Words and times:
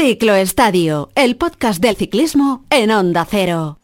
Ciclo 0.00 0.36
Estadio, 0.36 1.10
el 1.16 1.34
podcast 1.34 1.82
del 1.82 1.96
ciclismo 1.96 2.62
en 2.70 2.92
Onda 2.92 3.26
Cero. 3.28 3.80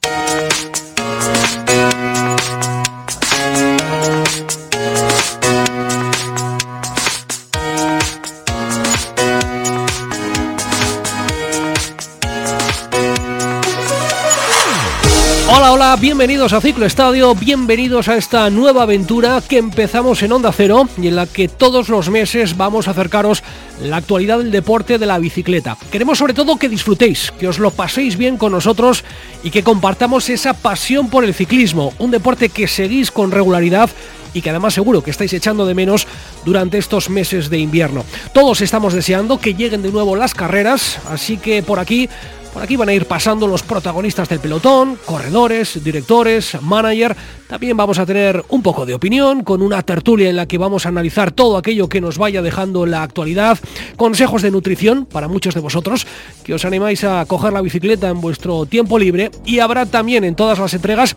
Hola, 15.56 15.72
hola, 15.72 15.96
bienvenidos 16.00 16.52
a 16.52 16.60
Ciclo 16.60 16.86
Estadio, 16.86 17.34
bienvenidos 17.34 18.08
a 18.08 18.16
esta 18.16 18.48
nueva 18.50 18.84
aventura 18.84 19.42
que 19.46 19.58
empezamos 19.58 20.22
en 20.22 20.32
Onda 20.32 20.52
Cero 20.52 20.88
y 20.96 21.08
en 21.08 21.16
la 21.16 21.26
que 21.26 21.48
todos 21.48 21.88
los 21.88 22.08
meses 22.08 22.56
vamos 22.56 22.86
a 22.86 22.92
acercaros 22.92 23.42
la 23.82 23.96
actualidad 23.96 24.38
del 24.38 24.50
deporte 24.50 24.98
de 24.98 25.07
la 25.07 25.18
bicicleta. 25.18 25.77
Queremos 25.90 26.18
sobre 26.18 26.34
todo 26.34 26.57
que 26.57 26.68
disfrutéis, 26.68 27.32
que 27.38 27.48
os 27.48 27.59
lo 27.59 27.70
paséis 27.70 28.17
bien 28.17 28.36
con 28.36 28.53
nosotros 28.53 29.04
y 29.43 29.50
que 29.50 29.62
compartamos 29.62 30.29
esa 30.31 30.54
pasión 30.54 31.08
por 31.08 31.25
el 31.25 31.35
ciclismo, 31.35 31.93
un 31.98 32.11
deporte 32.11 32.48
que 32.48 32.69
seguís 32.69 33.11
con 33.11 33.31
regularidad 33.31 33.91
y 34.33 34.43
que 34.43 34.51
además 34.51 34.75
seguro 34.75 35.03
que 35.03 35.11
estáis 35.11 35.33
echando 35.33 35.65
de 35.65 35.75
menos 35.75 36.07
durante 36.45 36.79
estos 36.79 37.09
meses 37.09 37.51
de 37.51 37.59
invierno. 37.59 38.05
Todos 38.33 38.61
estamos 38.61 38.93
deseando 38.93 39.39
que 39.39 39.55
lleguen 39.55 39.83
de 39.83 39.93
nuevo 39.93 40.17
las 40.17 40.34
carreras, 40.34 40.98
así 41.09 41.37
que 41.37 41.62
por 41.62 41.79
aquí 41.79 42.09
por 42.55 42.63
aquí 42.63 42.77
van 42.77 42.89
a 42.89 42.95
ir 42.95 43.07
pasando 43.07 43.49
los 43.49 43.65
protagonistas 43.65 44.29
del 44.29 44.39
pelotón, 44.39 44.97
corredores, 45.05 45.83
directores, 45.83 46.57
manager. 46.62 47.17
También 47.49 47.77
vamos 47.77 47.99
a 47.99 48.07
tener 48.07 48.45
un 48.49 48.62
poco 48.62 48.87
de 48.87 48.95
opinión 48.95 49.43
con 49.43 49.61
una 49.61 49.83
tertulia 49.83 50.31
en 50.31 50.37
la 50.37 50.47
que 50.47 50.57
vamos 50.57 50.87
a 50.87 50.91
analizar 50.91 51.33
todo 51.33 51.57
aquello 51.57 51.89
que 51.89 52.01
nos 52.01 52.17
vaya 52.17 52.43
dejando 52.43 52.87
la 52.87 53.03
actualidad, 53.03 53.59
consejos 53.97 54.41
de 54.43 54.53
nutrición 54.53 55.05
para 55.05 55.27
muchos 55.27 55.55
de 55.55 55.61
vosotros 55.61 56.07
que 56.45 56.55
os 56.55 56.65
animáis 56.65 57.03
a 57.03 57.25
coger 57.27 57.53
la 57.53 57.61
bicicleta 57.61 58.09
en 58.09 58.21
vuestro 58.21 58.67
tiempo 58.67 59.01
libre 59.01 59.33
y 59.45 59.59
habrá 59.59 59.84
también 59.84 60.23
en 60.23 60.37
todas 60.37 60.61
las 60.61 60.75
entregas 60.75 61.17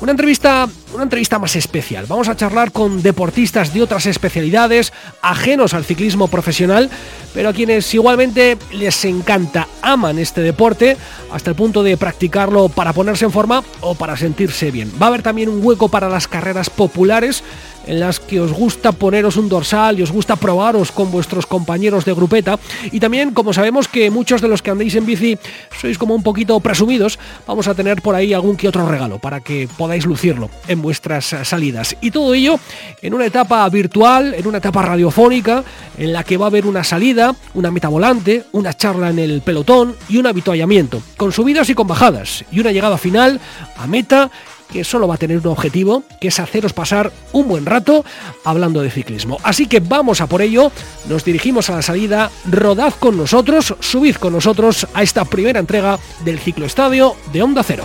una 0.00 0.12
entrevista, 0.12 0.68
una 0.94 1.02
entrevista 1.02 1.38
más 1.38 1.56
especial. 1.56 2.06
Vamos 2.08 2.28
a 2.28 2.36
charlar 2.36 2.72
con 2.72 3.02
deportistas 3.02 3.74
de 3.74 3.82
otras 3.82 4.06
especialidades, 4.06 4.92
ajenos 5.20 5.74
al 5.74 5.84
ciclismo 5.84 6.28
profesional, 6.28 6.88
pero 7.34 7.50
a 7.50 7.52
quienes 7.52 7.92
igualmente 7.94 8.56
les 8.72 9.04
encanta, 9.04 9.68
aman 9.82 10.18
este 10.18 10.40
deporte, 10.40 10.96
hasta 11.30 11.50
el 11.50 11.56
punto 11.56 11.82
de 11.82 11.96
practicarlo 11.96 12.68
para 12.68 12.92
ponerse 12.92 13.26
en 13.26 13.32
forma 13.32 13.62
o 13.80 13.94
para 13.94 14.16
sentirse 14.16 14.70
bien. 14.70 14.90
Va 15.00 15.06
a 15.06 15.08
haber 15.08 15.22
también 15.22 15.48
un 15.48 15.64
hueco 15.64 15.88
para 15.88 16.08
las 16.08 16.26
carreras 16.26 16.70
populares 16.70 17.44
en 17.90 17.98
las 17.98 18.20
que 18.20 18.40
os 18.40 18.52
gusta 18.52 18.92
poneros 18.92 19.36
un 19.36 19.48
dorsal 19.48 19.98
y 19.98 20.02
os 20.02 20.12
gusta 20.12 20.36
probaros 20.36 20.92
con 20.92 21.10
vuestros 21.10 21.44
compañeros 21.44 22.04
de 22.04 22.14
grupeta. 22.14 22.56
Y 22.92 23.00
también, 23.00 23.32
como 23.32 23.52
sabemos 23.52 23.88
que 23.88 24.10
muchos 24.10 24.40
de 24.40 24.46
los 24.46 24.62
que 24.62 24.70
andéis 24.70 24.94
en 24.94 25.06
bici 25.06 25.36
sois 25.80 25.98
como 25.98 26.14
un 26.14 26.22
poquito 26.22 26.60
presumidos, 26.60 27.18
vamos 27.48 27.66
a 27.66 27.74
tener 27.74 28.00
por 28.00 28.14
ahí 28.14 28.32
algún 28.32 28.56
que 28.56 28.68
otro 28.68 28.86
regalo 28.86 29.18
para 29.18 29.40
que 29.40 29.68
podáis 29.76 30.06
lucirlo 30.06 30.50
en 30.68 30.80
vuestras 30.82 31.34
salidas. 31.42 31.96
Y 32.00 32.12
todo 32.12 32.32
ello 32.32 32.60
en 33.02 33.12
una 33.12 33.26
etapa 33.26 33.68
virtual, 33.68 34.34
en 34.34 34.46
una 34.46 34.58
etapa 34.58 34.82
radiofónica, 34.82 35.64
en 35.98 36.12
la 36.12 36.22
que 36.22 36.36
va 36.36 36.46
a 36.46 36.48
haber 36.48 36.66
una 36.66 36.84
salida, 36.84 37.34
una 37.54 37.72
meta 37.72 37.88
volante, 37.88 38.44
una 38.52 38.72
charla 38.72 39.10
en 39.10 39.18
el 39.18 39.42
pelotón 39.42 39.96
y 40.08 40.18
un 40.18 40.28
habituallamiento, 40.28 41.02
con 41.16 41.32
subidas 41.32 41.68
y 41.70 41.74
con 41.74 41.88
bajadas, 41.88 42.44
y 42.52 42.60
una 42.60 42.70
llegada 42.70 42.98
final 42.98 43.40
a 43.76 43.88
meta 43.88 44.30
que 44.72 44.84
solo 44.84 45.08
va 45.08 45.16
a 45.16 45.18
tener 45.18 45.38
un 45.38 45.46
objetivo, 45.46 46.02
que 46.20 46.28
es 46.28 46.40
haceros 46.40 46.72
pasar 46.72 47.12
un 47.32 47.48
buen 47.48 47.66
rato 47.66 48.04
hablando 48.44 48.80
de 48.82 48.90
ciclismo. 48.90 49.38
Así 49.42 49.66
que 49.66 49.80
vamos 49.80 50.20
a 50.20 50.26
por 50.26 50.42
ello, 50.42 50.72
nos 51.08 51.24
dirigimos 51.24 51.70
a 51.70 51.76
la 51.76 51.82
salida, 51.82 52.30
rodad 52.50 52.94
con 52.98 53.16
nosotros, 53.16 53.74
subid 53.80 54.16
con 54.16 54.32
nosotros 54.32 54.86
a 54.94 55.02
esta 55.02 55.24
primera 55.24 55.60
entrega 55.60 55.98
del 56.24 56.38
Ciclo 56.38 56.66
Estadio 56.66 57.16
de 57.32 57.42
Onda 57.42 57.62
Cero. 57.62 57.84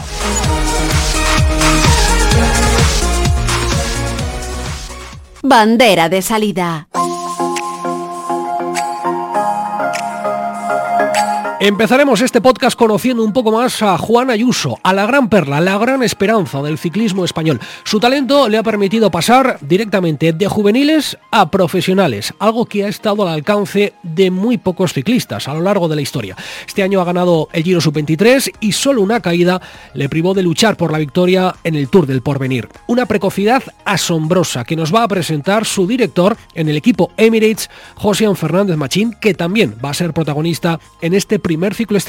Bandera 5.42 6.10
de 6.10 6.22
salida. 6.22 6.88
Empezaremos 11.66 12.22
este 12.22 12.42
podcast 12.42 12.78
conociendo 12.78 13.24
un 13.24 13.34
poco 13.34 13.52
más 13.52 13.82
a 13.82 13.98
Juan 13.98 14.30
Ayuso, 14.30 14.78
a 14.84 14.94
la 14.94 15.08
gran 15.08 15.30
perla, 15.30 15.60
la 15.60 15.80
gran 15.80 16.04
esperanza 16.04 16.62
del 16.62 16.78
ciclismo 16.78 17.26
español. 17.26 17.60
Su 17.84 18.00
talento 18.00 18.48
le 18.48 18.60
ha 18.60 18.62
permitido 18.62 19.10
pasar 19.10 19.58
directamente 19.62 20.32
de 20.32 20.48
juveniles 20.48 21.18
a 21.32 21.50
profesionales, 21.50 22.36
algo 22.38 22.68
que 22.68 22.86
ha 22.86 22.88
estado 22.88 23.24
al 23.24 23.34
alcance 23.34 23.94
de 24.04 24.30
muy 24.30 24.60
pocos 24.60 24.94
ciclistas 24.94 25.48
a 25.48 25.56
lo 25.56 25.62
largo 25.62 25.88
de 25.88 25.96
la 25.96 26.04
historia. 26.04 26.36
Este 26.68 26.84
año 26.84 27.02
ha 27.02 27.04
ganado 27.04 27.50
el 27.52 27.64
Giro 27.64 27.82
Sub-23 27.82 28.58
y 28.60 28.72
solo 28.72 29.02
una 29.02 29.20
caída 29.20 29.60
le 29.96 30.08
privó 30.08 30.36
de 30.36 30.44
luchar 30.44 30.78
por 30.78 30.92
la 30.92 31.00
victoria 31.00 31.56
en 31.64 31.74
el 31.74 31.90
Tour 31.90 32.06
del 32.06 32.22
Porvenir. 32.22 32.70
Una 32.86 33.08
precocidad 33.08 33.64
asombrosa 33.86 34.66
que 34.66 34.76
nos 34.76 34.94
va 34.94 35.02
a 35.02 35.08
presentar 35.08 35.66
su 35.66 35.88
director 35.88 36.38
en 36.54 36.70
el 36.70 36.78
equipo 36.78 37.10
Emirates, 37.18 37.72
José 37.96 38.28
Fernández 38.36 38.78
Machín, 38.78 39.16
que 39.20 39.34
también 39.34 39.74
va 39.84 39.90
a 39.90 39.96
ser 39.96 40.14
protagonista 40.14 40.80
en 41.02 41.16
este 41.16 41.40
primer 41.40 41.55
primer 41.56 41.74
ciclo. 41.74 42.00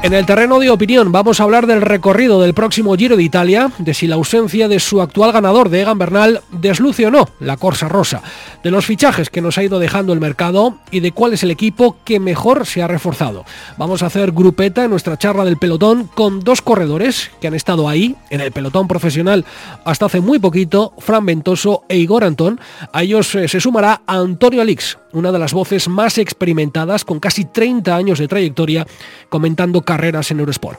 En 0.00 0.12
el 0.12 0.26
terreno 0.26 0.60
de 0.60 0.70
opinión 0.70 1.10
vamos 1.10 1.40
a 1.40 1.42
hablar 1.42 1.66
del 1.66 1.80
recorrido 1.80 2.40
del 2.40 2.54
próximo 2.54 2.94
Giro 2.94 3.16
de 3.16 3.22
Italia, 3.22 3.72
de 3.78 3.94
si 3.94 4.06
la 4.06 4.14
ausencia 4.14 4.68
de 4.68 4.78
su 4.78 5.02
actual 5.02 5.32
ganador 5.32 5.70
de 5.70 5.80
Egan 5.80 5.98
Bernal 5.98 6.42
desluce 6.52 7.06
o 7.06 7.10
no 7.10 7.28
la 7.40 7.56
Corsa 7.56 7.88
Rosa, 7.88 8.22
de 8.62 8.70
los 8.70 8.86
fichajes 8.86 9.28
que 9.28 9.40
nos 9.40 9.58
ha 9.58 9.64
ido 9.64 9.80
dejando 9.80 10.12
el 10.12 10.20
mercado 10.20 10.78
y 10.92 11.00
de 11.00 11.10
cuál 11.10 11.32
es 11.32 11.42
el 11.42 11.50
equipo 11.50 11.96
que 12.04 12.20
mejor 12.20 12.64
se 12.64 12.80
ha 12.80 12.86
reforzado. 12.86 13.44
Vamos 13.76 14.02
a 14.02 14.06
hacer 14.06 14.30
grupeta 14.30 14.84
en 14.84 14.90
nuestra 14.90 15.18
charla 15.18 15.44
del 15.44 15.56
pelotón 15.56 16.08
con 16.14 16.40
dos 16.40 16.62
corredores 16.62 17.30
que 17.40 17.48
han 17.48 17.54
estado 17.54 17.88
ahí, 17.88 18.14
en 18.30 18.40
el 18.40 18.52
pelotón 18.52 18.86
profesional 18.86 19.44
hasta 19.84 20.06
hace 20.06 20.20
muy 20.20 20.38
poquito, 20.38 20.92
Fran 20.98 21.26
Ventoso 21.26 21.82
e 21.88 21.96
Igor 21.96 22.22
Antón. 22.22 22.60
A 22.92 23.02
ellos 23.02 23.34
eh, 23.34 23.48
se 23.48 23.60
sumará 23.60 24.02
Antonio 24.06 24.62
Alix, 24.62 24.96
una 25.12 25.32
de 25.32 25.38
las 25.38 25.52
voces 25.52 25.88
más 25.88 26.18
experimentadas 26.18 27.04
con 27.04 27.20
casi 27.20 27.44
30 27.44 27.94
años 27.94 28.18
de 28.18 28.28
trayectoria 28.28 28.86
comentando 29.28 29.82
carreras 29.82 30.30
en 30.30 30.40
Eurosport. 30.40 30.78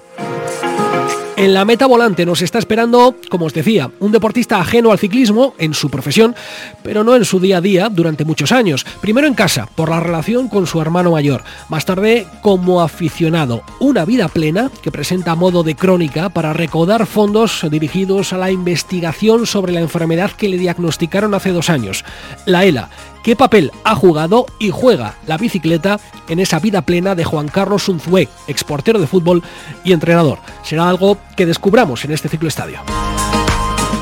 En 1.39 1.53
la 1.53 1.63
meta 1.63 1.85
volante 1.85 2.25
nos 2.25 2.41
está 2.41 2.59
esperando, 2.59 3.15
como 3.29 3.45
os 3.45 3.53
decía, 3.53 3.89
un 4.01 4.11
deportista 4.11 4.59
ajeno 4.59 4.91
al 4.91 4.99
ciclismo 4.99 5.53
en 5.57 5.73
su 5.73 5.89
profesión, 5.89 6.35
pero 6.83 7.05
no 7.05 7.15
en 7.15 7.23
su 7.23 7.39
día 7.39 7.59
a 7.59 7.61
día 7.61 7.87
durante 7.87 8.25
muchos 8.25 8.51
años. 8.51 8.85
Primero 8.99 9.25
en 9.25 9.35
casa, 9.35 9.65
por 9.73 9.87
la 9.87 10.01
relación 10.01 10.49
con 10.49 10.67
su 10.67 10.81
hermano 10.81 11.11
mayor. 11.11 11.45
Más 11.69 11.85
tarde, 11.85 12.27
como 12.41 12.81
aficionado. 12.81 13.63
Una 13.79 14.03
vida 14.03 14.27
plena 14.27 14.69
que 14.81 14.91
presenta 14.91 15.35
modo 15.35 15.63
de 15.63 15.75
crónica 15.75 16.27
para 16.27 16.51
recaudar 16.51 17.05
fondos 17.05 17.65
dirigidos 17.71 18.33
a 18.33 18.37
la 18.37 18.51
investigación 18.51 19.47
sobre 19.47 19.71
la 19.71 19.79
enfermedad 19.79 20.31
que 20.31 20.49
le 20.49 20.57
diagnosticaron 20.57 21.33
hace 21.33 21.53
dos 21.53 21.69
años, 21.69 22.03
la 22.45 22.65
ELA 22.65 22.89
qué 23.23 23.35
papel 23.35 23.71
ha 23.83 23.95
jugado 23.95 24.45
y 24.59 24.69
juega 24.69 25.15
la 25.27 25.37
bicicleta 25.37 25.99
en 26.27 26.39
esa 26.39 26.59
vida 26.59 26.81
plena 26.81 27.15
de 27.15 27.23
Juan 27.23 27.47
Carlos 27.47 27.87
Unzué, 27.89 28.27
exportero 28.47 28.99
de 28.99 29.07
fútbol 29.07 29.43
y 29.83 29.93
entrenador. 29.93 30.39
Será 30.63 30.89
algo 30.89 31.17
que 31.39 31.45
descubramos 31.45 32.03
en 32.03 32.11
este 32.11 32.27
ciclo 32.27 32.49
estadio. 32.49 32.81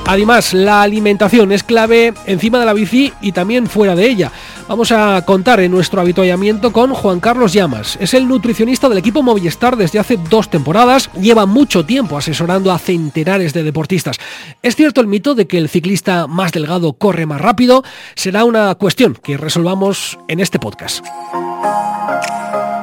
Además, 0.08 0.56
la 0.56 0.82
alimentación 0.82 1.52
es 1.52 1.62
clave 1.62 2.16
encima 2.26 2.60
de 2.60 2.66
la 2.66 2.74
bici 2.74 3.14
y 3.22 3.32
también 3.32 3.68
fuera 3.68 3.94
de 3.94 4.10
ella. 4.10 4.32
Vamos 4.68 4.92
a 4.92 5.24
contar 5.24 5.60
en 5.60 5.70
nuestro 5.70 6.02
habituallamiento 6.02 6.74
con 6.74 6.96
Juan 6.96 7.20
Carlos 7.20 7.54
Llamas. 7.54 7.96
Es 8.02 8.16
el 8.16 8.28
nutricionista 8.28 8.90
del 8.90 8.98
equipo 8.98 9.22
Movistar 9.22 9.78
desde 9.78 10.00
hace 10.00 10.18
dos 10.18 10.50
temporadas. 10.50 11.12
Lleva 11.22 11.46
mucho 11.46 11.86
tiempo 11.86 12.18
asesorando 12.18 12.72
a 12.72 12.80
centenares 12.80 13.54
de 13.54 13.62
deportistas. 13.62 14.18
¿Es 14.64 14.76
cierto 14.76 15.00
el 15.00 15.06
mito 15.06 15.36
de 15.36 15.46
que 15.46 15.60
el 15.60 15.70
ciclista 15.70 16.26
más 16.26 16.54
delgado 16.54 16.94
corre 16.94 17.28
más 17.28 17.40
rápido? 17.40 17.84
Será 18.16 18.46
una 18.46 18.74
cuestión 18.74 19.14
que 19.14 19.38
resolvamos 19.38 20.18
en 20.28 20.40
este 20.40 20.58
podcast. 20.58 21.06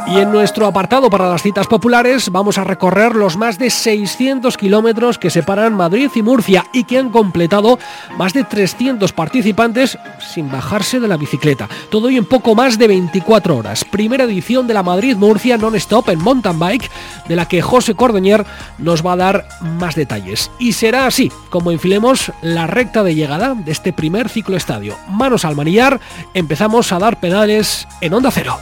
Y 0.06 0.18
en 0.18 0.30
nuestro 0.30 0.66
apartado 0.66 1.08
para 1.08 1.30
las 1.30 1.42
citas 1.42 1.66
populares 1.66 2.28
vamos 2.30 2.58
a 2.58 2.64
recorrer 2.64 3.16
los 3.16 3.38
más 3.38 3.58
de 3.58 3.70
600 3.70 4.58
kilómetros 4.58 5.18
que 5.18 5.30
separan 5.30 5.74
Madrid 5.74 6.10
y 6.14 6.22
Murcia 6.22 6.66
y 6.74 6.84
que 6.84 6.98
han 6.98 7.08
completado 7.08 7.78
más 8.18 8.34
de 8.34 8.44
300 8.44 9.12
participantes 9.12 9.98
sin 10.18 10.50
bajarse 10.50 11.00
de 11.00 11.08
la 11.08 11.16
bicicleta. 11.16 11.68
Todo 11.90 12.08
hoy 12.08 12.18
en 12.18 12.26
poco 12.26 12.54
más 12.54 12.78
de 12.78 12.86
24 12.88 13.56
horas. 13.56 13.84
Primera 13.84 14.24
edición 14.24 14.66
de 14.66 14.74
la 14.74 14.82
Madrid-Murcia 14.82 15.56
Non-Stop 15.56 16.10
en 16.10 16.22
mountain 16.22 16.58
bike, 16.58 16.90
de 17.26 17.36
la 17.36 17.48
que 17.48 17.62
José 17.62 17.94
Cordoñer 17.94 18.44
nos 18.76 19.04
va 19.04 19.12
a 19.12 19.16
dar 19.16 19.48
más 19.62 19.94
detalles. 19.94 20.50
Y 20.58 20.72
será 20.72 21.06
así 21.06 21.32
como 21.48 21.70
enfilemos 21.70 22.30
la 22.42 22.66
recta 22.66 23.02
de 23.02 23.14
llegada 23.14 23.54
de 23.54 23.72
este 23.72 23.94
primer 23.94 24.28
ciclo 24.28 24.56
estadio. 24.56 24.96
Manos 25.08 25.46
al 25.46 25.56
manillar, 25.56 25.98
empezamos 26.34 26.92
a 26.92 26.98
dar 26.98 27.18
pedales 27.20 27.88
en 28.02 28.12
onda 28.12 28.30
cero. 28.30 28.58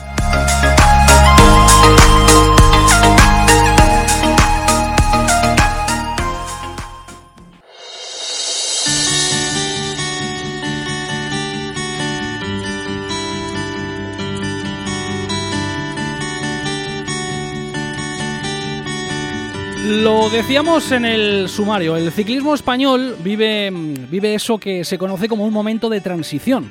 Lo 19.84 20.30
decíamos 20.30 20.92
en 20.92 21.04
el 21.04 21.48
sumario, 21.48 21.96
el 21.96 22.12
ciclismo 22.12 22.54
español 22.54 23.16
vive, 23.24 23.68
vive 24.08 24.36
eso 24.36 24.56
que 24.56 24.84
se 24.84 24.96
conoce 24.96 25.28
como 25.28 25.44
un 25.44 25.52
momento 25.52 25.88
de 25.88 26.00
transición. 26.00 26.70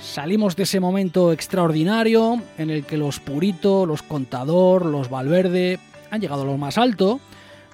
Salimos 0.00 0.54
de 0.54 0.62
ese 0.62 0.78
momento 0.78 1.32
extraordinario 1.32 2.40
en 2.56 2.70
el 2.70 2.84
que 2.84 2.98
los 2.98 3.18
Purito, 3.18 3.84
los 3.84 4.02
Contador, 4.02 4.86
los 4.86 5.10
Valverde 5.10 5.80
han 6.12 6.20
llegado 6.20 6.42
a 6.42 6.46
lo 6.46 6.56
más 6.56 6.78
alto, 6.78 7.18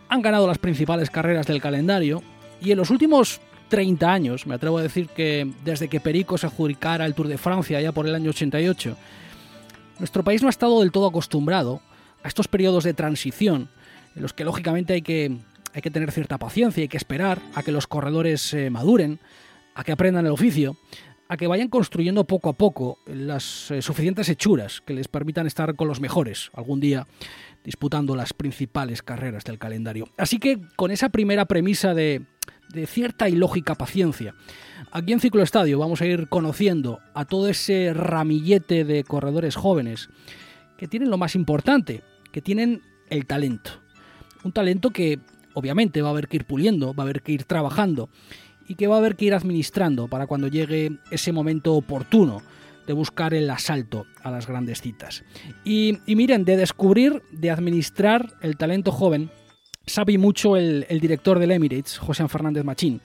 han 0.09 0.23
ganado 0.23 0.47
las 0.47 0.57
principales 0.57 1.11
carreras 1.11 1.47
del 1.47 1.61
calendario 1.61 2.23
y 2.59 2.71
en 2.71 2.79
los 2.79 2.89
últimos 2.89 3.43
30 3.69 4.11
años, 4.11 4.47
me 4.47 4.55
atrevo 4.55 4.79
a 4.79 4.83
decir 4.83 5.09
que 5.09 5.53
desde 5.65 5.89
que 5.89 6.01
Perico 6.01 6.39
se 6.39 6.47
adjudicara 6.47 7.05
el 7.05 7.15
Tour 7.15 7.29
de 7.29 7.37
Francia 7.37 7.79
ya 7.83 7.93
por 7.93 8.07
el 8.07 8.15
año 8.15 8.31
88, 8.31 8.97
nuestro 9.99 10.25
país 10.25 10.41
no 10.41 10.49
ha 10.49 10.51
estado 10.51 10.81
del 10.81 10.93
todo 10.93 11.09
acostumbrado 11.09 11.83
a 12.23 12.29
estos 12.29 12.49
periodos 12.49 12.85
de 12.85 12.95
transición 12.95 13.69
en 14.14 14.23
los 14.23 14.32
que 14.32 14.44
lógicamente 14.44 14.94
hay 14.94 15.03
que, 15.03 15.38
hay 15.73 15.82
que 15.82 15.91
tener 15.91 16.11
cierta 16.12 16.38
paciencia, 16.38 16.82
hay 16.82 16.88
que 16.88 16.97
esperar 16.97 17.41
a 17.55 17.62
que 17.62 17.73
los 17.73 17.87
corredores 17.87 18.53
eh, 18.55 18.70
maduren, 18.70 19.20
a 19.75 19.85
que 19.85 19.93
aprendan 19.93 20.26
el 20.26 20.32
oficio, 20.32 20.76
a 21.29 21.37
que 21.37 21.47
vayan 21.47 21.69
construyendo 21.69 22.25
poco 22.25 22.50
a 22.50 22.53
poco 22.53 22.99
las 23.06 23.70
eh, 23.70 23.81
suficientes 23.81 24.29
hechuras 24.29 24.82
que 24.82 24.93
les 24.93 25.09
permitan 25.09 25.47
estar 25.47 25.75
con 25.76 25.88
los 25.88 26.00
mejores 26.00 26.50
algún 26.53 26.79
día 26.79 27.06
disputando 27.64 28.14
las 28.17 28.35
principales 28.35 29.03
carreras 29.03 29.44
del 29.44 29.59
calendario. 29.59 30.09
Así 30.19 30.38
que 30.38 30.61
con 30.76 30.91
esa 30.91 31.08
primera 31.08 31.47
premisa 31.47 31.94
de, 31.94 32.23
de 32.69 32.87
cierta 32.87 33.29
y 33.29 33.32
lógica 33.32 33.76
paciencia, 33.76 34.35
aquí 34.91 35.12
en 35.12 35.20
Ciclo 35.20 35.43
Estadio 35.43 35.79
vamos 35.79 36.03
a 36.03 36.06
ir 36.06 36.29
conociendo 36.29 37.00
a 37.15 37.25
todo 37.25 37.49
ese 37.49 37.93
ramillete 37.94 38.85
de 38.85 39.05
corredores 39.05 39.56
jóvenes 39.56 40.11
que 40.76 40.88
tienen 40.88 41.11
lo 41.11 41.17
más 41.17 41.35
importante, 41.35 42.03
que 42.32 42.43
tienen 42.43 42.82
el 43.08 43.26
talento. 43.26 43.81
Un 44.44 44.53
talento 44.53 44.91
que 44.91 45.19
obviamente 45.55 46.03
va 46.03 46.09
a 46.09 46.12
haber 46.12 46.29
que 46.29 46.37
ir 46.37 46.44
puliendo, 46.44 46.94
va 46.94 47.05
a 47.05 47.06
haber 47.06 47.23
que 47.23 47.33
ir 47.33 47.44
trabajando 47.44 48.09
y 48.69 48.75
que 48.75 48.87
va 48.87 48.97
a 48.97 48.99
haber 48.99 49.17
que 49.17 49.27
ir 49.27 49.35
administrando 49.35 50.09
para 50.09 50.27
cuando 50.27 50.49
llegue 50.49 50.99
ese 51.11 51.33
momento 51.33 51.75
oportuno 51.75 52.43
de 52.87 52.93
buscar 52.93 53.35
el 53.35 53.49
asalto 53.50 54.06
a 54.23 54.31
las 54.31 54.47
grandes 54.47 54.81
citas. 54.81 55.25
Y, 55.65 55.99
miren, 56.06 56.44
de 56.44 56.56
descubrir, 56.56 57.23
de 57.31 57.50
administrar 57.50 58.35
el 58.41 58.56
talento 58.56 58.91
joven, 58.91 59.31
sabe 59.87 60.19
mucho 60.19 60.56
el, 60.56 60.87
el 60.89 61.00
director 61.00 61.39
del 61.39 61.53
Emirates, 61.53 61.99
José 61.99 62.27
Fernández 62.29 62.65
Machín, 62.65 63.00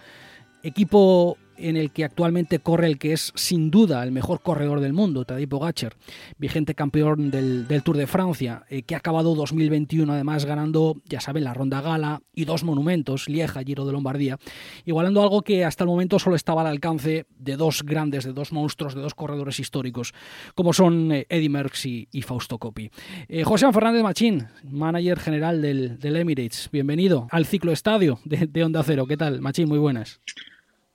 equipo 0.63 1.37
en 1.57 1.77
el 1.77 1.91
que 1.91 2.03
actualmente 2.03 2.59
corre 2.59 2.87
el 2.87 2.97
que 2.97 3.13
es 3.13 3.31
sin 3.35 3.71
duda 3.71 4.03
el 4.03 4.11
mejor 4.11 4.41
corredor 4.41 4.79
del 4.79 4.93
mundo, 4.93 5.25
Tadej 5.25 5.47
Pogacar, 5.47 5.93
vigente 6.37 6.75
campeón 6.75 7.31
del, 7.31 7.65
Tour 7.83 7.97
de 7.97 8.07
Francia, 8.07 8.63
eh, 8.69 8.83
que 8.83 8.95
ha 8.95 8.99
acabado 8.99 9.35
2021 9.35 10.11
además 10.11 10.45
ganando, 10.45 10.97
ya 11.05 11.19
saben, 11.19 11.43
la 11.43 11.53
Ronda 11.53 11.81
Gala 11.81 12.21
y 12.33 12.45
dos 12.45 12.63
monumentos, 12.63 13.27
Lieja, 13.27 13.63
Giro 13.63 13.85
de 13.85 13.91
Lombardía, 13.91 14.37
igualando 14.85 15.21
algo 15.21 15.41
que 15.41 15.65
hasta 15.65 15.83
el 15.83 15.89
momento 15.89 16.19
solo 16.19 16.35
estaba 16.35 16.61
al 16.61 16.67
alcance 16.67 17.25
de 17.37 17.55
dos 17.55 17.83
grandes, 17.83 18.23
de 18.23 18.33
dos 18.33 18.51
monstruos, 18.51 18.95
de 18.95 19.01
dos 19.01 19.15
corredores 19.15 19.59
históricos, 19.59 20.13
como 20.55 20.73
son 20.73 21.11
eh, 21.11 21.25
Eddie 21.29 21.49
Merckx 21.49 21.85
y, 21.85 22.21
Fausto 22.21 22.57
Coppi. 22.57 22.89
Eh, 23.29 23.43
José 23.43 23.71
Fernández 23.71 24.03
Machín, 24.03 24.47
manager 24.63 25.19
general 25.19 25.61
del, 25.61 25.97
Emirates, 26.01 26.69
bienvenido 26.71 27.27
al 27.31 27.45
ciclo 27.45 27.71
estadio 27.71 28.19
de, 28.25 28.47
de 28.47 28.63
Onda 28.63 28.83
Cero. 28.83 29.05
¿Qué 29.07 29.15
tal, 29.15 29.39
Machín? 29.39 29.69
Muy 29.69 29.79
buenas. 29.79 30.19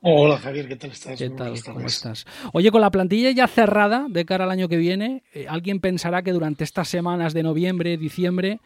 Hola 0.05 0.37
Javier, 0.37 0.67
¿qué 0.67 0.75
tal 0.75 0.91
estás? 0.91 1.17
¿Qué 1.17 1.31
tal? 1.31 1.55
¿Cómo 1.63 1.87
estás? 1.87 2.27
Oye, 2.53 2.73
con 2.73 2.81
la 2.81 2.91
plantilla 2.91 3.31
ya 3.31 3.47
cerrada 3.47 4.07
de 4.09 4.25
cara 4.25 4.45
al 4.45 4.51
año 4.51 4.69
que 4.69 4.77
viene, 4.77 5.23
eh, 5.33 5.47
alguien 5.49 5.79
pensará 5.79 6.23
que 6.23 6.33
durante 6.33 6.65
estas 6.65 6.89
semanas 6.89 7.35
de 7.35 7.45
noviembre, 7.45 7.97
diciembre, 7.97 8.59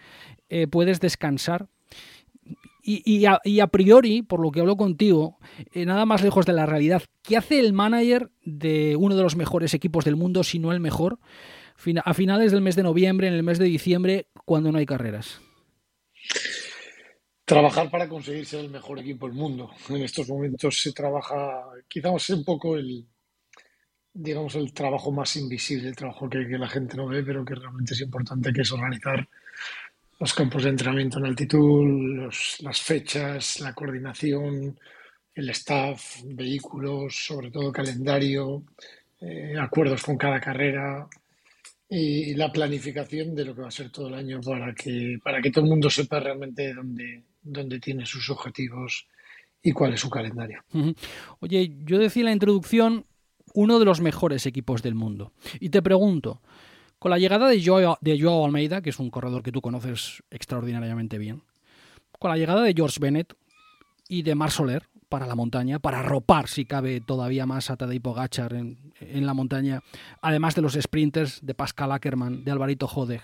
eh, 0.48 0.66
puedes 0.66 0.98
descansar. 0.98 1.68
Y, 2.82 3.26
a, 3.26 3.66
priori, 3.66 4.22
por 4.22 4.40
lo 4.40 4.52
que 4.52 4.60
hablo 4.60 4.76
contigo, 4.76 5.38
eh, 5.72 5.84
nada 5.84 6.06
más 6.06 6.22
lejos 6.22 6.46
de 6.46 6.52
la 6.52 6.66
realidad, 6.66 7.02
¿qué 7.22 7.36
hace 7.36 7.58
el 7.58 7.72
manager 7.72 8.30
de 8.44 8.94
uno 8.96 9.16
de 9.16 9.22
los 9.24 9.34
mejores 9.34 9.74
equipos 9.74 10.04
del 10.04 10.14
mundo, 10.14 10.44
si 10.44 10.60
no 10.60 10.72
el 10.72 10.78
mejor, 10.78 11.18
a 12.04 12.14
finales 12.14 12.52
del 12.52 12.62
mes 12.62 12.76
de 12.76 12.84
noviembre, 12.84 13.26
en 13.26 13.34
el 13.34 13.42
mes 13.42 13.58
de 13.58 13.64
diciembre, 13.64 14.28
cuando 14.44 14.70
no 14.70 14.78
hay 14.78 14.86
carreras? 14.86 15.40
Trabajar 17.46 17.88
para 17.88 18.08
conseguir 18.08 18.44
ser 18.44 18.64
el 18.64 18.70
mejor 18.70 18.98
equipo 18.98 19.28
del 19.28 19.36
mundo. 19.36 19.70
En 19.88 20.02
estos 20.02 20.28
momentos 20.28 20.82
se 20.82 20.92
trabaja, 20.92 21.64
quizás 21.86 22.28
un 22.30 22.44
poco 22.44 22.76
el, 22.76 23.06
digamos, 24.12 24.56
el 24.56 24.72
trabajo 24.72 25.12
más 25.12 25.36
invisible, 25.36 25.88
el 25.88 25.94
trabajo 25.94 26.28
que, 26.28 26.38
la 26.38 26.68
gente 26.68 26.96
no 26.96 27.06
ve, 27.06 27.22
pero 27.22 27.44
que 27.44 27.54
realmente 27.54 27.94
es 27.94 28.00
importante, 28.00 28.52
que 28.52 28.62
es 28.62 28.72
organizar 28.72 29.28
los 30.18 30.34
campos 30.34 30.64
de 30.64 30.70
entrenamiento 30.70 31.18
en 31.20 31.26
altitud, 31.26 32.28
las 32.62 32.80
fechas, 32.80 33.60
la 33.60 33.72
coordinación, 33.74 34.76
el 35.32 35.50
staff, 35.50 36.22
vehículos, 36.24 37.14
sobre 37.26 37.52
todo 37.52 37.70
calendario, 37.70 38.64
eh, 39.20 39.54
acuerdos 39.56 40.02
con 40.02 40.16
cada 40.16 40.40
carrera 40.40 41.06
y 41.88 42.34
la 42.34 42.50
planificación 42.50 43.36
de 43.36 43.44
lo 43.44 43.54
que 43.54 43.62
va 43.62 43.68
a 43.68 43.70
ser 43.70 43.90
todo 43.90 44.08
el 44.08 44.14
año 44.14 44.40
para 44.40 44.74
que, 44.74 45.18
para 45.22 45.40
que 45.40 45.52
todo 45.52 45.64
el 45.64 45.70
mundo 45.70 45.88
sepa 45.88 46.18
realmente 46.18 46.74
dónde, 46.74 47.22
dónde 47.46 47.80
tiene 47.80 48.06
sus 48.06 48.28
objetivos 48.30 49.06
y 49.62 49.72
cuál 49.72 49.94
es 49.94 50.00
su 50.00 50.10
calendario. 50.10 50.62
Oye, 51.40 51.76
yo 51.84 51.98
decía 51.98 52.22
en 52.22 52.26
la 52.26 52.32
introducción 52.32 53.06
uno 53.54 53.78
de 53.78 53.84
los 53.84 54.00
mejores 54.00 54.46
equipos 54.46 54.82
del 54.82 54.94
mundo. 54.94 55.32
Y 55.60 55.70
te 55.70 55.82
pregunto, 55.82 56.42
con 56.98 57.10
la 57.10 57.18
llegada 57.18 57.48
de 57.48 57.64
Joao, 57.64 57.98
de 58.00 58.20
Joao 58.20 58.44
Almeida, 58.44 58.82
que 58.82 58.90
es 58.90 58.98
un 58.98 59.10
corredor 59.10 59.42
que 59.42 59.52
tú 59.52 59.60
conoces 59.60 60.22
extraordinariamente 60.30 61.18
bien, 61.18 61.42
con 62.18 62.30
la 62.30 62.36
llegada 62.36 62.62
de 62.62 62.74
George 62.74 62.98
Bennett 63.00 63.34
y 64.08 64.22
de 64.22 64.34
Mar 64.34 64.50
Soler 64.50 64.88
para 65.08 65.26
la 65.26 65.34
montaña, 65.34 65.78
para 65.78 66.02
ropar, 66.02 66.48
si 66.48 66.64
cabe, 66.64 67.00
todavía 67.00 67.46
más 67.46 67.70
a 67.70 67.76
Tadej 67.76 68.02
Pogacar 68.02 68.54
en, 68.54 68.92
en 69.00 69.24
la 69.24 69.34
montaña, 69.34 69.82
además 70.20 70.54
de 70.54 70.62
los 70.62 70.74
sprinters 70.74 71.44
de 71.44 71.54
Pascal 71.54 71.92
Ackermann, 71.92 72.44
de 72.44 72.50
Alvarito 72.50 72.88
Jodeg, 72.88 73.22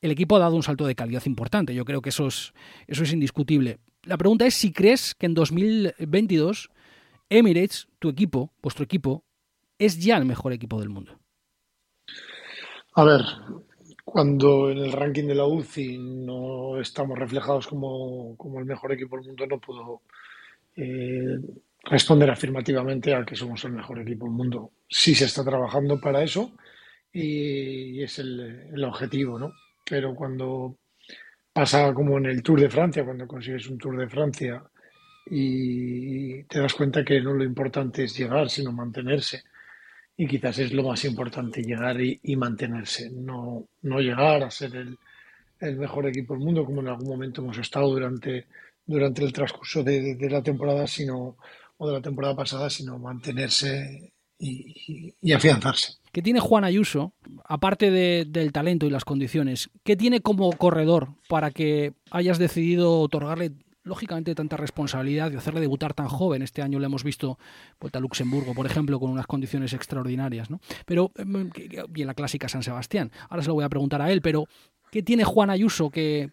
el 0.00 0.10
equipo 0.10 0.36
ha 0.36 0.40
dado 0.40 0.56
un 0.56 0.62
salto 0.62 0.86
de 0.86 0.94
calidad 0.94 1.24
importante. 1.26 1.74
Yo 1.74 1.84
creo 1.84 2.02
que 2.02 2.10
eso 2.10 2.26
es, 2.26 2.52
eso 2.86 3.02
es 3.02 3.12
indiscutible. 3.12 3.78
La 4.04 4.16
pregunta 4.16 4.46
es 4.46 4.54
si 4.54 4.72
crees 4.72 5.14
que 5.14 5.26
en 5.26 5.34
2022 5.34 6.70
Emirates, 7.28 7.88
tu 7.98 8.08
equipo, 8.08 8.52
vuestro 8.62 8.84
equipo, 8.84 9.24
es 9.78 9.98
ya 9.98 10.16
el 10.16 10.24
mejor 10.24 10.52
equipo 10.52 10.78
del 10.78 10.90
mundo. 10.90 11.18
A 12.94 13.04
ver, 13.04 13.22
cuando 14.04 14.70
en 14.70 14.78
el 14.78 14.92
ranking 14.92 15.24
de 15.24 15.34
la 15.34 15.46
UCI 15.46 15.98
no 15.98 16.80
estamos 16.80 17.18
reflejados 17.18 17.66
como, 17.66 18.36
el 18.58 18.64
mejor 18.64 18.92
equipo 18.92 19.16
del 19.16 19.26
mundo, 19.26 19.46
no 19.46 19.60
puedo 19.60 20.02
eh, 20.76 21.38
responder 21.82 22.30
afirmativamente 22.30 23.12
a 23.12 23.24
que 23.24 23.34
somos 23.34 23.64
el 23.64 23.72
mejor 23.72 24.00
equipo 24.00 24.26
del 24.26 24.34
mundo. 24.34 24.70
Sí 24.88 25.14
se 25.14 25.24
está 25.24 25.44
trabajando 25.44 26.00
para 26.00 26.22
eso 26.22 26.52
y, 27.12 28.02
es 28.02 28.18
el, 28.20 28.70
el 28.72 28.84
objetivo, 28.84 29.38
¿no? 29.38 29.52
Pero 29.88 30.14
cuando 30.14 30.78
pasa 31.52 31.94
como 31.94 32.18
en 32.18 32.26
el 32.26 32.42
Tour 32.42 32.60
de 32.60 32.68
Francia, 32.68 33.04
cuando 33.04 33.26
consigues 33.26 33.68
un 33.68 33.78
Tour 33.78 33.96
de 33.98 34.08
Francia 34.08 34.62
y 35.30 36.42
te 36.44 36.60
das 36.60 36.74
cuenta 36.74 37.04
que 37.04 37.20
no 37.20 37.32
lo 37.32 37.44
importante 37.44 38.04
es 38.04 38.16
llegar, 38.16 38.50
sino 38.50 38.72
mantenerse. 38.72 39.42
Y 40.16 40.26
quizás 40.26 40.58
es 40.58 40.72
lo 40.72 40.82
más 40.82 41.04
importante, 41.04 41.62
llegar 41.62 42.00
y, 42.00 42.36
mantenerse, 42.36 43.10
no, 43.10 43.68
no 43.82 44.00
llegar 44.00 44.42
a 44.42 44.50
ser 44.50 44.74
el, 44.74 45.76
mejor 45.76 46.06
equipo 46.06 46.34
del 46.34 46.44
mundo, 46.44 46.64
como 46.64 46.80
en 46.80 46.88
algún 46.88 47.08
momento 47.08 47.42
hemos 47.42 47.58
estado 47.58 47.88
durante, 47.88 48.46
durante 48.84 49.24
el 49.24 49.32
transcurso 49.32 49.82
de, 49.82 50.16
la 50.30 50.42
temporada, 50.42 50.86
sino, 50.86 51.36
o 51.76 51.86
de 51.86 51.94
la 51.94 52.02
temporada 52.02 52.34
pasada, 52.34 52.70
sino 52.70 52.98
mantenerse 52.98 54.12
y 54.38 55.32
afianzarse. 55.32 55.98
¿Qué 56.16 56.22
tiene 56.22 56.40
Juan 56.40 56.64
Ayuso, 56.64 57.12
aparte 57.44 57.90
del 57.90 58.50
talento 58.50 58.86
y 58.86 58.90
las 58.90 59.04
condiciones? 59.04 59.68
¿Qué 59.84 59.96
tiene 59.96 60.22
como 60.22 60.50
corredor 60.52 61.08
para 61.28 61.50
que 61.50 61.92
hayas 62.10 62.38
decidido 62.38 63.00
otorgarle 63.00 63.52
lógicamente 63.84 64.34
tanta 64.34 64.56
responsabilidad 64.56 65.30
de 65.30 65.36
hacerle 65.36 65.60
debutar 65.60 65.92
tan 65.92 66.08
joven. 66.08 66.40
Este 66.40 66.62
año 66.62 66.78
le 66.78 66.86
hemos 66.86 67.04
visto 67.04 67.38
vuelta 67.78 67.98
a 67.98 68.00
Luxemburgo, 68.00 68.54
por 68.54 68.64
ejemplo, 68.64 68.98
con 68.98 69.10
unas 69.10 69.26
condiciones 69.26 69.74
extraordinarias, 69.74 70.48
¿no? 70.48 70.58
Pero, 70.86 71.12
em, 71.16 71.50
y 71.94 72.00
en 72.00 72.06
la 72.06 72.14
clásica 72.14 72.48
San 72.48 72.62
Sebastián. 72.62 73.12
Ahora 73.28 73.42
se 73.42 73.48
lo 73.48 73.54
voy 73.54 73.64
a 73.64 73.68
preguntar 73.68 74.00
a 74.00 74.10
él, 74.10 74.22
pero 74.22 74.46
¿qué 74.90 75.02
tiene 75.02 75.22
Juan 75.22 75.50
Ayuso 75.50 75.90
que, 75.90 76.30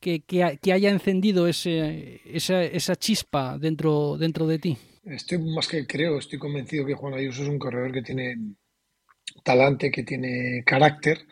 que, 0.00 0.72
haya 0.72 0.90
encendido 0.90 1.46
esa, 1.46 1.70
esa, 1.92 2.96
chispa 2.96 3.56
dentro, 3.56 4.18
dentro 4.18 4.48
de 4.48 4.58
ti? 4.58 4.76
Estoy 5.04 5.38
más 5.38 5.68
que 5.68 5.86
creo, 5.86 6.18
estoy 6.18 6.40
convencido 6.40 6.84
que 6.84 6.94
Juan 6.94 7.14
Ayuso 7.14 7.44
es 7.44 7.48
un 7.48 7.60
corredor 7.60 7.92
que 7.92 8.02
tiene 8.02 8.34
talante, 9.44 9.90
que 9.90 10.02
tiene 10.02 10.62
carácter 10.64 11.26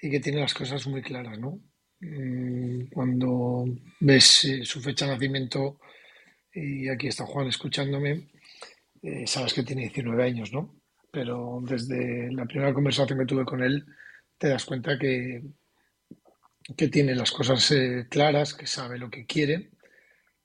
y 0.00 0.10
que 0.10 0.20
tiene 0.20 0.40
las 0.40 0.54
cosas 0.54 0.86
muy 0.86 1.02
claras, 1.02 1.38
¿no? 1.38 1.60
Mm, 2.00 2.86
cuando 2.92 3.64
ves 4.00 4.44
eh, 4.44 4.64
su 4.64 4.80
fecha 4.80 5.06
de 5.06 5.12
nacimiento, 5.12 5.78
y 6.54 6.88
aquí 6.88 7.08
está 7.08 7.24
Juan 7.26 7.48
escuchándome, 7.48 8.28
eh, 9.02 9.26
sabes 9.26 9.54
que 9.54 9.62
tiene 9.62 9.82
19 9.82 10.24
años, 10.24 10.52
¿no? 10.52 10.76
Pero 11.10 11.60
desde 11.62 12.30
la 12.32 12.46
primera 12.46 12.74
conversación 12.74 13.18
que 13.18 13.26
tuve 13.26 13.44
con 13.44 13.62
él, 13.62 13.84
te 14.38 14.48
das 14.48 14.64
cuenta 14.64 14.98
que, 14.98 15.42
que 16.76 16.88
tiene 16.88 17.14
las 17.14 17.30
cosas 17.32 17.70
eh, 17.72 18.06
claras, 18.10 18.54
que 18.54 18.66
sabe 18.66 18.98
lo 18.98 19.10
que 19.10 19.26
quiere, 19.26 19.70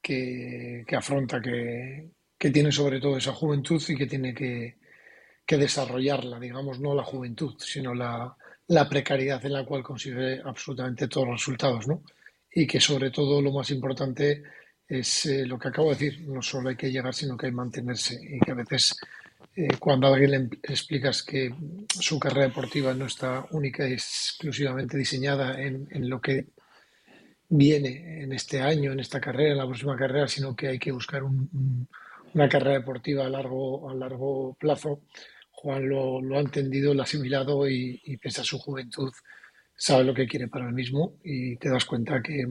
que, 0.01 0.85
afronta, 0.95 1.41
que, 1.41 2.11
tiene 2.37 2.71
sobre 2.71 2.99
todo 2.99 3.17
esa 3.17 3.33
juventud 3.33 3.81
y 3.87 3.95
que 3.95 4.07
tiene 4.07 4.33
que, 4.33 4.77
desarrollarla, 5.55 6.39
digamos, 6.39 6.79
no 6.79 6.93
la 6.93 7.03
juventud, 7.03 7.55
sino 7.59 7.93
la, 7.93 8.35
precariedad 8.89 9.45
en 9.45 9.53
la 9.53 9.65
cual 9.65 9.83
consigue 9.83 10.41
absolutamente 10.43 11.07
todos 11.07 11.27
los 11.27 11.39
resultados, 11.39 11.87
¿no? 11.87 12.01
Y 12.51 12.67
que 12.67 12.81
sobre 12.81 13.11
todo 13.11 13.41
lo 13.41 13.53
más 13.53 13.69
importante 13.69 14.43
es 14.85 15.25
eh, 15.27 15.45
lo 15.45 15.57
que 15.57 15.67
acabo 15.69 15.89
de 15.89 15.95
decir, 15.95 16.27
no 16.27 16.41
solo 16.41 16.69
hay 16.69 16.75
que 16.75 16.91
llegar, 16.91 17.13
sino 17.13 17.37
que 17.37 17.45
hay 17.45 17.51
que 17.51 17.55
mantenerse 17.55 18.19
y 18.21 18.39
que 18.39 18.51
a 18.51 18.55
veces 18.55 18.97
eh, 19.59 19.69
cuando 19.79 20.05
a 20.05 20.13
alguien 20.13 20.31
le 20.31 20.37
explicas 20.71 21.23
que 21.23 21.51
su 21.87 22.19
carrera 22.19 22.47
deportiva 22.47 22.93
no 22.93 23.07
está 23.07 23.43
única 23.49 23.89
y 23.89 23.93
exclusivamente 23.93 24.97
diseñada 24.97 25.59
en, 25.59 25.87
lo 26.07 26.21
que 26.21 26.45
viene 27.49 28.21
en 28.21 28.33
este 28.33 28.61
año, 28.61 28.91
en 28.91 28.99
esta 28.99 29.19
carrera, 29.19 29.53
en 29.53 29.57
la 29.57 29.65
próxima 29.65 29.97
carrera, 29.97 30.27
sino 30.27 30.55
que 30.55 30.67
hay 30.67 30.77
que 30.77 30.91
buscar 30.91 31.23
una 31.23 32.47
carrera 32.47 32.77
deportiva 32.77 33.25
a 33.25 33.29
largo, 33.29 33.89
a 33.89 33.95
largo 33.95 34.55
plazo. 34.59 35.01
Juan 35.59 35.89
lo, 35.89 36.37
ha 36.37 36.39
entendido, 36.39 36.93
lo 36.93 37.01
ha 37.01 37.03
asimilado 37.03 37.67
y, 37.67 38.17
pese 38.21 38.41
a 38.41 38.43
su 38.43 38.59
juventud 38.59 39.11
sabe 39.75 40.03
lo 40.03 40.13
que 40.13 40.27
quiere 40.27 40.47
para 40.47 40.67
él 40.67 40.73
mismo 40.73 41.17
y 41.23 41.55
te 41.57 41.69
das 41.69 41.85
cuenta 41.85 42.21
que, 42.21 42.45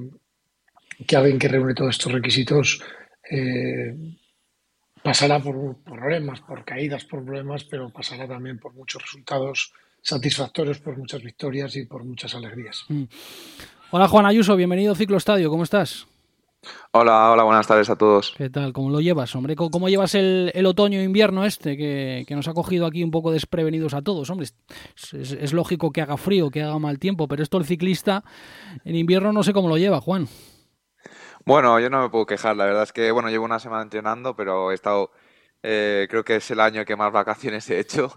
que 1.06 1.16
alguien 1.16 1.38
que 1.38 1.48
reúne 1.48 1.74
todos 1.74 1.94
estos 1.94 2.12
requisitos 2.12 2.82
eh, 3.30 3.94
pasará 5.02 5.38
por 5.40 5.76
problemas, 5.82 6.40
por 6.40 6.64
caídas, 6.64 7.04
por 7.04 7.24
problemas, 7.24 7.64
pero 7.64 7.90
pasará 7.90 8.26
también 8.26 8.58
por 8.58 8.74
muchos 8.74 9.02
resultados 9.02 9.72
satisfactorios, 10.02 10.80
por 10.80 10.96
muchas 10.98 11.22
victorias 11.22 11.76
y 11.76 11.86
por 11.86 12.04
muchas 12.04 12.34
alegrías. 12.34 12.84
Mm. 12.88 13.04
Hola 13.92 14.08
Juan 14.08 14.26
Ayuso, 14.26 14.56
bienvenido 14.56 14.92
a 14.92 14.96
Ciclo 14.96 15.16
Estadio, 15.16 15.48
¿cómo 15.48 15.62
estás? 15.62 16.08
Hola, 16.92 17.30
hola, 17.30 17.42
buenas 17.42 17.66
tardes 17.66 17.90
a 17.90 17.96
todos. 17.96 18.34
¿Qué 18.36 18.48
tal? 18.48 18.72
¿Cómo 18.72 18.90
lo 18.90 19.00
llevas, 19.00 19.34
hombre? 19.34 19.54
¿Cómo 19.54 19.88
llevas 19.88 20.14
el, 20.14 20.64
otoño-invierno 20.64 21.44
este 21.44 21.76
que, 21.76 22.24
nos 22.30 22.48
ha 22.48 22.54
cogido 22.54 22.86
aquí 22.86 23.04
un 23.04 23.10
poco 23.10 23.32
desprevenidos 23.32 23.94
a 23.94 24.02
todos? 24.02 24.30
Hombre, 24.30 24.46
es, 25.12 25.52
lógico 25.52 25.92
que 25.92 26.00
haga 26.00 26.16
frío, 26.16 26.50
que 26.50 26.62
haga 26.62 26.78
mal 26.78 26.98
tiempo, 26.98 27.28
pero 27.28 27.42
esto 27.42 27.58
el 27.58 27.64
ciclista 27.64 28.24
en 28.84 28.96
invierno 28.96 29.32
no 29.32 29.42
sé 29.42 29.52
cómo 29.52 29.68
lo 29.68 29.76
lleva, 29.76 30.00
Juan. 30.00 30.28
Bueno, 31.44 31.78
yo 31.78 31.90
no 31.90 32.02
me 32.02 32.08
puedo 32.08 32.26
quejar. 32.26 32.56
La 32.56 32.64
verdad 32.64 32.82
es 32.82 32.92
que, 32.92 33.10
bueno, 33.12 33.28
llevo 33.28 33.44
una 33.44 33.60
semana 33.60 33.82
entrenando, 33.82 34.34
pero 34.34 34.72
he 34.72 34.74
estado, 34.74 35.12
eh, 35.62 36.06
creo 36.10 36.24
que 36.24 36.36
es 36.36 36.50
el 36.50 36.60
año 36.60 36.84
que 36.84 36.96
más 36.96 37.12
vacaciones 37.12 37.68
he 37.70 37.78
hecho. 37.78 38.12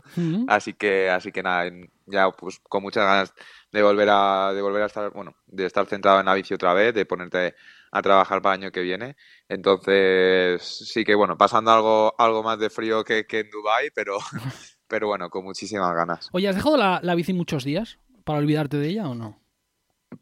Así 0.48 0.74
que, 0.74 1.10
así 1.10 1.32
que 1.32 1.44
nada, 1.44 1.70
ya 2.08 2.32
pues 2.32 2.60
con 2.68 2.82
muchas 2.82 3.06
ganas 3.06 3.34
de 3.72 3.84
volver 3.84 4.10
a, 4.10 4.52
de 4.54 4.62
volver 4.62 4.84
a 4.84 4.86
estar, 4.88 5.12
bueno, 5.12 5.36
de 5.46 5.66
estar 5.66 5.86
centrado 5.86 6.20
en 6.20 6.26
la 6.26 6.34
bici 6.34 6.54
otra 6.54 6.74
vez, 6.74 6.94
de 6.94 7.06
ponerte 7.06 7.56
a 7.92 8.02
trabajar 8.02 8.42
para 8.42 8.56
el 8.56 8.64
año 8.64 8.72
que 8.72 8.82
viene. 8.82 9.16
Entonces, 9.48 10.62
sí 10.64 11.04
que 11.04 11.16
bueno, 11.16 11.38
pasando 11.38 11.72
algo, 11.72 12.16
algo 12.18 12.44
más 12.44 12.60
de 12.60 12.70
frío 12.70 13.04
que, 13.04 13.26
en 13.30 13.50
Dubai, 13.50 13.90
pero, 13.94 14.18
pero 14.88 15.08
bueno, 15.08 15.30
con 15.30 15.44
muchísimas 15.44 15.94
ganas. 15.94 16.30
Oye, 16.32 16.48
¿has 16.48 16.56
dejado 16.56 16.78
la, 16.78 17.00
la 17.04 17.16
bici 17.16 17.34
muchos 17.34 17.64
días 17.64 18.00
para 18.24 18.40
olvidarte 18.40 18.78
de 18.78 18.90
ella 18.90 19.10
o 19.10 19.16
no? 19.16 19.40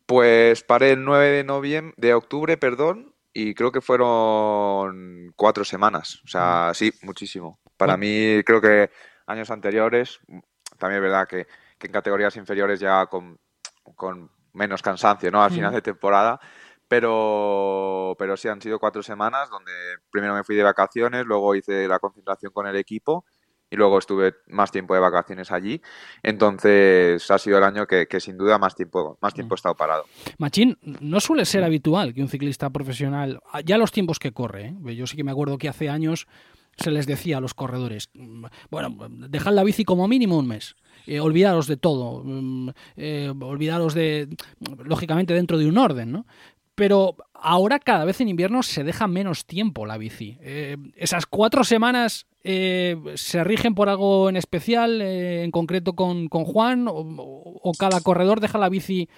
Pues 0.05 0.63
paré 0.63 0.91
el 0.91 1.03
9 1.03 1.27
de 1.27 1.43
noviembre, 1.43 1.93
de 1.97 2.13
octubre, 2.13 2.57
perdón, 2.57 3.13
y 3.39 3.53
creo 3.53 3.71
que 3.71 3.81
fueron 3.81 5.31
cuatro 5.35 5.63
semanas. 5.63 6.21
O 6.25 6.27
sea, 6.27 6.71
sí, 6.73 6.91
muchísimo. 7.03 7.59
Para 7.77 7.95
mí, 7.95 8.41
creo 8.43 8.59
que 8.59 8.89
años 9.27 9.51
anteriores, 9.51 10.19
también 10.79 11.03
es 11.03 11.09
verdad 11.11 11.27
que, 11.27 11.45
en 11.79 11.91
categorías 11.91 12.35
inferiores 12.35 12.79
ya 12.79 13.05
con, 13.05 13.39
menos 14.53 14.81
cansancio, 14.81 15.29
¿no? 15.29 15.43
Al 15.43 15.51
final 15.51 15.71
de 15.71 15.83
temporada. 15.83 16.39
Pero, 16.87 18.15
pero 18.17 18.37
sí, 18.37 18.47
han 18.47 18.61
sido 18.61 18.79
cuatro 18.79 19.03
semanas 19.03 19.49
donde 19.49 19.71
primero 20.09 20.33
me 20.33 20.43
fui 20.43 20.55
de 20.55 20.63
vacaciones, 20.63 21.25
luego 21.25 21.55
hice 21.55 21.87
la 21.87 21.99
concentración 21.99 22.51
con 22.53 22.67
el 22.67 22.75
equipo 22.75 23.25
y 23.69 23.75
luego 23.75 23.97
estuve 23.97 24.35
más 24.47 24.71
tiempo 24.71 24.93
de 24.93 24.99
vacaciones 24.99 25.51
allí. 25.51 25.81
Entonces 26.23 27.29
ha 27.29 27.37
sido 27.37 27.57
el 27.57 27.63
año 27.63 27.85
que, 27.85 28.07
sin 28.19 28.37
duda 28.37 28.57
más 28.57 28.75
tiempo, 28.75 29.17
más 29.21 29.33
tiempo 29.33 29.55
he 29.55 29.57
estado 29.57 29.75
parado. 29.75 30.05
Machín, 30.37 30.77
no 30.81 31.19
suele 31.19 31.45
ser 31.45 31.63
habitual 31.63 32.13
que 32.13 32.21
un 32.21 32.29
ciclista 32.29 32.69
profesional, 32.69 33.41
ya 33.65 33.77
los 33.77 33.91
tiempos 33.91 34.19
que 34.19 34.31
corre, 34.31 34.67
¿eh? 34.67 34.95
yo 34.95 35.07
sí 35.07 35.17
que 35.17 35.23
me 35.23 35.31
acuerdo 35.31 35.57
que 35.57 35.69
hace 35.69 35.89
años 35.89 36.27
se 36.77 36.91
les 36.91 37.07
decía 37.07 37.37
a 37.37 37.41
los 37.41 37.53
corredores, 37.53 38.09
bueno, 38.69 38.95
dejad 39.09 39.53
la 39.53 39.63
bici 39.63 39.83
como 39.83 40.07
mínimo 40.07 40.37
un 40.37 40.47
mes. 40.47 40.75
Eh, 41.07 41.21
olvidaros 41.21 41.67
de 41.67 41.77
todo, 41.77 42.21
mm, 42.23 42.69
eh, 42.97 43.33
olvidaros 43.39 43.93
de, 43.93 44.27
lógicamente 44.83 45.33
dentro 45.33 45.57
de 45.57 45.65
un 45.65 45.77
orden, 45.77 46.11
¿no? 46.11 46.25
Pero 46.77 47.15
ahora 47.33 47.79
cada 47.79 48.05
vez 48.05 48.21
en 48.21 48.29
invierno 48.29 48.61
se 48.61 48.83
deja 48.83 49.07
menos 49.07 49.47
tiempo 49.47 49.87
la 49.87 49.97
bici. 49.97 50.37
Eh, 50.41 50.77
esas 50.95 51.25
cuatro 51.25 51.63
semanas 51.63 52.27
eh, 52.43 52.95
se 53.15 53.43
rigen 53.43 53.73
por 53.73 53.89
algo 53.89 54.29
en 54.29 54.37
especial, 54.37 55.01
eh, 55.01 55.43
en 55.43 55.49
concreto 55.49 55.93
con, 55.93 56.29
Juan, 56.29 56.85
o, 56.87 57.71
cada 57.79 57.99
corredor 58.01 58.41
deja 58.41 58.59
la 58.59 58.69
bici 58.69 59.09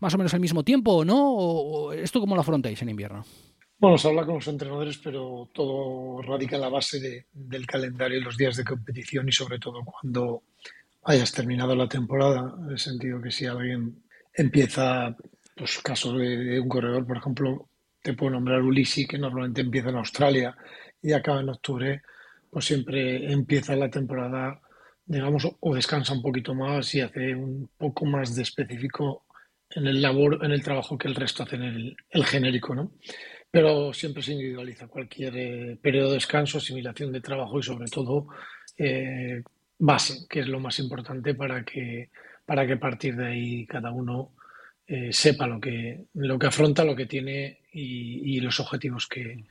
más 0.00 0.14
o 0.14 0.16
menos 0.16 0.32
al 0.32 0.40
mismo 0.40 0.64
tiempo, 0.64 0.92
o 0.92 1.04
no? 1.04 1.92
¿Esto 1.92 2.18
cómo 2.18 2.34
lo 2.34 2.40
afrontáis 2.40 2.80
en 2.80 2.88
invierno? 2.88 3.26
Bueno, 3.78 3.98
se 3.98 4.08
habla 4.08 4.24
con 4.24 4.36
los 4.36 4.48
entrenadores, 4.48 4.96
pero 5.04 5.50
todo 5.52 6.22
radica 6.22 6.56
en 6.56 6.62
la 6.62 6.70
base 6.70 7.26
del 7.30 7.66
calendario 7.66 8.16
y 8.16 8.22
los 8.22 8.38
días 8.38 8.56
de 8.56 8.64
competición 8.64 9.28
y 9.28 9.32
sobre 9.32 9.58
todo 9.58 9.84
cuando 9.84 10.44
hayas 11.04 11.30
terminado 11.30 11.76
la 11.76 11.88
temporada, 11.88 12.54
en 12.58 12.70
el 12.70 12.78
sentido 12.78 13.20
que 13.20 13.30
si 13.30 13.44
alguien 13.44 14.02
empieza 14.34 15.14
pues 15.58 15.78
caso 15.78 16.16
de, 16.16 16.60
un 16.60 16.68
corredor, 16.68 17.06
por 17.06 17.16
ejemplo, 17.16 17.68
te 18.00 18.14
puedo 18.14 18.32
nombrar 18.32 18.62
Ulisi, 18.62 19.06
que 19.06 19.18
normalmente 19.18 19.60
empieza 19.60 19.90
en 19.90 19.96
Australia 19.96 20.56
y 21.02 21.12
acaba 21.12 21.40
en 21.40 21.48
octubre, 21.48 22.02
pues 22.50 22.64
siempre 22.64 23.30
empieza 23.32 23.74
la 23.74 23.90
temporada, 23.90 24.60
digamos, 25.04 25.48
o 25.58 25.74
descansa 25.74 26.12
un 26.12 26.22
poquito 26.22 26.54
más 26.54 26.94
y 26.94 27.00
hace 27.00 27.34
un 27.34 27.68
poco 27.76 28.06
más 28.06 28.36
de 28.36 28.42
específico 28.42 29.24
en 29.70 29.86
el 29.86 30.00
labor, 30.00 30.38
en 30.42 30.52
el 30.52 30.62
trabajo 30.62 30.96
que 30.96 31.08
el 31.08 31.14
resto 31.14 31.42
hace 31.42 31.56
en 31.56 31.96
el, 32.10 32.24
genérico, 32.24 32.74
¿no? 32.74 32.92
Pero 33.50 33.92
siempre 33.92 34.22
se 34.22 34.32
individualiza 34.32 34.86
cualquier 34.86 35.36
eh, 35.36 35.78
periodo 35.82 36.08
de 36.08 36.14
descanso, 36.14 36.58
asimilación 36.58 37.12
de 37.12 37.20
trabajo 37.20 37.58
y 37.58 37.62
sobre 37.62 37.88
todo 37.88 38.28
eh, 38.76 39.42
base, 39.78 40.26
que 40.28 40.40
es 40.40 40.48
lo 40.48 40.60
más 40.60 40.78
importante 40.78 41.34
para 41.34 41.64
que, 41.64 42.10
para 42.46 42.66
que 42.66 42.74
a 42.74 42.80
partir 42.80 43.16
de 43.16 43.26
ahí 43.26 43.66
cada 43.66 43.90
uno 43.90 44.32
eh, 44.90 45.12
sepa 45.12 45.46
lo 45.46 45.60
que, 45.60 46.06
lo 46.14 46.38
que 46.38 46.46
afronta, 46.46 46.82
lo 46.82 46.96
que 46.96 47.04
tiene 47.04 47.58
y, 47.74 48.40
los 48.40 48.58
objetivos 48.58 49.06
que, 49.06 49.44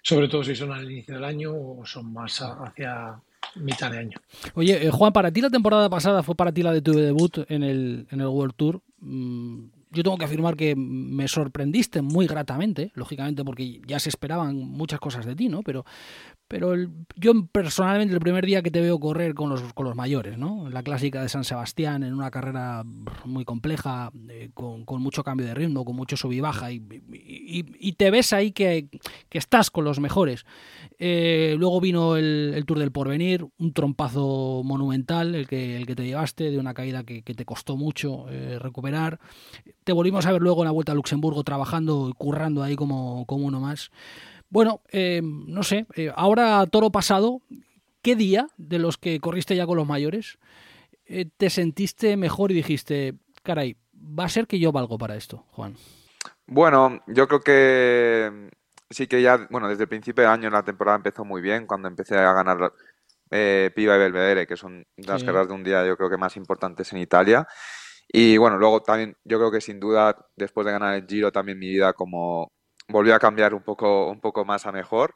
sobre 0.00 0.28
todo 0.28 0.44
si 0.44 0.54
son 0.54 0.70
al 0.72 0.88
inicio 0.90 1.14
del 1.14 1.24
año 1.24 1.52
o 1.52 1.84
son 1.84 2.12
más 2.12 2.40
hacia 2.40 3.20
mitad 3.56 3.90
de 3.90 3.98
año. 3.98 4.18
Oye, 4.54 4.86
eh, 4.86 4.90
Juan, 4.90 5.12
para 5.12 5.32
ti 5.32 5.40
la 5.40 5.50
temporada 5.50 5.90
pasada 5.90 6.22
fue 6.22 6.36
para 6.36 6.52
ti 6.52 6.62
la 6.62 6.72
de 6.72 6.82
tu 6.82 6.92
debut 6.92 7.38
en 7.48 7.64
el, 7.64 8.06
en 8.12 8.20
el 8.20 8.28
World 8.28 8.54
Tour. 8.54 8.80
Mm, 9.00 9.64
yo 9.90 10.04
tengo 10.04 10.16
que 10.16 10.26
afirmar 10.26 10.56
que 10.56 10.76
me 10.76 11.26
sorprendiste 11.26 12.00
muy 12.00 12.28
gratamente, 12.28 12.92
lógicamente 12.94 13.44
porque 13.44 13.80
ya 13.88 13.98
se 13.98 14.08
esperaban 14.08 14.56
muchas 14.56 15.00
cosas 15.00 15.26
de 15.26 15.34
ti, 15.34 15.48
¿no? 15.48 15.62
Pero, 15.62 15.84
pero 16.50 16.74
yo 17.14 17.46
personalmente 17.46 18.12
el 18.12 18.18
primer 18.18 18.44
día 18.44 18.60
que 18.60 18.72
te 18.72 18.80
veo 18.80 18.98
correr 18.98 19.34
con 19.34 19.50
los, 19.50 19.72
con 19.72 19.86
los 19.86 19.94
mayores, 19.94 20.36
¿no? 20.36 20.68
La 20.68 20.82
clásica 20.82 21.22
de 21.22 21.28
San 21.28 21.44
Sebastián, 21.44 22.02
en 22.02 22.12
una 22.12 22.32
carrera 22.32 22.82
muy 23.24 23.44
compleja, 23.44 24.10
eh, 24.28 24.50
con, 24.52 24.84
mucho 25.00 25.22
cambio 25.22 25.46
de 25.46 25.54
ritmo, 25.54 25.84
con 25.84 25.94
mucho 25.94 26.16
sub 26.16 26.32
y 26.32 26.40
baja, 26.40 26.72
y, 26.72 26.82
y, 27.08 27.92
te 27.92 28.10
ves 28.10 28.32
ahí 28.32 28.50
que, 28.50 28.88
estás 29.30 29.70
con 29.70 29.84
los 29.84 30.00
mejores. 30.00 30.44
Eh, 30.98 31.54
luego 31.56 31.80
vino 31.80 32.16
el, 32.16 32.64
Tour 32.66 32.80
del 32.80 32.90
Porvenir, 32.90 33.46
un 33.58 33.72
trompazo 33.72 34.62
monumental, 34.64 35.36
el 35.36 35.46
que, 35.46 35.76
el 35.76 35.86
que 35.86 35.94
te 35.94 36.04
llevaste, 36.04 36.50
de 36.50 36.58
una 36.58 36.74
caída 36.74 37.04
que, 37.04 37.22
te 37.22 37.44
costó 37.44 37.76
mucho 37.76 38.28
eh, 38.28 38.58
recuperar. 38.58 39.20
Te 39.84 39.92
volvimos 39.92 40.26
a 40.26 40.32
ver 40.32 40.42
luego 40.42 40.62
en 40.62 40.66
la 40.66 40.72
Vuelta 40.72 40.90
a 40.90 40.96
Luxemburgo 40.96 41.44
trabajando 41.44 42.08
y 42.08 42.12
currando 42.12 42.64
ahí 42.64 42.74
como, 42.74 43.24
como 43.26 43.46
uno 43.46 43.60
más. 43.60 43.92
Bueno, 44.50 44.82
eh, 44.90 45.20
no 45.22 45.62
sé, 45.62 45.86
eh, 45.94 46.12
ahora 46.14 46.66
toro 46.66 46.90
pasado, 46.90 47.40
¿qué 48.02 48.16
día 48.16 48.48
de 48.56 48.80
los 48.80 48.98
que 48.98 49.20
corriste 49.20 49.54
ya 49.54 49.64
con 49.64 49.76
los 49.76 49.86
mayores 49.86 50.38
eh, 51.06 51.26
te 51.36 51.50
sentiste 51.50 52.16
mejor 52.16 52.50
y 52.50 52.56
dijiste, 52.56 53.14
caray, 53.44 53.76
va 53.94 54.24
a 54.24 54.28
ser 54.28 54.48
que 54.48 54.58
yo 54.58 54.72
valgo 54.72 54.98
para 54.98 55.14
esto, 55.14 55.46
Juan? 55.52 55.76
Bueno, 56.46 57.00
yo 57.06 57.28
creo 57.28 57.40
que 57.40 58.50
sí 58.90 59.06
que 59.06 59.22
ya, 59.22 59.46
bueno, 59.50 59.68
desde 59.68 59.84
el 59.84 59.88
principio 59.88 60.24
de 60.24 60.30
año 60.30 60.50
la 60.50 60.64
temporada 60.64 60.96
empezó 60.96 61.24
muy 61.24 61.40
bien, 61.40 61.68
cuando 61.68 61.86
empecé 61.86 62.16
a 62.16 62.32
ganar 62.32 62.72
Piva 63.30 63.94
y 63.94 63.98
Belvedere, 64.00 64.48
que 64.48 64.56
son 64.56 64.84
las 64.96 65.22
carreras 65.22 65.46
de 65.46 65.54
un 65.54 65.62
día 65.62 65.86
yo 65.86 65.96
creo 65.96 66.10
que 66.10 66.16
más 66.16 66.36
importantes 66.36 66.92
en 66.92 66.98
Italia. 66.98 67.46
Y 68.12 68.36
bueno, 68.36 68.58
luego 68.58 68.82
también 68.82 69.16
yo 69.22 69.38
creo 69.38 69.52
que 69.52 69.60
sin 69.60 69.78
duda 69.78 70.26
después 70.34 70.66
de 70.66 70.72
ganar 70.72 70.96
el 70.96 71.06
Giro 71.06 71.30
también 71.30 71.60
mi 71.60 71.68
vida 71.68 71.92
como, 71.92 72.50
volvió 72.90 73.14
a 73.14 73.18
cambiar 73.18 73.54
un 73.54 73.62
poco, 73.62 74.08
un 74.08 74.20
poco 74.20 74.44
más 74.44 74.66
a 74.66 74.72
mejor. 74.72 75.14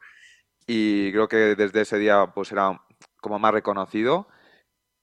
Y 0.67 1.11
creo 1.11 1.27
que 1.27 1.55
desde 1.55 1.81
ese 1.81 1.97
día 1.99 2.31
pues 2.33 2.51
era 2.51 2.81
como 3.21 3.39
más 3.39 3.53
reconocido. 3.53 4.27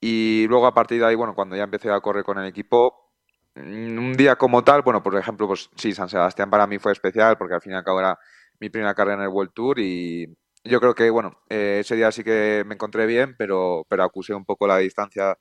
Y 0.01 0.47
luego 0.47 0.67
a 0.67 0.73
partir 0.73 0.99
de 0.99 1.07
ahí, 1.07 1.15
bueno, 1.15 1.35
cuando 1.35 1.55
ya 1.55 1.63
empecé 1.63 1.89
a 1.91 2.01
correr 2.01 2.23
con 2.23 2.37
el 2.39 2.47
equipo, 2.47 3.11
mm, 3.55 3.97
un 3.97 4.13
día 4.13 4.35
como 4.35 4.63
tal, 4.63 4.81
bueno, 4.81 5.01
por 5.03 5.15
ejemplo, 5.17 5.47
pues 5.47 5.69
sí, 5.75 5.93
San 5.93 6.09
Sebastián 6.09 6.49
para 6.49 6.67
mí 6.67 6.79
fue 6.79 6.91
especial 6.91 7.37
porque 7.37 7.55
al 7.55 7.61
fin 7.61 7.73
y 7.73 7.75
al 7.75 7.83
cabo 7.83 7.99
era 7.99 8.17
mi 8.59 8.69
primera 8.69 8.93
carrera 8.95 9.17
en 9.17 9.23
el 9.23 9.29
World 9.29 9.53
Tour. 9.53 9.79
Y 9.79 10.27
yo 10.63 10.79
creo 10.79 10.95
que, 10.95 11.09
bueno, 11.09 11.41
eh, 11.49 11.77
ese 11.81 11.95
día 11.95 12.11
sí 12.11 12.23
que 12.23 12.63
me 12.65 12.75
encontré 12.75 13.05
bien, 13.05 13.35
pero, 13.37 13.85
pero 13.89 14.03
acusé 14.03 14.33
un 14.33 14.45
poco 14.45 14.67
la 14.67 14.77
distancia 14.77 15.37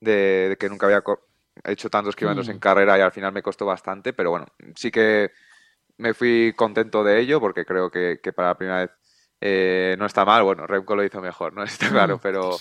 de, 0.00 0.56
que 0.58 0.68
nunca 0.68 0.86
había 0.86 1.02
hecho 1.64 1.90
tantos 1.90 2.16
kilómetros 2.16 2.48
en 2.48 2.56
mm. 2.56 2.60
carrera 2.60 2.98
y 2.98 3.00
al 3.02 3.12
final 3.12 3.32
me 3.32 3.42
costó 3.42 3.66
bastante, 3.66 4.12
pero 4.12 4.30
bueno, 4.30 4.46
sí 4.74 4.90
que 4.90 5.30
me 5.98 6.14
fui 6.14 6.52
contento 6.56 7.04
de 7.04 7.20
ello 7.20 7.40
porque 7.40 7.64
creo 7.64 7.90
que, 7.90 8.18
para 8.34 8.48
la 8.48 8.56
primera 8.58 8.78
vez 8.80 8.90
eh, 9.40 9.96
no 9.98 10.06
está 10.06 10.24
mal. 10.24 10.42
Bueno, 10.42 10.66
Remco 10.66 10.96
lo 10.96 11.04
hizo 11.04 11.20
mejor, 11.20 11.52
¿no? 11.52 11.62
Está 11.64 11.88
claro, 11.90 12.16
mm. 12.16 12.20
pero, 12.22 12.56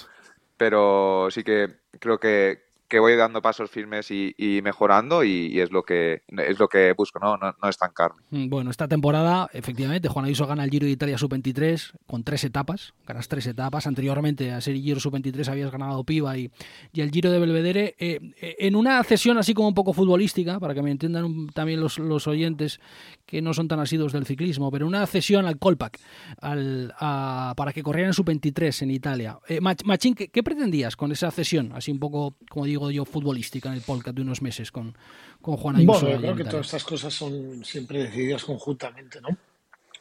pero 0.57 1.27
sí 1.31 1.43
que 1.43 1.81
creo 1.99 2.19
que, 2.19 2.70
que 2.91 2.99
voy 2.99 3.15
dando 3.15 3.41
pasos 3.41 3.71
firmes 3.71 4.11
y, 4.11 4.59
mejorando 4.61 5.23
y, 5.23 5.61
es 5.61 5.71
lo 5.71 5.83
que 5.83 6.23
es 6.27 6.59
lo 6.59 6.67
que 6.67 6.91
busco, 6.91 7.19
¿no? 7.19 7.37
No, 7.37 7.55
no 7.61 7.69
estancarme. 7.69 8.21
Mm, 8.31 8.49
bueno, 8.49 8.69
esta 8.69 8.85
temporada, 8.89 9.49
efectivamente, 9.53 10.09
Juan 10.09 10.25
Ayuso 10.25 10.45
gana 10.45 10.65
el 10.65 10.69
Giro 10.69 10.85
de 10.85 10.91
Italia 10.91 11.17
Sub-23 11.17 11.93
con 12.05 12.25
tres 12.25 12.43
etapas, 12.43 12.93
ganas 13.07 13.29
tres 13.29 13.47
etapas. 13.47 13.87
Anteriormente 13.87 14.51
a 14.51 14.59
ser 14.59 14.75
Giro 14.75 14.99
Sub-23 14.99 15.47
habías 15.47 15.71
ganado 15.71 16.03
Piva 16.03 16.37
y, 16.37 16.51
y, 16.91 16.99
el 16.99 17.11
Giro 17.11 17.31
de 17.31 17.39
Belvedere. 17.39 17.95
Eh, 17.97 18.19
eh, 18.41 18.57
en 18.59 18.75
una 18.75 19.01
cesión 19.05 19.37
así 19.37 19.53
como 19.53 19.69
un 19.69 19.73
poco 19.73 19.93
futbolística, 19.93 20.59
para 20.59 20.73
que 20.73 20.81
me 20.81 20.91
entiendan 20.91 21.47
también 21.53 21.79
los, 21.79 21.97
los 21.97 22.27
oyentes 22.27 22.81
que 23.25 23.41
no 23.41 23.53
son 23.53 23.69
tan 23.69 23.79
asidos 23.79 24.11
del 24.11 24.25
ciclismo, 24.25 24.69
pero 24.69 24.85
una 24.85 25.07
cesión 25.07 25.45
al 25.45 25.57
Colpac 25.57 25.97
al, 26.41 26.93
para 26.99 27.71
que 27.71 27.83
corrieran 27.83 28.13
Sub-23 28.13 28.81
en 28.81 28.91
Italia. 28.91 29.39
Eh, 29.47 29.61
Machín, 29.61 30.13
¿qué, 30.13 30.27
¿qué 30.27 30.43
pretendías 30.43 30.97
con 30.97 31.13
esa 31.13 31.31
cesión? 31.31 31.71
Así 31.71 31.89
un 31.89 31.99
poco, 31.99 32.35
como 32.49 32.65
digo, 32.65 32.80
yo, 32.89 33.05
futbolística 33.05 33.69
en 33.69 33.75
el 33.75 33.81
podcast 33.81 34.15
de 34.15 34.21
unos 34.23 34.41
meses 34.41 34.71
con, 34.71 34.97
con 35.41 35.57
Juan 35.57 35.75
Ayuso. 35.75 36.01
Bueno, 36.01 36.19
creo 36.19 36.35
que 36.35 36.43
todas 36.45 36.65
estas 36.65 36.83
cosas 36.83 37.13
son 37.13 37.63
siempre 37.63 38.03
decididas 38.03 38.43
conjuntamente, 38.43 39.21
¿no? 39.21 39.29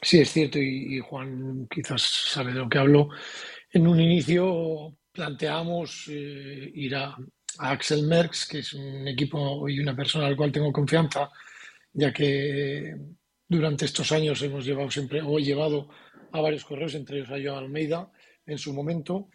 Sí, 0.01 0.19
es 0.19 0.31
cierto, 0.31 0.57
y, 0.57 0.99
Juan 0.99 1.67
quizás 1.69 2.01
sabe 2.01 2.53
de 2.53 2.59
lo 2.59 2.69
que 2.69 2.79
hablo. 2.79 3.09
En 3.71 3.85
un 3.85 3.99
inicio 3.99 4.95
planteamos 5.11 6.07
eh, 6.09 6.71
ir 6.73 6.95
a, 6.95 7.15
Axel 7.59 8.03
Merckx, 8.03 8.47
que 8.47 8.59
es 8.59 8.73
un 8.73 9.07
equipo 9.07 9.67
y 9.67 9.79
una 9.79 9.95
persona 9.95 10.25
al 10.25 10.35
cual 10.35 10.51
tengo 10.51 10.71
confianza, 10.71 11.29
ya 11.93 12.11
que 12.13 12.95
durante 13.47 13.85
estos 13.85 14.11
años 14.11 14.41
hemos 14.41 14.65
llevado 14.65 14.89
siempre, 14.89 15.21
o 15.21 15.37
he 15.37 15.43
llevado 15.43 15.89
a 16.31 16.41
varios 16.41 16.63
correos, 16.63 16.95
entre 16.95 17.17
ellos 17.17 17.29
a 17.29 17.41
Joan 17.43 17.65
Almeida 17.65 18.09
en 18.45 18.57
su 18.57 18.73
momento, 18.73 19.29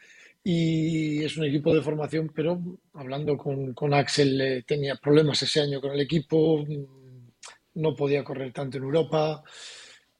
y 0.48 1.24
es 1.24 1.36
un 1.36 1.44
equipo 1.46 1.74
de 1.74 1.82
formación, 1.82 2.30
pero 2.32 2.62
hablando 2.94 3.36
con, 3.36 3.74
con 3.74 3.92
Axel 3.92 4.40
eh, 4.40 4.62
tenía 4.62 4.94
problemas 4.94 5.42
ese 5.42 5.60
año 5.60 5.80
con 5.80 5.90
el 5.90 6.00
equipo, 6.00 6.64
mm, 6.64 7.32
no 7.74 7.96
podía 7.96 8.22
correr 8.22 8.52
tanto 8.52 8.76
en 8.76 8.84
Europa. 8.84 9.42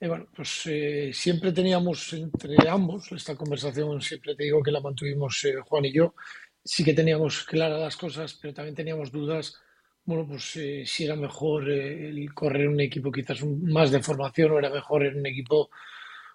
Bueno, 0.00 0.26
pues 0.35 0.62
eh, 0.66 1.11
siempre 1.12 1.52
teníamos 1.52 2.12
entre 2.14 2.56
ambos, 2.68 3.12
esta 3.12 3.37
conversación 3.37 4.00
siempre 4.02 4.35
te 4.35 4.42
digo 4.42 4.64
que 4.64 4.73
la 4.73 4.80
mantuvimos 4.80 5.45
eh, 5.45 5.54
Juan 5.64 5.85
y 5.85 5.92
yo, 5.92 6.16
sí 6.64 6.83
que 6.83 6.92
teníamos 6.92 7.45
claras 7.45 7.80
las 7.80 7.97
cosas, 7.97 8.35
pero 8.42 8.52
también 8.52 8.75
teníamos 8.75 9.12
dudas, 9.12 9.54
bueno, 10.04 10.26
pues 10.26 10.42
si 10.90 11.04
era 11.04 11.14
mejor 11.14 11.71
el 11.71 12.35
correr 12.35 12.66
un 12.66 12.80
equipo 12.80 13.12
quizás 13.12 13.45
más 13.45 13.92
de 13.92 14.02
formación 14.02 14.50
o 14.50 14.59
era 14.59 14.71
mejor 14.71 15.04
en 15.04 15.18
un 15.21 15.26
equipo 15.26 15.71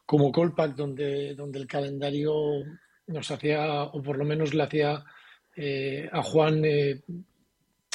como 0.05 0.31
Colpac, 0.31 0.75
donde, 0.75 1.35
donde 1.35 1.59
el 1.59 1.67
calendario 1.67 2.33
nos 3.07 3.31
hacía, 3.31 3.83
o 3.83 4.01
por 4.01 4.17
lo 4.17 4.25
menos 4.25 4.53
le 4.53 4.63
hacía 4.63 5.03
eh, 5.55 6.09
a 6.11 6.21
Juan 6.23 6.63
eh, 6.65 7.01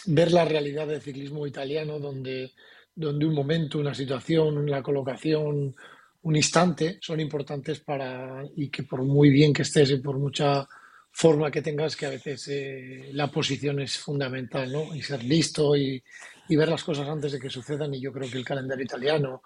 ver 0.06 0.32
la 0.32 0.44
realidad 0.44 0.86
del 0.86 1.00
ciclismo 1.00 1.46
italiano, 1.46 1.98
donde, 1.98 2.52
donde 2.94 3.26
un 3.26 3.34
momento, 3.34 3.78
una 3.78 3.94
situación, 3.94 4.58
una 4.58 4.82
colocación, 4.82 5.74
un 6.22 6.36
instante 6.36 6.98
son 7.00 7.20
importantes 7.20 7.80
para, 7.80 8.44
y 8.56 8.68
que 8.68 8.82
por 8.82 9.02
muy 9.02 9.30
bien 9.30 9.52
que 9.52 9.62
estés 9.62 9.90
y 9.90 9.96
por 9.98 10.18
mucha 10.18 10.66
forma 11.12 11.50
que 11.50 11.62
tengas, 11.62 11.96
que 11.96 12.06
a 12.06 12.10
veces 12.10 12.48
eh, 12.48 13.10
la 13.12 13.28
posición 13.28 13.80
es 13.80 13.96
fundamental, 13.98 14.70
¿no? 14.70 14.94
Y 14.94 15.02
ser 15.02 15.24
listo 15.24 15.74
y, 15.74 16.02
y 16.48 16.56
ver 16.56 16.68
las 16.68 16.84
cosas 16.84 17.08
antes 17.08 17.32
de 17.32 17.40
que 17.40 17.48
sucedan. 17.48 17.94
Y 17.94 18.00
yo 18.00 18.12
creo 18.12 18.30
que 18.30 18.36
el 18.36 18.44
calendario 18.44 18.84
italiano, 18.84 19.42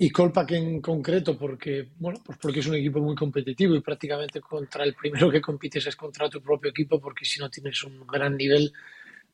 y 0.00 0.10
Colpac 0.10 0.52
en 0.52 0.80
concreto 0.80 1.36
porque 1.36 1.88
bueno 1.98 2.20
pues 2.24 2.38
porque 2.40 2.60
es 2.60 2.66
un 2.68 2.76
equipo 2.76 3.00
muy 3.00 3.16
competitivo 3.16 3.74
y 3.74 3.80
prácticamente 3.80 4.40
contra 4.40 4.84
el 4.84 4.94
primero 4.94 5.28
que 5.28 5.40
compites 5.40 5.88
es 5.88 5.96
contra 5.96 6.30
tu 6.30 6.40
propio 6.40 6.70
equipo 6.70 7.00
porque 7.00 7.24
si 7.24 7.40
no 7.40 7.50
tienes 7.50 7.82
un 7.82 8.06
gran 8.06 8.36
nivel 8.36 8.72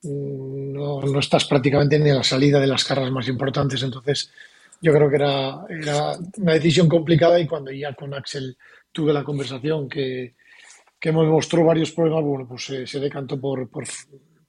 mm, 0.02 0.72
no, 0.72 1.02
no 1.02 1.18
estás 1.18 1.44
prácticamente 1.44 1.98
ni 1.98 2.08
a 2.08 2.14
la 2.14 2.24
salida 2.24 2.58
de 2.58 2.66
las 2.66 2.84
carreras 2.84 3.12
más 3.12 3.28
importantes. 3.28 3.82
Entonces 3.82 4.30
yo 4.80 4.92
creo 4.92 5.10
que 5.10 5.16
era, 5.16 5.66
era 5.68 6.12
una 6.38 6.52
decisión 6.54 6.88
complicada 6.88 7.38
y 7.38 7.46
cuando 7.46 7.70
ya 7.70 7.94
con 7.94 8.14
Axel 8.14 8.56
tuve 8.90 9.12
la 9.12 9.22
conversación 9.22 9.86
que, 9.86 10.34
que 10.98 11.12
me 11.12 11.24
mostró 11.24 11.64
varios 11.64 11.92
problemas 11.92 12.24
bueno 12.24 12.48
pues 12.48 12.64
se 12.64 13.00
decantó 13.00 13.38
por 13.38 13.68
por, 13.68 13.84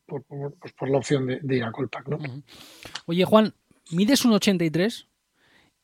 por, 0.06 0.24
pues 0.24 0.74
por, 0.74 0.90
la 0.90 0.98
opción 0.98 1.28
de, 1.28 1.56
ir 1.56 1.64
a 1.64 1.72
Colpac 1.72 2.08
¿no? 2.08 2.20
Oye 3.06 3.26
Juan 3.26 3.54
mides 3.92 4.24
un 4.24 4.34
83 4.34 5.08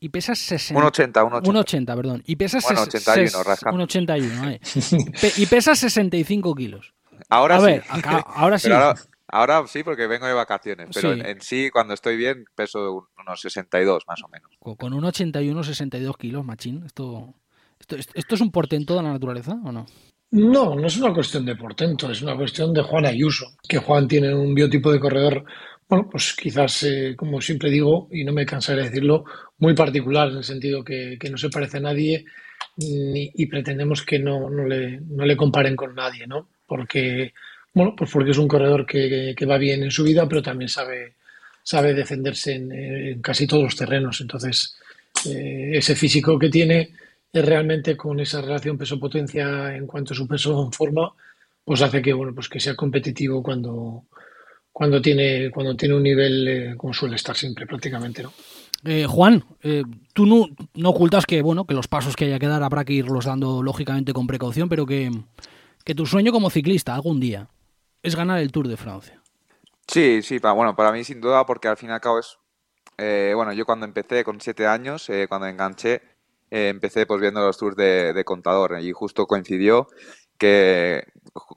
y 0.01 0.09
pesas 0.09 0.39
60. 0.39 0.81
1,80, 0.83 1.43
1,80. 1.43 1.95
perdón. 1.95 2.23
Y 2.25 2.35
pesas 2.35 2.63
bueno, 2.63 2.81
81, 2.81 3.43
rascando. 3.43 3.85
1,81, 3.85 4.51
eh. 4.51 5.31
y 5.37 5.45
pesas 5.45 5.77
65 5.77 6.55
kilos. 6.55 6.93
Ahora 7.29 7.57
A 7.57 7.59
sí. 7.59 7.65
ver, 7.67 7.83
acá, 7.87 8.25
ahora 8.27 8.57
sí. 8.57 8.71
Ahora, 8.71 8.95
ahora, 9.27 9.67
sí, 9.67 9.83
porque 9.83 10.07
vengo 10.07 10.25
de 10.25 10.33
vacaciones. 10.33 10.89
Pero 10.91 11.13
sí. 11.13 11.19
En, 11.19 11.25
en, 11.27 11.41
sí, 11.41 11.69
cuando 11.71 11.93
estoy 11.93 12.17
bien, 12.17 12.45
peso 12.55 13.09
unos 13.19 13.41
62 13.41 14.03
más 14.07 14.23
o 14.23 14.27
menos. 14.27 14.49
Con, 14.59 14.75
con 14.75 14.93
un 14.93 15.05
81, 15.05 15.63
62 15.63 16.17
kilos, 16.17 16.43
machín. 16.43 16.83
Esto, 16.83 17.35
esto, 17.79 17.95
¿Esto 18.15 18.35
es 18.35 18.41
un 18.41 18.51
portento 18.51 18.95
de 18.95 19.03
la 19.03 19.13
naturaleza 19.13 19.55
o 19.63 19.71
no? 19.71 19.85
No, 20.31 20.75
no 20.75 20.87
es 20.87 20.97
una 20.97 21.13
cuestión 21.13 21.45
de 21.45 21.55
portento, 21.55 22.09
es 22.09 22.23
una 22.23 22.35
cuestión 22.35 22.73
de 22.73 22.81
Juan 22.81 23.05
Ayuso, 23.05 23.45
que 23.67 23.77
Juan 23.77 24.07
tiene 24.07 24.33
un 24.33 24.55
biotipo 24.55 24.91
de 24.91 24.99
corredor 24.99 25.43
bueno, 25.91 26.07
pues 26.09 26.33
quizás, 26.41 26.83
eh, 26.83 27.15
como 27.17 27.41
siempre 27.41 27.69
digo, 27.69 28.07
y 28.13 28.23
no 28.23 28.31
me 28.31 28.45
cansaré 28.45 28.83
de 28.83 28.87
decirlo, 28.87 29.25
muy 29.57 29.75
particular 29.75 30.29
en 30.29 30.37
el 30.37 30.43
sentido 30.45 30.85
que, 30.85 31.17
no 31.29 31.37
se 31.37 31.49
parece 31.49 31.79
a 31.79 31.81
nadie 31.81 32.23
y 32.77 33.45
pretendemos 33.47 34.01
que 34.01 34.17
no, 34.17 34.49
no, 34.49 34.65
le, 34.65 35.01
no, 35.01 35.25
le, 35.25 35.35
comparen 35.35 35.75
con 35.75 35.93
nadie, 35.93 36.25
¿no? 36.25 36.47
Porque, 36.65 37.33
bueno, 37.73 37.93
pues 37.97 38.09
porque 38.09 38.31
es 38.31 38.37
un 38.37 38.47
corredor 38.47 38.85
que, 38.85 39.35
va 39.45 39.57
bien 39.57 39.83
en 39.83 39.91
su 39.91 40.05
vida, 40.05 40.29
pero 40.29 40.41
también 40.41 40.69
sabe, 40.69 41.15
sabe 41.61 41.93
defenderse 41.93 42.53
en, 42.53 42.71
en 42.71 43.21
casi 43.21 43.45
todos 43.45 43.63
los 43.63 43.75
terrenos. 43.75 44.21
Entonces, 44.21 44.77
eh, 45.25 45.71
ese 45.73 45.93
físico 45.93 46.39
que 46.39 46.47
tiene 46.47 46.91
es 47.33 47.45
realmente 47.45 47.97
con 47.97 48.17
esa 48.21 48.39
relación 48.39 48.77
peso-potencia 48.77 49.75
en 49.75 49.85
cuanto 49.87 50.13
a 50.13 50.15
su 50.15 50.25
peso 50.25 50.63
en 50.63 50.71
forma, 50.71 51.11
pues 51.65 51.81
hace 51.81 52.01
que, 52.01 52.13
bueno, 52.13 52.33
pues 52.33 52.47
que 52.47 52.61
sea 52.61 52.75
competitivo 52.77 53.43
cuando 53.43 54.05
cuando 54.71 55.01
tiene, 55.01 55.51
cuando 55.51 55.75
tiene 55.75 55.95
un 55.95 56.03
nivel 56.03 56.47
eh, 56.47 56.73
como 56.77 56.93
suele 56.93 57.15
estar 57.15 57.35
siempre 57.35 57.65
prácticamente, 57.65 58.23
¿no? 58.23 58.33
Eh, 58.83 59.05
Juan, 59.07 59.43
eh, 59.61 59.83
tú 60.13 60.25
no, 60.25 60.47
no, 60.73 60.89
ocultas 60.89 61.27
que 61.27 61.43
bueno 61.43 61.65
que 61.65 61.75
los 61.75 61.87
pasos 61.87 62.15
que 62.15 62.25
haya 62.25 62.39
que 62.39 62.47
dar 62.47 62.63
habrá 62.63 62.83
que 62.83 62.93
irlos 62.93 63.25
dando 63.25 63.61
lógicamente 63.61 64.11
con 64.11 64.25
precaución, 64.25 64.69
pero 64.69 64.87
que, 64.87 65.11
que 65.85 65.93
tu 65.93 66.07
sueño 66.07 66.31
como 66.31 66.49
ciclista 66.49 66.95
algún 66.95 67.19
día 67.19 67.47
es 68.01 68.15
ganar 68.15 68.39
el 68.39 68.51
Tour 68.51 68.67
de 68.67 68.77
Francia. 68.77 69.21
Sí, 69.87 70.21
sí, 70.23 70.39
para, 70.39 70.53
bueno, 70.53 70.75
para 70.75 70.91
mí 70.91 71.03
sin 71.03 71.21
duda, 71.21 71.45
porque 71.45 71.67
al 71.67 71.77
fin 71.77 71.89
y 71.89 71.93
al 71.93 72.01
cabo 72.01 72.19
es, 72.19 72.37
eh, 72.97 73.33
bueno, 73.35 73.53
yo 73.53 73.65
cuando 73.65 73.85
empecé 73.85 74.23
con 74.23 74.39
siete 74.41 74.65
años, 74.65 75.09
eh, 75.09 75.27
cuando 75.27 75.47
enganché, 75.47 76.01
eh, 76.49 76.69
empecé 76.69 77.05
pues 77.05 77.21
viendo 77.21 77.41
los 77.41 77.57
tours 77.57 77.75
de, 77.75 78.13
de, 78.13 78.23
contador 78.23 78.79
y 78.81 78.91
justo 78.91 79.25
coincidió 79.27 79.87
que 80.41 81.03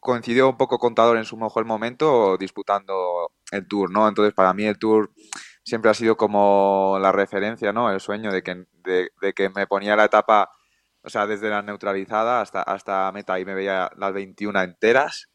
coincidió 0.00 0.46
un 0.50 0.58
poco 0.58 0.78
contador 0.78 1.16
en 1.16 1.24
su 1.24 1.38
mejor 1.38 1.64
momento 1.64 2.36
disputando 2.36 3.32
el 3.50 3.66
tour, 3.66 3.90
¿no? 3.90 4.06
Entonces 4.06 4.34
para 4.34 4.52
mí 4.52 4.66
el 4.66 4.78
tour 4.78 5.10
siempre 5.64 5.90
ha 5.90 5.94
sido 5.94 6.18
como 6.18 6.98
la 7.00 7.10
referencia, 7.10 7.72
¿no? 7.72 7.90
El 7.90 8.00
sueño 8.00 8.30
de 8.30 8.42
que, 8.42 8.66
de, 8.84 9.08
de 9.22 9.32
que 9.32 9.48
me 9.48 9.66
ponía 9.66 9.96
la 9.96 10.04
etapa, 10.04 10.50
o 11.02 11.08
sea, 11.08 11.26
desde 11.26 11.48
la 11.48 11.62
neutralizada 11.62 12.42
hasta, 12.42 12.60
hasta 12.60 13.10
meta 13.12 13.40
y 13.40 13.46
me 13.46 13.54
veía 13.54 13.90
las 13.96 14.12
21 14.12 14.60
enteras 14.60 15.30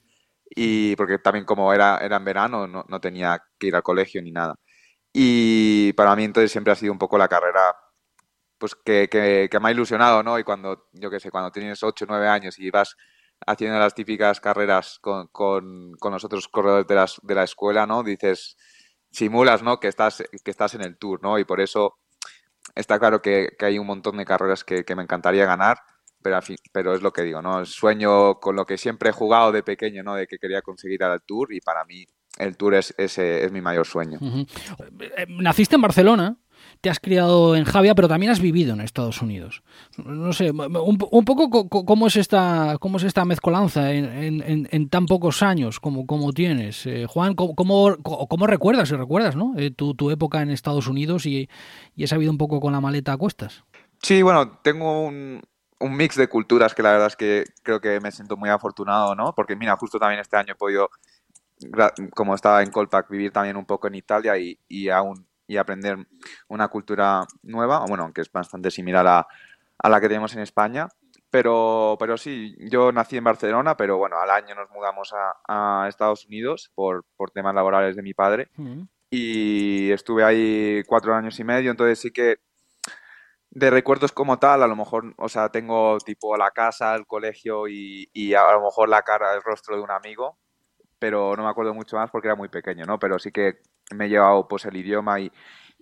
y 0.46 0.96
porque 0.96 1.18
también 1.18 1.46
como 1.46 1.74
era, 1.74 1.98
era 1.98 2.18
en 2.18 2.26
verano 2.26 2.68
no, 2.68 2.86
no 2.88 3.02
tenía 3.02 3.42
que 3.58 3.68
ir 3.68 3.76
al 3.76 3.84
colegio 3.84 4.22
ni 4.22 4.32
nada. 4.32 4.56
Y 5.12 5.94
para 5.94 6.16
mí 6.16 6.24
entonces 6.24 6.52
siempre 6.52 6.74
ha 6.74 6.76
sido 6.76 6.94
un 6.94 7.00
poco 7.00 7.18
la 7.18 7.28
carrera 7.28 7.76
pues 8.60 8.76
que, 8.76 9.08
que, 9.10 9.48
que 9.50 9.60
me 9.60 9.70
ha 9.70 9.72
ilusionado, 9.72 10.22
¿no? 10.22 10.38
Y 10.38 10.44
cuando, 10.44 10.90
yo 10.94 11.10
qué 11.10 11.20
sé, 11.20 11.32
cuando 11.32 11.52
tienes 11.52 11.82
8 11.82 12.06
o 12.06 12.08
9 12.10 12.28
años 12.28 12.60
y 12.60 12.70
vas 12.70 12.96
haciendo 13.46 13.80
las 13.80 13.96
típicas 13.96 14.40
carreras 14.40 15.00
con, 15.00 15.28
con, 15.28 15.94
con 16.00 16.14
los 16.14 16.24
otros 16.24 16.48
corredores 16.48 16.88
de, 16.88 16.96
las, 16.96 17.20
de 17.24 17.36
la 17.36 17.44
escuela, 17.44 17.86
¿no? 17.86 18.04
Dices, 18.04 18.58
simulas, 19.12 19.64
¿no? 19.64 19.80
Que 19.80 19.88
estás, 19.88 20.24
que 20.44 20.52
estás 20.52 20.76
en 20.76 20.82
el 20.82 20.98
tour, 20.98 21.22
¿no? 21.22 21.40
Y 21.40 21.46
por 21.46 21.62
eso 21.62 21.98
está 22.76 23.00
claro 23.00 23.22
que, 23.22 23.50
que 23.58 23.66
hay 23.66 23.80
un 23.80 23.88
montón 23.88 24.18
de 24.18 24.26
carreras 24.26 24.64
que, 24.64 24.84
que 24.84 24.96
me 24.96 25.04
encantaría 25.04 25.46
ganar, 25.46 25.78
pero, 26.22 26.40
pero 26.72 26.94
es 26.94 27.02
lo 27.02 27.12
que 27.12 27.24
digo, 27.24 27.42
¿no? 27.42 27.60
El 27.60 27.66
sueño 27.66 28.40
con 28.40 28.56
lo 28.56 28.66
que 28.66 28.78
siempre 28.78 29.10
he 29.10 29.14
jugado 29.14 29.52
de 29.52 29.64
pequeño, 29.64 30.04
¿no? 30.04 30.16
De 30.16 30.28
que 30.28 30.38
quería 30.38 30.62
conseguir 30.62 31.04
al 31.04 31.22
tour 31.22 31.54
y 31.54 31.62
para 31.62 31.86
mí 31.86 32.06
el 32.38 32.56
tour 32.58 32.76
es, 32.76 32.94
es, 32.98 33.18
es 33.18 33.52
mi 33.52 33.62
mayor 33.62 33.86
sueño. 33.86 34.20
Eh, 34.22 35.26
naciste 35.28 35.76
en 35.76 35.82
Barcelona, 35.82 36.38
te 36.82 36.90
has 36.90 37.00
criado 37.00 37.56
en 37.56 37.66
Javia, 37.66 37.96
pero 37.96 38.08
también 38.08 38.32
has 38.32 38.40
vivido 38.40 38.74
en 38.74 38.82
Estados 38.82 39.22
Unidos. 39.22 39.64
No 39.98 40.34
sé, 40.34 40.52
un, 40.52 41.26
poco 41.26 41.70
cómo 41.70 42.08
es 42.08 42.16
esta, 42.16 42.78
cómo 42.80 42.98
es 42.98 43.04
esta 43.04 43.26
mezcolanza 43.26 43.92
en, 43.92 44.90
tan 44.90 45.06
pocos 45.06 45.44
años 45.44 45.80
como, 45.80 46.06
como 46.06 46.32
tienes. 46.32 46.86
Eh, 46.86 47.06
Juan, 47.08 47.36
¿cómo, 47.36 47.56
cómo, 47.56 48.48
recuerdas, 48.48 48.90
si 48.90 48.96
recuerdas, 48.96 49.36
¿no? 49.36 49.54
Eh, 49.58 49.72
tu, 49.72 49.94
tu, 49.94 50.12
época 50.12 50.42
en 50.42 50.50
Estados 50.50 50.88
Unidos 50.88 51.26
y, 51.26 51.50
y 51.96 52.04
has 52.04 52.10
sabido 52.10 52.32
un 52.32 52.38
poco 52.38 52.60
con 52.60 52.74
la 52.74 52.82
maleta 52.82 53.14
a 53.14 53.18
cuestas? 53.18 53.64
Sí, 54.02 54.22
bueno, 54.22 54.60
tengo 54.64 55.04
un, 55.06 55.42
un 55.80 55.96
mix 55.96 56.16
de 56.16 56.28
culturas 56.28 56.76
que 56.76 56.84
la 56.84 56.92
verdad 56.92 57.08
es 57.08 57.16
que 57.16 57.46
creo 57.64 57.80
que 57.80 58.00
me 58.00 58.12
siento 58.12 58.38
muy 58.38 58.50
afortunado, 58.50 59.16
¿no? 59.16 59.34
Porque 59.34 59.56
mira, 59.56 59.76
justo 59.78 59.98
también 59.98 60.20
este 60.20 60.38
año 60.38 60.54
he 60.54 60.56
podido, 60.56 60.90
como 62.14 62.36
estaba 62.36 62.62
en 62.64 62.72
Colpac, 62.72 63.10
vivir 63.10 63.32
también 63.32 63.58
un 63.58 63.66
poco 63.66 63.88
en 63.88 63.96
Italia 63.96 64.38
y, 64.38 64.60
y 64.68 64.90
aún 64.90 65.26
y 65.50 65.58
aprender 65.58 65.98
una 66.48 66.68
cultura 66.68 67.26
nueva, 67.42 67.84
bueno, 67.88 68.04
aunque 68.04 68.22
es 68.22 68.32
bastante 68.32 68.70
similar 68.70 69.08
a, 69.08 69.28
a 69.80 69.90
la 69.90 70.00
que 70.00 70.08
tenemos 70.08 70.34
en 70.36 70.42
España. 70.42 70.88
Pero, 71.32 71.98
pero 72.00 72.18
sí, 72.18 72.56
yo 72.70 72.92
nací 72.92 73.18
en 73.18 73.24
Barcelona, 73.24 73.76
pero 73.76 73.98
bueno, 73.98 74.20
al 74.20 74.30
año 74.30 74.54
nos 74.54 74.70
mudamos 74.70 75.12
a, 75.14 75.84
a 75.84 75.88
Estados 75.88 76.26
Unidos 76.28 76.72
por, 76.76 77.04
por, 77.18 77.32
temas 77.32 77.56
laborales 77.56 77.96
de 77.96 78.04
mi 78.04 78.14
padre. 78.14 78.50
Y 79.10 79.92
estuve 79.92 80.24
ahí 80.24 80.84
cuatro 80.86 81.16
años 81.16 81.40
y 81.40 81.44
medio, 81.44 81.72
entonces 81.72 82.00
sí 82.00 82.12
que 82.12 82.38
de 83.50 83.72
recuerdos 83.72 84.12
como 84.12 84.38
tal, 84.38 84.62
a 84.62 84.68
lo 84.68 84.76
mejor, 84.76 85.16
o 85.18 85.30
sea, 85.30 85.50
tengo 85.50 85.98
tipo 86.00 86.38
la 86.38 86.52
casa, 86.52 86.94
el 86.96 87.08
colegio 87.08 87.68
y, 87.68 88.08
y, 88.14 88.36
a 88.36 88.52
lo 88.52 88.62
mejor 88.62 88.88
la 88.88 89.02
cara, 89.02 89.34
el 89.34 89.42
rostro 89.42 89.76
de 89.76 89.82
un 89.82 89.90
amigo, 89.90 90.38
pero 91.00 91.36
no 91.36 91.44
me 91.44 91.50
acuerdo 91.50 91.74
mucho 91.74 91.96
más 91.96 92.12
porque 92.12 92.28
era 92.28 92.36
muy 92.36 92.50
pequeño, 92.50 92.86
¿no? 92.86 93.00
Pero 93.00 93.18
sí 93.18 93.32
que 93.32 93.62
me 93.96 94.06
he 94.06 94.10
llevado 94.10 94.48
pues 94.48 94.66
el 94.66 94.76
idioma 94.76 95.20
y, 95.20 95.32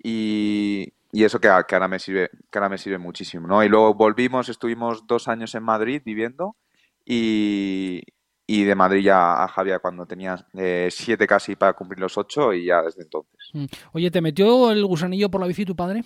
y, 0.02 0.94
eso 1.12 1.40
que, 1.42 1.48
ahora 1.48 1.88
me 1.88 2.00
sirve, 2.00 2.30
que 2.52 2.60
ahora 2.60 2.70
me 2.70 2.78
sirve 2.78 3.00
muchísimo, 3.00 3.48
¿no? 3.48 3.64
Y 3.64 3.70
luego 3.70 3.94
volvimos, 3.96 4.50
estuvimos 4.50 5.08
dos 5.08 5.28
años 5.28 5.56
en 5.56 5.64
Madrid 5.64 6.02
viviendo 6.06 6.56
y, 7.04 8.04
y 8.46 8.64
de 8.64 8.76
Madrid 8.76 9.04
ya 9.04 9.44
a 9.44 9.48
Javier 9.48 9.82
cuando 9.82 10.06
tenía 10.06 10.46
eh, 10.54 10.88
siete 10.92 11.28
casi 11.28 11.56
para 11.56 11.74
cumplir 11.74 12.00
los 12.00 12.18
ocho 12.18 12.54
y 12.54 12.66
ya 12.66 12.82
desde 12.82 13.04
entonces. 13.04 13.50
Mm. 13.54 13.66
Oye, 13.94 14.12
¿te 14.12 14.22
metió 14.22 14.72
el 14.72 14.86
gusanillo 14.86 15.30
por 15.30 15.42
la 15.42 15.48
bici 15.48 15.66
tu 15.66 15.76
padre? 15.76 16.04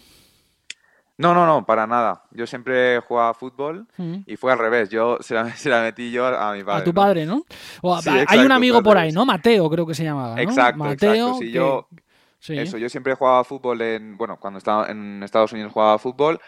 No, 1.17 1.33
no, 1.33 1.45
no, 1.45 1.65
para 1.65 1.85
nada. 1.85 2.23
Yo 2.31 2.47
siempre 2.47 2.99
jugaba 3.01 3.33
fútbol 3.33 3.87
mm. 3.97 4.15
y 4.25 4.37
fue 4.37 4.51
al 4.51 4.59
revés. 4.59 4.89
Yo 4.89 5.17
se 5.21 5.35
la, 5.35 5.43
metí 5.81 6.11
yo 6.11 6.25
a 6.25 6.53
mi 6.53 6.63
padre. 6.63 6.81
A 6.81 6.83
tu 6.83 6.93
padre, 6.93 7.25
¿no? 7.25 7.43
hay 8.27 8.39
un 8.39 8.51
amigo 8.51 8.81
por 8.81 8.97
ahí, 8.97 9.11
¿no? 9.11 9.25
Mateo, 9.25 9.69
creo 9.69 9.85
que 9.85 9.93
se 9.93 10.03
llamaba. 10.03 10.35
¿no? 10.35 10.41
Exacto, 10.41 10.83
Mateo. 10.83 11.35
Sí, 11.35 11.51
yo, 11.51 11.87
Eso, 12.47 12.77
yo 12.77 12.89
siempre 12.89 13.13
jugaba 13.15 13.43
fútbol 13.43 13.81
en. 13.81 14.17
Bueno, 14.17 14.37
cuando 14.39 14.57
estaba 14.57 14.87
en 14.87 15.21
Estados 15.23 15.53
Unidos 15.53 15.71
jugaba 15.71 15.99
fútbol 15.99 16.39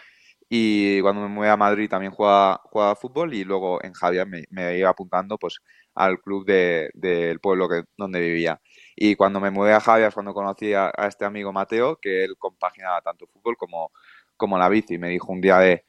y 0.48 1.00
cuando 1.00 1.22
me 1.22 1.28
mudé 1.28 1.48
a 1.48 1.56
Madrid 1.56 1.88
también 1.88 2.12
jugaba, 2.12 2.60
jugaba 2.64 2.94
fútbol 2.96 3.32
y 3.34 3.44
luego 3.44 3.82
en 3.82 3.92
Javier 3.92 4.26
me, 4.26 4.78
iba 4.78 4.90
apuntando 4.90 5.38
pues 5.38 5.60
al 5.94 6.20
club 6.20 6.44
del 6.44 6.90
de, 6.94 7.38
pueblo 7.40 7.68
que, 7.68 7.84
donde 7.96 8.20
vivía. 8.20 8.60
Y 8.96 9.14
cuando 9.14 9.40
me 9.40 9.50
mudé 9.50 9.72
a 9.72 9.80
Javier, 9.80 10.12
cuando 10.12 10.34
conocí 10.34 10.74
a, 10.74 10.92
a 10.96 11.06
este 11.06 11.24
amigo 11.24 11.52
Mateo, 11.52 11.96
que 12.00 12.24
él 12.24 12.34
compaginaba 12.38 13.00
tanto 13.00 13.26
fútbol 13.26 13.56
como 13.56 13.90
como 14.36 14.58
la 14.58 14.68
bici. 14.68 14.98
Me 14.98 15.08
dijo 15.08 15.32
un 15.32 15.40
día 15.40 15.58
de, 15.58 15.84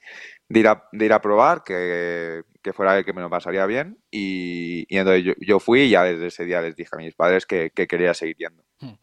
ir, 0.50 0.68
a, 0.68 0.84
de 0.92 1.06
ir 1.06 1.14
a 1.14 1.22
probar, 1.22 1.64
que, 1.64 2.44
fuera 2.74 2.98
el 2.98 3.06
que 3.06 3.14
me 3.14 3.22
lo 3.22 3.30
pasaría 3.30 3.66
bien. 3.66 3.98
Y, 4.12 4.86
entonces 4.90 5.36
yo, 5.40 5.60
fui 5.60 5.82
y 5.82 5.90
ya 5.90 6.04
desde 6.04 6.28
ese 6.28 6.46
día 6.46 6.62
les 6.62 6.76
dije 6.76 6.90
a 6.94 6.98
mis 6.98 7.16
padres 7.16 7.46
que, 7.46 7.72
quería 7.72 8.14
seguir 8.14 8.38
yendo. 8.38 8.64
Hmm. 8.80 8.94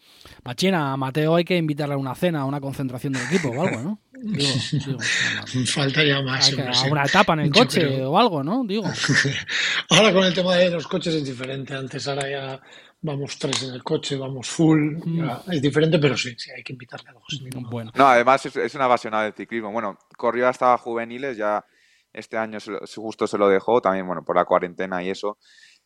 Machina, 0.45 0.93
a 0.93 0.97
Mateo 0.97 1.37
hay 1.37 1.45
que 1.45 1.57
invitarle 1.57 1.95
a 1.95 1.99
una 1.99 2.15
cena, 2.15 2.41
a 2.41 2.45
una 2.45 2.61
concentración 2.61 3.15
del 3.15 3.23
equipo 3.25 3.49
o 3.49 3.63
algo, 3.63 3.81
¿no? 3.81 4.01
Digo, 4.13 4.99
Faltaría 5.67 6.23
más. 6.23 6.53
a 6.57 6.87
una 6.87 7.05
etapa 7.05 7.33
en 7.33 7.41
el 7.41 7.51
coche 7.51 8.03
o 8.03 8.19
algo, 8.19 8.45
¿no? 8.45 8.65
Digo. 8.65 8.85
ahora 9.91 10.13
con 10.13 10.25
el 10.25 10.35
tema 10.35 10.57
de 10.57 10.71
los 10.71 10.87
coches 10.87 11.15
es 11.15 11.25
diferente. 11.25 11.75
Antes 11.75 12.07
ahora 12.07 12.31
ya 12.31 12.61
vamos 13.03 13.39
tres 13.39 13.63
en 13.65 13.75
el 13.75 13.83
coche, 13.83 14.17
vamos 14.17 14.49
full. 14.49 14.97
Mm. 15.05 15.29
es 15.53 15.61
diferente, 15.61 15.99
pero 15.99 16.17
sí, 16.17 16.35
sí, 16.39 16.51
hay 16.51 16.63
que 16.63 16.73
invitarle 16.73 17.11
a 17.11 17.13
dos. 17.13 17.43
Bueno. 17.71 17.91
No, 17.95 18.07
además 18.07 18.47
es, 18.47 18.75
una 18.75 18.87
apasionada 18.87 19.25
del 19.25 19.35
ciclismo. 19.35 19.71
Bueno, 19.73 19.99
corrió 20.17 20.49
hasta 20.49 20.77
juveniles, 20.79 21.37
ya 21.37 21.65
este 22.13 22.37
año 22.37 22.59
justo 22.97 23.27
se 23.27 23.39
lo 23.39 23.49
dejó, 23.49 23.81
también, 23.81 24.07
bueno, 24.07 24.25
por 24.25 24.37
la 24.37 24.45
cuarentena 24.45 25.03
y 25.03 25.11
eso. 25.11 25.39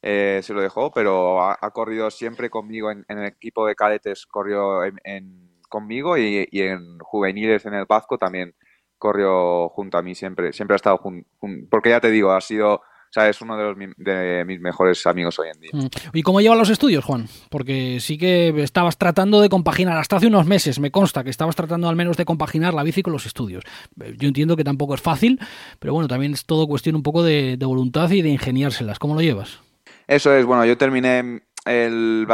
Eh, 0.02 0.40
se 0.42 0.52
lo 0.52 0.61
dejó, 0.61 0.90
pero 0.92 1.42
ha, 1.42 1.70
corrido 1.70 2.11
siempre 2.11 2.50
conmigo 2.50 2.90
en, 2.90 3.05
el 3.09 3.24
equipo 3.24 3.66
de 3.66 3.74
cadetes, 3.74 4.26
corrió 4.26 4.85
en, 4.85 5.62
conmigo 5.68 6.18
y, 6.18 6.46
en 6.52 6.98
juveniles 6.98 7.64
en 7.64 7.74
el 7.74 7.87
Vasco 7.87 8.18
también 8.18 8.55
corrió 8.98 9.68
junto 9.70 9.98
a 9.98 10.02
mí 10.02 10.14
siempre, 10.14 10.52
siempre 10.52 10.74
ha 10.74 10.76
estado 10.76 10.98
junto, 10.98 11.29
porque 11.70 11.90
ya 11.90 12.00
te 12.00 12.11
digo, 12.11 12.33
ha 12.33 12.40
sido 12.40 12.83
o 13.08 13.12
sea, 13.12 13.28
es 13.28 13.40
uno 13.40 13.56
de, 13.56 13.64
los, 13.64 13.76
de 13.96 14.44
mis 14.46 14.60
mejores 14.60 15.06
amigos 15.06 15.38
hoy 15.38 15.48
en 15.48 15.60
día. 15.60 15.70
Mm. 15.72 15.86
¿Y 16.12 16.22
cómo 16.22 16.40
llevan 16.40 16.58
los 16.58 16.70
estudios, 16.70 17.04
Juan? 17.04 17.28
Porque 17.50 17.98
sí 18.00 18.18
que 18.18 18.48
estabas 18.62 18.98
tratando 18.98 19.40
de 19.40 19.48
compaginar, 19.48 19.96
hasta 19.98 20.16
hace 20.16 20.26
unos 20.26 20.46
meses 20.46 20.78
me 20.78 20.90
consta 20.90 21.24
que 21.24 21.30
estabas 21.30 21.56
tratando 21.56 21.88
al 21.88 21.96
menos 21.96 22.16
de 22.16 22.24
compaginar 22.24 22.74
la 22.74 22.82
bici 22.82 23.02
con 23.02 23.12
los 23.12 23.26
estudios. 23.26 23.64
Yo 23.96 24.28
entiendo 24.28 24.56
que 24.56 24.64
tampoco 24.64 24.94
es 24.94 25.00
fácil, 25.00 25.40
pero 25.78 25.92
bueno, 25.92 26.08
también 26.08 26.32
es 26.32 26.44
todo 26.44 26.66
cuestión 26.66 26.96
un 26.96 27.02
poco 27.02 27.22
de, 27.22 27.56
voluntad 27.60 28.10
y 28.10 28.22
de 28.22 28.28
ingeniárselas. 28.28 28.98
¿Cómo 28.98 29.14
lo 29.14 29.20
llevas? 29.20 29.60
Eso 30.06 30.34
es, 30.34 30.44
bueno, 30.44 30.64
yo 30.64 30.76
terminé 30.78 31.42
el... 31.64 32.26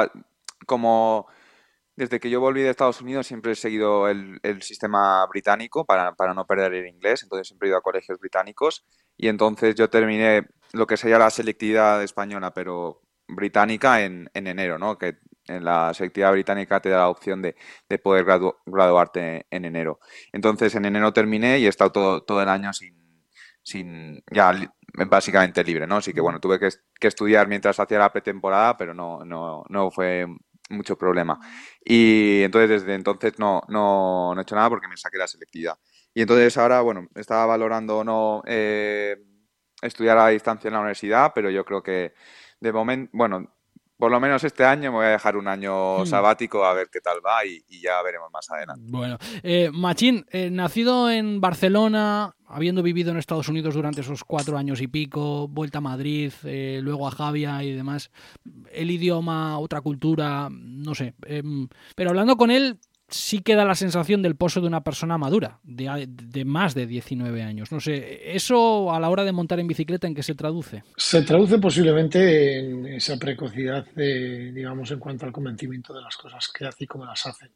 como 0.67 1.27
desde 1.97 2.21
que 2.21 2.31
yo 2.31 2.41
volví 2.41 2.63
de 2.63 2.71
Estados 2.71 3.01
Unidos 3.01 3.27
siempre 3.27 3.53
he 3.53 3.55
seguido 3.55 4.09
el, 4.09 4.41
sistema 4.63 5.27
británico 5.27 5.85
para, 5.85 6.13
para, 6.15 6.35
no 6.35 6.47
perder 6.47 6.75
el 6.75 6.87
inglés, 6.87 7.23
entonces 7.23 7.49
siempre 7.49 7.69
he 7.69 7.71
ido 7.71 7.79
a 7.79 7.83
colegios 7.83 8.19
británicos 8.19 8.85
y 9.17 9.29
entonces 9.29 9.75
yo 9.75 9.91
terminé 9.91 10.47
lo 10.73 10.87
que 10.87 10.97
sería 10.97 11.19
la 11.19 11.31
selectividad 11.31 12.03
española, 12.03 12.53
pero 12.55 13.03
británica 13.29 14.03
en, 14.03 14.31
en 14.35 14.47
enero, 14.47 14.79
¿no? 14.79 14.99
Que 14.99 15.19
en 15.47 15.65
la 15.65 15.93
selectividad 15.95 16.33
británica 16.33 16.81
te 16.81 16.89
da 16.89 16.99
la 16.99 17.09
opción 17.09 17.43
de, 17.43 17.57
de 17.89 17.99
poder 17.99 18.25
graduarte 18.67 19.47
en 19.51 19.65
enero. 19.65 20.01
Entonces 20.33 20.75
en 20.75 20.85
enero 20.85 21.13
terminé 21.13 21.59
y 21.59 21.67
he 21.67 21.69
estado 21.69 21.93
todo, 21.93 22.23
todo 22.23 22.43
el 22.43 22.49
año 22.49 22.73
sin, 22.73 22.97
sin 23.63 24.23
ya 24.31 24.53
básicamente 25.09 25.65
libre, 25.65 25.87
¿no? 25.87 25.97
Así 25.97 26.13
que 26.13 26.21
bueno, 26.21 26.41
tuve 26.41 26.59
que, 26.59 26.69
que 27.01 27.09
estudiar 27.09 27.49
mientras 27.49 27.79
hacía 27.81 27.99
la 27.99 28.13
pretemporada, 28.13 28.77
pero 28.77 28.95
no, 28.95 29.25
no, 29.25 29.65
no 29.69 29.91
fue 29.91 30.27
mucho 30.71 30.97
problema. 30.97 31.39
Y 31.85 32.43
entonces 32.43 32.71
desde 32.83 32.95
entonces 32.95 33.39
no, 33.39 33.63
no, 33.69 34.35
no 34.35 34.41
he 34.41 34.43
hecho 34.43 34.57
nada 34.57 34.69
porque 34.69 34.89
me 34.89 34.97
saqué 34.97 35.19
la 35.19 35.29
selectividad. 35.29 35.77
Y 36.15 36.23
entonces 36.23 36.57
ahora, 36.59 36.83
bueno, 36.83 37.09
estaba 37.15 37.47
valorando 37.47 38.05
no 38.05 38.43
eh, 38.47 39.17
estudiar 39.83 40.17
a 40.19 40.29
distancia 40.29 40.69
en 40.69 40.75
la 40.75 40.81
universidad, 40.81 41.33
pero 41.35 41.51
yo 41.51 41.65
creo 41.65 41.83
que 41.83 42.15
de 42.61 42.73
momento, 42.73 43.11
bueno, 43.13 43.53
por 44.03 44.11
lo 44.11 44.19
menos 44.19 44.43
este 44.43 44.65
año 44.65 44.91
me 44.91 44.97
voy 44.97 45.07
a 45.07 45.11
dejar 45.11 45.37
un 45.37 45.47
año 45.47 46.01
hmm. 46.01 46.07
sabático 46.07 46.65
a 46.65 46.75
ver 46.75 46.89
qué 46.91 47.01
tal 47.01 47.25
va 47.25 47.45
y, 47.47 47.63
ya 47.81 48.03
veremos 48.03 48.33
más 48.33 48.51
adelante. 48.51 48.83
Bueno, 48.89 49.17
eh, 49.45 49.71
Machín, 49.73 50.27
eh, 50.31 50.51
nacido 50.51 51.09
en 51.09 51.41
Barcelona, 51.41 52.35
habiendo 52.49 52.83
vivido 52.83 53.13
en 53.13 53.19
Estados 53.19 53.49
Unidos 53.49 53.75
durante 53.75 54.01
esos 54.01 54.25
cuatro 54.25 54.59
años 54.59 54.81
y 54.81 54.89
pico, 54.89 55.47
vuelta 55.47 55.79
a 55.79 55.83
Madrid, 55.83 56.33
eh, 56.43 56.81
luego 56.83 57.07
a 57.07 57.13
Javia 57.13 57.63
y 57.63 57.73
demás, 57.73 58.11
el 58.73 58.91
idioma, 58.91 59.61
otra 59.61 59.81
cultura, 59.81 60.49
no 60.51 60.97
sé. 60.97 61.15
Em, 61.25 61.69
pero 61.95 62.11
hablando 62.11 62.37
con 62.37 62.51
él, 62.51 62.81
sí 63.13 63.41
queda 63.41 63.65
la 63.65 63.75
sensación 63.75 64.23
del 64.23 64.37
pozo 64.37 64.61
de 64.61 64.67
una 64.67 64.83
persona 64.83 65.19
madura, 65.19 65.61
de, 65.63 66.45
más 66.45 66.75
de 66.75 66.87
19 66.87 67.43
años. 67.43 67.71
No 67.73 67.81
sé, 67.81 68.35
¿eso 68.35 68.93
a 68.93 69.01
la 69.01 69.11
hora 69.11 69.25
de 69.25 69.33
montar 69.33 69.61
en 69.61 69.69
bicicleta 69.69 70.07
en 70.07 70.15
qué 70.15 70.23
se 70.23 70.35
traduce? 70.35 70.83
Se 70.97 71.23
traduce 71.23 71.59
posiblemente 71.59 72.59
en 72.59 72.87
esa 72.87 73.19
precocidad, 73.19 73.87
digamos, 73.95 74.91
en 74.91 74.99
cuanto 74.99 75.27
al 75.27 75.33
convencimiento 75.33 75.95
de 75.95 76.03
las 76.03 76.17
cosas 76.17 76.49
que 76.49 76.67
hace 76.67 76.85
y 76.85 76.87
cómo 76.87 77.05
las 77.05 77.27
hace. 77.27 77.51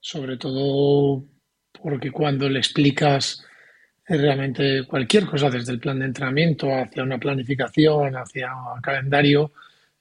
Sobre 0.00 0.36
todo 0.36 1.24
porque 1.82 2.10
cuando 2.10 2.48
le 2.48 2.58
explicas 2.58 3.44
realmente 4.06 4.84
cualquier 4.86 5.26
cosa, 5.26 5.50
desde 5.50 5.72
el 5.72 5.80
plan 5.80 5.98
de 5.98 6.06
entrenamiento 6.06 6.68
hacia 6.72 7.02
una 7.02 7.18
planificación, 7.18 8.14
hacia 8.14 8.50
un 8.54 8.80
calendario, 8.80 9.52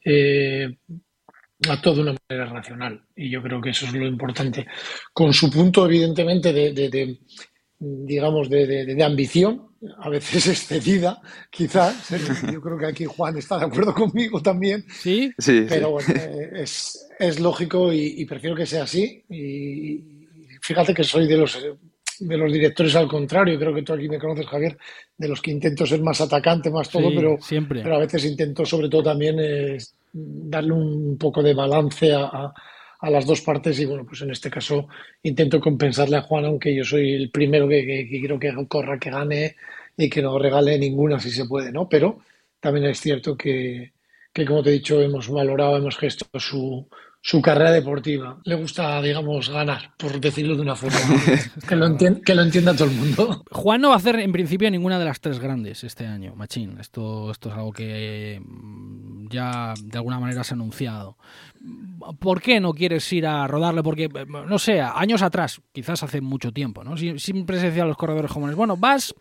eh, 0.03 0.77
todo 1.81 1.95
de 1.95 2.01
una 2.01 2.15
manera 2.29 2.49
racional. 2.49 3.01
Y 3.15 3.29
yo 3.29 3.41
creo 3.41 3.61
que 3.61 3.71
eso 3.71 3.85
es 3.85 3.93
lo 3.93 4.05
importante. 4.05 4.65
Con 5.11 5.33
su 5.33 5.49
punto, 5.49 5.85
evidentemente, 5.85 6.53
de, 6.53 7.19
digamos, 7.79 8.49
de, 8.49 9.03
ambición, 9.03 9.69
a 9.99 10.09
veces 10.09 10.47
excedida, 10.47 11.21
quizás. 11.49 12.11
¿eh? 12.11 12.19
Yo 12.51 12.61
creo 12.61 12.77
que 12.77 12.85
aquí 12.85 13.05
Juan 13.05 13.37
está 13.37 13.59
de 13.59 13.65
acuerdo 13.65 13.93
conmigo 13.93 14.41
también. 14.41 14.85
Sí, 14.89 15.31
sí. 15.37 15.65
Pero 15.67 15.91
bueno, 15.91 16.13
eh, 16.13 16.51
es, 16.55 17.09
es 17.19 17.39
lógico 17.39 17.91
y, 17.91 18.25
prefiero 18.25 18.55
que 18.55 18.65
sea 18.65 18.83
así. 18.83 19.23
Y 19.29 20.27
fíjate 20.61 20.93
que 20.93 21.03
soy 21.03 21.27
de 21.27 21.37
los 21.37 21.57
de 22.19 22.37
los 22.37 22.53
directores 22.53 22.95
al 22.95 23.07
contrario, 23.07 23.59
creo 23.59 23.73
que 23.73 23.81
tú 23.81 23.91
aquí 23.91 24.07
me 24.07 24.19
conoces, 24.19 24.45
Javier, 24.45 24.77
de 25.17 25.27
los 25.27 25.41
que 25.41 25.51
intento 25.51 25.85
ser 25.85 26.01
más 26.01 26.21
atacante, 26.21 26.69
más 26.69 26.87
todo, 26.87 27.09
pero, 27.13 27.37
siempre. 27.41 27.81
pero 27.81 27.95
a 27.95 27.99
veces 27.99 28.23
intento 28.23 28.63
sobre 28.63 28.87
todo 28.87 29.03
también 29.03 29.39
darle 30.13 30.73
un 30.73 31.17
poco 31.17 31.41
de 31.41 31.53
balance 31.53 32.13
a, 32.13 32.53
a, 32.99 33.09
las 33.09 33.25
dos 33.25 33.41
partes 33.41 33.79
y 33.79 33.85
bueno, 33.85 34.05
pues 34.05 34.21
en 34.21 34.31
este 34.31 34.49
caso 34.49 34.87
intento 35.23 35.59
compensarle 35.59 36.17
a 36.17 36.21
Juan, 36.21 36.45
aunque 36.45 36.73
yo 36.73 36.85
soy 36.85 37.13
el 37.13 37.31
primero 37.31 37.67
que, 37.67 37.85
que, 37.85 38.07
quiero 38.07 38.39
que 38.39 38.53
corra, 38.67 38.99
que 38.99 39.09
gane 39.09 39.55
y 39.97 40.09
que 40.09 40.21
no 40.21 40.39
regale 40.39 40.77
ninguna 40.79 41.19
si 41.19 41.31
se 41.31 41.45
puede, 41.45 41.71
¿no? 41.71 41.89
Pero 41.89 42.21
también 42.59 42.85
es 42.85 42.99
cierto 43.01 43.35
que, 43.35 43.93
que 44.31 44.45
como 44.45 44.63
te 44.63 44.69
he 44.69 44.73
dicho, 44.73 45.01
hemos 45.01 45.29
valorado, 45.29 45.77
hemos 45.77 45.97
gestado 45.97 46.39
su, 46.39 46.87
su 47.25 47.41
carrera 47.41 47.71
deportiva. 47.71 48.37
Le 48.43 48.55
gusta, 48.55 49.01
digamos, 49.01 49.49
ganar, 49.49 49.93
por 49.95 50.19
decirlo 50.19 50.57
de 50.57 50.61
una 50.61 50.75
forma 50.75 50.97
que 51.67 51.75
lo, 51.77 51.97
que 51.97 52.35
lo 52.35 52.41
entienda 52.41 52.75
todo 52.75 52.89
el 52.89 52.95
mundo. 52.95 53.45
Juan 53.49 53.79
no 53.79 53.89
va 53.89 53.93
a 53.95 53.97
hacer 53.97 54.19
en 54.19 54.33
principio 54.33 54.69
ninguna 54.69 54.99
de 54.99 55.05
las 55.05 55.21
tres 55.21 55.39
grandes 55.39 55.85
este 55.85 56.05
año, 56.05 56.35
Machín. 56.35 56.77
Esto, 56.81 57.31
esto 57.31 57.47
es 57.47 57.55
algo 57.55 57.71
que 57.71 58.41
mm, 58.45 59.29
ya 59.29 59.73
de 59.81 59.97
alguna 59.97 60.19
manera 60.19 60.43
se 60.43 60.53
ha 60.53 60.55
anunciado. 60.55 61.17
¿Por 62.19 62.41
qué 62.41 62.59
no 62.59 62.73
quieres 62.73 63.11
ir 63.13 63.25
a 63.25 63.47
rodarle? 63.47 63.83
Porque, 63.83 64.09
no 64.09 64.59
sé, 64.59 64.81
años 64.81 65.21
atrás, 65.21 65.61
quizás 65.71 66.03
hace 66.03 66.19
mucho 66.19 66.51
tiempo, 66.51 66.83
¿no? 66.83 66.97
Siempre 66.97 67.57
se 67.57 67.67
decía 67.67 67.83
a 67.83 67.87
los 67.87 67.95
corredores 67.95 68.31
jóvenes, 68.31 68.57
bueno, 68.57 68.75
vas 68.75 69.15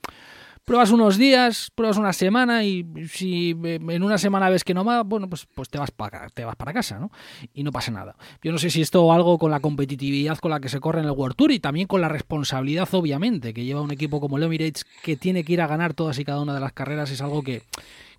pruebas 0.65 0.91
unos 0.91 1.19
días, 1.19 1.71
pruebas 1.75 1.97
una 1.97 2.13
semana 2.13 2.65
y 2.65 2.85
si 3.09 3.51
en 3.63 4.03
una 4.03 4.19
semana 4.19 4.49
ves 4.49 4.65
que 4.65 4.75
no 4.75 4.85
va, 4.85 5.03
bueno, 5.03 5.29
pues, 5.29 5.47
pues 5.55 5.69
te, 5.69 5.79
vas 5.79 5.91
para, 5.91 6.29
te 6.29 6.45
vas 6.45 6.57
para 6.57 6.73
casa, 6.73 6.99
¿no? 6.99 7.11
Y 7.53 7.63
no 7.63 7.73
pasa 7.73 7.91
nada. 7.91 8.17
Yo 8.43 8.53
no 8.53 8.59
sé 8.59 8.71
si 8.71 8.81
esto 8.81 9.13
algo 9.13 9.39
con 9.39 9.51
la 9.51 9.61
competitividad 9.61 10.39
con 10.39 10.51
la 10.51 10.61
que 10.61 10.69
se 10.69 10.81
corre 10.81 11.01
en 11.01 11.07
el 11.07 11.13
World 11.13 11.37
Tour 11.37 11.53
y 11.53 11.61
también 11.61 11.87
con 11.87 12.01
la 12.01 12.09
responsabilidad, 12.09 12.89
obviamente, 12.93 13.53
que 13.53 13.65
lleva 13.65 13.81
un 13.81 13.91
equipo 13.91 14.21
como 14.21 14.37
el 14.37 14.45
Emirates 14.45 14.85
que 15.03 15.17
tiene 15.17 15.45
que 15.45 15.55
ir 15.55 15.61
a 15.61 15.67
ganar 15.67 15.95
todas 15.95 16.19
y 16.19 16.25
cada 16.25 16.41
una 16.41 16.55
de 16.55 16.61
las 16.61 16.73
carreras, 16.73 17.11
es 17.11 17.21
algo 17.21 17.43
que, 17.43 17.63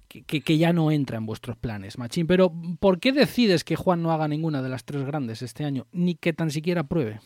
que, 0.08 0.58
ya 0.58 0.74
no 0.74 0.92
entra 0.92 1.18
en 1.18 1.26
vuestros 1.26 1.58
planes, 1.58 1.98
Machín. 1.98 2.28
Pero, 2.28 2.54
¿por 2.80 3.00
qué 3.00 3.12
decides 3.12 3.64
que 3.64 3.76
Juan 3.76 4.04
no 4.04 4.12
haga 4.12 4.28
ninguna 4.28 4.62
de 4.62 4.70
las 4.70 4.84
tres 4.84 5.04
grandes 5.04 5.42
este 5.42 5.66
año, 5.66 5.88
ni 5.92 6.16
que 6.16 6.34
tan 6.34 6.52
siquiera 6.52 6.84
pruebe? 6.84 7.20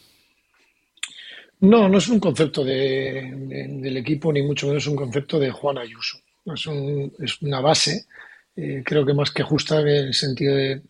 No, 1.59 1.89
no 1.89 1.97
es 1.97 2.07
un 2.07 2.19
concepto 2.19 2.63
del 2.63 3.97
equipo, 3.97 4.31
ni 4.31 4.43
mucho 4.43 4.67
menos 4.67 4.85
un 4.87 4.95
concepto 4.95 5.39
de 5.39 5.49
Juan 5.49 5.79
Ayuso. 5.79 6.19
Es, 6.45 6.67
es 7.19 7.41
una 7.41 7.61
base, 7.61 8.05
eh, 8.55 8.83
creo 8.85 9.05
que 9.05 9.13
más 9.13 9.31
que 9.31 9.43
justa 9.43 9.81
en 9.81 9.87
el 9.87 10.13
sentido 10.13 10.55
de 10.55 10.81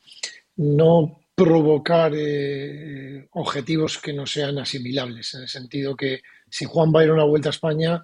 no 0.58 1.22
provocar 1.34 2.12
eh, 2.16 3.28
objetivos 3.32 3.98
que 4.00 4.12
no 4.12 4.26
sean 4.26 4.58
asimilables, 4.58 5.36
en 5.36 5.44
el 5.44 5.48
sentido 5.48 5.96
que 5.96 6.22
si 6.50 6.66
Juan 6.66 6.92
va 6.94 7.02
a 7.02 7.04
ir 7.06 7.12
a 7.12 7.14
una 7.14 7.24
vuelta 7.24 7.50
a 7.50 7.52
España, 7.52 8.02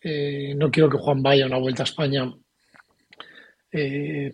eh, 0.00 0.54
no 0.56 0.70
quiero 0.70 0.88
que 0.88 0.98
Juan 0.98 1.22
vaya 1.22 1.44
a 1.44 1.48
una 1.48 1.58
vuelta 1.58 1.82
a 1.82 1.90
España 1.90 2.32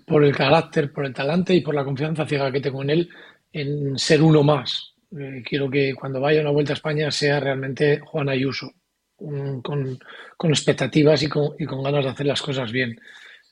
por 0.07 0.23
el 0.23 0.37
carácter, 0.37 0.93
por 0.93 1.07
el 1.07 1.15
talante 1.15 1.55
y 1.55 1.63
por 1.63 1.75
la 1.75 1.83
confianza 1.83 2.27
ciega 2.27 2.53
que 2.53 2.61
tengo 2.61 2.83
en 2.83 2.91
él 2.91 3.09
en 3.51 3.99
ser 3.99 4.21
uno 4.21 4.43
más. 4.43 4.93
Eh, 5.19 5.43
quiero 5.45 5.69
que 5.69 5.95
cuando 5.95 6.21
vaya 6.21 6.41
una 6.41 6.51
vuelta 6.51 6.73
a 6.73 6.75
España 6.75 7.11
sea 7.11 7.41
realmente 7.41 8.01
Juan 8.01 8.29
Ayuso, 8.29 8.73
con, 9.17 9.99
expectativas 10.45 11.23
y 11.23 11.29
con, 11.29 11.83
ganas 11.83 12.05
de 12.05 12.11
hacer 12.11 12.27
las 12.27 12.41
cosas 12.41 12.71
bien. 12.71 12.99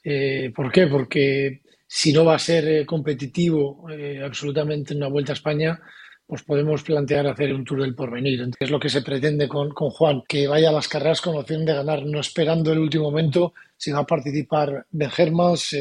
Eh, 0.04 0.52
¿Por 0.54 0.70
qué? 0.70 0.86
Porque 0.86 1.62
si 1.86 2.12
no 2.12 2.24
va 2.24 2.36
a 2.36 2.38
ser 2.38 2.68
eh, 2.68 2.86
competitivo 2.86 3.86
absolutamente 4.24 4.92
en 4.92 4.98
una 4.98 5.08
vuelta 5.08 5.32
a 5.32 5.34
España, 5.34 5.80
pues 6.26 6.42
podemos 6.42 6.82
plantear 6.82 7.26
hacer 7.26 7.52
un 7.52 7.64
tour 7.64 7.80
del 7.80 7.94
porvenir. 7.94 8.40
Entonces, 8.40 8.60
es 8.60 8.70
lo 8.70 8.78
que 8.78 8.90
se 8.90 9.02
pretende 9.02 9.48
con, 9.48 9.70
Juan, 9.70 10.22
que 10.28 10.46
vaya 10.46 10.68
a 10.68 10.72
las 10.72 10.86
carreras 10.86 11.20
con 11.20 11.36
opción 11.36 11.64
de 11.64 11.74
ganar, 11.74 12.04
no 12.04 12.20
esperando 12.20 12.72
el 12.72 12.78
último 12.78 13.04
momento 13.04 13.54
si 13.76 13.90
va 13.90 14.00
a 14.00 14.06
participar 14.06 14.86
Ben 14.90 15.10
Hermans, 15.16 15.74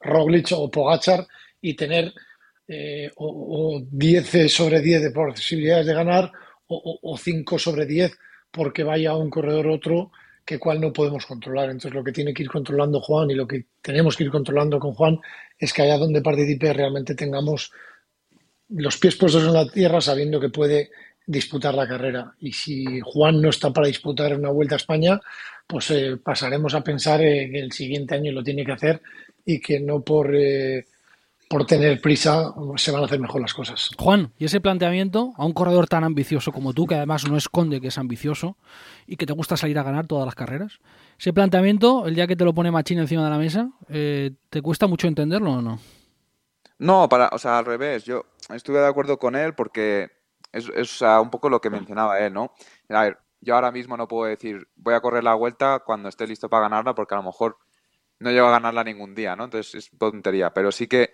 Roglic 0.00 0.52
o 0.52 0.70
Pogachar 0.70 1.26
y 1.60 1.74
tener 1.74 2.12
eh, 2.68 3.10
o, 3.16 3.82
10 3.90 4.52
sobre 4.52 4.80
10 4.80 5.02
de 5.02 5.10
posibilidades 5.10 5.86
de 5.86 5.94
ganar 5.94 6.32
o, 6.68 7.18
5 7.18 7.58
sobre 7.58 7.86
10 7.86 8.12
porque 8.50 8.82
vaya 8.82 9.14
un 9.14 9.30
corredor 9.30 9.66
otro 9.68 10.10
que 10.44 10.58
cual 10.58 10.80
no 10.80 10.92
podemos 10.92 11.26
controlar. 11.26 11.66
Entonces 11.66 11.94
lo 11.94 12.04
que 12.04 12.12
tiene 12.12 12.32
que 12.32 12.42
ir 12.42 12.50
controlando 12.50 13.00
Juan 13.00 13.30
y 13.30 13.34
lo 13.34 13.46
que 13.46 13.66
tenemos 13.80 14.16
que 14.16 14.24
ir 14.24 14.30
controlando 14.30 14.78
con 14.78 14.94
Juan 14.94 15.20
es 15.58 15.72
que 15.72 15.82
allá 15.82 15.98
donde 15.98 16.22
participe 16.22 16.72
realmente 16.72 17.14
tengamos 17.14 17.72
los 18.68 18.96
pies 18.96 19.16
puestos 19.16 19.44
en 19.44 19.52
la 19.52 19.68
tierra 19.68 20.00
sabiendo 20.00 20.40
que 20.40 20.48
puede 20.48 20.90
disputar 21.26 21.74
la 21.74 21.86
carrera. 21.86 22.34
Y 22.40 22.52
si 22.52 23.00
Juan 23.00 23.40
no 23.40 23.50
está 23.50 23.72
para 23.72 23.86
disputar 23.86 24.36
una 24.36 24.50
vuelta 24.50 24.74
a 24.74 24.76
España, 24.76 25.20
pues 25.66 25.90
eh, 25.90 26.16
pasaremos 26.22 26.74
a 26.74 26.82
pensar 26.82 27.20
que 27.20 27.58
el 27.58 27.72
siguiente 27.72 28.14
año 28.14 28.32
lo 28.32 28.42
tiene 28.42 28.64
que 28.64 28.72
hacer 28.72 29.02
y 29.44 29.60
que 29.60 29.80
no 29.80 30.02
por 30.02 30.34
eh, 30.34 30.86
por 31.52 31.66
tener 31.66 32.00
prisa 32.00 32.54
se 32.76 32.90
van 32.90 33.02
a 33.02 33.04
hacer 33.04 33.20
mejor 33.20 33.42
las 33.42 33.52
cosas. 33.52 33.90
Juan, 33.98 34.32
¿y 34.38 34.46
ese 34.46 34.62
planteamiento 34.62 35.34
a 35.36 35.44
un 35.44 35.52
corredor 35.52 35.86
tan 35.86 36.02
ambicioso 36.02 36.50
como 36.50 36.72
tú, 36.72 36.86
que 36.86 36.94
además 36.94 37.28
no 37.28 37.36
esconde 37.36 37.78
que 37.78 37.88
es 37.88 37.98
ambicioso 37.98 38.56
y 39.06 39.16
que 39.18 39.26
te 39.26 39.34
gusta 39.34 39.58
salir 39.58 39.78
a 39.78 39.82
ganar 39.82 40.06
todas 40.06 40.24
las 40.24 40.34
carreras? 40.34 40.80
¿Ese 41.18 41.34
planteamiento, 41.34 42.06
el 42.06 42.14
día 42.14 42.26
que 42.26 42.36
te 42.36 42.46
lo 42.46 42.54
pone 42.54 42.70
Machín 42.70 43.00
encima 43.00 43.24
de 43.24 43.28
la 43.28 43.36
mesa, 43.36 43.68
eh, 43.90 44.30
¿te 44.48 44.62
cuesta 44.62 44.86
mucho 44.86 45.08
entenderlo 45.08 45.52
o 45.52 45.60
no? 45.60 45.78
No, 46.78 47.06
para, 47.10 47.28
o 47.28 47.38
sea, 47.38 47.58
al 47.58 47.66
revés. 47.66 48.04
Yo 48.04 48.24
estuve 48.48 48.78
de 48.78 48.86
acuerdo 48.86 49.18
con 49.18 49.36
él 49.36 49.54
porque 49.54 50.10
es, 50.52 51.02
un 51.02 51.30
poco 51.30 51.50
lo 51.50 51.60
que 51.60 51.68
mencionaba 51.68 52.18
él, 52.20 52.32
¿no? 52.32 52.54
A 52.88 53.02
ver, 53.02 53.18
yo 53.42 53.56
ahora 53.56 53.70
mismo 53.70 53.98
no 53.98 54.08
puedo 54.08 54.24
decir 54.24 54.68
voy 54.76 54.94
a 54.94 55.00
correr 55.02 55.22
la 55.22 55.34
vuelta 55.34 55.82
cuando 55.84 56.08
esté 56.08 56.26
listo 56.26 56.48
para 56.48 56.62
ganarla 56.62 56.94
porque 56.94 57.14
a 57.14 57.18
lo 57.18 57.24
mejor 57.24 57.58
no 58.20 58.30
llego 58.30 58.46
a 58.46 58.52
ganarla 58.52 58.84
ningún 58.84 59.14
día, 59.14 59.36
¿no? 59.36 59.44
Entonces 59.44 59.74
es 59.74 59.98
tontería. 59.98 60.54
Pero 60.54 60.72
sí 60.72 60.86
que 60.86 61.12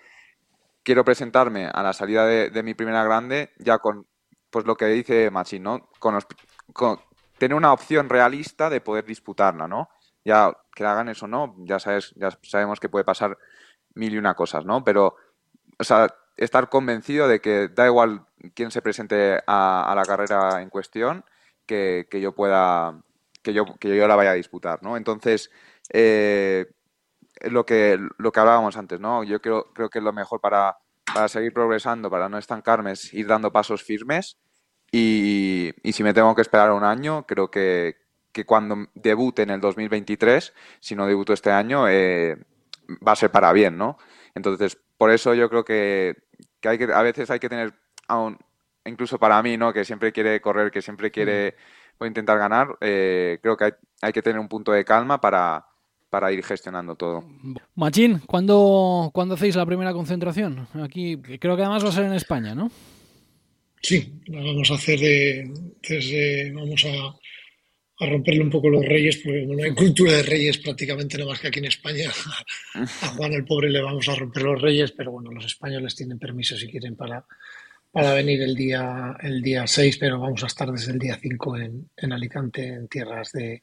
quiero 0.88 1.04
presentarme 1.04 1.66
a 1.70 1.82
la 1.82 1.92
salida 1.92 2.24
de, 2.24 2.62
mi 2.62 2.72
primera 2.72 3.04
grande 3.04 3.52
ya 3.58 3.76
con 3.76 4.06
pues 4.48 4.64
lo 4.64 4.74
que 4.74 4.86
dice 4.86 5.30
Machín, 5.30 5.62
¿no? 5.62 5.90
Con, 5.98 6.18
tener 7.36 7.54
una 7.54 7.74
opción 7.74 8.08
realista 8.08 8.70
de 8.70 8.80
poder 8.80 9.04
disputarla, 9.04 9.68
¿no? 9.68 9.90
Ya 10.24 10.50
que 10.74 10.84
la 10.84 10.94
ganes 10.94 11.22
o 11.22 11.26
no, 11.26 11.56
ya 11.58 11.78
sabes, 11.78 12.14
ya 12.16 12.30
sabemos 12.42 12.80
que 12.80 12.88
puede 12.88 13.04
pasar 13.04 13.36
mil 13.96 14.14
y 14.14 14.16
una 14.16 14.32
cosas, 14.32 14.64
¿no? 14.64 14.82
Pero, 14.82 15.16
estar 16.38 16.68
convencido 16.70 17.28
de 17.28 17.42
que 17.42 17.68
da 17.68 17.84
igual 17.84 18.24
quién 18.54 18.70
se 18.70 18.80
presente 18.80 19.42
a, 19.46 19.92
la 19.94 20.04
carrera 20.04 20.62
en 20.62 20.70
cuestión, 20.70 21.22
que, 21.66 22.08
yo 22.10 22.34
pueda, 22.34 22.98
que 23.42 23.52
yo, 23.52 23.66
que 23.78 23.94
yo 23.94 24.08
la 24.08 24.16
vaya 24.16 24.30
a 24.30 24.40
disputar, 24.40 24.82
¿no? 24.82 24.96
Entonces, 24.96 25.50
eh, 25.92 26.64
lo 27.42 27.64
que, 27.64 27.98
lo 28.18 28.32
que 28.32 28.40
hablábamos 28.40 28.76
antes, 28.76 29.00
¿no? 29.00 29.24
Yo 29.24 29.40
creo, 29.40 29.72
creo 29.72 29.90
que 29.90 30.00
lo 30.00 30.12
mejor 30.12 30.40
para, 30.40 30.78
para 31.12 31.28
seguir 31.28 31.52
progresando, 31.52 32.10
para 32.10 32.28
no 32.28 32.38
estancarme, 32.38 32.92
es 32.92 33.12
ir 33.14 33.26
dando 33.26 33.52
pasos 33.52 33.82
firmes. 33.82 34.38
Y, 34.90 35.72
y 35.82 35.92
si 35.92 36.02
me 36.02 36.14
tengo 36.14 36.34
que 36.34 36.42
esperar 36.42 36.72
un 36.72 36.84
año, 36.84 37.26
creo 37.26 37.50
que, 37.50 37.96
que, 38.32 38.46
cuando 38.46 38.88
debute 38.94 39.42
en 39.42 39.50
el 39.50 39.60
2023, 39.60 40.54
si 40.80 40.96
no 40.96 41.06
debuto 41.06 41.32
este 41.32 41.50
año, 41.50 41.88
eh, 41.88 42.36
va 43.06 43.12
a 43.12 43.16
ser 43.16 43.30
para 43.30 43.52
bien, 43.52 43.76
¿no? 43.76 43.98
Entonces, 44.34 44.78
por 44.96 45.10
eso 45.10 45.34
yo 45.34 45.48
creo 45.50 45.64
que, 45.64 46.16
que, 46.60 46.68
hay 46.68 46.78
que 46.78 46.84
a 46.92 47.02
veces 47.02 47.30
hay 47.30 47.38
que 47.38 47.48
tener, 47.48 47.74
aún, 48.08 48.38
incluso 48.84 49.18
para 49.18 49.42
mí, 49.42 49.56
¿no? 49.56 49.72
Que 49.72 49.84
siempre 49.84 50.12
quiere 50.12 50.40
correr, 50.40 50.70
que 50.70 50.82
siempre 50.82 51.10
quiere 51.10 51.56
o 51.98 52.06
intentar 52.06 52.38
ganar, 52.38 52.78
eh, 52.80 53.38
creo 53.42 53.56
que 53.56 53.64
hay, 53.64 53.72
hay 54.02 54.12
que 54.12 54.22
tener 54.22 54.38
un 54.38 54.48
punto 54.48 54.72
de 54.72 54.84
calma 54.84 55.20
para, 55.20 55.67
para 56.10 56.32
ir 56.32 56.42
gestionando 56.42 56.96
todo. 56.96 57.24
Machín, 57.74 58.20
¿cuándo, 58.26 59.10
¿cuándo 59.12 59.34
hacéis 59.34 59.56
la 59.56 59.66
primera 59.66 59.92
concentración? 59.92 60.68
Aquí 60.82 61.16
creo 61.18 61.56
que 61.56 61.62
además 61.62 61.84
va 61.84 61.88
a 61.90 61.92
ser 61.92 62.04
en 62.04 62.14
España, 62.14 62.54
¿no? 62.54 62.70
Sí, 63.80 64.20
la 64.26 64.42
vamos 64.42 64.70
a 64.70 64.74
hacer 64.74 64.98
desde, 64.98 66.52
vamos 66.52 66.84
a, 66.84 68.04
a, 68.04 68.10
romperle 68.10 68.42
un 68.42 68.50
poco 68.50 68.68
los 68.68 68.84
reyes, 68.84 69.18
porque 69.18 69.46
no 69.46 69.62
hay 69.62 69.74
cultura 69.74 70.12
de 70.12 70.22
reyes 70.22 70.58
prácticamente 70.58 71.16
nada 71.16 71.30
más 71.30 71.40
que 71.40 71.48
aquí 71.48 71.60
en 71.60 71.66
España. 71.66 72.10
A 72.74 73.08
Juan 73.08 73.32
el 73.34 73.44
pobre 73.44 73.70
le 73.70 73.80
vamos 73.80 74.08
a 74.08 74.16
romper 74.16 74.42
los 74.42 74.60
reyes, 74.60 74.92
pero 74.92 75.12
bueno, 75.12 75.30
los 75.30 75.44
españoles 75.44 75.94
tienen 75.94 76.18
permiso 76.18 76.56
si 76.56 76.68
quieren 76.68 76.96
para, 76.96 77.24
para 77.92 78.14
venir 78.14 78.42
el 78.42 78.54
día, 78.56 79.16
el 79.20 79.40
día 79.42 79.66
6, 79.66 79.96
pero 79.98 80.18
vamos 80.18 80.42
a 80.42 80.48
estar 80.48 80.70
desde 80.72 80.92
el 80.92 80.98
día 80.98 81.16
5 81.20 81.56
en, 81.58 81.90
en 81.96 82.12
Alicante, 82.12 82.66
en 82.66 82.88
tierras 82.88 83.30
de, 83.32 83.62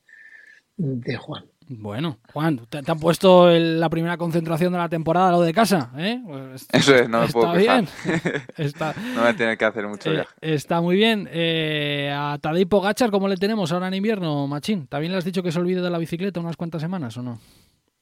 de 0.78 1.18
Juan. 1.18 1.46
Bueno, 1.68 2.20
Juan, 2.32 2.62
te, 2.70 2.80
han 2.86 3.00
puesto 3.00 3.50
la 3.50 3.90
primera 3.90 4.18
concentración 4.18 4.72
de 4.72 4.78
la 4.78 4.90
temporada 4.90 5.32
lo 5.32 5.42
de 5.42 5.52
casa, 5.52 5.92
¿eh? 5.98 6.22
Pues 6.24 6.68
Eso 6.72 6.96
es, 6.96 7.10
no 7.10 7.22
me 7.22 7.28
puedo 7.28 7.54
bien. 7.54 7.88
no 9.16 9.24
me 9.24 9.34
tiene 9.34 9.58
que 9.58 9.66
hacer 9.66 9.88
mucho 9.88 10.12
eh, 10.14 10.26
Está 10.42 10.80
muy 10.82 10.96
bien. 10.96 11.28
Eh, 11.32 12.14
a 12.14 12.38
Tadej 12.40 12.68
Gachar, 12.70 13.10
¿cómo 13.10 13.28
le 13.28 13.38
tenemos 13.38 13.72
ahora 13.72 13.88
en 13.88 13.96
invierno, 13.96 14.46
Machín? 14.48 14.86
¿También 14.88 15.12
le 15.12 15.18
has 15.18 15.26
dicho 15.26 15.42
que 15.42 15.52
se 15.52 15.60
olvide 15.60 15.82
de 15.82 15.90
la 15.90 15.98
bicicleta 15.98 16.40
unas 16.40 16.56
cuantas 16.56 16.82
semanas 16.82 17.18
o 17.18 17.24
no? 17.24 17.40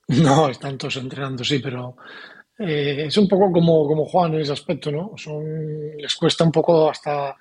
No, 0.07 0.49
están 0.49 0.77
todos 0.77 0.97
entrenando, 0.97 1.45
sí, 1.45 1.59
pero 1.59 1.95
eh, 2.59 3.05
es 3.07 3.17
un 3.17 3.29
poco 3.29 3.49
como, 3.49 3.87
como 3.87 4.05
Juan 4.05 4.33
en 4.33 4.41
ese 4.41 4.51
aspecto, 4.51 4.91
¿no? 4.91 5.13
Son, 5.15 5.41
les 5.97 6.15
cuesta 6.15 6.43
un 6.43 6.51
poco 6.51 6.89
hasta 6.89 7.35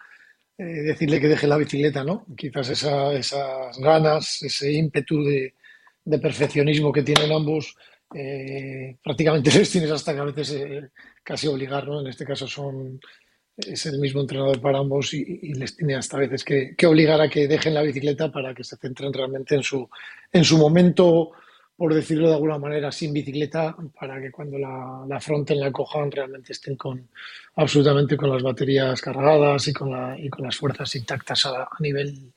decirle 0.57 1.21
que 1.21 1.27
deje 1.27 1.49
la 1.49 1.57
bicicleta, 1.57 2.05
¿no? 2.05 2.25
Quizás 2.37 2.69
esas 2.69 3.77
ganas, 3.79 4.41
ese 4.43 4.73
ímpetu 4.73 5.25
de, 5.25 5.55
perfeccionismo 6.05 6.93
que 6.93 7.03
tienen 7.03 7.33
ambos, 7.33 7.77
prácticamente 9.03 9.51
les 9.59 9.71
tienes 9.71 9.91
hasta 9.91 10.15
que 10.15 10.21
a 10.21 10.25
veces 10.25 10.91
casi 11.23 11.47
obligar, 11.47 11.87
¿no? 11.87 12.01
En 12.01 12.07
este 12.07 12.25
caso 12.25 12.47
son 12.47 13.01
es 13.57 13.87
el 13.87 13.99
mismo 13.99 14.21
entrenador 14.21 14.61
para 14.61 14.79
ambos 14.79 15.13
y, 15.15 15.53
les 15.55 15.77
tiene 15.77 15.95
hasta 15.95 16.17
veces 16.17 16.45
que, 16.45 16.75
obligar 16.87 17.21
a 17.21 17.29
que 17.29 17.49
dejen 17.49 17.75
la 17.75 17.83
bicicleta 17.83 18.31
para 18.31 18.55
que 18.55 18.65
se 18.65 18.77
centren 18.77 19.13
realmente 19.13 19.55
en 19.55 19.63
su, 19.63 19.89
en 20.33 20.45
su 20.45 20.59
momento, 20.59 21.33
por 21.77 21.95
decirlo 21.95 22.29
de 22.29 22.35
alguna 22.35 22.59
manera, 22.59 22.91
sin 22.91 23.13
bicicleta, 23.13 23.77
para 23.99 24.21
que 24.21 24.31
cuando 24.31 24.59
la, 24.59 25.05
la 25.07 25.17
afronten, 25.17 25.61
la 25.61 25.71
cojan, 25.71 26.11
realmente 26.11 26.53
estén 26.53 26.77
con 26.77 27.09
absolutamente 27.57 28.17
con 28.17 28.31
las 28.31 28.43
baterías 28.43 29.01
cargadas 29.01 29.69
y 29.69 29.73
con, 29.73 29.91
la, 29.91 30.19
y 30.19 30.29
con 30.29 30.45
las 30.45 30.57
fuerzas 30.57 30.95
intactas 30.95 31.47
a, 31.47 31.63
a 31.65 31.77
nivel 31.81 32.33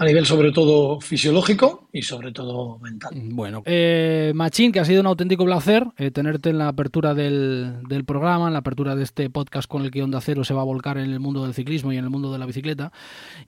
a 0.00 0.06
nivel 0.06 0.24
sobre 0.24 0.50
todo 0.50 0.98
fisiológico 0.98 1.86
y 1.92 2.00
sobre 2.00 2.32
todo 2.32 2.78
mental. 2.78 3.10
Bueno, 3.14 3.62
eh, 3.66 4.32
Machín, 4.34 4.72
que 4.72 4.80
ha 4.80 4.84
sido 4.86 5.02
un 5.02 5.06
auténtico 5.06 5.44
placer 5.44 5.86
eh, 5.98 6.10
tenerte 6.10 6.48
en 6.48 6.56
la 6.56 6.68
apertura 6.68 7.12
del, 7.12 7.82
del, 7.86 8.06
programa, 8.06 8.46
en 8.46 8.54
la 8.54 8.60
apertura 8.60 8.96
de 8.96 9.02
este 9.02 9.28
podcast 9.28 9.68
con 9.68 9.82
el 9.82 9.90
que 9.90 10.02
Onda 10.02 10.22
Cero 10.22 10.42
se 10.42 10.54
va 10.54 10.62
a 10.62 10.64
volcar 10.64 10.96
en 10.96 11.10
el 11.10 11.20
mundo 11.20 11.44
del 11.44 11.52
ciclismo 11.52 11.92
y 11.92 11.98
en 11.98 12.04
el 12.04 12.08
mundo 12.08 12.32
de 12.32 12.38
la 12.38 12.46
bicicleta. 12.46 12.92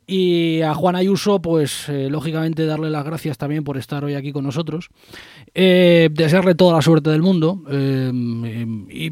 Y 0.07 0.61
a 0.61 0.75
Juan 0.75 0.95
Ayuso, 0.95 1.41
pues 1.41 1.89
eh, 1.89 2.11
lógicamente 2.11 2.67
darle 2.67 2.91
las 2.91 3.07
gracias 3.07 3.39
también 3.39 3.65
por 3.65 3.79
estar 3.79 4.05
hoy 4.05 4.15
aquí 4.15 4.31
con 4.31 4.45
nosotros. 4.45 4.91
Desearle 5.55 6.55
toda 6.55 6.75
la 6.75 6.83
suerte 6.83 7.09
del 7.09 7.23
mundo 7.23 7.63
y 8.91 9.11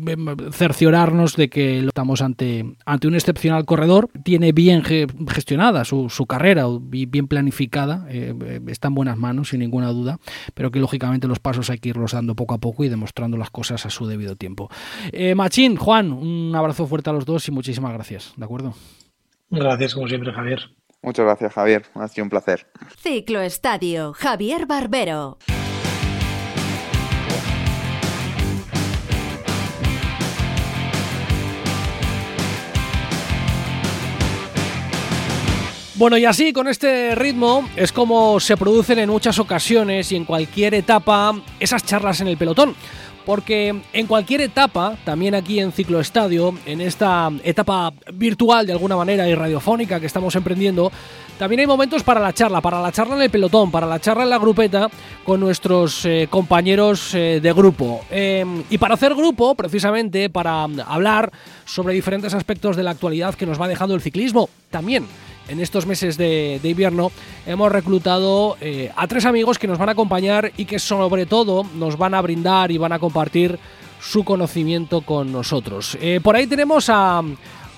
cerciorarnos 0.52 1.36
de 1.36 1.48
que 1.48 1.78
estamos 1.86 2.20
ante, 2.20 2.76
ante 2.84 3.08
un 3.08 3.14
excepcional 3.14 3.64
corredor. 3.64 4.10
Tiene 4.24 4.52
bien 4.52 4.82
gestionada 4.82 5.86
su, 5.86 6.10
su 6.10 6.26
carrera, 6.26 6.66
bien 6.90 7.29
planificada, 7.30 8.04
eh, 8.10 8.34
eh, 8.44 8.60
está 8.66 8.88
en 8.88 8.94
buenas 8.94 9.16
manos, 9.16 9.50
sin 9.50 9.60
ninguna 9.60 9.88
duda, 9.88 10.18
pero 10.52 10.70
que 10.70 10.80
lógicamente 10.80 11.28
los 11.28 11.38
pasos 11.38 11.70
hay 11.70 11.78
que 11.78 11.88
irlos 11.88 12.12
dando 12.12 12.34
poco 12.34 12.54
a 12.54 12.58
poco 12.58 12.84
y 12.84 12.88
demostrando 12.90 13.38
las 13.38 13.50
cosas 13.50 13.86
a 13.86 13.90
su 13.90 14.06
debido 14.06 14.36
tiempo. 14.36 14.68
Eh, 15.12 15.34
Machín, 15.34 15.76
Juan, 15.76 16.12
un 16.12 16.52
abrazo 16.54 16.86
fuerte 16.86 17.08
a 17.08 17.12
los 17.12 17.24
dos 17.24 17.46
y 17.48 17.52
muchísimas 17.52 17.94
gracias, 17.94 18.34
¿de 18.36 18.44
acuerdo? 18.44 18.74
Gracias, 19.48 19.94
como 19.94 20.08
siempre, 20.08 20.32
Javier. 20.32 20.60
Muchas 21.02 21.24
gracias, 21.24 21.52
Javier. 21.54 21.86
Ha 21.94 22.08
sido 22.08 22.24
un 22.24 22.30
placer. 22.30 22.66
Ciclo 22.98 23.40
Estadio, 23.40 24.12
Javier 24.12 24.66
Barbero. 24.66 25.38
Bueno, 36.00 36.16
y 36.16 36.24
así, 36.24 36.54
con 36.54 36.66
este 36.66 37.14
ritmo, 37.14 37.68
es 37.76 37.92
como 37.92 38.40
se 38.40 38.56
producen 38.56 39.00
en 39.00 39.10
muchas 39.10 39.38
ocasiones 39.38 40.10
y 40.10 40.16
en 40.16 40.24
cualquier 40.24 40.72
etapa 40.72 41.38
esas 41.60 41.84
charlas 41.84 42.22
en 42.22 42.28
el 42.28 42.38
pelotón. 42.38 42.74
Porque 43.26 43.82
en 43.92 44.06
cualquier 44.06 44.40
etapa, 44.40 44.96
también 45.04 45.34
aquí 45.34 45.60
en 45.60 45.72
Ciclo 45.72 46.00
Estadio, 46.00 46.54
en 46.64 46.80
esta 46.80 47.30
etapa 47.44 47.92
virtual 48.14 48.66
de 48.66 48.72
alguna 48.72 48.96
manera 48.96 49.28
y 49.28 49.34
radiofónica 49.34 50.00
que 50.00 50.06
estamos 50.06 50.34
emprendiendo, 50.36 50.90
también 51.38 51.60
hay 51.60 51.66
momentos 51.66 52.02
para 52.02 52.18
la 52.18 52.32
charla, 52.32 52.62
para 52.62 52.80
la 52.80 52.92
charla 52.92 53.16
en 53.16 53.22
el 53.22 53.30
pelotón, 53.30 53.70
para 53.70 53.86
la 53.86 54.00
charla 54.00 54.22
en 54.22 54.30
la 54.30 54.38
grupeta 54.38 54.88
con 55.22 55.38
nuestros 55.38 56.06
eh, 56.06 56.28
compañeros 56.30 57.14
eh, 57.14 57.40
de 57.42 57.52
grupo. 57.52 58.06
Em, 58.10 58.64
y 58.70 58.78
para 58.78 58.94
hacer 58.94 59.14
grupo, 59.14 59.54
precisamente, 59.54 60.30
para 60.30 60.62
hablar 60.62 61.30
sobre 61.66 61.92
diferentes 61.92 62.32
aspectos 62.32 62.74
de 62.74 62.84
la 62.84 62.92
actualidad 62.92 63.34
que 63.34 63.44
nos 63.44 63.60
va 63.60 63.68
dejando 63.68 63.94
el 63.94 64.00
ciclismo, 64.00 64.48
también 64.70 65.06
en 65.50 65.60
estos 65.60 65.86
meses 65.86 66.16
de, 66.16 66.60
invierno 66.62 67.10
hemos 67.44 67.72
reclutado 67.72 68.56
eh, 68.60 68.90
a 68.96 69.06
tres 69.08 69.26
amigos 69.26 69.58
que 69.58 69.66
nos 69.66 69.78
van 69.78 69.88
a 69.88 69.92
acompañar 69.92 70.52
y 70.56 70.64
que 70.64 70.78
sobre 70.78 71.26
todo 71.26 71.66
nos 71.74 71.98
van 71.98 72.14
a 72.14 72.20
brindar 72.20 72.70
y 72.70 72.78
van 72.78 72.92
a 72.92 72.98
compartir 72.98 73.58
su 74.00 74.24
conocimiento 74.24 75.02
con 75.02 75.32
nosotros. 75.32 75.98
Eh, 76.00 76.20
por 76.22 76.36
ahí 76.36 76.46
tenemos 76.46 76.88
a, 76.88 77.22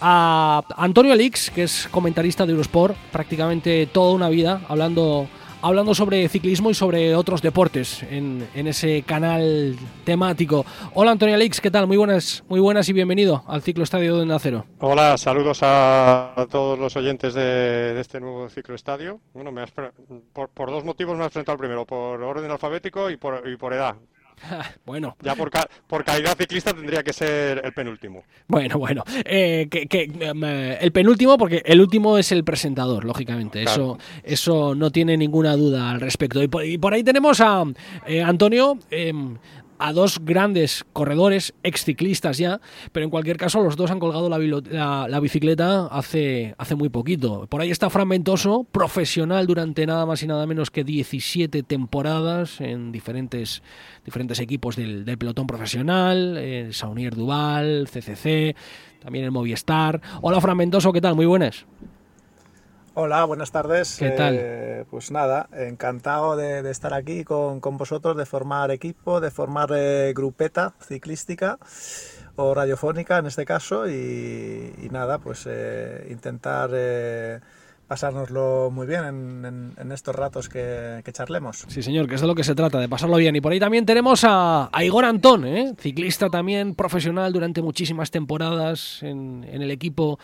a 0.00 0.62
Antonio 0.76 1.12
Alix, 1.12 1.50
que 1.50 1.64
es 1.64 1.88
comentarista 1.90 2.44
de 2.44 2.52
Eurosport, 2.52 2.96
prácticamente 3.10 3.86
toda 3.86 4.12
una 4.12 4.28
vida 4.28 4.60
hablando 4.68 5.26
hablando 5.62 5.94
sobre 5.94 6.28
ciclismo 6.28 6.70
y 6.70 6.74
sobre 6.74 7.14
otros 7.14 7.40
deportes 7.40 8.02
en, 8.02 8.48
ese 8.54 9.02
canal 9.02 9.76
temático. 10.04 10.66
Hola 10.94 11.12
Antonio 11.12 11.34
Alix, 11.34 11.60
¿qué 11.60 11.70
tal? 11.70 11.86
Muy 11.86 11.96
buenas, 11.96 12.44
muy 12.48 12.60
buenas 12.60 12.88
y 12.88 12.92
bienvenido 12.92 13.44
al 13.46 13.62
Ciclo 13.62 13.84
Estadio 13.84 14.18
de 14.18 14.26
Nacero. 14.26 14.66
Hola, 14.80 15.16
saludos 15.16 15.60
a, 15.62 16.46
todos 16.50 16.78
los 16.78 16.96
oyentes 16.96 17.34
de, 17.34 17.98
este 18.00 18.20
nuevo 18.20 18.48
Ciclo 18.50 18.74
Estadio. 18.74 19.20
Bueno, 19.32 19.52
me 19.52 19.62
por, 20.32 20.70
dos 20.70 20.84
motivos 20.84 21.16
me 21.16 21.24
has 21.24 21.30
presentado 21.30 21.56
primero, 21.56 21.86
por 21.86 22.20
orden 22.20 22.50
alfabético 22.50 23.08
y 23.10 23.16
por, 23.16 23.48
y 23.48 23.56
por 23.56 23.72
edad. 23.72 23.96
bueno. 24.86 25.16
Ya 25.22 25.34
por, 25.34 25.50
por 25.86 26.04
calidad 26.04 26.36
ciclista 26.36 26.72
tendría 26.72 27.02
que 27.02 27.12
ser 27.12 27.62
el 27.64 27.72
penúltimo. 27.72 28.24
Bueno, 28.48 28.78
bueno. 28.78 29.04
Eh, 29.24 29.68
que, 29.70 30.10
em, 30.20 30.44
eh, 30.44 30.78
el 30.80 30.92
penúltimo, 30.92 31.38
porque 31.38 31.62
el 31.64 31.80
último 31.80 32.18
es 32.18 32.32
el 32.32 32.44
presentador, 32.44 33.04
lógicamente. 33.04 33.62
Eso, 33.62 33.98
eso 34.22 34.74
no 34.74 34.90
tiene 34.90 35.16
ninguna 35.16 35.56
duda 35.56 35.90
al 35.90 36.00
respecto. 36.00 36.42
Y 36.42 36.48
por, 36.48 36.94
ahí 36.94 37.02
tenemos 37.02 37.40
a 37.40 37.64
eh, 38.06 38.22
Antonio. 38.22 38.78
A 39.84 39.92
dos 39.92 40.20
grandes 40.24 40.84
corredores, 40.92 41.54
ex 41.64 41.84
ciclistas 41.84 42.38
ya, 42.38 42.60
pero 42.92 43.02
en 43.02 43.10
cualquier 43.10 43.36
caso 43.36 43.60
los 43.64 43.74
dos 43.74 43.90
han 43.90 43.98
colgado 43.98 44.28
la, 44.28 45.18
bicicleta 45.18 45.86
hace, 45.86 46.54
hace 46.56 46.76
muy 46.76 46.88
poquito. 46.88 47.48
Por 47.48 47.60
ahí 47.60 47.72
está 47.72 47.90
Fragmentoso, 47.90 48.62
profesional 48.70 49.44
durante 49.48 49.84
nada 49.84 50.06
más 50.06 50.22
y 50.22 50.28
nada 50.28 50.46
menos 50.46 50.70
que 50.70 50.84
17 50.84 51.64
temporadas 51.64 52.60
en 52.60 52.92
diferentes, 52.92 53.64
diferentes 54.04 54.38
equipos 54.38 54.76
del, 54.76 55.04
pelotón 55.18 55.48
profesional, 55.48 56.38
en 56.38 56.72
Saunier 56.72 57.16
Duval, 57.16 57.88
CCC, 57.90 58.54
también 59.00 59.24
en 59.24 59.32
Movistar. 59.32 60.00
Hola 60.20 60.40
Fragmentoso, 60.40 60.92
¿qué 60.92 61.00
tal? 61.00 61.16
Muy 61.16 61.26
buenas. 61.26 61.66
Hola, 62.94 63.24
buenas 63.24 63.50
tardes. 63.50 63.96
¿Qué 63.98 64.10
tal? 64.10 64.36
Eh, 64.38 64.84
pues 64.90 65.10
nada, 65.10 65.48
encantado 65.56 66.36
de, 66.36 66.70
estar 66.70 66.92
aquí 66.92 67.24
con, 67.24 67.60
vosotros, 67.62 68.18
de 68.18 68.26
formar 68.26 68.70
equipo, 68.70 69.22
de 69.22 69.30
formar 69.30 69.70
eh, 69.74 70.12
grupeta 70.14 70.74
ciclística 70.78 71.58
o 72.36 72.52
radiofónica 72.52 73.16
en 73.16 73.26
este 73.26 73.46
caso 73.46 73.88
y, 73.88 74.88
nada, 74.90 75.18
pues 75.20 75.48
eh, 75.48 76.06
intentar 76.10 76.70
pasárnoslo 77.88 78.70
muy 78.70 78.86
bien 78.86 79.74
en, 79.78 79.92
estos 79.92 80.14
ratos 80.14 80.50
que, 80.50 81.02
charlemos. 81.12 81.64
Sí, 81.68 81.82
señor, 81.82 82.08
que 82.08 82.16
es 82.16 82.20
de 82.20 82.26
lo 82.26 82.34
que 82.34 82.44
se 82.44 82.54
trata, 82.54 82.78
de 82.78 82.90
pasarlo 82.90 83.16
bien. 83.16 83.34
Y 83.36 83.40
por 83.40 83.52
ahí 83.52 83.60
también 83.60 83.86
tenemos 83.86 84.22
a, 84.26 84.70
Igor 84.82 85.06
Antón, 85.06 85.46
ciclista 85.78 86.28
también 86.28 86.74
profesional 86.74 87.32
durante 87.32 87.62
muchísimas 87.62 88.10
temporadas 88.10 89.02
en, 89.02 89.44
en 89.48 89.62
el 89.62 89.70
equipo 89.70 90.18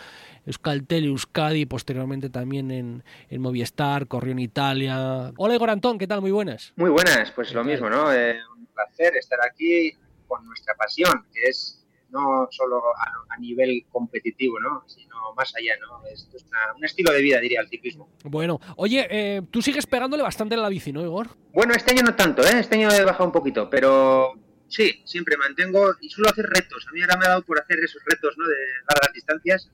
Euskaltel, 0.48 1.04
Euskadi, 1.04 1.66
posteriormente 1.66 2.30
también 2.30 2.70
en, 2.70 3.02
Movistar, 3.38 4.06
corrió 4.06 4.32
en 4.32 4.38
Italia. 4.38 5.30
Hola 5.36 5.54
Igor 5.54 5.68
Antón, 5.68 5.98
¿qué 5.98 6.06
tal? 6.06 6.22
Muy 6.22 6.30
buenas. 6.30 6.72
Muy 6.76 6.88
buenas, 6.88 7.30
pues 7.32 7.52
lo 7.52 7.62
mismo, 7.62 7.90
¿no? 7.90 8.10
Eh, 8.12 8.38
un 8.56 8.66
placer 8.66 9.14
estar 9.16 9.38
aquí 9.44 9.92
con 10.26 10.44
nuestra 10.46 10.74
pasión, 10.74 11.26
que 11.32 11.50
es 11.50 11.84
no 12.08 12.48
solo 12.50 12.82
a, 12.96 13.38
nivel 13.38 13.84
competitivo, 13.92 14.58
¿no? 14.58 14.82
sino 14.86 15.14
más 15.36 15.54
allá, 15.54 15.74
¿no? 15.80 16.04
Esto 16.06 16.36
es 16.38 16.44
un 16.76 16.84
estilo 16.84 17.12
de 17.12 17.22
vida, 17.22 17.38
diría, 17.38 17.60
el 17.60 17.68
ciclismo. 17.68 18.08
Bueno, 18.24 18.58
oye, 18.76 19.06
eh, 19.10 19.42
tú 19.50 19.62
sigues 19.62 19.86
pegándole 19.86 20.22
bastante 20.22 20.56
en 20.56 20.62
la 20.62 20.68
bici, 20.70 20.92
¿no, 20.92 21.02
Igor? 21.02 21.28
Bueno, 21.52 21.74
este 21.74 21.92
año 21.92 22.02
no 22.02 22.16
tanto, 22.16 22.42
¿eh? 22.42 22.58
Este 22.58 22.76
año 22.76 22.90
he 22.90 23.04
bajado 23.04 23.26
un 23.26 23.32
poquito, 23.32 23.70
pero 23.70 24.32
sí, 24.66 25.02
siempre 25.04 25.36
mantengo 25.36 25.90
y 26.00 26.08
suelo 26.08 26.30
hacer 26.30 26.46
retos. 26.46 26.86
A 26.88 26.92
mí 26.92 27.02
ahora 27.02 27.16
me 27.16 27.26
ha 27.26 27.28
dado 27.28 27.42
por 27.42 27.60
hacer 27.60 27.78
esos 27.78 28.02
retos, 28.06 28.34
¿no? 28.38 28.48
De 28.48 28.56
largas 28.88 29.12
distancias 29.12 29.70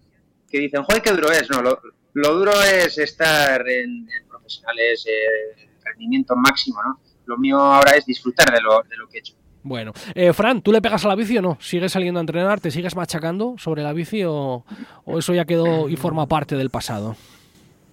que 0.55 0.61
dicen, 0.61 0.85
joder, 0.85 1.03
qué 1.03 1.11
duro 1.11 1.33
es. 1.33 1.51
No, 1.51 1.63
lo, 1.63 2.35
duro 2.35 2.53
es 2.63 2.97
estar 2.99 3.69
en, 3.69 4.07
profesionales, 4.29 5.05
eh, 5.05 5.69
rendimiento 5.83 6.37
máximo, 6.37 6.81
¿no? 6.81 7.01
Lo 7.27 7.37
mío 7.39 7.59
ahora 7.59 7.97
es 7.97 8.07
disfrutar 8.07 8.55
de 8.55 8.61
lo, 8.61 8.81
de 8.89 8.97
lo 8.97 9.09
que 9.09 9.17
he 9.17 9.21
hecho. 9.21 9.35
Bueno, 9.65 9.93
eh, 10.15 10.33
Fran, 10.33 10.63
¿tú 10.63 10.71
le 10.71 10.81
pegas 10.81 11.05
a 11.05 11.09
la 11.09 11.17
bici 11.17 11.37
o 11.39 11.43
no? 11.43 11.59
¿Sigues 11.61 11.91
saliendo 11.91 12.21
a 12.21 12.23
entrenar? 12.23 12.61
¿Te 12.61 12.71
sigues 12.71 12.95
machacando 12.95 13.57
sobre 13.59 13.83
la 13.83 13.93
bici 13.93 14.23
o, 14.25 14.65
eso 15.07 15.35
ya 15.35 15.45
quedó 15.45 15.89
y 15.89 15.97
forma 15.97 16.27
parte 16.27 16.55
del 16.55 16.71
pasado? 16.71 17.17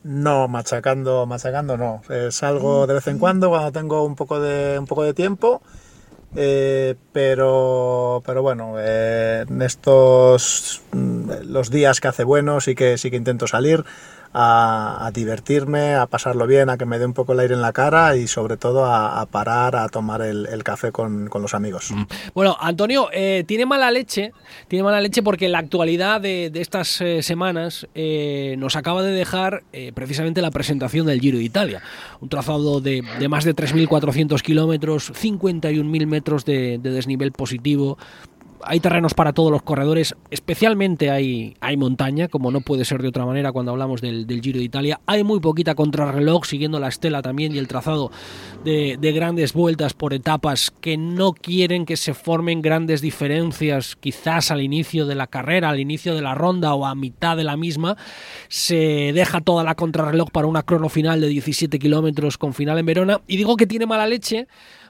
No, 0.03 0.47
machacando, 0.47 1.25
machacando 1.25 1.77
no. 1.77 2.01
salgo 2.29 2.85
de 2.85 2.93
vez 2.95 3.07
en 3.07 3.17
cuando 3.17 3.49
cuando 3.49 3.71
tengo 3.71 4.03
un 4.03 4.15
poco 4.15 4.39
de, 4.39 4.77
un 4.77 4.85
poco 4.85 5.03
de 5.03 5.13
tiempo 5.15 5.63
eh, 6.35 6.95
pero, 7.11 8.21
pero 8.25 8.41
bueno, 8.41 8.75
eh, 8.77 9.45
en 9.47 9.61
estos 9.61 10.81
mm, 10.91 11.31
los 11.45 11.69
días 11.69 11.99
que 11.99 12.07
hace 12.07 12.23
bueno 12.23 12.61
sí 12.61 12.75
que 12.75 12.97
sí 12.97 13.11
que 13.11 13.17
intento 13.17 13.47
salir, 13.47 13.83
a, 14.33 15.11
divertirme, 15.13 15.95
a 15.95 16.05
pasarlo 16.05 16.47
bien, 16.47 16.69
a 16.69 16.77
que 16.77 16.85
me 16.85 16.99
dé 16.99 17.05
un 17.05 17.13
poco 17.13 17.33
el 17.33 17.39
aire 17.39 17.53
en 17.53 17.61
la 17.61 17.73
cara 17.73 18.15
y 18.15 18.27
sobre 18.27 18.57
todo 18.57 18.85
a, 18.85 19.25
parar 19.25 19.75
a 19.75 19.89
tomar 19.89 20.21
el, 20.21 20.63
café 20.63 20.91
con, 20.91 21.29
los 21.33 21.53
amigos. 21.53 21.91
Mm. 21.91 22.03
Bueno, 22.33 22.57
Antonio, 22.59 23.09
eh, 23.11 23.43
tiene 23.47 23.65
mala 23.65 23.91
leche, 23.91 24.31
tiene 24.67 24.83
mala 24.83 25.01
leche 25.01 25.23
porque 25.23 25.49
la 25.49 25.59
actualidad 25.59 26.21
de, 26.21 26.51
estas 26.55 27.01
eh, 27.01 27.23
semanas 27.23 27.87
eh, 27.95 28.55
nos 28.57 28.75
acaba 28.75 29.03
de 29.03 29.11
dejar 29.11 29.63
precisamente 29.93 30.41
la 30.41 30.51
presentación 30.51 31.07
del 31.07 31.19
Giro 31.19 31.37
de 31.37 31.43
Italia, 31.43 31.81
un 32.19 32.29
trazado 32.29 32.81
de, 32.81 33.01
más 33.29 33.43
de 33.43 33.55
3.400 33.55 34.41
kilómetros, 34.41 35.11
51.000 35.11 36.05
metros 36.05 36.45
de 36.45 36.77
desnivel 36.77 37.31
positivo, 37.31 37.97
hay 38.63 38.79
terrenos 38.79 39.13
para 39.13 39.33
todos 39.33 39.51
los 39.51 39.61
corredores, 39.61 40.15
especialmente 40.29 41.09
hay, 41.09 41.55
montaña, 41.77 42.27
como 42.27 42.51
no 42.51 42.61
puede 42.61 42.85
ser 42.85 43.01
de 43.01 43.07
otra 43.07 43.25
manera 43.25 43.51
cuando 43.51 43.71
hablamos 43.71 44.01
del, 44.01 44.25
Giro 44.41 44.59
de 44.59 44.65
Italia. 44.65 44.99
Hay 45.05 45.23
muy 45.23 45.39
poquita 45.39 45.75
contrarreloj, 45.75 46.45
siguiendo 46.45 46.79
la 46.79 46.87
estela 46.87 47.21
también 47.21 47.55
y 47.55 47.57
el 47.57 47.67
trazado 47.67 48.11
de, 48.63 48.97
grandes 49.13 49.53
vueltas 49.53 49.93
por 49.93 50.13
etapas 50.13 50.71
que 50.81 50.97
no 50.97 51.33
quieren 51.33 51.85
que 51.85 51.97
se 51.97 52.13
formen 52.13 52.61
grandes 52.61 53.01
diferencias, 53.01 53.95
quizás 53.95 54.51
al 54.51 54.61
inicio 54.61 55.05
de 55.05 55.15
la 55.15 55.27
carrera, 55.27 55.69
al 55.69 55.79
inicio 55.79 56.15
de 56.15 56.21
la 56.21 56.35
ronda 56.35 56.73
o 56.73 56.85
a 56.85 56.95
mitad 56.95 57.37
de 57.37 57.43
la 57.43 57.57
misma. 57.57 57.97
Se 58.47 59.11
deja 59.13 59.41
toda 59.41 59.63
la 59.63 59.75
contrarreloj 59.75 60.29
para 60.31 60.47
una 60.47 60.63
crono 60.63 60.89
final 60.89 61.21
de 61.21 61.27
17 61.27 61.79
kilómetros 61.79 62.37
con 62.37 62.53
final 62.53 62.77
en 62.77 62.85
Verona. 62.85 63.21
Y 63.27 63.37
digo 63.37 63.57
que 63.57 63.67
tiene 63.67 63.85
mala 63.85 64.07
leche, 64.07 64.47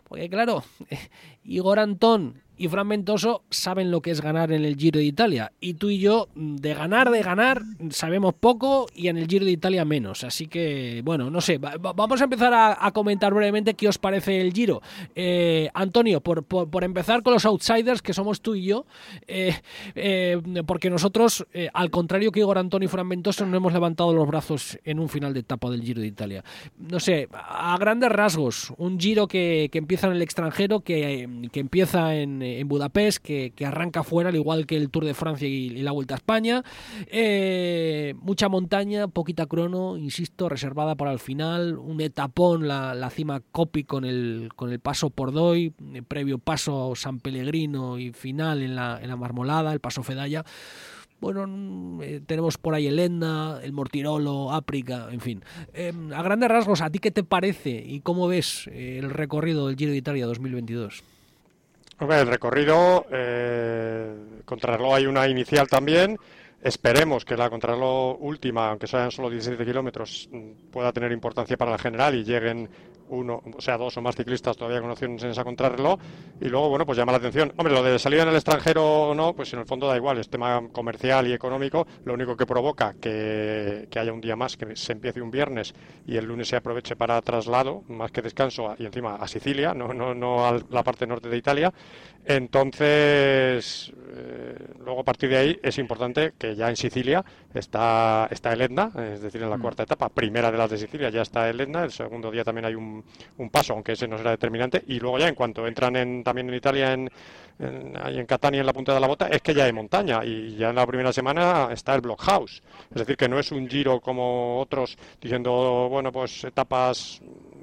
porque 0.08 0.30
claro, 0.30 0.64
Igor 1.44 1.80
Antón 1.80 2.42
y 2.62 2.68
Fran 2.68 2.88
Ventoso 2.88 3.42
saben 3.50 3.90
lo 3.90 4.04
que 4.04 4.12
es 4.12 4.22
ganar 4.22 4.52
en 4.52 4.66
el 4.66 4.76
Giro 4.76 5.00
de 5.00 5.06
Italia. 5.06 5.52
Y 5.60 5.74
tú 5.74 5.90
y 5.90 5.98
yo, 5.98 6.28
de 6.36 6.76
ganar, 6.76 7.10
de 7.10 7.24
ganar, 7.24 7.64
sabemos 7.90 8.36
poco 8.36 8.86
y 8.94 9.08
en 9.08 9.18
el 9.18 9.26
Giro 9.26 9.46
de 9.46 9.52
Italia 9.52 9.84
menos. 9.84 10.24
Así 10.24 10.46
que, 10.46 11.02
bueno, 11.04 11.32
no 11.32 11.42
sé, 11.42 11.58
vamos 11.58 12.22
a 12.22 12.26
empezar 12.26 12.54
a, 12.54 12.92
comentar 12.92 13.34
brevemente 13.34 13.74
qué 13.74 13.88
os 13.88 13.98
parece 13.98 14.40
el 14.42 14.54
Giro. 14.54 14.84
Eh, 15.16 15.72
Antonio, 15.74 16.22
por, 16.22 16.44
por, 16.44 16.84
empezar 16.84 17.24
con 17.24 17.34
los 17.34 17.46
outsiders, 17.46 18.04
que 18.04 18.14
somos 18.14 18.42
tú 18.42 18.54
y 18.54 18.66
yo, 18.66 18.86
eh, 19.28 19.56
eh, 19.96 20.40
porque 20.68 20.92
nosotros, 20.92 21.48
al 21.74 21.90
contrario 21.90 22.32
que 22.32 22.42
Igor 22.42 22.60
Antonio 22.60 22.86
y 22.86 22.90
Fran 22.90 23.10
Ventoso, 23.10 23.44
no 23.48 23.58
hemos 23.58 23.74
levantado 23.74 24.14
los 24.14 24.28
brazos 24.28 24.78
en 24.84 25.00
un 25.00 25.10
final 25.10 25.34
de 25.34 25.40
etapa 25.40 25.68
del 25.72 25.82
Giro 25.82 26.02
de 26.02 26.08
Italia. 26.08 26.44
No 26.78 27.00
sé, 27.00 27.28
a 27.34 27.76
grandes 27.80 28.12
rasgos, 28.12 28.72
un 28.78 29.00
Giro 29.00 29.28
que, 29.28 29.70
que 29.72 29.80
empieza 29.80 30.06
en 30.06 30.14
el 30.14 30.22
extranjero, 30.22 30.82
que, 30.82 31.28
que 31.52 31.60
empieza 31.60 32.14
en 32.14 32.51
en 32.60 32.68
Budapest, 32.68 33.20
que, 33.20 33.54
arranca 33.66 34.04
fuera, 34.04 34.30
al 34.30 34.36
igual 34.36 34.66
que 34.66 34.76
el 34.76 34.90
Tour 34.90 35.06
de 35.06 35.14
Francia 35.14 35.48
y, 35.48 35.70
la 35.70 35.92
Vuelta 35.92 36.16
a 36.16 36.18
España. 36.18 36.64
Eh, 37.08 38.14
mucha 38.22 38.50
montaña, 38.50 39.08
poquita 39.08 39.46
crono, 39.46 39.98
insisto, 39.98 40.50
reservada 40.50 40.96
para 40.96 41.12
el 41.12 41.20
final. 41.20 41.78
Un 41.78 42.02
etapón, 42.02 42.68
la, 42.68 43.10
cima 43.12 43.42
Copi 43.52 43.84
con 43.84 44.06
el, 44.06 44.50
con 44.56 44.72
el 44.72 44.80
paso 44.80 45.10
por 45.10 45.32
Doy, 45.32 45.74
eh, 45.94 46.02
previo 46.02 46.38
paso 46.38 46.94
San 46.96 47.20
Pellegrino 47.20 47.98
y 47.98 48.12
final 48.12 48.62
en 48.62 48.76
la, 48.76 49.00
en 49.02 49.10
la 49.10 49.16
Marmolada, 49.16 49.74
el 49.74 49.80
paso 49.80 50.04
Fedalla 50.04 50.46
bueno, 51.20 51.46
mm, 51.48 52.02
eh, 52.02 52.22
tenemos 52.26 52.58
por 52.58 52.74
ahí 52.74 52.88
el 52.88 52.98
Enda, 52.98 53.62
el 53.64 53.74
Mortirolo, 53.74 54.52
África, 54.52 55.08
en 55.12 55.22
fin. 55.22 55.44
a 56.16 56.24
grandes 56.24 56.50
rasgos, 56.50 56.82
¿a 56.82 56.90
ti 56.90 56.98
qué 56.98 57.12
te 57.12 57.24
parece 57.24 57.84
y 57.86 58.00
cómo 58.00 58.28
ves 58.28 58.68
el 58.74 59.12
recorrido 59.12 59.68
del 59.68 59.78
Giro 59.78 59.92
de 59.92 59.98
Italia 59.98 60.26
2022? 60.26 61.04
El 62.10 62.28
recorrido, 62.28 63.06
eh, 63.12 64.42
contrarreloj 64.46 64.96
hay 64.96 65.06
una 65.06 65.28
inicial 65.28 65.68
también. 65.68 66.18
Esperemos 66.62 67.26
que 67.26 67.38
la 67.38 67.50
contrarreloj 67.50 68.18
última, 68.20 68.70
aunque 68.70 68.88
sean 68.88 69.12
solo 69.12 69.30
17 69.30 69.64
kilómetros, 69.66 70.30
pueda 70.72 70.92
tener 70.92 71.12
importancia 71.12 71.58
para 71.58 71.72
la 71.72 71.78
general 71.78 72.16
y 72.16 72.24
lleguen 72.24 72.70
uno, 73.12 73.42
o 73.58 73.62
sea, 73.62 73.78
dos 73.78 73.96
o 73.98 74.02
más 74.02 74.16
ciclistas 74.16 74.58
todavía 74.58 74.82
con 74.82 74.90
opciones 74.90 75.24
en 75.24 75.30
esa 75.32 75.44
contrarreloj. 75.44 76.00
Y 76.40 76.50
luego, 76.50 76.70
bueno, 76.70 76.86
pues 76.86 76.98
llama 76.98 77.12
la 77.12 77.20
atención. 77.20 77.54
Hombre, 77.58 77.74
lo 77.74 77.84
de 77.84 78.00
salir 78.00 78.20
en 78.20 78.30
el 78.30 78.36
extranjero 78.36 79.10
o 79.10 79.16
no, 79.16 79.34
pues 79.34 79.54
en 79.54 79.60
el 79.60 79.66
fondo 79.66 79.88
da 79.88 79.96
igual, 79.96 80.18
es 80.18 80.30
tema 80.30 80.62
comercial 80.72 81.28
y 81.28 81.34
económico. 81.34 81.86
Lo 82.06 82.14
único 82.14 82.36
que 82.36 82.46
provoca 82.46 82.96
que, 83.00 83.88
haya 83.96 84.14
un 84.14 84.22
día 84.22 84.36
más, 84.36 84.58
que 84.58 84.76
se 84.76 84.94
empiece 84.94 85.22
un 85.22 85.32
viernes 85.32 85.74
y 86.08 86.18
el 86.18 86.26
lunes 86.26 86.48
se 86.48 86.56
aproveche 86.56 86.96
para 86.96 87.22
traslado, 87.22 87.84
más 87.88 88.12
que 88.12 88.22
descanso, 88.22 88.76
y 88.80 88.86
encima 88.86 89.16
a 89.16 89.28
Sicilia, 89.28 89.74
no, 89.74 89.94
no, 89.94 90.16
no 90.16 90.46
a 90.46 90.60
la 90.70 90.84
parte 90.84 91.06
norte 91.06 91.30
de 91.30 91.38
Italia. 91.38 91.74
Entonces, 92.26 93.92
eh, 94.14 94.56
luego 94.80 95.02
a 95.02 95.04
partir 95.04 95.30
de 95.30 95.38
ahí 95.38 95.60
es 95.64 95.78
importante 95.80 96.34
que 96.38 96.56
ya 96.56 96.70
en 96.70 96.76
Sicilia 96.76 97.24
está, 97.54 98.28
está 98.32 98.54
el 98.54 98.62
Etna, 98.62 98.92
es 99.14 99.22
decir, 99.22 99.42
en 99.42 99.50
la 99.50 99.58
mm. 99.58 99.62
cuarta 99.62 99.84
etapa, 99.84 100.10
primera 100.10 100.52
de 100.52 100.58
las 100.58 100.70
de 100.70 100.78
Sicilia 100.78 101.10
ya 101.10 101.22
está 101.22 101.50
el 101.50 101.60
Etna, 101.60 101.84
el 101.84 101.92
segundo 101.92 102.32
día 102.32 102.44
también 102.44 102.66
hay 102.66 102.76
un, 102.76 103.04
un 103.38 103.50
paso, 103.50 103.74
aunque 103.74 103.94
ese 103.94 104.08
no 104.08 104.18
será 104.18 104.32
determinante, 104.32 104.84
y 104.88 105.00
luego 105.00 105.20
ya 105.20 105.28
en 105.28 105.36
cuanto 105.36 105.68
entran 105.68 105.96
en, 105.96 106.24
también 106.24 106.50
en 106.50 106.56
Italia, 106.56 106.94
en, 106.94 107.10
en, 107.60 107.98
ahí 108.02 108.20
en 108.20 108.26
Catania, 108.26 108.62
en 108.62 108.66
la 108.66 108.74
punta 108.74 108.94
de 108.94 109.00
la 109.00 109.08
bota, 109.08 109.28
es 109.28 109.42
que 109.42 109.54
ya 109.54 109.66
hay 109.66 109.74
montaña, 109.74 110.24
y 110.24 110.56
ya 110.56 110.70
en 110.70 110.76
la 110.76 110.86
primera 110.86 111.14
semana 111.14 111.70
está 111.72 111.96
el 111.96 112.02
Blockhouse, 112.02 112.64
es 112.90 112.98
decir, 112.98 113.18
que 113.18 113.28
no 113.30 113.40
es 113.40 113.52
un 113.52 113.68
giro 113.70 114.00
como 114.00 114.60
otros 114.60 114.98
diciendo, 115.20 115.88
bueno, 115.90 116.12
pues 116.12 116.44
etapas 116.44 117.22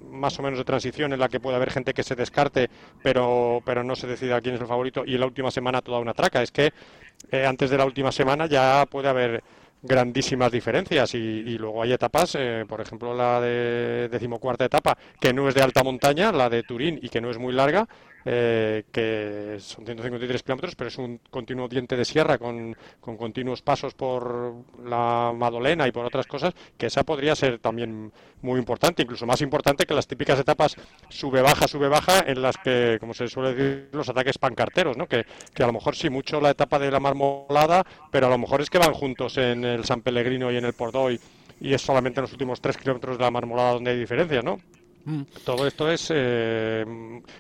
más 0.09 0.39
o 0.39 0.43
menos 0.43 0.59
de 0.59 0.65
transición 0.65 1.13
en 1.13 1.21
la 1.21 1.29
que 1.29 1.41
puede 1.41 1.57
haber 1.57 1.71
gente 1.71 1.95
que 1.95 2.03
se 2.03 2.15
descarte, 2.15 2.69
pero, 3.03 3.63
pero 3.65 3.85
no 3.85 3.95
se 3.95 4.07
decida 4.07 4.41
quién 4.41 4.55
es 4.55 4.61
el 4.61 4.67
favorito 4.67 5.05
y 5.07 5.15
en 5.15 5.21
la 5.21 5.27
última 5.27 5.51
semana 5.51 5.83
toda 5.83 5.99
una 5.99 6.15
traca. 6.15 6.43
Es 6.43 6.51
que 6.51 6.73
eh, 7.31 7.47
antes 7.47 7.71
de 7.71 7.79
la 7.79 7.85
última 7.85 8.13
semana 8.13 8.47
ya 8.47 8.87
puede 8.87 9.09
haber 9.09 9.43
grandísimas 9.83 10.51
diferencias 10.51 11.15
y, 11.15 11.59
luego 11.59 11.83
hay 11.83 11.93
etapas, 11.93 12.37
eh, 12.39 12.65
por 12.69 12.81
ejemplo 12.81 13.15
la 13.15 13.41
de 13.41 14.09
decimocuarta 14.09 14.65
etapa, 14.65 14.97
que 15.21 15.33
no 15.33 15.49
es 15.49 15.55
de 15.55 15.63
alta 15.63 15.83
montaña, 15.83 16.33
la 16.33 16.49
de 16.49 16.63
Turín 16.63 16.99
y 17.03 17.09
que 17.09 17.21
no 17.21 17.31
es 17.31 17.39
muy 17.39 17.53
larga, 17.53 17.89
eh, 18.25 18.85
que 18.93 19.57
son 19.61 19.85
153 19.85 20.43
kilómetros, 20.43 20.75
pero 20.75 20.89
es 20.89 20.99
un 20.99 21.21
continuo 21.31 21.69
diente 21.69 21.97
de 21.97 22.05
sierra 22.05 22.39
con, 22.39 22.77
con, 23.01 23.17
continuos 23.17 23.63
pasos 23.63 23.95
por 23.95 24.55
la 24.85 25.33
Madolena 25.35 25.87
y 25.87 25.93
por 25.93 26.05
otras 26.05 26.27
cosas, 26.27 26.55
que 26.77 26.87
esa 26.87 27.05
podría 27.05 27.35
ser 27.35 27.59
también 27.59 28.13
muy 28.43 28.59
importante, 28.59 29.03
incluso 29.03 29.27
más 29.27 29.41
importante 29.41 29.87
que 29.87 29.95
las 29.95 30.07
típicas 30.07 30.39
etapas 30.39 30.77
sube-baja, 31.09 31.69
sube-baja, 31.69 32.25
en 32.27 32.43
las 32.43 32.57
que, 32.57 32.99
como 33.01 33.15
se 33.15 33.29
suele 33.29 33.55
decir, 33.55 33.89
los 33.93 34.09
ataques 34.09 34.39
pancarteros, 34.39 34.97
¿no? 34.97 35.07
que, 35.07 35.25
que 35.55 35.63
a 35.63 35.67
lo 35.67 35.73
mejor 35.73 35.97
sí 35.97 36.11
mucho 36.11 36.41
la 36.41 36.51
etapa 36.51 36.79
de 36.79 36.91
la 36.91 37.01
marmolada, 37.01 37.85
pero 38.11 38.27
a 38.27 38.31
lo 38.31 38.39
mejor 38.39 38.61
es 38.61 38.71
que 38.71 38.79
van 38.79 38.93
juntos 38.93 39.37
en 39.39 39.65
el 39.65 39.85
San 39.85 40.03
Pellegrino 40.03 40.51
y 40.51 40.57
en 40.57 40.65
el 40.65 40.73
Pordoy 40.73 41.21
y 41.61 41.75
es 41.75 41.83
solamente 41.83 42.21
en 42.21 42.23
los 42.23 42.33
últimos 42.33 42.61
tres 42.61 42.77
kilómetros 42.77 43.19
de 43.19 43.25
la 43.25 43.31
marmolada 43.31 43.73
donde 43.73 43.91
hay 43.91 43.99
diferencia, 43.99 44.43
¿no? 44.43 44.59
Mm. 45.09 45.23
Todo 45.43 45.67
esto 45.67 45.91
es 45.91 46.13
eh, 46.15 46.85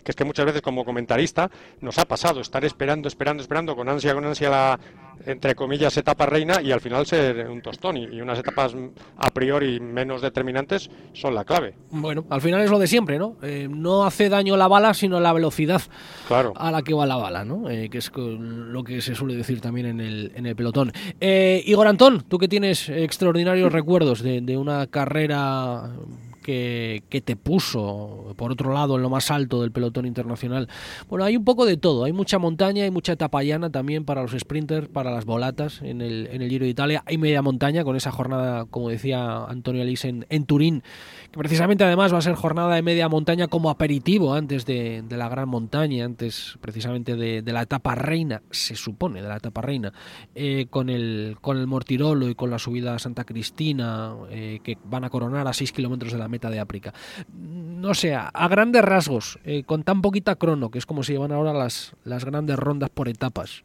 que 0.02 0.10
es 0.10 0.16
que 0.16 0.24
muchas 0.24 0.46
veces 0.46 0.62
como 0.62 0.86
comentarista 0.86 1.50
nos 1.82 1.98
ha 1.98 2.06
pasado 2.06 2.40
estar 2.40 2.64
esperando, 2.64 3.08
esperando, 3.08 3.42
esperando 3.42 3.76
con 3.76 3.90
ansia, 3.90 4.14
con 4.14 4.24
ansia 4.24 4.48
la 4.48 4.80
entre 5.26 5.54
comillas 5.54 5.94
etapa 5.96 6.24
reina 6.24 6.62
y 6.62 6.72
al 6.72 6.80
final 6.80 7.04
ser 7.04 7.46
un 7.50 7.60
tostón 7.60 7.96
y, 7.96 8.20
unas 8.22 8.38
etapas 8.38 8.74
a 9.16 9.30
priori 9.30 9.80
menos 9.80 10.22
determinantes 10.22 10.88
son 11.12 11.34
la 11.34 11.44
clave. 11.44 11.74
Bueno, 11.90 12.24
al 12.30 12.40
final 12.40 12.62
es 12.62 12.70
lo 12.70 12.78
de 12.78 12.86
siempre, 12.86 13.18
¿no? 13.18 13.36
Eh, 13.42 13.68
no 13.68 14.04
hace 14.04 14.30
daño 14.30 14.56
la 14.56 14.68
bala 14.68 14.94
sino 14.94 15.20
la 15.20 15.32
velocidad 15.34 15.82
claro. 16.26 16.54
a 16.56 16.70
la 16.70 16.82
que 16.82 16.94
va 16.94 17.04
la 17.04 17.16
bala, 17.16 17.44
¿no? 17.44 17.68
Eh, 17.68 17.90
que 17.90 17.98
es 17.98 18.10
lo 18.16 18.82
que 18.82 19.02
se 19.02 19.14
suele 19.14 19.34
decir 19.34 19.60
también 19.60 19.86
en 19.86 20.00
el, 20.00 20.32
en 20.34 20.46
el 20.46 20.56
pelotón. 20.56 20.90
Igor 21.20 21.86
Antón, 21.86 22.22
tú 22.22 22.38
que 22.38 22.48
tienes 22.48 22.88
extraordinarios 22.88 23.70
recuerdos 23.70 24.22
de, 24.22 24.40
de 24.40 24.56
una 24.56 24.86
carrera 24.86 25.90
que, 26.48 27.22
te 27.22 27.36
puso, 27.36 28.32
por 28.36 28.52
otro 28.52 28.72
lado, 28.72 28.96
en 28.96 29.02
lo 29.02 29.10
más 29.10 29.30
alto 29.30 29.60
del 29.60 29.70
pelotón 29.70 30.06
internacional. 30.06 30.68
Bueno, 31.08 31.26
hay 31.26 31.36
un 31.36 31.44
poco 31.44 31.66
de 31.66 31.76
todo, 31.76 32.04
hay 32.04 32.12
mucha 32.12 32.38
montaña, 32.38 32.84
hay 32.84 32.90
mucha 32.90 33.12
etapa 33.12 33.42
llana 33.42 33.70
también 33.70 34.06
para 34.06 34.22
los 34.22 34.32
sprinters, 34.32 34.88
para 34.88 35.10
las 35.10 35.26
volatas 35.26 35.82
en 35.82 36.00
el, 36.00 36.26
en 36.32 36.40
el 36.40 36.48
Giro 36.48 36.64
de 36.64 36.70
Italia, 36.70 37.02
hay 37.04 37.18
media 37.18 37.42
montaña 37.42 37.84
con 37.84 37.96
esa 37.96 38.10
jornada, 38.12 38.64
como 38.64 38.88
decía 38.88 39.44
Antonio 39.44 39.82
Alís, 39.82 40.06
en, 40.06 40.24
en 40.30 40.46
Turín, 40.46 40.82
precisamente 41.30 41.84
además 41.84 42.12
va 42.12 42.18
a 42.18 42.22
ser 42.22 42.34
jornada 42.34 42.74
de 42.74 42.82
media 42.82 43.08
montaña 43.08 43.48
como 43.48 43.70
aperitivo 43.70 44.34
antes 44.34 44.64
de, 44.64 45.04
la 45.10 45.28
gran 45.28 45.48
montaña, 45.48 46.04
antes 46.04 46.58
precisamente 46.60 47.16
de, 47.16 47.52
la 47.52 47.62
etapa 47.62 47.94
reina, 47.94 48.42
se 48.50 48.76
supone, 48.76 49.22
de 49.22 49.28
la 49.28 49.36
etapa 49.36 49.62
reina, 49.62 49.92
eh, 50.34 50.66
con, 50.70 50.88
el, 50.88 51.36
con 51.40 51.58
el 51.58 51.66
Mortirolo 51.66 52.28
y 52.28 52.34
con 52.34 52.50
la 52.50 52.58
subida 52.58 52.94
a 52.94 52.98
Santa 52.98 53.24
Cristina, 53.24 54.14
eh, 54.30 54.60
que 54.62 54.78
van 54.84 55.04
a 55.04 55.10
coronar 55.10 55.46
a 55.46 55.52
6 55.52 55.72
kilómetros 55.72 56.12
de 56.12 56.18
la 56.18 56.28
meta 56.28 56.50
de 56.50 56.60
África. 56.60 56.92
No 57.32 57.94
sé, 57.94 58.14
a, 58.14 58.30
grandes 58.48 58.82
rasgos, 58.82 59.38
eh, 59.44 59.62
con 59.64 59.82
tan 59.82 60.02
poquita 60.02 60.36
crono, 60.36 60.70
que 60.70 60.78
es 60.78 60.86
como 60.86 61.02
se 61.02 61.12
llevan 61.12 61.32
ahora 61.32 61.52
las, 61.52 61.94
las 62.04 62.24
grandes 62.24 62.58
rondas 62.58 62.90
por 62.90 63.08
etapas, 63.08 63.62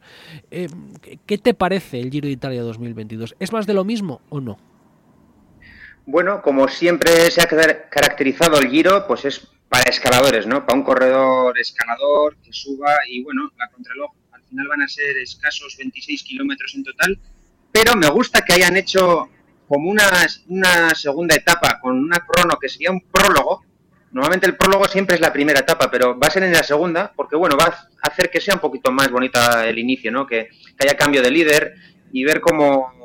¿qué 0.50 1.38
te 1.38 1.54
parece 1.54 2.00
el 2.00 2.10
Giro 2.10 2.26
de 2.26 2.32
Italia 2.32 2.62
2022? 2.62 3.34
¿Es 3.38 3.52
más 3.52 3.66
de 3.66 3.74
lo 3.74 3.84
mismo 3.84 4.20
o 4.28 4.40
no? 4.40 4.58
Bueno, 6.06 6.42
como 6.42 6.68
siempre 6.68 7.30
se 7.30 7.40
ha 7.40 7.46
caracterizado 7.46 8.58
el 8.58 8.68
Giro, 8.68 9.06
pues 9.06 9.24
es 9.24 9.48
para 9.68 9.88
escaladores, 9.90 10.46
¿no? 10.46 10.64
Para 10.64 10.78
un 10.78 10.84
corredor 10.84 11.58
escalador 11.58 12.36
que 12.44 12.52
suba 12.52 12.94
y 13.08 13.22
bueno, 13.22 13.50
la 13.58 13.68
contraloj 13.68 14.12
al 14.32 14.42
final 14.42 14.68
van 14.68 14.82
a 14.82 14.88
ser 14.88 15.16
escasos 15.18 15.76
26 15.78 16.22
kilómetros 16.22 16.74
en 16.74 16.84
total, 16.84 17.18
pero 17.72 17.96
me 17.96 18.08
gusta 18.08 18.42
que 18.42 18.52
hayan 18.52 18.76
hecho 18.76 19.28
como 19.66 19.90
una, 19.90 20.04
una 20.48 20.94
segunda 20.94 21.34
etapa 21.34 21.80
con 21.80 21.98
una 21.98 22.20
crono 22.20 22.58
que 22.60 22.68
sería 22.68 22.90
un 22.90 23.00
prólogo. 23.00 23.64
Normalmente 24.12 24.46
el 24.46 24.56
prólogo 24.56 24.86
siempre 24.86 25.16
es 25.16 25.20
la 25.20 25.32
primera 25.32 25.60
etapa, 25.60 25.90
pero 25.90 26.18
va 26.18 26.28
a 26.28 26.30
ser 26.30 26.44
en 26.44 26.52
la 26.52 26.62
segunda, 26.62 27.12
porque 27.16 27.34
bueno, 27.34 27.56
va 27.56 27.64
a 27.64 27.88
hacer 28.02 28.30
que 28.30 28.40
sea 28.40 28.54
un 28.54 28.60
poquito 28.60 28.92
más 28.92 29.10
bonita 29.10 29.66
el 29.66 29.78
inicio, 29.78 30.12
¿no? 30.12 30.26
Que, 30.26 30.50
haya 30.78 30.96
cambio 30.96 31.22
de 31.22 31.30
líder 31.30 31.74
y 32.12 32.24
ver 32.24 32.40
cómo 32.40 33.03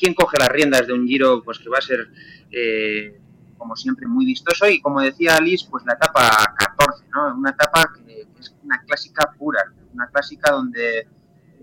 quién 0.00 0.14
coge 0.14 0.38
las 0.38 0.48
riendas 0.48 0.86
de 0.86 0.94
un 0.94 1.06
giro, 1.06 1.42
pues 1.42 1.58
que 1.58 1.68
va 1.68 1.78
a 1.78 1.82
ser 1.82 2.08
eh, 2.50 3.20
como 3.58 3.76
siempre 3.76 4.06
muy 4.06 4.24
vistoso 4.24 4.66
y 4.68 4.80
como 4.80 5.00
decía 5.00 5.36
Alice, 5.36 5.66
pues 5.70 5.84
la 5.84 5.92
etapa 5.92 6.54
14, 6.58 7.04
¿no? 7.12 7.36
Una 7.36 7.50
etapa 7.50 7.92
que 7.94 8.26
es 8.40 8.54
una 8.64 8.80
clásica 8.82 9.30
pura, 9.38 9.62
una 9.92 10.08
clásica 10.08 10.50
donde 10.52 11.06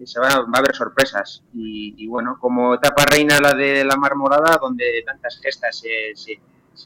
se 0.06 0.20
va, 0.20 0.28
va 0.42 0.52
a 0.54 0.60
haber 0.60 0.76
sorpresas. 0.76 1.44
Y, 1.54 2.08
bueno, 2.08 2.38
como 2.40 2.76
etapa 2.76 3.04
reina 3.06 3.40
la 3.40 3.54
de 3.54 3.84
la 3.84 3.96
marmorada, 3.96 4.58
donde 4.62 5.04
tantas 5.06 5.40
gestas 5.42 5.80
se, 5.80 6.16
se, 6.16 6.40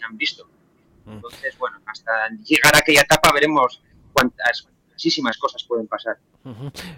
han 0.03 0.15
visto. 0.17 0.47
Mm. 1.05 1.11
Entonces, 1.11 1.57
bueno, 1.57 1.79
hasta 1.85 2.29
llegar 2.45 2.75
a 2.75 2.79
aquella 2.79 3.01
etapa 3.01 3.31
veremos 3.33 3.81
cuántas, 4.13 4.67
muchísimas 4.89 5.37
cosas 5.37 5.63
pueden 5.65 5.87
pasar. 5.87 6.17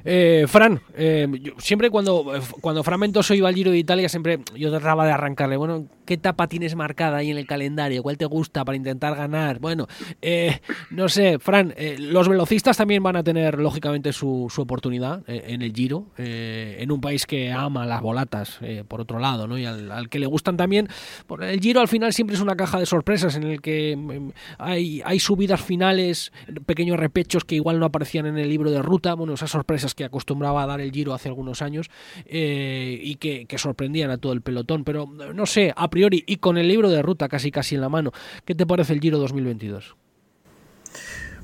Eh, 0.06 0.46
Fran, 0.48 0.82
eh, 0.96 1.28
siempre 1.58 1.90
cuando, 1.90 2.32
cuando 2.62 2.84
Fragmentoso 2.84 3.34
iba 3.34 3.50
al 3.50 3.56
Giro 3.56 3.72
de 3.72 3.78
Italia, 3.78 4.08
siempre 4.08 4.40
yo 4.56 4.72
trataba 4.72 5.06
de 5.06 5.12
arrancarle, 5.12 5.58
bueno, 5.58 5.88
¿qué 6.06 6.16
etapa 6.16 6.48
tienes 6.48 6.76
marcada 6.76 7.18
ahí 7.18 7.32
en 7.32 7.38
el 7.38 7.46
calendario? 7.46 8.04
¿Cuál 8.04 8.18
te 8.18 8.26
gusta 8.26 8.64
para 8.64 8.76
intentar 8.76 9.16
ganar? 9.16 9.60
Bueno, 9.60 9.88
eh, 10.22 10.60
no 10.92 11.10
sé, 11.10 11.40
Fran, 11.40 11.74
los 12.00 12.30
velocistas 12.30 12.78
también 12.78 13.04
van 13.04 13.16
a 13.16 13.24
tener, 13.24 13.60
lógicamente, 13.60 14.14
su, 14.14 14.48
su 14.50 14.62
oportunidad 14.62 15.24
en 15.28 15.62
el 15.62 15.74
Giro, 15.74 16.08
en 16.18 16.92
un 16.92 17.02
país 17.02 17.26
que 17.26 17.52
ama 17.52 17.86
las 17.86 18.02
volatas, 18.02 18.60
por 18.88 19.02
otro 19.02 19.20
lado, 19.20 19.48
¿no? 19.48 19.58
Y 19.58 19.66
al, 19.66 20.10
que 20.10 20.20
le 20.20 20.26
gustan 20.26 20.58
también. 20.58 20.88
El 21.42 21.60
Giro 21.60 21.82
al 21.82 21.88
final 21.88 22.14
siempre 22.14 22.36
es 22.36 22.42
una 22.42 22.56
caja 22.56 22.80
de 22.80 22.86
sorpresas 22.86 23.36
en 23.36 23.44
el 23.44 23.62
que 23.62 23.96
mm, 23.96 24.32
hay, 24.58 25.02
hay 25.06 25.20
subidas 25.20 25.62
finales, 25.62 26.32
pequeños 26.66 27.00
repechos 27.00 27.44
que 27.46 27.56
igual 27.56 27.80
no 27.80 27.86
aparecían 27.86 28.26
en 28.26 28.38
el 28.38 28.50
libro 28.50 28.72
de 28.72 28.82
ruta, 28.82 29.16
esas 29.36 29.52
sorpresas 29.52 29.96
que 29.96 30.04
acostumbraba 30.04 30.64
a 30.64 30.68
dar 30.68 30.82
el 30.82 30.92
Giro 30.92 31.14
hace 31.14 31.30
algunos 31.30 31.62
años 31.62 31.90
eh, 32.26 33.00
y 33.02 33.16
que, 33.16 33.48
sorprendían 33.58 34.12
a 34.12 34.18
todo 34.18 34.34
el 34.34 34.42
pelotón. 34.42 34.84
Pero 34.84 35.08
no 35.08 35.46
sé, 35.46 35.74
a 35.76 35.90
priori 35.90 36.24
y 36.28 36.38
con 36.38 36.58
el 36.58 36.68
libro 36.68 36.90
de 36.90 37.02
ruta 37.02 37.30
casi 37.30 37.52
casi 37.52 37.76
en 37.76 37.82
la 37.82 37.90
mano, 37.90 38.12
¿qué 38.46 38.56
te 38.56 38.66
parece 38.66 38.94
el 38.94 39.00
Giro 39.00 39.18
2022? 39.20 39.96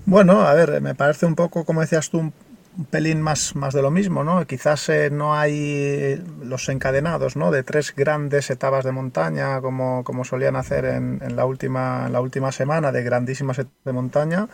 Bueno, 0.05 0.41
a 0.41 0.53
ver, 0.53 0.81
me 0.81 0.95
parece 0.95 1.25
un 1.25 1.35
poco, 1.35 1.65
como 1.65 1.81
decías 1.81 2.09
tú, 2.09 2.31
un 2.77 2.85
pelín 2.85 3.21
más, 3.21 3.55
más 3.55 3.73
de 3.73 3.81
lo 3.81 3.91
mismo, 3.91 4.23
¿no? 4.23 4.45
Quizás 4.45 4.89
eh, 4.89 5.09
no 5.11 5.35
hay 5.35 6.21
los 6.43 6.69
encadenados, 6.69 7.35
¿no? 7.35 7.51
De 7.51 7.63
tres 7.63 7.93
grandes 7.95 8.49
etapas 8.49 8.85
de 8.85 8.91
montaña 8.91 9.59
como, 9.61 10.03
como 10.03 10.23
solían 10.23 10.55
hacer 10.55 10.85
en, 10.85 11.19
la 11.35 11.45
última, 11.45 12.09
la 12.09 12.21
última 12.21 12.51
semana, 12.51 12.91
de 12.91 13.03
grandísimas 13.03 13.59
etapas 13.59 13.85
de 13.85 13.93
montaña, 13.93 14.47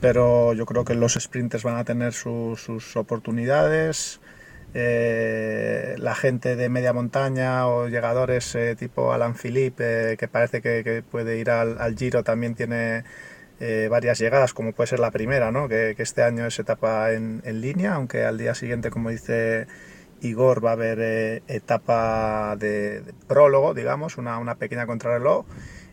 pero 0.00 0.52
yo 0.54 0.64
creo 0.66 0.84
que 0.84 0.94
los 0.94 1.14
sprinters 1.14 1.64
van 1.64 1.76
a 1.76 1.84
tener 1.84 2.12
sus 2.12 2.96
oportunidades. 2.96 4.20
Eh, 4.78 5.94
la 5.98 6.14
gente 6.14 6.54
de 6.54 6.68
media 6.68 6.92
montaña 6.92 7.66
o 7.66 7.88
llegadores 7.88 8.54
eh, 8.54 8.76
tipo 8.76 9.12
Alan 9.12 9.34
Philippe, 9.34 10.16
que 10.18 10.28
parece 10.28 10.60
que, 10.60 11.02
puede 11.10 11.38
ir 11.38 11.50
al 11.50 11.96
Giro, 11.96 12.22
también 12.22 12.54
tiene 12.54 13.04
eh, 13.58 13.88
varias 13.90 14.18
llegadas, 14.18 14.52
como 14.52 14.72
puede 14.72 14.88
ser 14.88 15.00
la 15.00 15.10
primera, 15.10 15.50
¿no? 15.50 15.68
que, 15.68 15.94
este 15.96 16.22
año 16.22 16.46
es 16.46 16.58
etapa 16.58 17.12
en, 17.12 17.40
línea, 17.60 17.94
aunque 17.94 18.24
al 18.24 18.36
día 18.36 18.54
siguiente, 18.54 18.90
como 18.90 19.08
dice 19.08 19.66
Igor, 20.20 20.62
va 20.64 20.70
a 20.70 20.72
haber 20.74 20.98
eh, 21.00 21.42
etapa 21.48 22.56
de, 22.56 23.02
prólogo, 23.26 23.72
digamos, 23.72 24.18
una, 24.18 24.38
una, 24.38 24.56
pequeña 24.56 24.86
contrarreloj. 24.86 25.46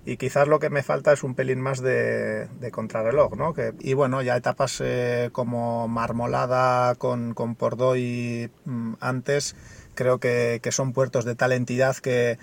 Y 0.05 0.17
quizás 0.17 0.49
lo 0.49 0.59
que 0.59 0.69
me 0.69 0.83
falta 0.83 1.13
es 1.13 1.23
un 1.23 1.35
pelín 1.35 1.61
más 1.61 1.81
de, 1.81 2.49
contrarreloj, 2.73 3.37
¿no? 3.37 3.53
Que, 3.53 3.73
y 3.79 3.93
bueno, 3.93 4.21
ya 4.21 4.35
etapas 4.35 4.81
eh, 4.83 5.29
como 5.31 5.87
Marmolada 5.87 6.95
con, 6.95 7.33
con 7.33 7.51
mm, 7.51 8.93
antes, 8.99 9.55
creo 9.95 10.19
que, 10.19 10.59
son 10.71 10.91
puertos 10.91 11.23
de 11.23 11.35
tal 11.35 11.53
entidad 11.53 11.95
que 11.95 12.37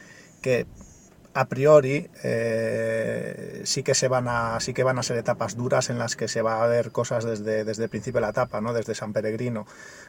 a 1.32 1.48
priori 1.48 2.08
eh, 2.24 3.62
sí 3.64 3.82
que 3.82 3.94
se 3.94 4.08
van 4.08 4.26
a 4.28 4.58
sí 4.58 4.74
que 4.74 4.82
van 4.82 4.98
a 4.98 5.02
ser 5.02 5.16
etapas 5.16 5.56
duras 5.56 5.88
en 5.88 5.98
las 5.98 6.16
que 6.16 6.26
se 6.26 6.42
va 6.42 6.62
a 6.62 6.66
ver 6.66 6.90
cosas 6.90 7.24
desde, 7.24 7.64
desde 7.64 7.84
el 7.84 7.88
principio 7.88 8.18
de 8.18 8.26
la 8.26 8.30
etapa, 8.30 8.60
¿no? 8.60 8.72
desde 8.72 8.94
San 8.94 9.12
Peregrino, 9.12 9.66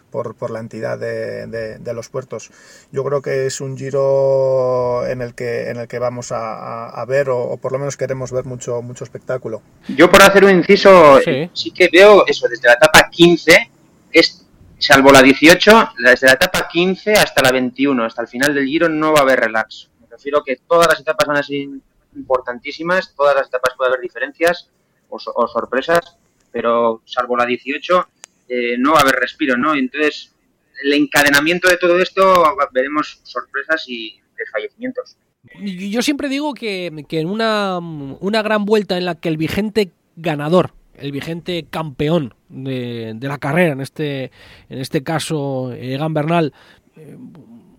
por, 0.10 0.36
por 0.36 0.50
la 0.50 0.60
entidad 0.60 0.98
de, 0.98 1.46
de, 1.48 1.94
los 1.94 2.10
puertos. 2.10 2.50
Yo 2.92 3.04
creo 3.04 3.22
que 3.22 3.46
es 3.46 3.62
un 3.62 3.78
giro 3.78 5.06
en 5.06 5.22
el 5.22 5.36
que 5.36 5.70
en 5.70 5.78
el 5.78 5.88
que 5.88 6.00
vamos 6.00 6.32
a, 6.32 6.90
a 6.90 7.06
ver, 7.06 7.30
o, 7.30 7.58
por 7.58 7.72
lo 7.72 7.80
menos 7.80 7.98
queremos 7.98 8.32
ver 8.32 8.46
mucho, 8.46 8.82
mucho 8.82 9.04
espectáculo. 9.04 9.62
Yo 9.90 10.10
por 10.10 10.24
hacer 10.24 10.44
un 10.44 10.52
inciso, 10.52 11.20
sí, 11.22 11.72
que 11.72 11.90
veo 11.92 12.26
eso, 12.26 12.48
desde 12.48 12.68
la 12.68 12.74
etapa 12.74 13.10
15, 13.12 13.72
es, 14.12 14.48
salvo 14.80 15.12
la 15.12 15.22
18, 15.22 15.90
desde 16.00 16.28
la 16.28 16.34
etapa 16.34 16.68
15 16.68 17.14
hasta 17.14 17.44
la 17.44 17.52
21, 17.52 18.06
hasta 18.06 18.24
el 18.24 18.28
final 18.28 18.56
del 18.56 18.66
giro 18.66 18.90
no 18.90 19.14
va 19.14 19.20
a 19.20 19.24
haber 19.24 19.42
relax 19.42 19.91
Prefiero 20.12 20.44
que 20.44 20.58
todas 20.68 20.90
las 20.90 21.00
etapas 21.00 21.26
van 21.26 21.38
a 21.38 21.44
ser 21.44 21.70
importantísimas, 22.18 23.16
todas 23.16 23.34
las 23.34 23.48
etapas 23.48 23.76
puede 23.78 23.92
haber 23.92 24.02
diferencias 24.02 24.70
o, 25.08 25.48
sorpresas, 25.48 26.18
pero 26.52 27.02
salvo 27.06 27.38
la 27.38 27.46
18 27.46 28.08
eh, 28.50 28.76
no 28.78 28.92
va 28.92 29.00
a 29.00 29.02
haber 29.04 29.16
respiro, 29.16 29.56
¿no? 29.56 29.74
Entonces, 29.74 30.36
el 30.84 30.92
encadenamiento 30.92 31.70
de 31.70 31.78
todo 31.78 31.98
esto 31.98 32.44
veremos 32.74 33.22
sorpresas 33.24 33.86
y 33.88 34.20
desfallecimientos. 34.38 35.16
Yo 35.62 36.02
siempre 36.02 36.28
digo 36.28 36.54
que, 36.54 36.88
en 36.88 37.30
una, 37.30 37.78
una 37.80 38.42
gran 38.42 38.66
vuelta 38.66 38.98
en 38.98 39.06
la 39.06 39.16
que 39.16 39.30
el 39.30 39.38
vigente 39.38 39.92
ganador 40.18 40.74
el 40.98 41.12
vigente 41.12 41.66
campeón 41.70 42.36
de, 42.50 43.18
la 43.22 43.40
carrera, 43.40 43.74
en 43.74 43.82
este, 43.82 44.26
en 44.70 44.78
este 44.78 45.02
caso 45.02 45.74
Egan 45.74 46.14
Bernal, 46.14 46.54
eh, 46.96 47.18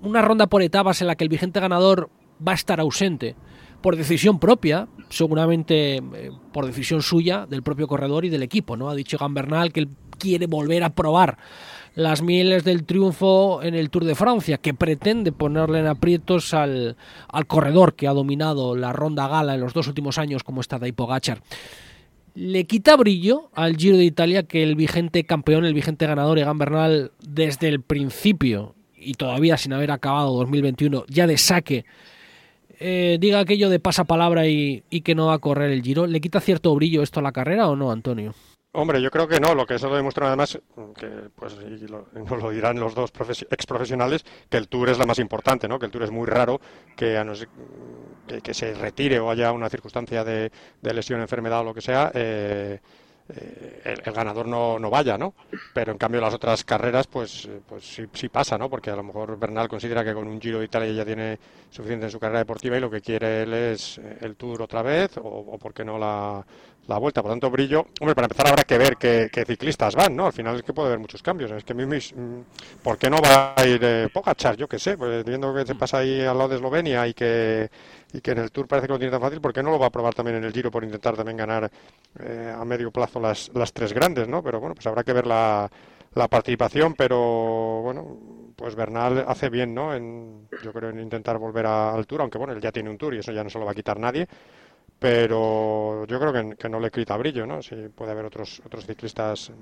una 0.01 0.22
ronda 0.22 0.49
por 0.49 0.62
etapas 0.62 1.01
en 1.01 1.07
la 1.07 1.14
que 1.14 1.22
el 1.22 1.28
vigente 1.28 1.61
ganador 1.61 2.11
va 2.47 2.53
a 2.53 2.57
estar 2.57 2.80
ausente 2.80 3.36
por 3.82 3.97
decisión 3.97 4.38
propia, 4.38 4.88
seguramente 5.11 5.97
eh, 5.97 6.30
por 6.53 6.66
decisión 6.66 7.03
suya, 7.03 7.47
del 7.47 7.62
propio 7.62 7.88
corredor 7.88 8.24
y 8.24 8.30
del 8.30 8.43
equipo. 8.43 8.76
¿no? 8.76 8.88
Ha 8.88 8.95
dicho 8.95 9.18
Gambernal 9.18 9.72
que 9.72 9.80
él 9.80 9.88
quiere 10.18 10.47
volver 10.47 10.84
a 10.84 10.90
probar 10.90 11.36
las 11.95 12.22
mieles 12.22 12.64
del 12.64 12.84
triunfo 12.84 13.62
en 13.62 13.74
el 13.74 13.90
Tour 13.90 14.05
de 14.05 14.14
Francia, 14.14 14.57
que 14.59 14.72
pretende 14.72 15.32
ponerle 15.32 15.80
en 15.80 15.88
aprietos 15.88 16.55
al, 16.55 16.97
al 17.28 17.47
corredor 17.47 17.95
que 17.95 18.09
ha 18.09 18.12
dominado 18.12 18.76
la 18.76 18.93
ronda 18.93 19.28
gala 19.28 19.55
en 19.55 19.61
los 19.61 19.74
dos 19.74 19.88
últimos 19.88 20.16
años, 20.16 20.43
como 20.43 20.62
está 20.62 20.78
Daipo 20.78 21.07
Gachar. 21.07 21.43
Le 22.34 22.64
quita 22.64 22.97
brillo 22.97 23.51
al 23.53 23.76
Giro 23.76 23.99
de 23.99 24.05
Italia 24.05 24.45
que 24.45 24.62
el 24.62 24.74
vigente 24.74 25.24
campeón, 25.24 25.66
el 25.66 25.74
vigente 25.74 26.07
ganador, 26.07 26.38
Egan 26.38 26.57
Bernal, 26.57 27.12
desde 27.20 27.68
el 27.68 27.82
principio 27.82 28.74
y 28.97 29.14
todavía 29.14 29.59
sin 29.59 29.74
haber 29.74 29.90
acabado 29.90 30.32
2021, 30.38 31.05
ya 31.09 31.26
de 31.26 31.36
saque 31.36 31.84
eh, 32.83 33.18
diga 33.20 33.41
aquello 33.41 33.70
de 33.70 33.80
pasapalabra 33.80 34.47
y, 34.47 34.83
y 34.91 35.01
que 35.03 35.14
no 35.14 35.26
va 35.26 35.35
a 35.35 35.39
correr 35.39 35.70
el 35.70 35.83
Giro, 35.83 36.07
¿le 36.07 36.20
quita 36.20 36.41
cierto 36.41 36.74
brillo 36.74 37.03
esto 37.03 37.20
a 37.20 37.22
la 37.22 37.33
carrera 37.33 37.68
o 37.68 37.76
no, 37.76 37.91
Antonio? 37.91 38.35
Hombre, 38.74 39.03
yo 39.03 39.11
creo 39.11 39.28
que 39.28 39.39
no. 39.39 39.55
Lo 39.55 39.66
que 39.66 39.74
eso 39.74 39.91
lo 39.91 39.97
demuestra 39.97 40.28
además, 40.28 40.59
que 40.97 41.09
pues 41.35 41.57
lo, 41.91 42.09
nos 42.14 42.43
lo 42.43 42.51
dirán 42.51 42.80
los 42.80 42.95
dos 42.95 43.12
ex 43.51 43.66
profesionales, 43.66 44.24
que 44.49 44.57
el 44.57 44.68
Tour 44.68 44.89
es 44.89 44.99
la 44.99 45.05
más 45.05 45.18
importante, 45.18 45.68
¿no? 45.68 45.78
Que 45.78 45.87
el 45.87 45.93
Tour 45.93 46.05
es 46.05 46.11
muy 46.11 46.26
raro 46.26 46.61
que, 46.97 47.22
que, 48.43 48.55
se 48.55 48.72
retire 48.74 49.20
o 49.20 49.30
haya 49.30 49.53
una 49.53 49.68
circunstancia 49.68 50.24
de, 50.24 50.51
lesión, 50.80 51.20
enfermedad 51.20 51.61
o 51.61 51.64
lo 51.64 51.74
que 51.74 51.83
sea. 51.83 52.11
Eh, 52.14 52.80
eh, 53.29 53.81
el, 53.85 54.12
ganador 54.12 54.47
no, 54.47 54.79
no, 54.79 54.91
vaya, 54.91 55.16
¿no? 55.16 55.35
Pero 55.73 55.93
en 55.93 55.99
cambio 55.99 56.20
las 56.20 56.35
otras 56.35 56.64
carreras, 56.64 57.07
pues, 57.07 57.47
eh, 57.47 57.61
pues 57.66 57.85
sí, 57.85 58.05
sí, 58.12 58.29
pasa, 58.29 58.59
¿no? 58.59 58.68
Porque 58.68 58.91
a 58.91 58.97
lo 58.97 59.03
mejor 59.03 59.39
Bernal 59.39 59.68
considera 59.68 60.05
que 60.05 60.14
con 60.14 60.27
un 60.27 60.41
Giro 60.41 60.59
de 60.59 60.64
Italia 60.66 60.93
ya 60.93 61.05
tiene 61.05 61.39
suficiente 61.70 62.07
en 62.07 62.12
su 62.12 62.18
carrera 62.18 62.41
deportiva 62.41 62.77
y 62.77 62.81
lo 62.81 62.91
que 62.91 63.01
quiere 63.01 63.43
él 63.43 63.53
es 63.55 63.99
el 64.20 64.37
Tour 64.37 64.62
otra 64.62 64.83
vez 64.83 65.16
o, 65.18 65.23
o 65.23 65.59
por 65.59 65.73
qué 65.73 65.85
no 65.85 65.99
la, 65.99 66.45
la 66.87 66.99
vuelta. 66.99 67.22
Por 67.22 67.30
tanto, 67.30 67.51
brillo. 67.51 67.87
Hombre, 68.01 68.14
para 68.14 68.26
empezar 68.26 68.49
habrá 68.49 68.64
que 68.64 68.78
ver 68.78 68.97
qué, 68.97 69.45
ciclistas 69.47 69.95
van, 69.95 70.16
¿no? 70.16 70.26
Al 70.26 70.33
final 70.33 70.57
es 70.57 70.62
que 70.62 70.72
puede 70.72 70.89
haber 70.89 70.99
muchos 70.99 71.22
cambios. 71.22 71.51
Es 71.51 71.64
que 71.64 71.74
mm, 71.74 72.45
¿por 72.83 72.99
qué 72.99 73.09
no 73.11 73.18
va 73.18 73.55
a 73.57 73.66
ir 73.66 73.80
eh, 73.83 74.09
Pogachar? 74.12 74.57
Yo 74.57 74.68
qué 74.68 74.78
sé, 74.78 74.97
pues 74.97 75.24
viendo 75.24 75.55
que 75.55 75.66
se 75.66 75.74
pasa 75.74 75.99
ahí 75.99 76.20
al 76.20 76.37
lado 76.37 76.51
de 76.51 76.57
Eslovenia 76.57 77.07
y 77.07 77.14
que, 77.14 77.70
y 78.12 78.20
que 78.20 78.30
en 78.33 78.39
el 78.39 78.51
Tour 78.51 78.66
parece 78.66 78.87
que 78.87 78.93
lo 78.93 78.99
tiene 78.99 79.12
tan 79.12 79.20
fácil, 79.20 79.41
¿por 79.41 79.53
qué 79.53 79.62
no 79.62 79.70
lo 79.70 79.78
va 79.78 79.87
a 79.87 79.91
probar 79.91 80.14
también 80.14 80.39
en 80.39 80.45
el 80.45 80.53
Giro 80.53 80.70
por 80.70 80.85
intentar 80.85 81.16
también 81.16 81.37
ganar 81.37 81.70
eh, 82.18 82.55
a 82.57 82.64
medio 82.64 82.91
plazo 82.91 83.20
las, 83.20 83.51
las 83.55 83.72
tres 83.72 83.93
grandes, 83.93 84.28
¿no? 84.28 84.43
Pero 84.43 84.61
bueno, 84.61 84.74
pues 84.74 84.87
habrá 84.87 85.05
que 85.05 85.12
ver 85.12 85.26
la, 85.26 85.70
la 86.14 86.28
participación, 86.28 86.95
pero 86.95 87.83
bueno, 87.83 88.18
pues 88.57 88.74
Bernal 88.74 89.24
hace 89.26 89.49
bien, 89.49 89.74
¿no? 89.74 89.95
En, 89.95 90.49
yo 90.62 90.72
creo 90.72 90.91
en 90.91 91.01
intentar 91.01 91.39
volver 91.39 91.66
a, 91.66 91.95
al 91.95 92.07
Tour, 92.07 92.22
aunque 92.22 92.39
bueno, 92.39 92.53
él 92.53 92.61
ya 92.61 92.72
tiene 92.72 92.91
un 92.91 92.99
Tour 92.99 93.14
y 93.14 93.18
eso 93.18 93.33
ya 93.33 93.45
no 93.45 93.51
se 93.51 93.59
lo 93.59 93.64
va 93.64 93.72
a 93.72 93.74
quitar 93.74 93.99
nadie 93.99 94.28
pero 95.03 96.07
yo 96.07 96.20
creo 96.20 96.32
que, 96.32 96.57
que 96.57 96.68
no 96.68 96.78
le 96.78 96.90
quita 96.90 97.16
brillo, 97.16 97.44
¿no? 97.44 97.61
Si 97.61 97.74
puede 97.88 98.12
haber 98.12 98.24
otros 98.24 98.62
otros 98.64 98.86
ciclistas 98.86 99.53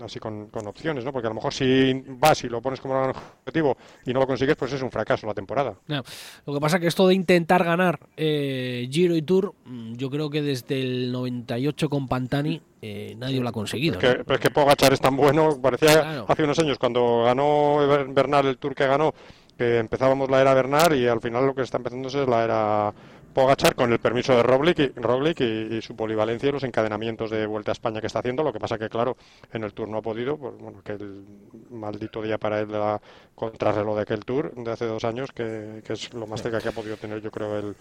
así 0.00 0.18
con, 0.18 0.48
con, 0.48 0.66
opciones, 0.66 1.04
¿no? 1.04 1.12
Porque 1.12 1.26
a 1.26 1.30
lo 1.30 1.34
mejor 1.34 1.52
si 1.52 2.04
vas 2.06 2.44
y 2.44 2.48
lo 2.48 2.60
pones 2.60 2.80
como 2.80 3.02
un 3.02 3.10
objetivo 3.10 3.76
y 4.04 4.12
no 4.12 4.20
lo 4.20 4.26
consigues, 4.26 4.56
pues 4.56 4.72
es 4.72 4.82
un 4.82 4.90
fracaso 4.90 5.26
la 5.26 5.34
temporada. 5.34 5.74
Lo 5.88 6.54
que 6.54 6.60
pasa 6.60 6.78
que 6.78 6.86
esto 6.86 7.08
de 7.08 7.14
intentar 7.14 7.64
ganar 7.64 7.98
eh, 8.16 8.88
Giro 8.90 9.16
y 9.16 9.22
Tour, 9.22 9.54
mm, 9.64 9.94
yo 9.94 10.10
creo 10.10 10.30
que 10.30 10.42
desde 10.42 10.80
el 10.80 11.12
98 11.12 11.88
con 11.88 12.06
Pantani 12.08 12.60
eh, 12.82 13.14
nadie 13.18 13.40
lo 13.40 13.48
ha 13.48 13.52
conseguido. 13.52 13.98
Pero 13.98 14.12
es, 14.12 14.18
que, 14.18 14.24
pero 14.24 14.34
es 14.36 14.40
que 14.40 14.50
Pogachar 14.50 14.92
es 14.92 15.00
tan 15.00 15.16
bueno, 15.16 15.58
parecía 15.60 15.92
claro. 15.94 16.26
hace 16.28 16.44
unos 16.44 16.58
años 16.58 16.78
cuando 16.78 17.24
ganó 17.24 17.78
Bernal 18.08 18.46
el 18.46 18.58
Tour 18.58 18.74
que 18.74 18.86
ganó, 18.86 19.14
que 19.56 19.78
empezábamos 19.78 20.30
la 20.30 20.40
era 20.40 20.54
Bernal 20.54 20.94
y 20.94 21.06
al 21.08 21.20
final 21.20 21.46
lo 21.46 21.54
que 21.54 21.62
está 21.62 21.78
empezando 21.78 22.08
es 22.08 22.28
la 22.28 22.44
era 22.44 22.94
Pogachar 23.36 23.74
con 23.74 23.92
el 23.92 23.98
permiso 23.98 24.34
de 24.34 24.42
Roglic, 24.42 24.78
y, 24.78 24.86
Roglic 24.98 25.42
y, 25.42 25.76
y, 25.76 25.82
su 25.82 25.94
polivalencia 25.94 26.48
y 26.48 26.52
los 26.52 26.64
encadenamientos 26.64 27.30
de 27.30 27.44
Vuelta 27.44 27.70
a 27.70 27.74
España 27.74 28.00
que 28.00 28.06
está 28.06 28.20
haciendo. 28.20 28.42
Lo 28.42 28.50
que 28.50 28.58
pasa 28.58 28.78
que, 28.78 28.88
claro, 28.88 29.18
en 29.52 29.62
el 29.62 29.74
Tour 29.74 29.88
no 29.90 29.98
ha 29.98 30.00
podido, 30.00 30.38
pues, 30.38 30.54
bueno, 30.58 30.80
que 30.82 30.92
el 30.92 31.22
maldito 31.70 32.22
día 32.22 32.38
para 32.38 32.60
él 32.60 32.68
de 32.68 32.78
la 32.78 32.98
contrarreloj 33.34 33.96
de 33.96 34.02
aquel 34.02 34.24
Tour 34.24 34.54
de 34.54 34.72
hace 34.72 34.86
dos 34.86 35.04
años, 35.04 35.32
que, 35.32 35.82
que 35.86 35.92
es 35.92 36.14
lo 36.14 36.26
más 36.26 36.40
cerca 36.40 36.62
que 36.62 36.70
ha 36.70 36.72
podido 36.72 36.96
tener, 36.96 37.20
yo 37.20 37.30
creo, 37.30 37.58
el, 37.58 37.76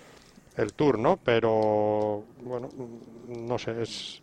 el 0.57 0.73
Tour, 0.73 0.99
¿no? 0.99 1.17
Pero, 1.23 2.25
bueno, 2.41 2.67
no 3.29 3.57
sé, 3.57 3.81
es... 3.81 4.21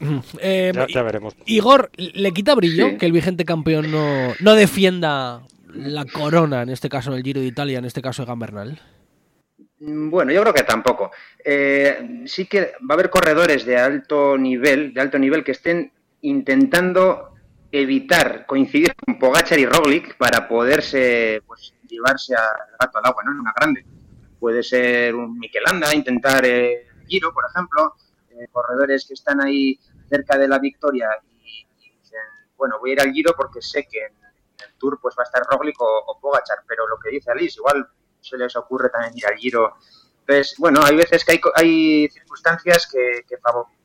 Eh, 0.42 0.72
ya, 0.74 0.86
ya, 0.86 1.02
veremos. 1.02 1.34
Igor, 1.46 1.90
¿le 1.96 2.32
quita 2.32 2.54
brillo 2.54 2.90
sí. 2.90 2.98
que 2.98 3.06
el 3.06 3.12
vigente 3.12 3.46
campeón 3.46 3.90
no, 3.90 4.34
no 4.38 4.54
defienda 4.54 5.44
la 5.72 6.04
corona, 6.04 6.60
en 6.60 6.68
este 6.68 6.90
caso 6.90 7.10
en 7.10 7.16
el 7.16 7.24
Giro 7.24 7.40
de 7.40 7.46
Italia, 7.46 7.78
en 7.78 7.86
este 7.86 8.02
caso 8.02 8.20
de 8.20 8.26
Gambernal? 8.26 8.78
Bueno, 9.80 10.32
yo 10.32 10.42
creo 10.42 10.54
que 10.54 10.64
tampoco. 10.64 11.12
Eh, 11.44 12.24
sí 12.26 12.46
que 12.46 12.72
va 12.82 12.90
a 12.90 12.94
haber 12.94 13.10
corredores 13.10 13.64
de 13.64 13.78
alto 13.78 14.36
nivel, 14.36 14.92
de 14.92 15.00
alto 15.00 15.18
nivel 15.18 15.44
que 15.44 15.52
estén 15.52 15.92
intentando 16.22 17.34
evitar 17.70 18.46
coincidir 18.46 18.94
con 18.96 19.18
Pogachar 19.18 19.58
y 19.58 19.66
Roglic 19.66 20.16
para 20.16 20.48
poderse 20.48 21.42
pues, 21.46 21.74
llevarse 21.86 22.34
al 22.34 22.76
gato 22.80 22.98
al 22.98 23.06
agua, 23.06 23.22
¿no? 23.24 23.32
En 23.32 23.40
una 23.40 23.52
grande. 23.54 23.86
Puede 24.40 24.62
ser 24.62 25.14
un 25.14 25.38
Mikelanda, 25.38 25.94
intentar 25.94 26.44
eh, 26.44 26.86
Giro, 27.06 27.32
por 27.32 27.44
ejemplo, 27.48 27.94
eh, 28.30 28.48
corredores 28.50 29.06
que 29.06 29.14
están 29.14 29.40
ahí 29.40 29.78
cerca 30.08 30.38
de 30.38 30.48
la 30.48 30.58
victoria 30.58 31.08
y, 31.44 31.66
y, 31.78 31.90
dicen, 31.98 32.20
bueno, 32.56 32.78
voy 32.80 32.90
a 32.90 32.92
ir 32.94 33.00
al 33.00 33.12
Giro 33.12 33.32
porque 33.36 33.60
sé 33.62 33.86
que 33.88 33.98
en, 33.98 34.12
el 34.66 34.74
Tour 34.76 34.98
pues 35.00 35.14
va 35.16 35.22
a 35.22 35.26
estar 35.26 35.42
Roglic 35.48 35.80
o, 35.80 36.04
o 36.06 36.18
Pogachar, 36.20 36.58
pero 36.66 36.88
lo 36.88 36.98
que 36.98 37.10
dice 37.10 37.30
Alice, 37.30 37.58
igual 37.58 37.88
se 38.20 38.36
les 38.36 38.54
ocurre 38.56 38.90
también 38.90 39.16
ir 39.16 39.26
al 39.26 39.36
Giro. 39.36 39.76
Entonces, 40.20 40.54
bueno, 40.58 40.80
hay 40.84 40.96
veces 40.96 41.24
que 41.24 41.32
hay, 41.32 41.40
hay 41.54 42.08
circunstancias 42.08 42.88
que, 42.90 43.24
que 43.28 43.38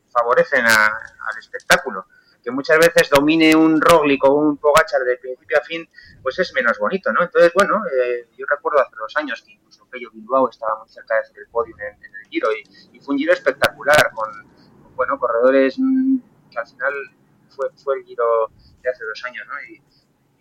favorecen 0.10 0.66
a, 0.66 0.86
al 0.86 1.40
espectáculo. 1.40 2.06
Que 2.44 2.52
muchas 2.52 2.78
veces 2.78 3.10
domine 3.10 3.56
un 3.56 3.80
Roglic 3.80 4.24
o 4.26 4.34
un 4.34 4.58
Pogachar 4.58 5.02
de 5.02 5.16
principio 5.18 5.58
a 5.58 5.62
fin, 5.62 5.88
pues 6.22 6.38
es 6.40 6.54
menos 6.54 6.78
bonito, 6.78 7.12
¿no? 7.14 7.24
Entonces, 7.24 7.54
bueno, 7.54 7.82
eh, 7.86 8.28
yo 8.38 8.46
recuerdo 8.50 8.82
hace 8.82 8.96
dos 8.98 9.16
años 9.16 9.42
que 9.44 9.54
incluso 9.54 9.86
Pello 9.90 10.12
Bilbao 10.12 10.50
estaba 10.50 10.80
muy 10.80 10.90
cerca 10.90 11.16
de 11.16 11.22
hacer 11.22 11.38
el 11.40 11.48
podio 11.48 11.74
en, 11.80 12.04
el 12.04 12.30
Giro 12.30 12.50
y, 12.52 13.00
fue 13.00 13.14
un 13.14 13.20
Giro 13.20 13.32
espectacular 13.32 14.12
con, 14.14 14.30
bueno, 14.96 15.18
corredores 15.18 15.76
mmm, 15.78 16.18
que 16.52 16.60
al 16.60 16.68
final 16.68 16.94
fue, 17.48 17.70
fue 17.82 18.00
el 18.00 18.04
Giro 18.04 18.52
de 18.82 18.90
hace 18.90 19.06
dos 19.06 19.24
años, 19.24 19.48
¿no? 19.48 19.54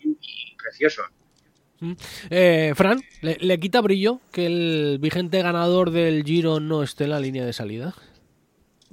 Y 0.01 0.55
precioso. 0.57 1.03
Eh, 2.29 2.73
Fran, 2.75 3.01
¿le, 3.21 3.37
¿le, 3.39 3.59
quita 3.59 3.81
brillo 3.81 4.19
que 4.31 4.45
el 4.45 4.97
vigente 4.99 5.41
ganador 5.41 5.91
del 5.91 6.23
Giro 6.23 6.59
no 6.59 6.83
esté 6.83 7.05
en 7.05 7.09
la 7.11 7.19
línea 7.19 7.45
de 7.45 7.53
salida? 7.53 7.93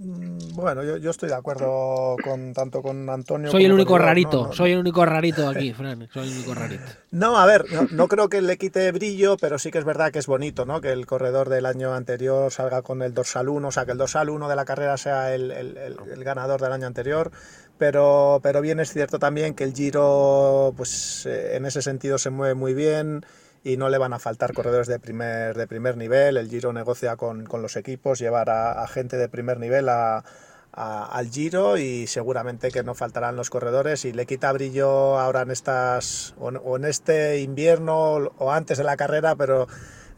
Mm, 0.02 0.54
Bueno, 0.54 0.82
yo, 0.82 0.96
yo 0.96 1.10
estoy 1.10 1.28
de 1.28 1.34
acuerdo 1.34 2.16
con 2.24 2.54
tanto 2.54 2.80
con 2.80 3.08
Antonio. 3.10 3.50
Soy 3.50 3.66
el 3.66 3.72
único 3.72 3.92
con 3.92 4.00
rarito, 4.00 4.42
no, 4.44 4.46
no, 4.48 4.52
soy 4.54 4.72
el 4.72 4.78
único 4.78 5.04
rarito 5.04 5.46
aquí, 5.46 5.74
Fran. 5.74 6.08
Soy 6.12 6.28
el 6.28 6.34
único 6.34 6.54
rarito. 6.54 6.92
No, 7.10 7.36
a 7.38 7.44
ver, 7.44 7.66
no, 7.70 7.86
no, 7.90 8.08
creo 8.08 8.30
que 8.30 8.40
le 8.40 8.56
quite 8.56 8.90
brillo, 8.92 9.36
pero 9.36 9.58
sí 9.58 9.70
que 9.70 9.78
es 9.78 9.84
verdad 9.84 10.10
que 10.10 10.18
es 10.18 10.26
bonito, 10.26 10.64
¿no? 10.64 10.80
Que 10.80 10.92
el 10.92 11.04
corredor 11.04 11.50
del 11.50 11.66
año 11.66 11.92
anterior 11.92 12.50
salga 12.50 12.80
con 12.80 13.02
el 13.02 13.12
dorsal 13.12 13.50
1, 13.50 13.68
o 13.68 13.72
sea, 13.72 13.84
que 13.84 13.92
el 13.92 13.98
dorsal 13.98 14.30
1 14.30 14.48
de 14.48 14.56
la 14.56 14.64
carrera 14.64 14.96
sea 14.96 15.34
el, 15.34 15.50
el, 15.50 15.76
el, 15.76 15.96
el 16.10 16.24
ganador 16.24 16.62
del 16.62 16.72
año 16.72 16.86
anterior. 16.86 17.30
Pero, 17.80 18.40
pero 18.42 18.60
bien 18.60 18.78
es 18.78 18.92
cierto 18.92 19.18
también 19.18 19.54
que 19.54 19.64
el 19.64 19.72
Giro, 19.72 20.74
pues 20.76 21.24
eh, 21.24 21.56
en 21.56 21.64
ese 21.64 21.80
sentido 21.80 22.18
se 22.18 22.28
mueve 22.28 22.52
muy 22.52 22.74
bien 22.74 23.24
y 23.64 23.78
no 23.78 23.88
le 23.88 23.96
van 23.96 24.12
a 24.12 24.18
faltar 24.18 24.52
corredores 24.52 24.86
de 24.86 25.00
primer, 25.00 25.56
de 25.56 25.66
primer 25.66 25.96
nivel. 25.96 26.36
El 26.36 26.50
Giro 26.50 26.74
negocia 26.74 27.16
con, 27.16 27.46
con 27.46 27.62
los 27.62 27.76
equipos, 27.76 28.18
llevar 28.18 28.50
a, 28.50 28.82
a, 28.82 28.86
gente 28.86 29.16
de 29.16 29.30
primer 29.30 29.58
nivel 29.58 29.88
a, 29.88 30.24
a, 30.72 31.06
al 31.06 31.30
Giro 31.30 31.78
y 31.78 32.06
seguramente 32.06 32.70
que 32.70 32.82
no 32.82 32.94
faltarán 32.94 33.34
los 33.34 33.48
corredores 33.48 34.04
y 34.04 34.12
le 34.12 34.26
quita 34.26 34.52
brillo 34.52 35.18
ahora 35.18 35.40
en 35.40 35.50
estas 35.50 36.34
o, 36.38 36.48
o 36.48 36.76
en 36.76 36.84
este 36.84 37.40
invierno 37.40 38.12
o 38.36 38.52
antes 38.52 38.76
de 38.76 38.84
la 38.84 38.98
carrera, 38.98 39.36
pero 39.36 39.68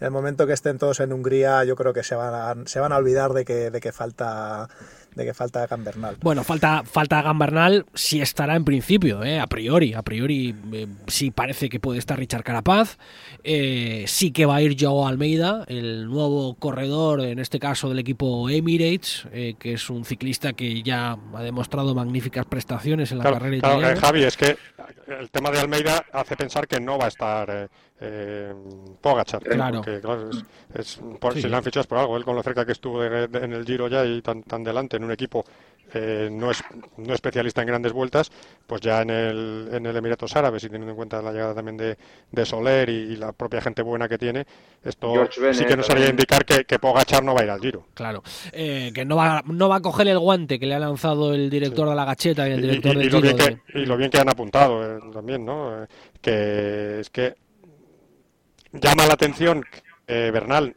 en 0.01 0.07
el 0.07 0.11
momento 0.11 0.49
que 0.49 0.53
estén 0.53 0.79
todos 0.79 0.99
en 0.99 1.13
Hungría 1.13 1.63
yo 1.63 1.77
creo 1.77 1.93
que 1.93 2.03
se 2.03 2.17
van 2.17 2.35
a, 2.35 2.67
se 2.67 2.81
van 2.81 2.91
a 2.91 2.97
olvidar 2.97 3.35
de 3.35 3.45
que, 3.45 3.71
de 3.71 3.81
que 3.81 3.93
falta 3.93 4.69
de 5.15 5.25
que 5.25 5.35
falta 5.35 5.67
Gambernal. 5.67 6.17
Bueno, 6.21 6.45
falta, 6.45 6.83
falta 6.85 7.23
Gambernal 7.23 7.87
sí 7.95 8.21
estará 8.21 8.57
en 8.57 8.65
principio, 8.65 9.23
eh, 9.23 9.41
a 9.41 9.47
priori. 9.47 9.95
A 9.95 10.03
priori 10.03 10.55
eh, 10.73 10.87
sí 11.07 11.31
parece 11.31 11.69
que 11.69 11.81
puede 11.81 11.99
estar 11.99 12.19
Richard 12.19 12.43
Carapaz. 12.43 12.99
Eh, 13.45 14.05
sí 14.07 14.33
que 14.33 14.47
va 14.47 14.57
a 14.57 14.63
ir 14.63 14.77
Joao 14.79 15.07
Almeida, 15.07 15.65
el 15.69 16.07
nuevo 16.07 16.55
corredor, 16.55 17.21
en 17.21 17.39
este 17.39 17.59
caso 17.59 17.89
del 17.89 17.99
equipo 17.99 18.49
Emirates, 18.49 19.27
eh, 19.33 19.55
que 19.59 19.75
es 19.75 19.91
un 19.91 20.05
ciclista 20.05 20.53
que 20.53 20.83
ya 20.83 21.19
ha 21.35 21.43
demostrado 21.43 21.95
magníficas 21.95 22.47
prestaciones 22.47 23.13
en 23.13 23.19
la 23.19 23.25
claro, 23.25 23.39
carrera 23.39 23.61
claro, 23.61 23.79
italiana. 23.79 24.01
Javi, 24.01 24.25
es 24.25 24.37
que 24.37 24.57
el 25.21 25.31
tema 25.31 25.51
de 25.51 25.59
Almeida 25.59 26.05
hace 26.13 26.37
pensar 26.37 26.67
que 26.67 26.81
no 26.81 26.99
va 26.99 27.07
a 27.07 27.09
estar 27.09 27.71
eh, 28.03 28.55
Pogachar. 29.01 29.43
Claro. 29.43 29.83
Porque, 29.83 30.01
claro 30.01 30.31
es, 30.31 30.45
es 30.75 31.01
por, 31.21 31.35
sí. 31.35 31.43
Si 31.43 31.49
le 31.49 31.57
han 31.57 31.63
fichado 31.63 31.83
es 31.83 31.87
por 31.87 31.99
algo. 31.99 32.17
Él 32.17 32.25
con 32.25 32.35
lo 32.35 32.43
cerca 32.43 32.67
que 32.67 32.73
estuvo 32.73 33.01
de, 33.01 33.29
de, 33.29 33.39
en 33.39 33.53
el 33.53 33.65
Giro 33.65 33.89
ya 33.89 34.05
y 34.05 34.21
tan, 34.23 34.43
tan 34.43 34.63
delante 34.63 34.97
en 34.97 35.05
un 35.05 35.13
equipo 35.13 35.45
eh, 35.95 36.29
no, 36.31 36.51
es, 36.51 36.63
no 36.97 37.13
especialista 37.13 37.61
en 37.61 37.67
grandes 37.67 37.93
vueltas, 37.93 38.31
pues 38.67 38.81
ya 38.81 39.03
en 39.03 39.11
el, 39.11 39.69
en 39.73 39.85
el 39.85 39.97
Emiratos 39.97 40.35
Árabes 40.37 40.65
y 40.65 40.69
teniendo 40.69 40.91
en 40.91 40.97
cuenta 40.97 41.21
la 41.21 41.33
llegada 41.33 41.55
también 41.55 41.77
de, 41.77 41.99
de 42.31 42.47
Soler 42.47 42.89
y, 42.89 43.13
y, 43.13 43.17
la 43.17 43.33
propia 43.33 43.61
gente 43.61 43.83
buena 43.83 44.09
que 44.09 44.17
tiene, 44.17 44.47
esto 44.83 45.13
Bennett, 45.13 45.55
sí 45.55 45.65
que 45.67 45.77
nos 45.77 45.91
haría 45.91 46.09
indicar 46.09 46.45
que, 46.45 46.65
que, 46.65 46.79
Pogachar 46.79 47.23
no 47.23 47.35
va 47.35 47.43
a 47.43 47.45
ir 47.45 47.51
al 47.51 47.61
Giro. 47.61 47.87
Claro, 47.95 48.23
eh, 48.53 48.91
que 48.95 49.05
no 49.05 49.17
va, 49.17 49.43
no 49.47 49.69
va 49.69 49.77
a 49.77 49.81
coger 49.81 50.09
el 50.09 50.19
guante 50.19 50.59
que 50.59 50.67
le 50.67 50.75
ha 50.75 50.79
lanzado 50.79 51.35
el 51.35 51.51
director 51.51 51.87
sí. 51.87 51.91
de 51.91 51.97
la 51.97 52.05
gacheta 52.05 52.49
y 52.49 52.53
el 52.53 52.63
director 52.63 52.95
y, 52.95 52.99
del 52.99 53.11
Giro. 53.11 53.21
Bien 53.21 53.37
de... 53.37 53.45
que, 53.45 53.79
y 53.81 53.87
lo 53.87 53.97
bien 53.97 54.11
que 54.11 54.19
han 54.19 54.31
apuntado 54.31 54.97
eh, 54.97 55.01
también, 55.13 55.45
¿no? 55.45 55.83
Eh, 55.83 55.87
que 56.23 57.01
es 57.01 57.11
que 57.11 57.35
llama 58.73 59.07
la 59.07 59.15
atención 59.15 59.65
eh, 60.07 60.31
Bernal 60.33 60.75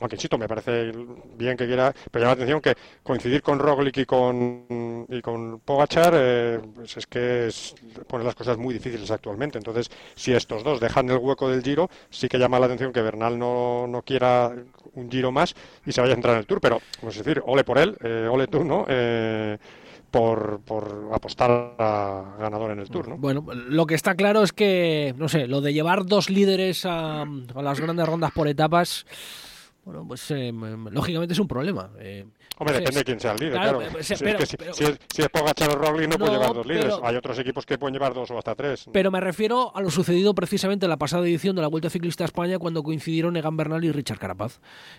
aunque 0.00 0.16
insisto, 0.16 0.36
me 0.36 0.48
parece 0.48 0.92
bien 1.36 1.56
que 1.56 1.66
quiera, 1.66 1.94
pero 2.10 2.22
llama 2.22 2.34
la 2.34 2.44
atención 2.44 2.60
que 2.60 2.74
coincidir 3.02 3.42
con 3.42 3.58
Roglic 3.58 3.96
y 3.98 4.04
con, 4.04 5.06
y 5.08 5.22
con 5.22 5.60
Pogachar, 5.60 6.12
eh, 6.16 6.60
pues 6.74 6.96
es 6.98 7.06
que 7.06 7.46
es, 7.46 7.74
pone 8.06 8.24
las 8.24 8.34
cosas 8.34 8.58
muy 8.58 8.74
difíciles 8.74 9.10
actualmente. 9.10 9.58
Entonces, 9.58 9.90
si 10.14 10.32
estos 10.32 10.62
dos 10.62 10.80
dejan 10.80 11.08
el 11.10 11.18
hueco 11.18 11.48
del 11.48 11.62
Giro, 11.62 11.88
sí 12.10 12.28
que 12.28 12.38
llama 12.38 12.60
la 12.60 12.66
atención 12.66 12.92
que 12.92 13.00
Bernal 13.00 13.38
no, 13.38 13.86
no 13.86 14.02
quiera 14.02 14.52
un 14.94 15.10
Giro 15.10 15.32
más 15.32 15.54
y 15.86 15.92
se 15.92 16.00
vaya 16.00 16.12
a 16.12 16.16
entrar 16.16 16.34
en 16.34 16.40
el 16.40 16.46
Tour, 16.46 16.60
pero, 16.60 16.80
es 17.06 17.16
decir, 17.16 17.42
ole 17.46 17.64
por 17.64 17.78
él, 17.78 17.96
eh, 18.02 18.28
ole 18.30 18.46
tú, 18.48 18.64
¿no? 18.64 18.84
Eh, 18.88 19.56
por, 20.10 20.60
por, 20.60 21.10
apostar 21.12 21.74
a 21.78 22.36
ganador 22.38 22.70
en 22.70 22.80
el 22.80 22.88
Tour, 22.88 23.08
¿no? 23.08 23.16
Bueno, 23.16 23.44
lo 23.52 23.86
que 23.86 23.94
está 23.94 24.14
claro 24.14 24.42
es 24.42 24.52
que, 24.52 25.14
no 25.16 25.28
sé, 25.28 25.46
lo 25.46 25.60
de 25.60 25.72
llevar 25.72 26.06
dos 26.06 26.30
líderes 26.30 26.86
a, 26.86 27.22
a 27.22 27.62
las 27.62 27.80
grandes 27.80 28.06
rondas 28.06 28.32
por 28.32 28.48
etapas 28.48 29.06
bueno, 29.86 30.04
pues 30.04 30.28
eh, 30.32 30.52
lógicamente 30.90 31.32
es 31.32 31.38
un 31.38 31.46
problema. 31.46 31.92
Eh, 32.00 32.26
Hombre, 32.58 32.78
depende 32.78 32.98
de 32.98 33.04
quién 33.04 33.20
sea 33.20 33.34
el 33.34 33.38
líder, 33.38 33.52
claro. 33.52 33.78
claro. 33.78 34.02
Si, 34.02 34.14
pero, 34.16 34.38
es 34.40 34.48
si, 34.48 34.56
pero, 34.56 34.74
si, 34.74 34.82
es, 34.82 34.98
si, 35.14 35.22
es, 35.22 35.28
Pogachar 35.28 35.70
o 35.70 35.74
Roglic 35.76 36.08
no, 36.08 36.16
no, 36.16 36.18
puede 36.18 36.32
llevar 36.32 36.54
dos 36.54 36.66
líderes. 36.66 36.94
Pero, 36.96 37.06
Hay 37.06 37.14
otros 37.14 37.38
equipos 37.38 37.64
que 37.64 37.78
pueden 37.78 37.92
llevar 37.92 38.12
dos 38.12 38.28
o 38.32 38.36
hasta 38.36 38.56
tres. 38.56 38.86
Pero 38.92 39.12
me 39.12 39.20
refiero 39.20 39.70
a 39.76 39.80
lo 39.80 39.88
sucedido 39.92 40.34
precisamente 40.34 40.86
en 40.86 40.90
la 40.90 40.96
pasada 40.96 41.24
edición 41.24 41.54
de 41.54 41.62
la 41.62 41.68
Vuelta 41.68 41.88
Ciclista 41.88 42.24
a 42.24 42.26
España 42.26 42.58
cuando 42.58 42.82
coincidieron 42.82 43.36
Egan 43.36 43.56
Bernal 43.56 43.84
y 43.84 43.92
Richard 43.92 44.18
Carapaz. 44.18 44.58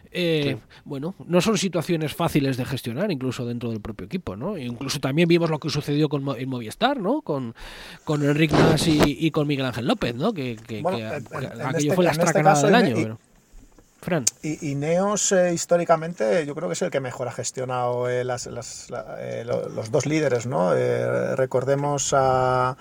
Eh, 0.09 0.55
sí. 0.55 0.79
Bueno, 0.85 1.15
no 1.25 1.41
son 1.41 1.57
situaciones 1.57 2.15
fáciles 2.15 2.55
de 2.55 2.63
gestionar, 2.63 3.11
incluso 3.11 3.45
dentro 3.45 3.71
del 3.71 3.81
propio 3.81 4.05
equipo, 4.05 4.37
¿no? 4.37 4.55
E 4.55 4.63
incluso 4.63 5.01
también 5.01 5.27
vimos 5.27 5.49
lo 5.49 5.59
que 5.59 5.69
sucedió 5.69 6.07
con 6.07 6.25
en 6.39 6.47
Movistar, 6.47 7.01
¿no? 7.01 7.21
Con, 7.23 7.55
con 8.05 8.23
Enric 8.23 8.53
Mas 8.53 8.87
y, 8.87 9.01
y, 9.03 9.31
con 9.31 9.47
Miguel 9.47 9.65
Ángel 9.65 9.85
López, 9.85 10.15
¿no? 10.15 10.33
Que, 10.33 10.55
que, 10.55 10.81
bueno, 10.81 10.97
que, 10.97 11.03
en, 11.03 11.25
que 11.25 11.45
en 11.45 11.61
aquello 11.61 11.77
este, 11.77 11.93
fue 11.93 12.05
la 12.05 12.11
estracanada 12.11 12.55
este 12.55 12.67
del 12.67 12.75
año. 12.75 12.97
Y, 12.97 13.03
pero... 13.03 13.26
Fran. 14.07 14.23
Y, 14.41 14.71
y 14.71 14.75
Neos 14.75 15.33
eh, 15.33 15.53
históricamente 15.53 16.45
yo 16.45 16.55
creo 16.55 16.69
que 16.69 16.73
es 16.75 16.81
el 16.81 16.89
que 16.89 17.01
mejor 17.01 17.27
ha 17.27 17.31
gestionado 17.33 18.09
eh, 18.09 18.23
las, 18.23 18.45
las, 18.45 18.89
la, 18.89 19.17
eh, 19.19 19.43
los 19.43 19.91
dos 19.91 20.05
líderes, 20.05 20.45
¿no? 20.45 20.73
Eh, 20.73 21.35
recordemos 21.35 22.13
a, 22.15 22.77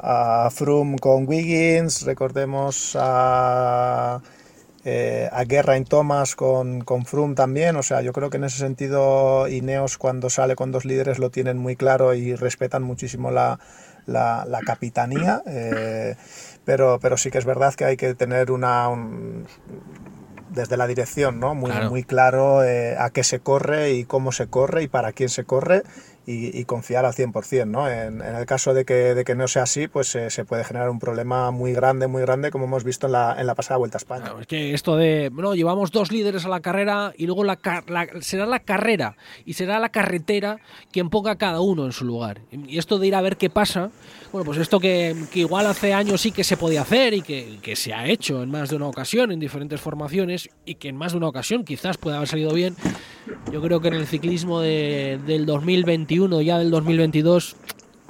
a 0.00 0.50
Froome 0.50 0.98
con 0.98 1.28
Wiggins, 1.28 2.02
recordemos 2.02 2.96
a 2.98 4.20
eh, 4.84 5.28
a 5.30 5.44
guerra 5.44 5.76
en 5.76 5.84
Thomas 5.84 6.34
con, 6.34 6.80
con 6.80 7.04
Froome 7.04 7.36
también, 7.36 7.76
o 7.76 7.84
sea, 7.84 8.00
yo 8.00 8.12
creo 8.12 8.28
que 8.28 8.38
en 8.38 8.44
ese 8.44 8.58
sentido 8.58 9.46
Ineos 9.46 9.96
cuando 9.96 10.28
sale 10.28 10.56
con 10.56 10.72
dos 10.72 10.84
líderes 10.84 11.20
lo 11.20 11.30
tienen 11.30 11.56
muy 11.56 11.76
claro 11.76 12.14
y 12.14 12.34
respetan 12.34 12.82
muchísimo 12.82 13.30
la, 13.30 13.60
la, 14.06 14.60
capitanía, 14.66 15.42
eh, 15.46 16.16
pero, 16.64 16.98
pero 17.00 17.16
sí 17.16 17.30
que 17.30 17.38
es 17.38 17.44
verdad 17.44 17.74
que 17.74 17.84
hay 17.84 17.96
que 17.96 18.14
tener 18.14 18.50
una... 18.50 18.88
desde 20.50 20.76
la 20.76 20.86
dirección, 20.86 21.40
¿no? 21.40 21.54
Muy 21.54 21.70
claro, 21.70 21.90
muy 21.90 22.04
claro 22.04 22.64
eh, 22.64 22.96
a 22.98 23.10
qué 23.10 23.24
se 23.24 23.40
corre 23.40 23.92
y 23.92 24.04
cómo 24.04 24.32
se 24.32 24.46
corre 24.46 24.82
y 24.82 24.88
para 24.88 25.12
quién 25.12 25.28
se 25.28 25.44
corre 25.44 25.82
y, 26.30 26.64
confiar 26.64 27.06
al 27.06 27.14
100%. 27.14 27.66
¿no? 27.66 27.88
En, 27.88 28.20
en, 28.20 28.34
el 28.34 28.44
caso 28.44 28.74
de 28.74 28.84
que, 28.84 29.14
de 29.14 29.24
que 29.24 29.34
no 29.34 29.48
sea 29.48 29.62
así, 29.62 29.88
pues 29.88 30.14
eh, 30.14 30.28
se 30.30 30.44
puede 30.44 30.62
generar 30.62 30.90
un 30.90 30.98
problema 30.98 31.50
muy 31.50 31.72
grande, 31.72 32.06
muy 32.06 32.20
grande, 32.20 32.50
como 32.50 32.66
hemos 32.66 32.84
visto 32.84 33.06
en 33.06 33.12
la, 33.12 33.36
en 33.38 33.46
la 33.46 33.54
pasada 33.54 33.78
Vuelta 33.78 33.96
a 33.96 33.98
España. 33.98 34.32
es 34.38 34.46
que 34.46 34.74
esto 34.74 34.96
de, 34.96 35.30
bueno, 35.32 35.54
llevamos 35.54 35.90
dos 35.90 36.12
líderes 36.12 36.44
a 36.44 36.48
la 36.48 36.60
carrera 36.60 37.14
y 37.16 37.26
luego 37.26 37.44
la, 37.44 37.58
será 38.20 38.44
la 38.44 38.60
carrera 38.60 39.16
y 39.46 39.54
será 39.54 39.78
la 39.78 39.88
carretera 39.88 40.58
quien 40.92 41.08
ponga 41.08 41.36
cada 41.36 41.60
uno 41.60 41.86
en 41.86 41.92
su 41.92 42.04
lugar. 42.04 42.40
Y 42.50 42.76
esto 42.76 42.98
de 42.98 43.06
ir 43.06 43.14
a 43.14 43.22
ver 43.22 43.38
qué 43.38 43.48
pasa, 43.48 43.90
bueno, 44.30 44.44
pues 44.44 44.58
esto 44.58 44.80
que, 44.80 45.16
que 45.32 45.40
igual 45.40 45.66
hace 45.66 45.94
años 45.94 46.20
sí 46.20 46.32
que 46.32 46.44
se 46.44 46.58
podía 46.58 46.82
hacer 46.82 47.14
y 47.14 47.22
que, 47.22 47.58
que 47.62 47.74
se 47.74 47.94
ha 47.94 48.06
hecho 48.06 48.42
en 48.42 48.50
más 48.50 48.68
de 48.68 48.76
una 48.76 48.86
ocasión, 48.86 49.32
en 49.32 49.40
diferentes 49.40 49.80
formaciones, 49.80 50.50
y 50.66 50.74
que 50.74 50.88
en 50.88 50.96
más 50.96 51.12
de 51.12 51.18
una 51.18 51.28
ocasión 51.28 51.64
quizás 51.64 51.96
pueda 51.96 52.16
haber 52.16 52.28
salido 52.28 52.52
bien, 52.52 52.76
yo 53.52 53.62
creo 53.62 53.80
que 53.80 53.88
en 53.88 53.94
el 53.94 54.06
ciclismo 54.06 54.60
de, 54.60 55.18
del 55.26 55.46
2021, 55.46 56.17
ya 56.18 56.58
del 56.58 56.70
2022, 56.72 57.54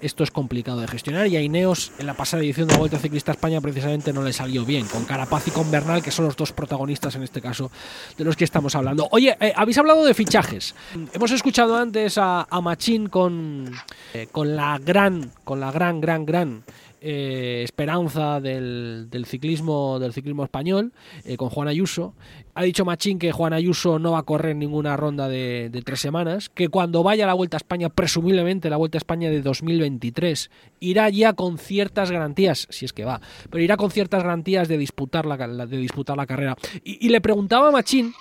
esto 0.01 0.25
es 0.25 0.31
complicado 0.31 0.81
de 0.81 0.89
gestionar 0.89 1.27
y 1.27 1.37
a 1.37 1.43
Ineos 1.43 1.93
en 1.99 2.07
la 2.07 2.15
pasada 2.15 2.43
edición 2.43 2.67
de 2.67 2.73
la 2.73 2.79
Vuelta 2.79 2.99
Ciclista 2.99 3.33
España 3.33 3.61
precisamente 3.61 4.15
no 4.15 4.23
le 4.23 4.33
salió 4.33 4.65
bien, 4.65 4.87
con 4.87 5.05
Carapaz 5.05 5.49
y 5.49 5.51
con 5.51 5.71
Bernal, 5.71 6.03
que 6.03 6.11
son 6.11 6.25
los 6.25 6.37
dos 6.37 6.53
protagonistas 6.53 7.17
en 7.17 7.23
este 7.23 7.43
caso 7.43 7.71
de 8.17 8.25
los 8.25 8.35
que 8.35 8.45
estamos 8.45 8.75
hablando. 8.75 9.09
Oye, 9.11 9.37
eh, 9.41 9.53
habéis 9.55 9.77
hablado 9.77 10.05
de 10.07 10.15
fichajes. 10.15 10.75
Hemos 11.13 11.33
escuchado 11.33 11.77
antes 11.77 12.17
a, 12.17 12.47
Machín 12.63 13.09
con, 13.09 13.71
eh, 14.15 14.27
con 14.33 14.57
la 14.57 14.79
gran, 14.79 15.31
con 15.45 15.61
la 15.61 15.71
gran, 15.71 16.01
gran, 16.01 16.25
gran 16.25 16.65
eh, 17.01 17.63
esperanza 17.65 18.41
del, 18.41 19.09
ciclismo 19.27 19.99
del 19.99 20.13
ciclismo 20.13 20.45
español 20.45 20.93
eh, 21.25 21.37
con 21.37 21.49
Juan 21.49 21.69
Ayuso. 21.69 22.15
Ha 22.55 22.63
dicho 22.63 22.85
Machín 22.85 23.19
que 23.19 23.31
Juan 23.33 23.53
Ayuso 23.53 23.99
no 23.99 24.13
va 24.13 24.21
a 24.21 24.23
correr 24.25 24.57
ninguna 24.57 24.97
ronda 24.97 25.29
de, 25.29 25.71
tres 25.85 26.01
semanas, 26.01 26.49
que 26.49 26.69
cuando 26.69 27.03
vaya 27.03 27.25
a 27.25 27.27
la 27.29 27.35
Vuelta 27.35 27.57
a 27.57 27.59
España, 27.59 27.89
presumiblemente 27.89 28.69
la 28.69 28.77
Vuelta 28.77 28.97
a 28.97 29.01
España 29.01 29.31
de 29.31 29.43
2023, 29.43 30.51
irá 30.81 31.09
ya 31.09 31.35
con 31.35 31.59
ciertas 31.59 32.11
garantías, 32.11 32.67
si 32.71 32.85
es 32.85 32.93
que 32.93 33.05
va, 33.05 33.21
pero 33.51 33.63
irá 33.63 33.77
con 33.77 33.91
ciertas 33.91 34.23
garantías 34.23 34.67
de 34.69 34.79
disputar 34.79 35.25
la, 35.27 35.37
de 35.37 35.77
disputar 35.77 36.17
la 36.17 36.27
carrera. 36.27 36.57
Y, 36.83 37.07
y 37.07 37.11
le 37.11 37.21
preguntaba 37.21 37.69
a 37.69 37.71
Machín 37.71 38.13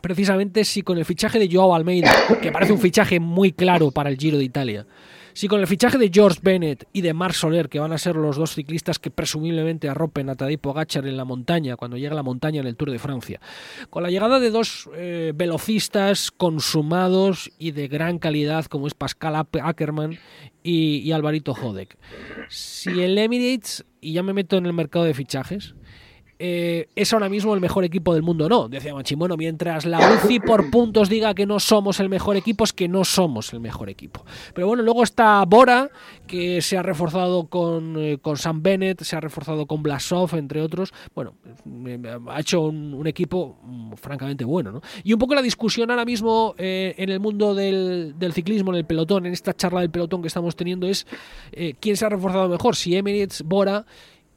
precisamente 0.00 0.64
si 0.64 0.82
con 0.82 0.98
el 0.98 1.04
fichaje 1.04 1.38
de 1.38 1.48
Joao 1.50 1.74
Almeida, 1.74 2.12
que 2.42 2.52
parece 2.52 2.72
un 2.72 2.78
fichaje 2.78 3.20
muy 3.20 3.52
claro 3.52 3.90
para 3.90 4.10
el 4.10 4.16
Giro 4.16 4.38
de 4.38 4.44
Italia, 4.44 4.86
si 5.32 5.48
con 5.48 5.60
el 5.60 5.66
fichaje 5.66 5.98
de 5.98 6.10
George 6.12 6.40
Bennett 6.42 6.86
y 6.92 7.00
de 7.00 7.14
Marc 7.14 7.34
Soler, 7.34 7.68
que 7.68 7.78
van 7.78 7.92
a 7.92 7.98
ser 7.98 8.16
los 8.16 8.36
dos 8.36 8.54
ciclistas 8.54 8.98
que 8.98 9.10
presumiblemente 9.10 9.88
arropen 9.88 10.28
a 10.28 10.36
Tadej 10.36 10.58
Pogacar 10.58 11.06
en 11.06 11.16
la 11.16 11.24
montaña, 11.24 11.76
cuando 11.76 11.96
llegue 11.96 12.12
a 12.12 12.14
la 12.14 12.22
montaña 12.22 12.60
en 12.60 12.66
el 12.66 12.76
Tour 12.76 12.90
de 12.90 12.98
Francia, 12.98 13.40
con 13.90 14.02
la 14.02 14.10
llegada 14.10 14.40
de 14.40 14.50
dos 14.50 14.88
eh, 14.94 15.32
velocistas 15.34 16.30
consumados 16.30 17.50
y 17.58 17.72
de 17.72 17.88
gran 17.88 18.18
calidad 18.18 18.66
como 18.66 18.86
es 18.86 18.94
Pascal 18.94 19.34
Ackermann 19.36 20.18
y, 20.62 20.98
y 20.98 21.12
Alvarito 21.12 21.54
Jodek, 21.54 21.96
si 22.48 23.02
el 23.02 23.16
Emirates, 23.18 23.84
y 24.00 24.12
ya 24.14 24.22
me 24.22 24.32
meto 24.32 24.56
en 24.56 24.66
el 24.66 24.72
mercado 24.72 25.04
de 25.04 25.14
fichajes, 25.14 25.74
eh, 26.42 26.88
es 26.96 27.12
ahora 27.12 27.28
mismo 27.28 27.52
el 27.52 27.60
mejor 27.60 27.84
equipo 27.84 28.14
del 28.14 28.22
mundo. 28.22 28.48
No, 28.48 28.66
decía 28.66 28.94
Machín, 28.94 29.18
bueno, 29.18 29.36
mientras 29.36 29.84
la 29.84 29.98
UCI 30.14 30.40
por 30.40 30.70
puntos 30.70 31.10
diga 31.10 31.34
que 31.34 31.44
no 31.44 31.60
somos 31.60 32.00
el 32.00 32.08
mejor 32.08 32.34
equipo, 32.34 32.64
es 32.64 32.72
que 32.72 32.88
no 32.88 33.04
somos 33.04 33.52
el 33.52 33.60
mejor 33.60 33.90
equipo. 33.90 34.24
Pero 34.54 34.66
bueno, 34.66 34.82
luego 34.82 35.02
está 35.02 35.44
Bora, 35.44 35.90
que 36.26 36.62
se 36.62 36.78
ha 36.78 36.82
reforzado 36.82 37.48
con, 37.48 37.94
eh, 37.98 38.16
con 38.22 38.38
Sam 38.38 38.62
Bennett, 38.62 39.02
se 39.02 39.16
ha 39.16 39.20
reforzado 39.20 39.66
con 39.66 39.82
Blasov, 39.82 40.34
entre 40.34 40.62
otros. 40.62 40.94
Bueno, 41.14 41.34
ha 42.28 42.40
hecho 42.40 42.62
un, 42.62 43.06
equipo 43.06 43.58
mm, 43.62 43.92
francamente 43.96 44.46
bueno. 44.46 44.72
¿no? 44.72 44.80
Y 45.04 45.12
un 45.12 45.18
poco 45.18 45.34
la 45.34 45.42
discusión 45.42 45.90
ahora 45.90 46.06
mismo 46.06 46.54
eh, 46.56 46.94
en 46.96 47.10
el 47.10 47.20
mundo 47.20 47.54
del, 47.54 48.14
ciclismo, 48.32 48.72
en 48.72 48.78
el 48.78 48.86
pelotón, 48.86 49.26
en 49.26 49.34
esta 49.34 49.52
charla 49.52 49.80
del 49.80 49.90
pelotón 49.90 50.22
que 50.22 50.28
estamos 50.28 50.56
teniendo, 50.56 50.86
es 50.86 51.06
quién 51.80 51.98
se 51.98 52.06
ha 52.06 52.08
reforzado 52.08 52.48
mejor, 52.48 52.76
si 52.76 52.96
Emirates, 52.96 53.42
Bora 53.42 53.84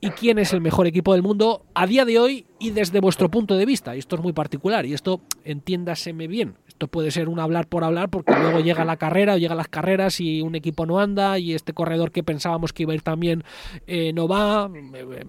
y 0.04 0.10
quién 0.10 0.38
es 0.38 0.52
el 0.52 0.60
mejor 0.60 0.86
equipo 0.86 1.14
del 1.14 1.24
mundo 1.24 1.66
a 1.74 1.88
día 1.88 2.04
de 2.04 2.20
hoy 2.20 2.46
y 2.60 2.72
desde 2.72 3.00
vuestro 3.00 3.32
punto 3.32 3.56
de 3.56 3.66
vista. 3.66 3.96
Y 3.96 4.00
esto 4.00 4.18
es 4.18 4.22
muy 4.22 4.34
particular 4.34 4.86
y 4.86 4.94
esto 4.94 5.22
entiéndaseme 5.46 6.28
bien. 6.28 6.56
Esto 6.74 6.88
puede 6.88 7.12
ser 7.12 7.30
un 7.30 7.40
hablar 7.40 7.68
por 7.68 7.84
hablar 7.84 8.10
porque 8.10 8.34
luego 8.34 8.60
llega 8.60 8.84
la 8.84 8.98
carrera 8.98 9.36
o 9.36 9.38
llegan 9.38 9.58
las 9.58 9.68
carreras 9.68 10.20
y 10.20 10.42
un 10.42 10.56
equipo 10.56 10.88
no 10.88 11.00
anda 11.00 11.38
y 11.38 11.54
este 11.54 11.72
corredor 11.72 12.12
que 12.12 12.24
pensábamos 12.24 12.74
que 12.74 12.82
iba 12.82 12.94
a 12.94 12.96
ir 12.96 13.04
también 13.04 13.44
eh, 13.86 14.12
no 14.12 14.28
va. 14.28 14.72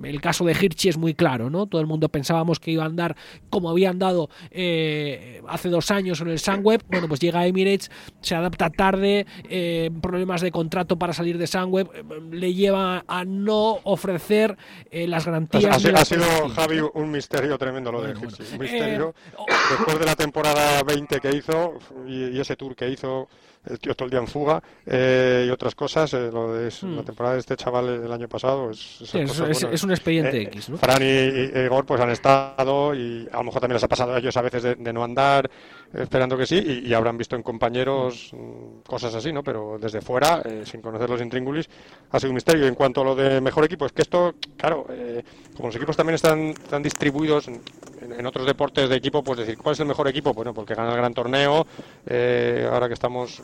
El 0.03 0.21
caso 0.23 0.47
de 0.47 0.53
Hirschi 0.53 0.89
es 0.89 0.97
muy 0.97 1.13
claro, 1.13 1.51
¿no? 1.51 1.67
Todo 1.67 1.83
el 1.83 1.87
mundo 1.87 2.09
pensábamos 2.09 2.59
que 2.61 2.71
iba 2.71 2.85
a 2.85 2.87
andar 2.87 3.15
como 3.51 3.69
había 3.69 3.91
andado 3.91 4.31
eh, 4.51 5.43
hace 5.47 5.69
dos 5.69 5.91
años 5.91 6.23
en 6.23 6.29
el 6.29 6.39
Sunweb. 6.39 6.83
Bueno, 6.89 7.09
pues 7.09 7.21
llega 7.21 7.41
a 7.41 7.47
Emirates, 7.47 7.91
se 8.23 8.35
adapta 8.35 8.71
tarde, 8.71 9.27
eh, 9.51 9.91
problemas 10.01 10.41
de 10.41 10.51
contrato 10.51 10.99
para 10.99 11.13
salir 11.13 11.37
de 11.37 11.47
Sunweb, 11.47 11.91
le 12.33 12.55
lleva 12.55 13.05
a 13.07 13.25
no 13.27 13.81
ofrecer 13.85 14.57
las 14.91 15.27
garantías. 15.27 15.85
Ha, 15.85 16.01
ha, 16.01 16.05
sido, 16.07 16.49
Javi, 16.49 16.81
un 16.95 17.11
misterio 17.11 17.59
tremendo 17.59 17.93
lo 17.93 18.01
de 18.01 18.13
Hirschi. 18.13 18.45
Un 18.55 18.59
misterio. 18.61 19.15
Después 19.71 19.99
de 19.99 20.07
la 20.07 20.17
temporada 20.17 20.83
20 20.83 21.21
que 21.21 21.34
hizo 21.35 21.78
y, 22.07 22.39
ese 22.39 22.57
tour 22.57 22.74
que 22.74 22.89
hizo 22.89 23.28
el 23.66 23.78
tío 23.78 23.95
todo 23.95 24.07
el 24.07 24.11
día 24.11 24.20
en 24.20 24.26
fuga 24.26 24.62
eh, 24.87 25.47
y 25.47 25.51
otras 25.51 25.74
cosas. 25.74 26.12
Eh, 26.14 26.30
lo 26.32 26.53
de 26.53 26.70
la 26.70 26.89
hmm. 26.89 27.05
temporada 27.05 27.35
de 27.35 27.41
este 27.41 27.57
chaval 27.57 27.89
el 28.05 28.12
año 28.12 28.28
pasado 28.28 28.70
es, 28.70 29.01
es, 29.14 29.85
un 29.85 29.91
expediente 29.91 30.39
eh, 30.39 30.43
X. 30.43 30.68
¿no? 30.68 30.76
Fran 30.76 31.03
y, 31.03 31.59
Igor 31.59 31.87
pues 31.87 32.01
han 32.01 32.11
estado 32.11 32.95
y 32.95 33.28
a 33.32 33.39
lo 33.39 33.45
mejor 33.45 33.61
también 33.61 33.76
les 33.76 33.85
ha 33.85 33.89
pasado 33.89 34.14
a 34.14 34.18
ellos 34.18 34.37
a 34.37 34.43
veces 34.43 34.62
de, 34.62 34.93
no 34.93 35.03
andar 35.03 35.51
esperando 35.93 36.37
que 36.37 36.47
sí 36.47 36.82
y, 36.85 36.93
habrán 36.93 37.16
visto 37.16 37.37
en 37.37 37.43
compañeros 37.43 38.30
mm, 38.32 38.80
cosas 38.87 39.14
así, 39.14 39.32
¿no? 39.32 39.43
Pero 39.43 39.78
desde 39.80 40.01
fuera, 40.01 40.43
sin 40.64 40.80
conocer 40.80 41.09
los 41.09 41.20
intríngulis, 41.20 41.68
ha 42.11 42.18
sido 42.18 42.30
un 42.30 42.35
misterio. 42.35 42.66
en 42.66 42.74
cuanto 42.74 43.01
a 43.01 43.05
lo 43.05 43.14
de 43.14 43.41
mejor 43.41 43.64
equipo, 43.64 43.87
es 43.87 43.93
que 43.93 44.03
esto, 44.03 44.35
claro, 44.57 44.87
como 45.57 45.68
los 45.68 45.76
equipos 45.76 45.97
también 45.97 46.16
están, 46.16 46.49
están 46.49 46.82
distribuidos 46.82 47.49
en, 48.05 48.27
otros 48.27 48.47
deportes 48.47 48.89
de 48.89 48.97
equipo, 48.97 49.23
pues 49.23 49.39
decir, 49.39 49.59
¿cuál 49.59 49.75
es 49.75 49.81
el 49.81 49.87
mejor 49.87 50.09
equipo? 50.09 50.33
Bueno, 50.33 50.55
porque 50.55 50.75
gana 50.75 50.91
el 50.91 50.97
gran 50.97 51.15
torneo, 51.15 51.67
ahora 52.71 52.89
que 52.89 52.95
estamos 52.95 53.43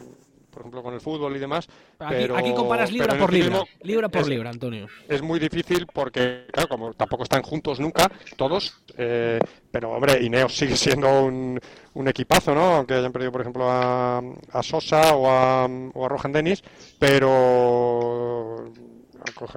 por 0.51 0.63
ejemplo, 0.63 0.83
con 0.83 0.95
el 0.95 1.01
fútbol 1.01 1.37
y 1.37 1.39
demás. 1.39 1.69
Pero, 2.09 2.37
aquí, 2.37 2.53
comparas 2.53 2.93
libra 2.93 3.17
por 3.17 3.33
libra, 3.33 3.63
libra 3.83 4.09
por 4.09 4.29
libra, 4.29 4.51
Antonio. 4.51 4.87
Es 5.09 5.23
muy 5.23 5.39
difícil 5.39 5.87
porque, 5.87 6.47
claro, 6.53 6.69
como 6.69 6.93
tampoco 6.95 7.23
están 7.23 7.43
juntos 7.43 7.81
nunca, 7.81 8.11
todos, 8.37 8.83
eh, 8.97 9.39
pero 9.71 9.93
hombre, 9.93 10.23
Ineos 10.23 10.57
sigue 10.57 10.77
siendo 10.77 11.25
un, 11.25 11.59
un, 11.95 12.09
equipazo, 12.09 12.55
¿no? 12.55 12.77
Aunque 12.77 12.95
hayan 12.95 13.13
perdido, 13.13 13.33
por 13.33 13.41
ejemplo, 13.41 13.71
a, 13.71 14.19
a 14.19 14.63
Sosa 14.63 15.15
o 15.15 15.29
a, 15.31 15.67
o 15.67 16.05
a 16.05 16.09
Rohan 16.09 16.33
Dennis, 16.33 16.63
pero 16.99 18.65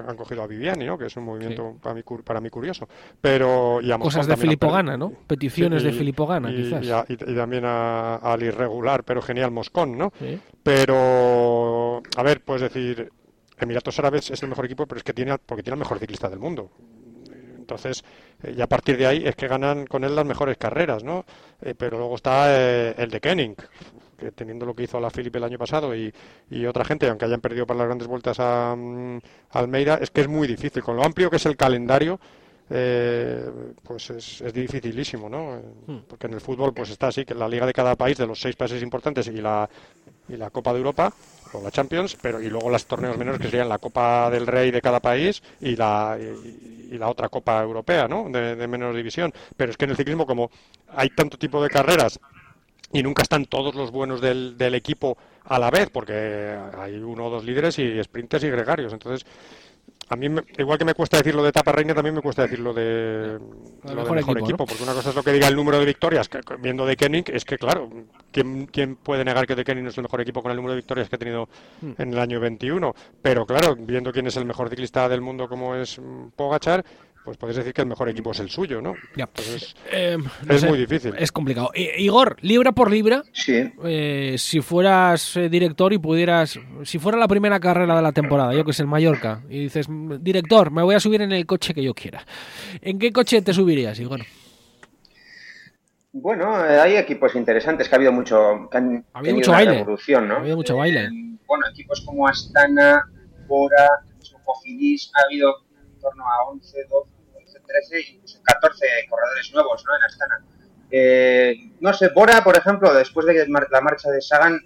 han 0.06 0.16
cogido 0.16 0.42
a 0.42 0.46
Viviani, 0.46 0.86
¿no? 0.86 0.98
Que 0.98 1.06
es 1.06 1.16
un 1.16 1.24
movimiento 1.24 1.76
para, 1.82 1.94
mí, 1.94 2.02
para 2.24 2.40
mí 2.40 2.50
curioso. 2.50 2.88
Pero, 3.20 3.80
y 3.80 3.90
Cosas 3.98 4.26
de 4.26 4.36
Filippo 4.36 4.70
Gana, 4.70 4.96
¿no? 4.96 5.12
Peticiones 5.26 5.82
de 5.82 5.92
Filippo 5.92 6.26
Gana, 6.26 6.50
quizás. 6.50 7.06
Y, 7.08 7.16
también 7.16 7.64
al 7.64 8.42
irregular, 8.42 9.04
pero 9.04 9.22
genial 9.22 9.50
Moscón, 9.50 9.96
¿no? 9.96 10.12
Pero, 10.62 12.02
a 12.16 12.22
ver, 12.22 12.42
puedes 12.42 12.62
decir, 12.62 13.10
Emiratos 13.58 13.98
Árabes 13.98 14.30
es 14.30 14.42
el 14.42 14.48
mejor 14.48 14.64
equipo, 14.64 14.86
pero 14.86 14.98
es 14.98 15.04
que 15.04 15.12
tiene, 15.12 15.36
porque 15.38 15.62
tiene 15.62 15.74
el 15.74 15.80
mejor 15.80 15.98
ciclista 15.98 16.28
del 16.28 16.38
mundo. 16.38 16.70
Entonces, 17.64 18.04
eh, 18.42 18.54
y 18.56 18.60
a 18.60 18.66
partir 18.66 18.96
de 18.98 19.06
ahí 19.06 19.22
es 19.26 19.34
que 19.36 19.48
ganan 19.48 19.86
con 19.86 20.04
él 20.04 20.14
las 20.14 20.26
mejores 20.26 20.58
carreras, 20.58 21.02
¿no? 21.02 21.24
Eh, 21.62 21.74
pero 21.76 21.98
luego 21.98 22.16
está 22.16 22.46
eh, 22.48 22.94
el 22.98 23.10
de 23.10 23.20
Kenning, 23.20 23.56
que 24.14 24.32
teniendo 24.32 24.66
lo 24.66 24.74
que 24.74 24.84
hizo 24.84 24.98
a 24.98 25.00
la 25.00 25.10
Filipe 25.10 25.38
el 25.38 25.44
año 25.44 25.58
pasado 25.58 25.94
y, 25.94 26.12
otra 26.66 26.84
gente, 26.84 27.08
aunque 27.08 27.24
hayan 27.24 27.40
perdido 27.40 27.66
para 27.66 27.78
las 27.78 27.86
grandes 27.86 28.08
vueltas 28.08 28.38
a, 28.40 28.74
mm, 28.76 29.18
Almeida, 29.50 29.98
es 30.00 30.10
que 30.10 30.22
es 30.22 30.28
muy 30.28 30.48
difícil. 30.48 30.82
Con 30.82 30.96
lo 30.96 31.04
amplio 31.04 31.30
que 31.30 31.36
es 31.36 31.46
el 31.46 31.56
calendario, 31.56 32.18
pues 32.68 34.10
es, 34.10 34.40
es, 34.40 34.52
dificilísimo, 34.52 35.28
¿no? 35.28 35.60
Hmm. 35.86 35.98
Porque 36.08 36.26
en 36.26 36.34
el 36.34 36.40
fútbol 36.40 36.72
pues 36.72 36.90
está 36.90 37.08
así, 37.08 37.24
que 37.24 37.34
la 37.34 37.48
liga 37.48 37.66
de 37.66 37.72
cada 37.72 37.94
país, 37.94 38.16
de 38.16 38.26
los 38.26 38.40
seis 38.40 38.56
países 38.56 38.82
importantes 38.82 39.26
y 39.28 39.40
la, 39.40 39.68
y 40.28 40.36
la 40.36 40.50
Copa 40.50 40.72
de 40.72 40.78
Europa, 40.78 41.12
o 41.52 41.62
la 41.62 41.70
Champions, 41.70 42.16
pero 42.20 42.40
y 42.40 42.48
luego 42.48 42.70
los 42.70 42.86
torneos 42.86 43.16
menores 43.16 43.40
que 43.40 43.48
serían 43.48 43.68
la 43.68 43.78
Copa 43.78 44.30
del 44.30 44.46
Rey 44.46 44.70
de 44.70 44.80
cada 44.80 45.00
país 45.00 45.42
y 45.60 45.76
la, 45.76 46.18
y, 46.18 46.98
la 46.98 47.08
otra 47.08 47.28
Copa 47.28 47.62
Europea, 47.62 48.08
¿no? 48.08 48.28
De, 48.30 48.56
de 48.56 48.68
menor 48.68 48.94
división. 48.94 49.32
Pero 49.56 49.70
es 49.70 49.76
que 49.76 49.84
en 49.84 49.90
el 49.92 49.96
ciclismo, 49.96 50.26
como 50.26 50.50
hay 50.88 51.10
tanto 51.10 51.36
tipo 51.36 51.62
de 51.62 51.68
carreras 51.68 52.18
y 52.92 53.02
nunca 53.02 53.22
están 53.22 53.46
todos 53.46 53.74
los 53.74 53.90
buenos 53.90 54.20
del, 54.20 54.56
del 54.56 54.74
equipo 54.74 55.16
a 55.44 55.58
la 55.58 55.70
vez, 55.70 55.90
porque 55.90 56.56
hay 56.78 56.96
uno 56.96 57.26
o 57.26 57.30
dos 57.30 57.44
líderes 57.44 57.78
y 57.78 58.02
sprinters 58.02 58.44
y 58.44 58.50
gregarios. 58.50 58.92
Entonces, 58.92 59.26
a 60.08 60.16
mí, 60.16 60.26
igual 60.58 60.78
que 60.78 60.84
me 60.84 60.94
cuesta 60.94 61.16
decirlo 61.16 61.42
de 61.42 61.48
etapa 61.48 61.72
reina, 61.72 61.94
también 61.94 62.14
me 62.14 62.20
cuesta 62.20 62.42
decirlo 62.42 62.74
de, 62.74 63.38
lo 63.84 63.94
mejor, 63.94 64.38
equipo, 64.38 64.66
porque 64.66 64.82
una 64.82 64.92
cosa 64.92 65.10
es 65.10 65.16
lo 65.16 65.22
que 65.22 65.32
diga 65.32 65.48
el 65.48 65.56
número 65.56 65.78
de 65.78 65.86
victorias, 65.86 66.28
que, 66.28 66.40
viendo 66.58 66.84
de 66.84 66.96
Kenning, 66.96 67.24
es 67.28 67.44
que 67.44 67.56
claro, 67.56 67.88
¿quién, 68.30 68.66
¿quién, 68.66 68.96
puede 68.96 69.24
negar 69.24 69.46
que 69.46 69.54
de 69.54 69.64
Kenning 69.64 69.86
es 69.86 69.96
el 69.96 70.02
mejor 70.02 70.20
equipo 70.20 70.42
con 70.42 70.50
el 70.50 70.56
número 70.56 70.72
de 70.72 70.76
victorias 70.76 71.08
que 71.08 71.16
ha 71.16 71.18
tenido 71.18 71.48
hmm. 71.80 71.92
en 71.98 72.12
el 72.12 72.18
año 72.18 72.38
21? 72.38 72.94
Pero 73.22 73.46
claro, 73.46 73.76
viendo 73.76 74.12
quién 74.12 74.26
es 74.26 74.36
el 74.36 74.44
mejor 74.44 74.68
ciclista 74.68 75.08
del 75.08 75.22
mundo 75.22 75.48
como 75.48 75.74
es 75.74 75.98
Pogachar, 76.36 76.84
pues 77.24 77.38
podéis 77.38 77.56
decir 77.56 77.72
que 77.72 77.80
el 77.80 77.88
mejor 77.88 78.10
equipo 78.10 78.32
es 78.32 78.40
el 78.40 78.50
suyo, 78.50 78.82
¿no? 78.82 78.94
Ya. 79.16 79.28
Eh, 79.90 80.18
es 80.50 80.64
muy 80.64 80.78
difícil. 80.78 81.14
Es 81.18 81.32
complicado. 81.32 81.70
Igor, 81.74 82.36
libra 82.42 82.72
por 82.72 82.90
libra, 82.90 83.22
sí. 83.32 83.72
Eh, 83.82 84.34
si 84.36 84.60
fueras 84.60 85.34
eh, 85.38 85.48
director 85.48 85.94
y 85.94 85.98
pudieras, 85.98 86.60
si 86.82 86.98
fuera 86.98 87.16
la 87.16 87.26
primera 87.26 87.58
carrera 87.58 87.96
de 87.96 88.02
la 88.02 88.12
temporada, 88.12 88.52
yo 88.52 88.62
que 88.62 88.72
es 88.72 88.80
el 88.80 88.86
Mallorca, 88.86 89.42
y 89.48 89.60
dices, 89.60 89.86
director, 90.20 90.70
me 90.70 90.82
voy 90.82 90.96
a 90.96 91.00
subir 91.00 91.22
en 91.22 91.32
el 91.32 91.46
coche 91.46 91.72
que 91.72 91.82
yo 91.82 91.94
quiera. 91.94 92.26
¿En 92.82 92.98
qué 92.98 93.10
coche 93.10 93.40
te 93.40 93.54
subirías, 93.54 93.98
Igor? 93.98 94.20
Bueno, 96.12 96.54
hay 96.54 96.96
equipos 96.96 97.34
interesantes 97.36 97.88
que 97.88 97.94
ha 97.94 97.96
habido 97.96 98.12
mucho, 98.12 98.68
ha 98.70 98.78
habido 99.14 99.34
mucho 99.34 99.50
baile. 99.50 99.78
Revolución, 99.78 100.28
¿no? 100.28 100.34
Ha 100.34 100.40
habido 100.40 100.56
mucho 100.56 100.76
baile. 100.76 101.08
bueno, 101.46 101.64
equipos 101.72 102.02
como 102.02 102.28
Astana, 102.28 103.02
Bora, 103.46 103.88
Cofinis, 104.44 105.10
ha 105.14 105.24
habido 105.24 105.54
en 105.70 106.00
torno 106.00 106.22
a 106.22 106.50
11, 106.50 106.84
12 106.90 107.13
13 107.88 108.14
incluso 108.14 108.40
14 108.42 108.86
corredores 109.08 109.52
nuevos 109.52 109.84
¿no? 109.84 109.96
en 109.96 110.02
Astana. 110.02 110.44
Eh, 110.90 111.56
no 111.80 111.92
sé, 111.92 112.08
Bora, 112.08 112.44
por 112.44 112.56
ejemplo, 112.56 112.94
después 112.94 113.26
de 113.26 113.46
la 113.48 113.80
marcha 113.80 114.10
de 114.10 114.20
Sagan, 114.20 114.60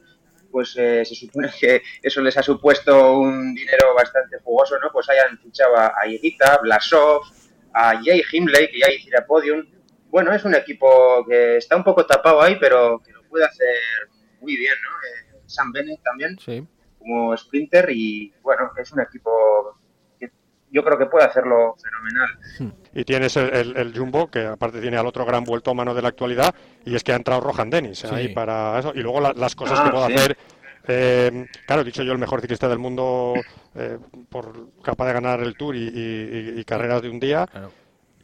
pues 0.51 0.75
eh, 0.77 1.05
se 1.05 1.15
supone 1.15 1.51
que 1.59 1.83
eso 2.03 2.21
les 2.21 2.37
ha 2.37 2.43
supuesto 2.43 3.19
un 3.19 3.55
dinero 3.55 3.95
bastante 3.95 4.39
jugoso, 4.41 4.79
¿no? 4.79 4.91
Pues 4.93 5.09
hayan 5.09 5.39
fichado 5.39 5.77
a, 5.77 5.87
a 5.89 6.59
Blasov, 6.63 7.23
a 7.73 8.01
Jay 8.03 8.23
Himley, 8.33 8.71
que 8.71 8.81
ya 8.81 8.93
hiciera 8.93 9.27
podium. 9.27 9.65
Bueno, 10.11 10.33
es 10.35 10.45
un 10.45 10.55
equipo 10.55 11.25
que 11.27 11.59
está 11.59 11.77
un 11.77 11.85
poco 11.85 12.07
tapado 12.07 12.43
ahí, 12.43 12.57
pero 12.59 13.01
que 13.05 13.13
lo 13.13 13.23
puede 13.25 13.45
hacer 13.45 13.77
muy 14.41 14.57
bien, 14.57 14.75
¿no? 14.83 15.39
Eh, 15.39 15.43
Sam 15.47 15.73
Bennett 15.73 16.03
también, 16.03 16.37
como 16.99 17.37
sprinter, 17.37 17.89
y 17.91 18.35
bueno, 18.43 18.71
es 18.77 18.93
un 18.93 19.01
equipo 19.01 19.78
yo 20.71 20.85
creo 20.85 20.99
que 20.99 21.07
puede 21.07 21.27
hacerlo 21.27 21.77
fenomenal. 21.83 22.75
Y 22.95 23.05
tienes 23.05 23.37
el, 23.37 23.93
Jumbo, 23.97 24.29
que 24.29 24.47
aparte 24.47 24.81
tiene 24.81 24.97
al 24.97 25.07
otro 25.07 25.25
gran 25.25 25.45
vuelto 25.45 25.75
mano 25.75 25.95
de 25.95 26.03
la 26.03 26.09
actualidad, 26.09 26.55
y 26.85 26.95
es 26.95 27.05
que 27.05 27.13
ha 27.13 27.17
entrado 27.17 27.41
Rohan 27.41 27.71
Dennis 27.71 28.05
ahí 28.07 28.29
para 28.29 28.79
eso. 28.79 28.93
Y 28.95 29.01
luego 29.01 29.21
las 29.21 29.55
cosas 29.55 29.81
que 29.81 29.89
ah, 29.89 29.93
puede 29.93 30.15
hacer. 30.15 30.37
Eh, 30.91 31.47
claro, 31.67 31.83
he 31.83 31.85
dicho 31.85 32.03
yo, 32.03 32.13
el 32.13 32.19
mejor 32.19 32.41
ciclista 32.41 32.67
del 32.67 32.79
mundo 32.79 33.35
eh, 33.75 33.99
por 34.31 34.71
capaz 34.83 35.07
de 35.07 35.13
ganar 35.13 35.41
el 35.41 35.55
Tour 35.55 35.77
y, 35.77 36.65
carreras 36.65 37.03
de 37.03 37.11
un 37.11 37.21
día. 37.21 37.47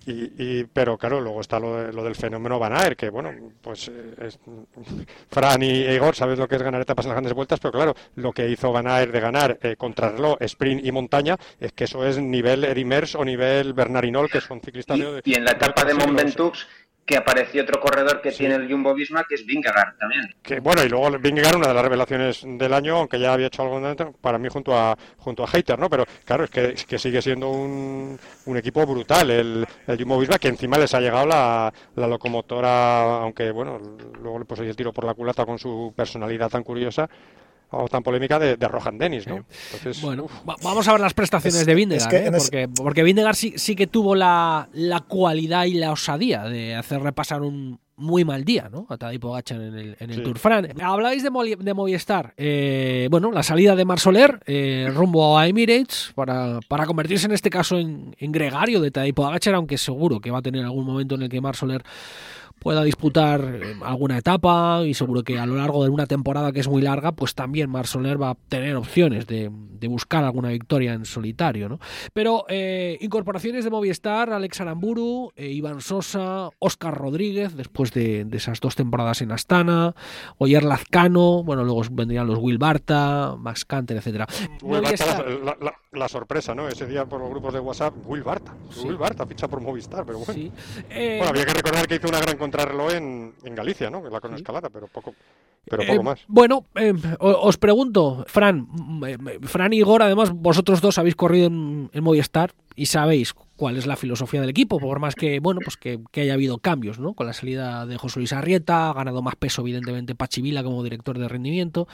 Y, 0.06 0.64
pero 0.64 0.98
claro, 0.98 1.20
luego 1.20 1.40
está 1.40 1.58
lo, 1.58 1.90
lo 1.90 2.04
del 2.04 2.14
fenómeno 2.14 2.58
Van 2.58 2.74
Aert, 2.74 2.98
que 2.98 3.08
bueno, 3.10 3.32
pues 3.62 3.88
eh, 3.88 4.14
es, 4.20 4.38
Fran 5.30 5.62
y 5.62 5.82
Igor, 5.82 6.14
sabes 6.14 6.38
lo 6.38 6.46
que 6.46 6.56
es 6.56 6.62
ganar 6.62 6.80
etapas 6.80 7.06
en 7.06 7.10
las 7.10 7.16
grandes 7.16 7.32
vueltas, 7.32 7.60
pero 7.60 7.72
claro, 7.72 7.94
lo 8.16 8.32
que 8.32 8.48
hizo 8.48 8.72
Van 8.72 8.86
Aert 8.86 9.12
de 9.12 9.20
ganar 9.20 9.58
eh, 9.62 9.76
reloj, 9.78 10.36
sprint 10.40 10.84
y 10.84 10.92
montaña, 10.92 11.36
es 11.58 11.72
que 11.72 11.84
eso 11.84 12.04
es 12.06 12.18
nivel 12.18 12.64
Erimers 12.64 13.14
o 13.14 13.24
nivel 13.24 13.72
Bernarinol, 13.72 14.30
que 14.30 14.40
son 14.40 14.60
ciclistas 14.60 14.98
y, 14.98 15.02
de, 15.02 15.22
y 15.24 15.34
en 15.34 15.44
la 15.44 15.52
etapa 15.52 15.84
de 15.84 15.94
Mont 15.94 16.18
Ventoux 16.18 16.66
que 17.06 17.16
apareció 17.16 17.62
otro 17.62 17.80
corredor 17.80 18.20
que 18.22 18.32
tiene 18.32 18.54
el 18.54 18.70
Jumbo 18.70 18.94
Visma, 18.94 19.24
que 19.28 19.34
es 19.34 19.44
Vingegaard 19.44 19.96
también. 19.98 20.22
Que, 20.42 20.60
bueno, 20.60 20.82
y 20.82 20.88
luego 20.88 21.10
Vingegaard, 21.18 21.56
una 21.56 21.68
de 21.68 21.74
las 21.74 21.82
revelaciones 21.82 22.42
del 22.46 22.72
año, 22.72 22.96
aunque 22.96 23.20
ya 23.20 23.34
había 23.34 23.48
hecho 23.48 23.62
algo 23.62 23.80
para 24.20 24.38
mí 24.38 24.48
junto 24.48 24.76
a 24.76 24.96
junto 25.18 25.44
a 25.44 25.46
Hater, 25.46 25.78
¿no? 25.78 25.90
Pero 25.90 26.06
claro, 26.24 26.44
es 26.44 26.50
que, 26.50 26.74
que 26.86 26.98
sigue 26.98 27.20
siendo 27.20 27.50
un, 27.50 28.18
un 28.46 28.56
equipo 28.56 28.86
brutal 28.86 29.30
el, 29.30 29.66
el 29.86 29.98
Jumbo 29.98 30.18
Visma, 30.18 30.38
que 30.38 30.48
encima 30.48 30.78
les 30.78 30.94
ha 30.94 31.00
llegado 31.00 31.26
la, 31.26 31.72
la 31.96 32.06
locomotora, 32.06 33.22
aunque 33.22 33.50
bueno, 33.50 33.78
luego 34.22 34.38
le 34.38 34.44
puse 34.46 34.66
el 34.66 34.76
tiro 34.76 34.92
por 34.92 35.04
la 35.04 35.14
culata 35.14 35.44
con 35.44 35.58
su 35.58 35.92
personalidad 35.94 36.48
tan 36.48 36.62
curiosa, 36.62 37.08
o 37.70 37.88
tan 37.88 38.02
polémica 38.02 38.38
de, 38.38 38.56
de 38.56 38.68
Rohan 38.68 38.98
Dennis, 38.98 39.26
¿no? 39.26 39.44
bueno, 40.02 40.26
vamos 40.62 40.86
a 40.86 40.92
ver 40.92 41.00
las 41.00 41.14
prestaciones 41.14 41.66
de 41.66 41.74
Vindegar, 41.74 42.14
¿eh? 42.14 42.30
porque, 42.36 42.68
porque 42.68 43.02
Vindegar 43.02 43.34
sí, 43.34 43.54
sí 43.56 43.74
que 43.74 43.86
tuvo 43.86 44.14
la, 44.14 44.68
la, 44.72 45.00
cualidad 45.00 45.64
y 45.64 45.74
la 45.74 45.92
osadía 45.92 46.44
de 46.44 46.74
hacer 46.74 47.02
repasar 47.02 47.42
un 47.42 47.78
muy 47.96 48.24
mal 48.24 48.44
día, 48.44 48.68
¿no? 48.70 48.86
A 48.88 48.96
Tadej 48.96 49.20
Pogacar 49.20 49.60
en 49.60 49.74
el, 49.76 49.96
en 50.00 50.10
el 50.10 50.22
Tour 50.22 50.38
Fran. 50.38 50.68
Habláis 50.82 51.22
de, 51.22 51.56
de 51.58 51.74
Movistar. 51.74 52.34
Eh, 52.36 53.08
bueno, 53.10 53.30
la 53.30 53.42
salida 53.42 53.76
de 53.76 53.84
Mar 53.84 54.00
Soler 54.00 54.40
eh, 54.46 54.90
rumbo 54.92 55.38
a 55.38 55.46
Emirates 55.46 56.12
para, 56.14 56.58
para, 56.68 56.86
convertirse 56.86 57.26
en 57.26 57.32
este 57.32 57.50
caso 57.50 57.78
en, 57.78 58.14
en 58.18 58.32
gregario 58.32 58.80
de 58.80 58.90
Tadej 58.90 59.14
Pogacar, 59.14 59.54
aunque 59.54 59.78
seguro 59.78 60.20
que 60.20 60.30
va 60.30 60.38
a 60.38 60.42
tener 60.42 60.64
algún 60.64 60.84
momento 60.84 61.14
en 61.14 61.22
el 61.22 61.28
que 61.28 61.40
Mar 61.40 61.56
Soler 61.56 61.84
pueda 62.64 62.82
disputar 62.82 63.44
eh, 63.44 63.76
alguna 63.84 64.16
etapa 64.16 64.80
y 64.86 64.94
seguro 64.94 65.22
que 65.22 65.38
a 65.38 65.44
lo 65.44 65.56
largo 65.56 65.84
de 65.84 65.90
una 65.90 66.06
temporada 66.06 66.50
que 66.50 66.60
es 66.60 66.66
muy 66.66 66.80
larga, 66.80 67.12
pues 67.12 67.34
también 67.34 67.68
Mar 67.68 67.86
Soler 67.86 68.20
va 68.20 68.30
a 68.30 68.34
tener 68.48 68.74
opciones 68.74 69.26
de, 69.26 69.50
buscar 69.84 70.24
alguna 70.24 70.48
victoria 70.48 70.94
en 70.94 71.04
solitario. 71.04 71.68
¿no? 71.68 71.78
Pero 72.14 72.46
eh, 72.48 72.96
incorporaciones 73.02 73.64
de 73.64 73.70
Movistar, 73.70 74.30
Alex 74.30 74.62
Aramburu, 74.62 75.30
eh, 75.36 75.48
Iván 75.48 75.82
Sosa, 75.82 76.48
Oscar 76.58 76.96
Rodríguez, 76.96 77.54
después 77.54 77.92
de, 77.92 78.26
esas 78.32 78.60
dos 78.60 78.76
temporadas 78.76 79.20
en 79.20 79.30
Astana, 79.30 79.94
Oyer 80.38 80.64
Lazcano, 80.64 81.44
bueno, 81.44 81.64
luego 81.64 81.82
vendrían 81.90 82.26
los 82.26 82.38
Will 82.38 82.56
Barta, 82.56 83.36
Max 83.38 83.66
Canter, 83.66 83.98
etcétera. 83.98 84.26
la, 85.92 86.08
sorpresa, 86.08 86.54
¿no? 86.54 86.66
Ese 86.66 86.86
día 86.86 87.04
por 87.04 87.20
los 87.20 87.28
grupos 87.28 87.52
de 87.52 87.60
WhatsApp, 87.60 87.92
Will 88.06 88.22
Barta. 88.22 88.54
Will 88.82 88.96
Barta 88.96 89.26
ficha 89.26 89.48
por 89.48 89.60
Movistar, 89.60 90.06
pero 90.06 90.20
bueno. 90.20 90.50
bueno 90.88 91.24
había 91.24 91.44
que 91.44 91.52
recordar 91.52 91.86
que 91.86 91.96
hizo 91.96 92.08
una 92.08 92.20
gran 92.20 92.38
encontrarlo 92.54 92.90
en, 92.90 93.34
en 93.44 93.54
Galicia, 93.54 93.90
¿no? 93.90 94.06
En 94.06 94.12
la 94.12 94.36
escalada, 94.36 94.70
pero 94.70 94.86
poco, 94.86 95.14
pero 95.68 95.82
poco 95.82 96.00
eh, 96.00 96.04
más. 96.04 96.20
Bueno, 96.28 96.66
eh, 96.76 96.94
os 97.18 97.56
pregunto, 97.56 98.24
Fran, 98.28 98.66
Fran 99.42 99.72
y 99.72 99.78
Igor, 99.78 100.02
además, 100.02 100.30
vosotros 100.30 100.80
dos 100.80 100.98
habéis 100.98 101.16
corrido 101.16 101.46
en, 101.46 101.90
Movistar 102.02 102.52
y 102.76 102.86
sabéis 102.86 103.34
cuál 103.56 103.76
es 103.76 103.86
la 103.86 103.96
filosofía 103.96 104.40
del 104.40 104.50
equipo, 104.50 104.78
por 104.78 104.98
más 104.98 105.14
que, 105.14 105.40
bueno, 105.40 105.60
pues 105.64 105.76
que, 105.76 106.00
haya 106.16 106.34
habido 106.34 106.58
cambios, 106.58 106.98
¿no? 106.98 107.14
Con 107.14 107.26
la 107.26 107.32
salida 107.32 107.86
de 107.86 107.96
José 107.96 108.20
Luis 108.20 108.32
Arrieta, 108.32 108.90
ha 108.90 108.94
ganado 108.94 109.22
más 109.22 109.36
peso, 109.36 109.62
evidentemente, 109.62 110.14
Pachivila 110.14 110.62
como 110.62 110.82
director 110.82 111.18
de 111.18 111.28
rendimiento, 111.28 111.88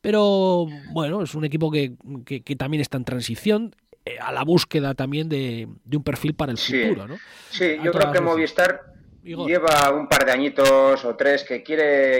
pero 0.00 0.66
bueno, 0.92 1.22
es 1.22 1.34
un 1.34 1.44
equipo 1.44 1.70
que, 1.70 1.94
que, 2.24 2.56
también 2.56 2.80
está 2.80 2.96
en 2.96 3.04
transición 3.04 3.74
eh, 4.04 4.18
a 4.20 4.32
la 4.32 4.44
búsqueda 4.44 4.94
también 4.94 5.28
de, 5.28 5.68
de 5.84 5.96
un 5.96 6.02
perfil 6.02 6.34
para 6.34 6.52
el 6.52 6.58
futuro, 6.58 7.08
¿no? 7.08 7.16
Sí, 7.50 7.76
yo 7.82 7.92
creo 7.92 8.12
que 8.12 8.20
Movistar 8.20 8.99
lleva 9.22 9.90
un 9.90 10.08
par 10.08 10.24
de 10.24 10.32
añitos 10.32 11.04
o 11.04 11.16
tres 11.16 11.44
que 11.44 11.62
quiere 11.62 12.18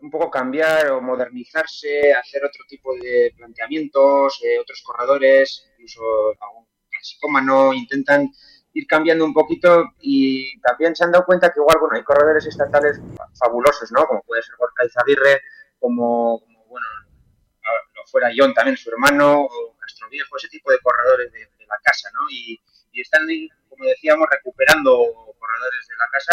un 0.00 0.10
poco 0.10 0.30
cambiar 0.30 0.90
o 0.90 1.00
modernizarse, 1.00 2.12
hacer 2.12 2.44
otro 2.44 2.64
tipo 2.68 2.94
de 2.94 3.32
planteamientos, 3.36 4.40
eh, 4.44 4.58
otros 4.58 4.82
corredores, 4.82 5.68
incluso 5.72 6.02
algún 6.40 6.66
clasicómano, 6.90 7.72
intentan 7.72 8.30
ir 8.72 8.86
cambiando 8.86 9.24
un 9.24 9.32
poquito 9.32 9.84
y 10.00 10.60
también 10.60 10.94
se 10.94 11.04
han 11.04 11.12
dado 11.12 11.24
cuenta 11.24 11.50
que 11.50 11.60
igual, 11.60 11.78
bueno, 11.80 11.96
hay 11.96 12.04
corredores 12.04 12.46
estatales 12.46 13.00
fabulosos, 13.38 13.90
¿no? 13.90 14.06
Como 14.06 14.22
puede 14.22 14.42
ser 14.42 14.54
Jorge 14.56 14.86
Izaguirre, 14.86 15.40
como, 15.80 16.40
bueno, 16.68 16.86
lo 17.94 18.06
fuera 18.06 18.30
John 18.36 18.52
también, 18.52 18.76
su 18.76 18.90
hermano, 18.90 19.42
o 19.44 19.76
Castroviejo, 19.78 20.36
ese 20.36 20.48
tipo 20.48 20.70
de 20.70 20.78
corredores 20.80 21.32
de, 21.32 21.48
la 21.66 21.78
casa, 21.82 22.08
¿no? 22.14 22.20
Y, 22.30 22.60
y 22.96 23.02
están, 23.02 23.26
como 23.68 23.84
decíamos, 23.84 24.26
recuperando 24.30 24.90
corredores 25.38 25.86
de 25.88 25.94
la 25.98 26.08
casa. 26.10 26.32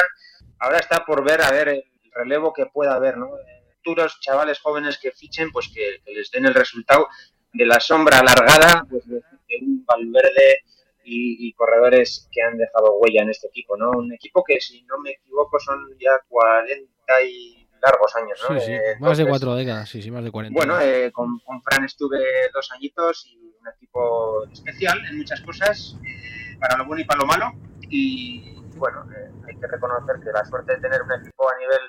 Ahora 0.60 0.80
está 0.80 1.06
por 1.06 1.24
ver, 1.24 1.42
a 1.42 1.52
ver, 1.52 1.68
el 1.68 1.84
relevo 2.14 2.54
que 2.54 2.66
pueda 2.68 2.96
haber, 2.96 3.18
¿no? 3.18 3.32
Futuros 3.78 4.20
chavales 4.22 4.60
jóvenes 4.60 4.98
que 4.98 5.12
fichen, 5.12 5.52
pues 5.52 5.70
que, 5.74 6.02
les 6.14 6.32
den 6.32 6.46
el 6.46 6.54
resultado 6.54 7.08
de 7.52 7.66
la 7.66 7.80
sombra 7.80 8.20
alargada, 8.20 8.86
pues 8.90 9.06
de, 9.08 9.22
un 9.62 9.86
Valverde 9.86 10.64
y, 11.04 11.54
corredores 11.54 12.30
que 12.32 12.42
han 12.42 12.58
dejado 12.58 12.98
huella 12.98 13.24
en 13.24 13.30
este 13.30 13.48
equipo, 13.48 13.76
¿no? 13.76 13.92
Un 13.92 14.14
equipo 14.14 14.44
que, 14.44 14.60
si 14.62 14.84
no 14.84 14.98
me 15.00 15.12
equivoco, 15.12 15.60
son 15.60 15.78
ya 16.00 16.18
40 16.30 16.88
y 17.30 17.68
largos 17.82 18.16
años, 18.16 18.40
¿no? 18.50 18.60
Sí, 18.60 18.66
sí, 18.66 18.72
eh, 18.72 18.96
más 19.00 19.18
de 19.18 19.28
cuatro 19.28 19.56
décadas, 19.56 19.90
sí, 19.90 20.02
sí, 20.02 20.10
más 20.10 20.24
de 20.24 20.32
40. 20.32 20.58
Bueno, 20.58 20.80
eh, 20.80 21.12
con, 21.12 21.42
Fran 21.62 21.84
estuve 21.84 22.20
dos 22.54 22.72
añitos 22.72 23.26
y 23.28 23.38
un 23.38 23.68
equipo 23.76 24.46
especial 24.52 25.06
en 25.06 25.18
muchas 25.18 25.42
cosas, 25.42 25.98
eh, 26.06 26.43
para 26.64 26.78
lo 26.78 26.86
bueno 26.86 27.02
y 27.02 27.06
para 27.06 27.20
lo 27.20 27.26
malo, 27.28 27.52
y 27.90 28.56
bueno, 28.78 29.06
eh, 29.12 29.30
hay 29.46 29.60
que 29.60 29.68
reconocer 29.68 30.16
que 30.24 30.32
la 30.32 30.46
suerte 30.46 30.76
de 30.76 30.80
tener 30.80 31.02
un 31.02 31.12
equipo 31.12 31.50
a 31.50 31.58
nivel 31.60 31.82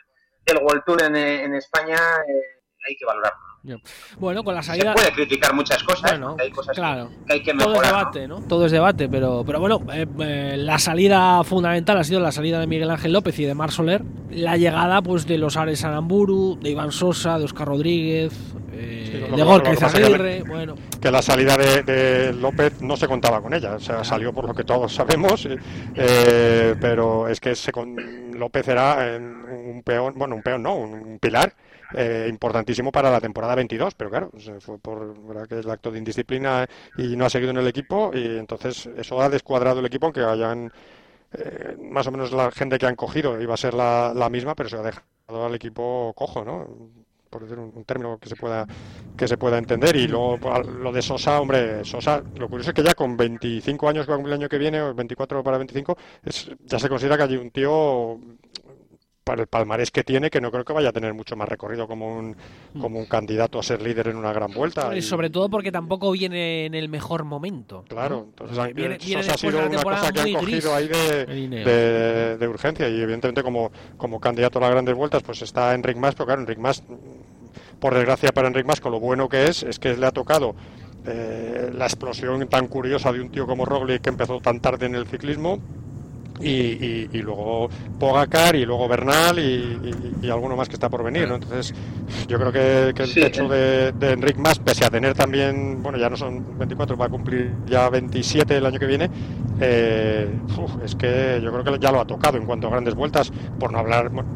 del 0.47 0.65
World 0.65 0.83
Tour 0.85 1.03
en, 1.03 1.55
España 1.55 1.95
eh, 1.95 2.61
hay 2.89 2.97
que 2.97 3.05
valorarlo. 3.05 3.39
Bueno, 4.19 4.43
con 4.43 4.53
la 4.53 4.63
salida. 4.63 4.93
Se 4.93 4.95
puede 4.95 5.13
criticar 5.13 5.55
muchas 5.55 5.83
cosas, 5.85 6.11
Bueno, 6.11 6.37
hay 6.41 6.51
cosas 6.51 6.77
claro. 6.77 7.09
que, 7.25 7.35
hay 7.35 7.43
que 7.43 7.55
Todo 7.55 7.73
es 7.73 7.81
mejorar. 7.81 7.93
¿no? 7.93 7.99
debate, 7.99 8.29
¿no? 8.29 8.41
Todo 8.49 8.67
es 8.67 8.73
debate, 8.73 9.09
pero, 9.09 9.45
pero 9.47 9.61
bueno, 9.61 9.81
eh, 9.93 10.07
eh, 10.19 10.57
la 10.59 10.81
salida 10.81 11.43
fundamental 11.45 11.97
ha 11.97 12.05
sido 12.05 12.19
la 12.19 12.33
salida 12.33 12.59
de 12.59 12.67
Miguel 12.67 12.91
Ángel 12.91 13.13
López 13.13 13.39
y 13.39 13.45
de 13.45 13.55
Mar 13.55 13.71
Soler. 13.71 14.03
La 14.31 14.57
llegada 14.57 15.01
pues 15.03 15.27
de 15.27 15.39
los 15.39 15.57
Ares 15.57 15.85
Aramburu, 15.85 16.59
de 16.61 16.71
Iván 16.71 16.91
Sosa, 16.91 17.39
de 17.39 17.45
Oscar 17.45 17.69
Rodríguez, 17.69 18.35
eh, 18.75 19.05
Sí, 19.13 19.13
de 19.37 19.43
Gorka 19.43 19.71
que 19.71 20.43
bueno. 20.43 20.75
la 21.11 21.23
salida 21.23 21.57
de, 21.57 21.83
de 21.83 22.33
López 22.33 22.81
no 22.81 22.97
se 22.97 23.07
contaba 23.07 23.41
con 23.41 23.55
ella, 23.55 23.75
o 23.75 23.81
sea, 23.81 24.03
salió 24.05 24.33
por 24.33 24.47
lo 24.47 24.55
que 24.55 24.65
todos 24.65 24.95
sabemos, 24.95 25.47
eh, 25.95 26.75
pero 26.81 27.29
es 27.29 27.41
que 27.41 27.55
se 27.55 27.73
con- 27.73 27.97
López 28.39 28.67
era 28.69 29.15
eh, 29.15 29.19
un 29.19 29.83
peón, 29.85 30.15
bueno, 30.17 30.35
un 30.37 30.43
peón 30.43 30.63
no, 30.63 30.75
un, 30.77 30.93
un 30.95 31.19
pilar 31.19 31.55
eh, 31.95 32.27
importantísimo 32.29 32.91
para 32.91 33.11
la 33.11 33.21
temporada 33.21 33.55
22, 33.55 33.95
pero 33.95 34.11
claro, 34.11 34.31
se 34.39 34.61
fue 34.61 34.79
por 34.79 35.17
¿verdad? 35.27 35.47
que 35.47 35.59
el 35.61 35.71
acto 35.71 35.91
de 35.91 35.99
indisciplina 35.99 36.67
y 36.97 37.17
no 37.17 37.27
ha 37.27 37.31
seguido 37.31 37.51
en 37.53 37.59
el 37.59 37.69
equipo 37.69 38.11
y 38.15 38.39
entonces 38.39 38.89
eso 38.97 39.21
ha 39.21 39.29
descuadrado 39.29 39.81
el 39.81 39.87
equipo, 39.87 40.07
aunque 40.07 40.23
hayan 40.25 40.73
eh, 41.33 41.77
más 41.81 42.07
o 42.07 42.13
menos 42.13 42.33
la 42.33 42.51
gente 42.51 42.79
que 42.79 42.87
han 42.87 42.97
cogido 42.97 43.41
iba 43.41 43.55
a 43.55 43.59
ser 43.59 43.75
la, 43.75 44.13
la 44.15 44.29
misma, 44.31 44.55
pero 44.55 44.69
se 44.69 44.77
ha 44.77 44.83
dejado 44.83 45.47
al 45.47 45.55
equipo 45.55 46.13
cojo, 46.17 46.45
¿no? 46.45 46.67
Por 47.35 47.43
decir 47.43 47.59
un, 47.59 47.85
término 47.85 48.17
que 48.17 48.29
se 48.29 48.37
pueda 48.37 48.65
que 49.17 49.27
se 49.27 49.37
pueda 49.37 49.59
entender. 49.59 49.97
Y 49.97 50.07
luego 50.07 50.39
lo 50.63 50.93
de 50.93 51.03
Sosa, 51.03 51.41
hombre, 51.41 51.85
Sosa, 51.85 52.23
lo 52.39 52.49
curioso 52.49 52.71
es 52.71 52.75
que 52.75 52.85
ya 52.85 52.95
con 52.95 53.17
25 53.17 53.89
años 53.89 54.07
el 54.09 54.33
año 54.33 54.49
que 54.49 54.57
viene, 54.57 54.81
o 54.81 54.95
24 54.95 55.43
para 55.43 55.59
25, 55.59 55.97
es, 56.25 56.49
ya 56.65 56.79
se 56.79 56.89
considera 56.89 57.17
que 57.17 57.25
hay 57.25 57.37
un 57.37 57.51
tío 57.51 58.21
para 59.25 59.41
el 59.41 59.49
palmarés 59.49 59.91
que 59.91 60.05
tiene, 60.05 60.29
que 60.29 60.41
no 60.41 60.51
creo 60.53 60.65
que 60.67 60.75
vaya 60.75 60.91
a 60.91 60.93
tener 60.93 61.15
mucho 61.15 61.35
más 61.35 61.49
recorrido 61.49 61.89
como 61.89 62.17
un, 62.19 62.37
como 62.79 62.99
un 62.99 63.07
candidato 63.07 63.59
a 63.59 63.63
ser 63.63 63.81
líder 63.81 64.09
en 64.09 64.17
una 64.17 64.33
gran 64.35 64.53
vuelta. 64.53 64.95
Y 64.95 65.01
sobre 65.01 65.31
todo 65.31 65.49
porque 65.49 65.73
tampoco 65.73 66.13
viene 66.13 66.67
en 66.67 66.75
el 66.75 66.91
mejor 66.91 67.25
momento. 67.25 67.85
Claro, 67.89 68.17
¿no? 68.17 68.25
entonces 68.25 68.59
han- 68.59 68.75
viene, 68.75 68.99
viene 68.99 69.21
ha 69.23 69.37
sido 69.39 69.67
una 69.67 69.83
cosa 69.83 70.13
que 70.13 70.21
han 70.21 70.33
muy 70.33 70.43
gris 70.45 70.65
cogido 70.67 70.75
ahí 70.75 70.89
de, 70.89 71.27
de, 71.65 72.37
de 72.37 72.49
urgencia 72.49 72.87
y 72.89 73.01
evidentemente 73.01 73.43
como, 73.43 73.73
como 73.97 74.21
candidato 74.21 74.59
a 74.59 74.63
las 74.63 74.71
grandes 74.73 74.95
vueltas 74.95 75.23
pues 75.23 75.41
está 75.41 75.75
Enric 75.75 75.97
Mas, 75.97 76.15
pero 76.15 76.27
claro, 76.27 76.43
Enric 76.43 76.59
Mas, 76.59 76.83
por 77.81 77.95
desgracia 77.95 78.31
para 78.31 78.49
Enric 78.49 78.67
Mas, 78.67 78.81
con 78.83 78.93
lo 78.93 79.01
bueno 79.01 79.29
que 79.31 79.47
es, 79.47 79.63
es 79.63 79.79
que 79.79 79.97
le 79.97 80.05
ha 80.07 80.13
tocado 80.13 80.55
eh, 81.07 81.71
la 81.75 81.87
explosión 81.87 82.47
tan 82.49 82.67
curiosa 82.67 83.11
de 83.11 83.21
un 83.23 83.31
tío 83.31 83.47
como 83.47 83.65
Roglic 83.65 84.03
que 84.03 84.11
empezó 84.11 84.41
tan 84.41 84.61
tarde 84.61 84.85
en 84.87 84.95
el 84.95 85.07
ciclismo 85.07 85.59
y, 86.41 86.51
y- 86.51 87.09
y 87.13 87.19
luego 87.23 87.69
Pogacar 87.99 88.57
y 88.57 88.65
luego 88.67 88.89
Bernal 88.89 89.39
y, 89.39 90.29
alguno 90.31 90.57
más 90.57 90.69
que 90.69 90.75
está 90.75 90.89
por 90.89 91.05
venir, 91.05 91.29
¿no? 91.29 91.37
Entonces 91.37 91.73
yo 92.27 92.39
creo 92.39 92.51
que, 92.53 92.93
que 92.95 93.03
el 93.05 93.09
Sí, 93.09 93.21
techo 93.21 93.45
eh. 93.53 93.93
de, 93.93 93.93
de 94.07 94.13
Enric 94.13 94.37
Mas, 94.39 94.59
pese 94.59 94.85
a 94.85 94.91
tener 94.91 95.15
también, 95.15 95.83
bueno, 95.83 95.97
ya 95.99 96.09
no 96.11 96.17
son 96.17 96.59
24, 96.59 96.97
va 96.97 97.07
a 97.07 97.09
cumplir 97.09 97.53
ya 97.67 97.89
27 97.89 98.57
el 98.57 98.67
año 98.67 98.79
que 98.79 98.87
viene, 98.87 99.11
eh, 99.61 100.29
uf, 100.59 100.73
es 100.85 100.95
que 100.95 101.41
yo 101.43 101.53
creo 101.53 101.65
que 101.65 101.79
ya 101.79 101.93
lo 101.93 102.01
ha 102.01 102.07
tocado 102.07 102.37
en 102.39 102.47
cuanto 102.47 102.67
a 102.67 102.71
grandes 102.71 102.95
vueltas, 102.95 103.31
por 103.61 103.71
no 103.73 103.79
hablar 103.79 104.09
bueno, 104.11 104.29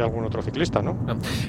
de 0.00 0.06
algún 0.06 0.24
otro 0.24 0.42
ciclista, 0.42 0.82
¿no? 0.82 0.96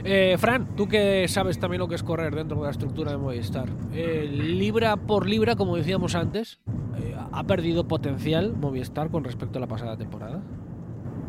Eh, 0.03 0.35
Fran, 0.37 0.75
tú 0.75 0.87
que 0.87 1.27
sabes 1.27 1.59
también 1.59 1.79
lo 1.79 1.87
que 1.87 1.95
es 1.95 2.03
correr 2.03 2.35
dentro 2.35 2.57
de 2.57 2.63
la 2.63 2.71
estructura 2.71 3.11
de 3.11 3.17
Movistar. 3.17 3.69
Eh, 3.93 4.27
libra 4.29 4.95
por 4.97 5.27
libra, 5.27 5.55
como 5.55 5.75
decíamos 5.75 6.15
antes, 6.15 6.59
eh, 6.97 7.15
¿ha 7.31 7.43
perdido 7.43 7.87
potencial 7.87 8.55
Movistar 8.55 9.09
con 9.09 9.23
respecto 9.23 9.57
a 9.57 9.61
la 9.61 9.67
pasada 9.67 9.97
temporada? 9.97 10.41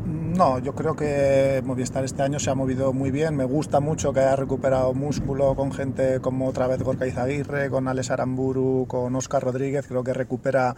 No, 0.06 0.60
yo 0.60 0.74
creo 0.74 0.94
que 0.94 1.62
Movistar 1.64 2.04
este 2.04 2.22
año 2.22 2.38
se 2.38 2.50
ha 2.50 2.54
movido 2.54 2.92
muy 2.92 3.10
bien. 3.10 3.34
Me 3.34 3.44
gusta 3.44 3.80
mucho 3.80 4.12
que 4.12 4.20
haya 4.20 4.36
recuperado 4.36 4.94
músculo 4.94 5.56
con 5.56 5.72
gente 5.72 6.20
como 6.20 6.46
otra 6.46 6.68
vez 6.68 6.82
Gorka 6.82 7.06
Izaguirre, 7.06 7.70
con 7.70 7.88
Alex 7.88 8.10
Aramburu, 8.12 8.86
con 8.86 9.16
Oscar 9.16 9.42
Rodríguez. 9.42 9.86
Creo 9.88 10.04
que 10.04 10.12
recupera, 10.12 10.76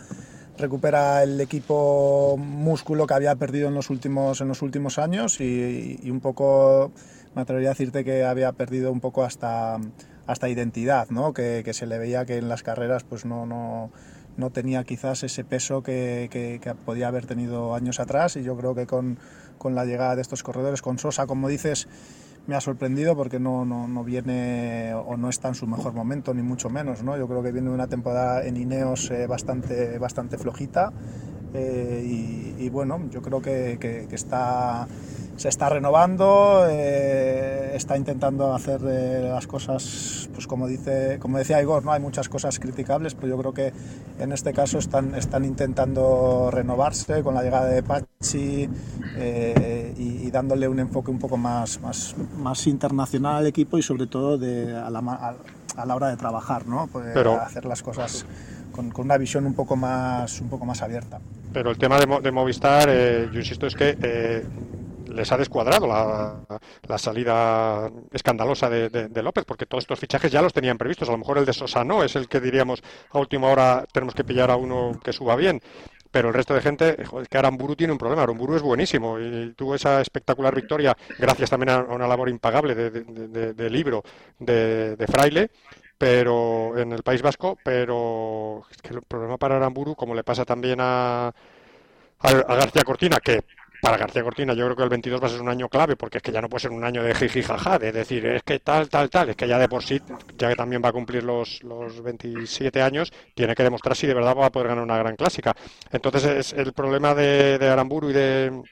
recupera 0.59 1.23
el 1.23 1.41
equipo 1.41 2.37
músculo 2.37 3.07
que 3.07 3.15
había 3.15 3.35
perdido 3.37 3.69
en 3.69 3.75
los 3.75 3.91
últimos, 3.91 4.41
en 4.41 4.49
los 4.49 4.61
últimos 4.63 4.99
años 4.99 5.41
y, 5.41 5.99
un 6.11 6.21
poco, 6.21 6.93
me 7.35 7.43
atrevería 7.43 7.71
a 7.71 7.73
decirte 7.73 8.05
que 8.05 8.25
había 8.25 8.53
perdido 8.53 8.93
un 8.93 9.01
poco 9.01 9.25
hasta, 9.25 9.79
hasta 10.27 10.49
identidad, 10.49 11.09
¿no? 11.11 11.33
que, 11.33 11.65
se 11.73 11.87
le 11.87 11.99
veía 11.99 12.25
que 12.27 12.37
en 12.39 12.49
las 12.49 12.63
carreras 12.63 13.05
pues 13.05 13.25
no, 13.25 13.47
no, 13.47 13.91
no 14.37 14.51
tenía 14.51 14.85
quizás 14.85 15.23
ese 15.23 15.45
peso 15.45 15.83
que, 15.83 16.29
que- 16.31 16.61
que 16.63 16.75
podía 16.75 17.09
haber 17.09 17.27
tenido 17.27 17.75
años 17.75 18.01
atrás 18.01 18.37
y 18.37 18.43
yo 18.43 18.57
creo 18.57 18.75
que 18.75 18.87
con, 18.87 19.19
con 19.59 19.75
la 19.75 19.85
llegada 19.85 20.17
de 20.17 20.23
estos 20.23 20.43
corredores, 20.43 20.83
con 20.83 20.99
Sosa, 20.99 21.27
como 21.27 21.49
dices, 21.49 21.89
me 22.49 22.57
ha 22.57 22.61
sorprendido 22.63 23.15
porque 23.15 23.39
no, 23.39 23.67
no, 23.67 23.87
no 23.87 24.03
viene 24.03 24.95
o 24.95 25.19
no 25.19 25.29
está 25.29 25.49
en 25.49 25.55
su 25.55 25.67
mejor 25.67 25.93
momento, 25.93 26.33
ni 26.33 26.43
mucho 26.43 26.71
menos. 26.71 27.03
¿no? 27.03 27.17
Yo 27.17 27.29
creo 27.29 27.43
que 27.43 27.53
viene 27.53 27.69
una 27.69 27.87
temporada 27.87 28.45
en 28.45 28.57
Ineos 28.57 29.11
eh, 29.11 29.27
bastante, 29.27 29.99
bastante 29.99 30.39
flojita 30.39 30.91
eh, 31.53 32.55
y, 32.59 32.69
bueno, 32.71 33.09
yo 33.11 33.21
creo 33.21 33.43
que 33.43 34.09
está, 34.11 34.89
se 35.39 35.49
está 35.49 35.69
renovando, 35.69 36.67
eh, 36.69 37.71
está 37.75 37.97
intentando 37.97 38.53
hacer 38.53 38.81
eh, 38.85 39.31
las 39.33 39.47
cosas, 39.47 40.29
pues 40.35 40.49
como, 40.49 40.67
dice, 40.67 41.19
como 41.21 41.39
decía 41.39 41.63
Igor, 41.63 41.85
¿no? 41.85 41.93
hay 41.93 42.01
muchas 42.01 42.29
cosas 42.29 42.59
criticables, 42.59 43.15
pero 43.15 43.29
yo 43.29 43.39
creo 43.39 43.55
que 43.55 43.73
en 44.19 44.33
este 44.33 44.53
caso 44.53 44.79
están, 44.79 45.15
están 45.15 45.45
intentando 45.45 46.51
renovarse 46.53 47.23
con 47.23 47.35
la 47.37 47.45
llegada 47.45 47.67
de 47.67 47.85
Pachi 47.85 48.69
eh, 49.17 49.95
y, 49.97 50.27
y 50.27 50.31
dándole 50.33 50.67
un 50.67 50.81
enfoque 50.81 51.13
un 51.13 51.21
poco 51.21 51.37
más, 51.37 51.81
más, 51.83 52.17
más 52.37 52.67
internacional 52.67 53.37
al 53.37 53.47
equipo 53.47 53.79
y 53.79 53.83
sobre 53.83 54.09
todo 54.09 54.39
de, 54.39 54.75
a, 54.77 54.91
la, 54.91 54.99
a- 54.99 55.35
a 55.81 55.87
la 55.87 55.95
hora 55.95 56.09
de 56.09 56.17
trabajar, 56.17 56.67
¿no? 56.67 56.89
Pues, 56.89 57.07
Pero- 57.15 57.41
hacer 57.41 57.65
las 57.65 57.85
cosas 57.85 58.27
con, 58.73 58.91
con 58.91 59.05
una 59.05 59.17
visión 59.17 59.47
un 59.47 59.55
poco 59.55 59.77
más, 59.77 60.41
un 60.41 60.49
poco 60.49 60.65
más 60.65 60.83
abierta. 60.83 61.21
Pero 61.53 61.71
el 61.71 61.79
tema 61.79 62.01
de, 62.01 62.21
de 62.21 62.33
Movistar, 62.33 62.89
eh, 62.91 63.29
yo 63.33 63.39
insisto, 63.39 63.67
es 63.69 63.77
que 63.77 63.97
eh, 64.03 64.45
les 65.09 65.31
ha 65.33 65.37
descuadrado 65.37 65.87
la, 65.87 66.37
la 66.87 66.99
salida 66.99 67.91
escandalosa 68.13 68.69
de, 68.71 69.23
López, 69.23 69.45
porque 69.45 69.67
todos 69.67 69.85
estos 69.85 69.99
fichajes 69.99 70.31
ya 70.31 70.43
los 70.43 70.53
tenían 70.53 70.79
previstos. 70.79 71.09
A 71.09 71.13
lo 71.13 71.19
mejor 71.19 71.39
el 71.39 71.45
de 71.45 71.53
Sosa 71.53 71.85
no, 71.85 72.03
es 72.05 72.15
el 72.17 72.29
que 72.29 72.41
diríamos 72.41 72.83
a 73.11 73.19
última 73.19 73.49
hora 73.49 73.85
tenemos 73.93 74.15
que 74.15 74.25
pillar 74.25 74.51
a 74.51 74.57
uno 74.57 74.99
que 75.03 75.13
suba 75.13 75.37
bien. 75.37 75.61
Pero 76.11 76.29
el 76.29 76.35
resto 76.35 76.55
de 76.55 76.63
gente, 76.63 77.05
joder, 77.05 77.25
es 77.25 77.29
que 77.29 77.37
Aramburu 77.37 77.77
tiene 77.77 77.93
un 77.93 77.99
problema. 77.99 78.23
Aramburu 78.23 78.57
es 78.57 78.63
buenísimo 78.63 79.19
y 79.21 79.53
tuvo 79.55 79.75
esa 79.75 80.01
espectacular 80.01 80.55
victoria, 80.55 80.97
gracias 81.19 81.51
también 81.51 81.69
a 81.71 81.79
una 81.83 82.07
labor 82.09 82.31
impagable 82.31 82.75
de, 82.75 82.91
de- 82.91 83.71
libro 83.71 84.03
de, 84.39 84.97
Fraile 85.11 85.51
pero 85.99 86.79
en 86.79 86.93
el 86.93 87.03
País 87.03 87.21
Vasco, 87.23 87.59
pero 87.63 88.65
es 88.71 88.77
que 88.79 88.95
el 88.95 89.03
problema 89.03 89.37
para 89.37 89.57
Aramburu, 89.57 89.95
como 89.97 90.15
le 90.15 90.23
pasa 90.25 90.45
también 90.45 90.79
a, 90.81 91.33
a 92.21 92.55
García 92.55 92.85
Cortina, 92.85 93.19
que 93.21 93.43
para 93.81 93.97
García 93.97 94.23
Cortina 94.23 94.55
yo 94.55 94.65
creo 94.65 94.77
que 94.77 94.83
el 94.83 94.89
22 94.89 95.23
va 95.23 95.27
a 95.27 95.31
ser 95.31 95.41
un 95.41 95.49
año 95.49 95.69
clave, 95.69 95.97
porque 95.97 96.19
es 96.19 96.23
que 96.23 96.33
ya 96.33 96.41
no 96.41 96.49
puede 96.49 96.63
ser 96.63 96.71
un 96.73 96.85
año 96.85 97.03
de 97.03 97.15
jiji 97.15 97.43
jaja, 97.43 97.79
de 97.79 97.93
decir, 97.93 98.27
es 98.27 98.43
que 98.43 98.59
tal, 98.61 98.89
tal, 98.89 99.09
tal, 99.11 99.31
es 99.31 99.37
que 99.37 99.47
ya 99.47 99.59
de 99.59 99.69
por 99.69 99.83
sí, 99.83 100.01
ya 100.37 100.49
que 100.49 100.57
también 100.57 100.83
va 100.85 100.89
a 100.89 100.93
cumplir 100.93 101.23
los, 101.25 101.63
los 101.63 102.03
27 102.03 102.83
años, 102.83 103.13
tiene 103.35 103.55
que 103.55 103.63
demostrar 103.63 103.97
si 103.97 104.07
de 104.07 104.15
verdad 104.15 104.37
va 104.37 104.47
a 104.47 104.53
poder 104.53 104.69
ganar 104.69 104.85
una 104.85 104.99
gran 104.99 105.17
clásica. 105.17 105.55
Entonces 105.93 106.25
es 106.25 106.53
el 106.53 106.73
problema 106.73 107.15
de, 107.15 107.59
de 107.59 107.69
Aramburu 107.69 108.11
y 108.11 108.13
de 108.13 108.63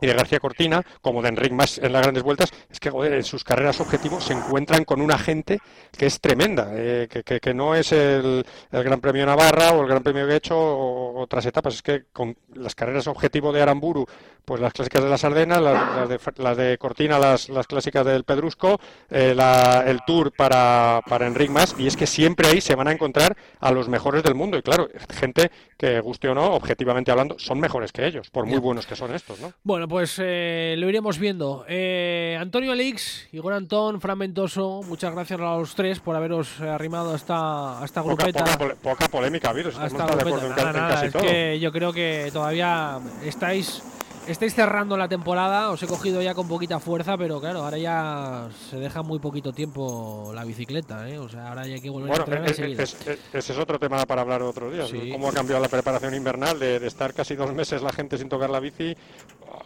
y 0.00 0.06
de 0.06 0.12
García 0.14 0.40
Cortina, 0.40 0.82
como 1.00 1.22
de 1.22 1.28
Enric 1.28 1.52
Mas 1.52 1.78
en 1.78 1.92
las 1.92 2.02
grandes 2.02 2.22
vueltas, 2.22 2.50
es 2.70 2.80
que 2.80 2.88
en 2.88 3.24
sus 3.24 3.44
carreras 3.44 3.80
objetivos 3.80 4.24
se 4.24 4.34
encuentran 4.34 4.84
con 4.84 5.00
una 5.00 5.18
gente 5.18 5.58
que 5.96 6.06
es 6.06 6.20
tremenda, 6.20 6.70
eh, 6.74 7.08
que, 7.10 7.40
que- 7.40 7.54
no 7.54 7.74
es 7.74 7.92
el, 7.92 8.44
Gran 8.70 9.00
Premio 9.00 9.24
Navarra 9.24 9.72
o 9.72 9.82
el 9.82 9.88
Gran 9.88 10.02
Premio 10.02 10.28
hecho 10.28 10.56
o 10.58 11.20
otras 11.20 11.46
etapas, 11.46 11.74
es 11.76 11.82
que 11.82 12.04
con 12.12 12.36
las 12.54 12.74
carreras 12.74 13.06
objetivo 13.06 13.52
de 13.52 13.62
Aramburu, 13.62 14.06
pues 14.46 14.60
las 14.60 14.72
clásicas 14.72 15.02
de 15.02 15.10
las 15.10 15.24
Ardenas, 15.24 15.60
las, 15.60 15.96
las 15.96 16.08
de, 16.08 16.20
las 16.36 16.56
de 16.56 16.78
Cortina, 16.78 17.18
las, 17.18 17.48
las 17.48 17.66
clásicas 17.66 18.06
del 18.06 18.22
Pedrusco, 18.24 18.80
eh, 19.10 19.34
la- 19.34 19.82
el 19.86 20.00
Tour 20.06 20.32
para, 20.32 21.00
para 21.08 21.26
Enric 21.26 21.50
Mas, 21.50 21.74
y 21.78 21.86
es 21.88 21.96
que 21.96 22.06
siempre 22.06 22.46
ahí 22.48 22.60
se 22.60 22.76
van 22.76 22.86
a 22.86 22.92
encontrar 22.92 23.36
a 23.60 23.72
los 23.72 23.88
mejores 23.88 24.22
del 24.22 24.36
mundo, 24.36 24.56
y 24.56 24.62
claro, 24.62 24.88
gente 25.10 25.50
que 25.76 25.98
guste 26.00 26.28
o 26.28 26.34
no, 26.34 26.54
objetivamente 26.54 27.10
hablando, 27.10 27.36
son 27.40 27.58
mejores 27.58 27.90
que 27.92 28.06
ellos, 28.06 28.30
por 28.30 28.46
muy 28.46 28.58
buenos 28.58 28.86
que 28.86 28.94
son 28.94 29.12
estos, 29.14 29.40
¿no? 29.40 29.52
Bueno, 29.64 29.88
pues 29.88 30.16
eh, 30.22 30.76
lo 30.78 30.88
iremos 30.88 31.18
viendo. 31.18 31.64
Eh, 31.68 32.38
Antonio 32.40 32.70
Alix, 32.70 33.28
Igor 33.32 33.52
Antón, 33.52 34.00
Fran 34.00 34.18
Ventoso, 34.20 34.80
muchas 34.86 35.12
gracias 35.12 35.40
a 35.40 35.42
los 35.42 35.74
tres 35.74 35.98
por 35.98 36.14
haberos 36.14 36.60
arrimado 36.60 37.12
a 37.12 37.16
esta, 37.16 38.02
Poca, 38.02 38.26
grupeta. 38.26 38.76
poca 38.80 39.08
polémica 39.08 39.48
ha 39.48 39.50
habido, 39.50 39.70
de 39.72 39.76
acuerdo 39.86 40.46
en, 40.46 40.56
Nada, 40.56 40.88
casi 40.88 41.06
es 41.06 41.12
todo. 41.12 41.22
que 41.22 41.58
yo 41.58 41.72
creo 41.72 41.92
que 41.92 42.30
todavía 42.32 43.00
estáis 43.24 43.82
estáis 44.28 44.54
cerrando 44.54 44.96
la 44.96 45.08
temporada, 45.08 45.70
os 45.70 45.82
he 45.82 45.86
cogido 45.86 46.20
ya 46.22 46.34
con 46.34 46.48
poquita 46.48 46.80
fuerza, 46.80 47.16
pero 47.16 47.40
claro, 47.40 47.62
ahora 47.64 47.78
ya 47.78 48.48
se 48.70 48.76
deja 48.78 49.02
muy 49.02 49.18
poquito 49.18 49.52
tiempo 49.52 50.32
la 50.34 50.44
bicicleta, 50.44 51.08
¿eh? 51.08 51.18
O 51.18 51.28
sea, 51.28 51.48
ahora 51.48 51.66
ya 51.66 51.74
hay 51.74 51.80
que 51.80 51.90
volver 51.90 52.12
a 52.12 52.16
entrenar 52.16 52.44
es, 52.50 52.58
enseguida. 52.58 52.82
es- 52.82 53.06
es- 53.06 53.18
ese 53.32 53.52
es 53.52 53.58
otro 53.58 53.78
tema 53.78 54.04
para 54.06 54.22
hablar 54.22 54.42
otro 54.42 54.70
día. 54.70 54.86
Sí. 54.86 55.10
Cómo 55.12 55.28
ha 55.28 55.32
cambiado 55.32 55.62
la 55.62 55.68
preparación 55.68 56.14
invernal 56.14 56.58
de, 56.58 56.78
de 56.80 56.86
estar 56.86 57.12
casi 57.14 57.34
dos 57.36 57.52
meses 57.52 57.82
la 57.82 57.92
gente 57.92 58.18
sin 58.18 58.28
tocar 58.28 58.50
la 58.50 58.60
bici. 58.60 58.96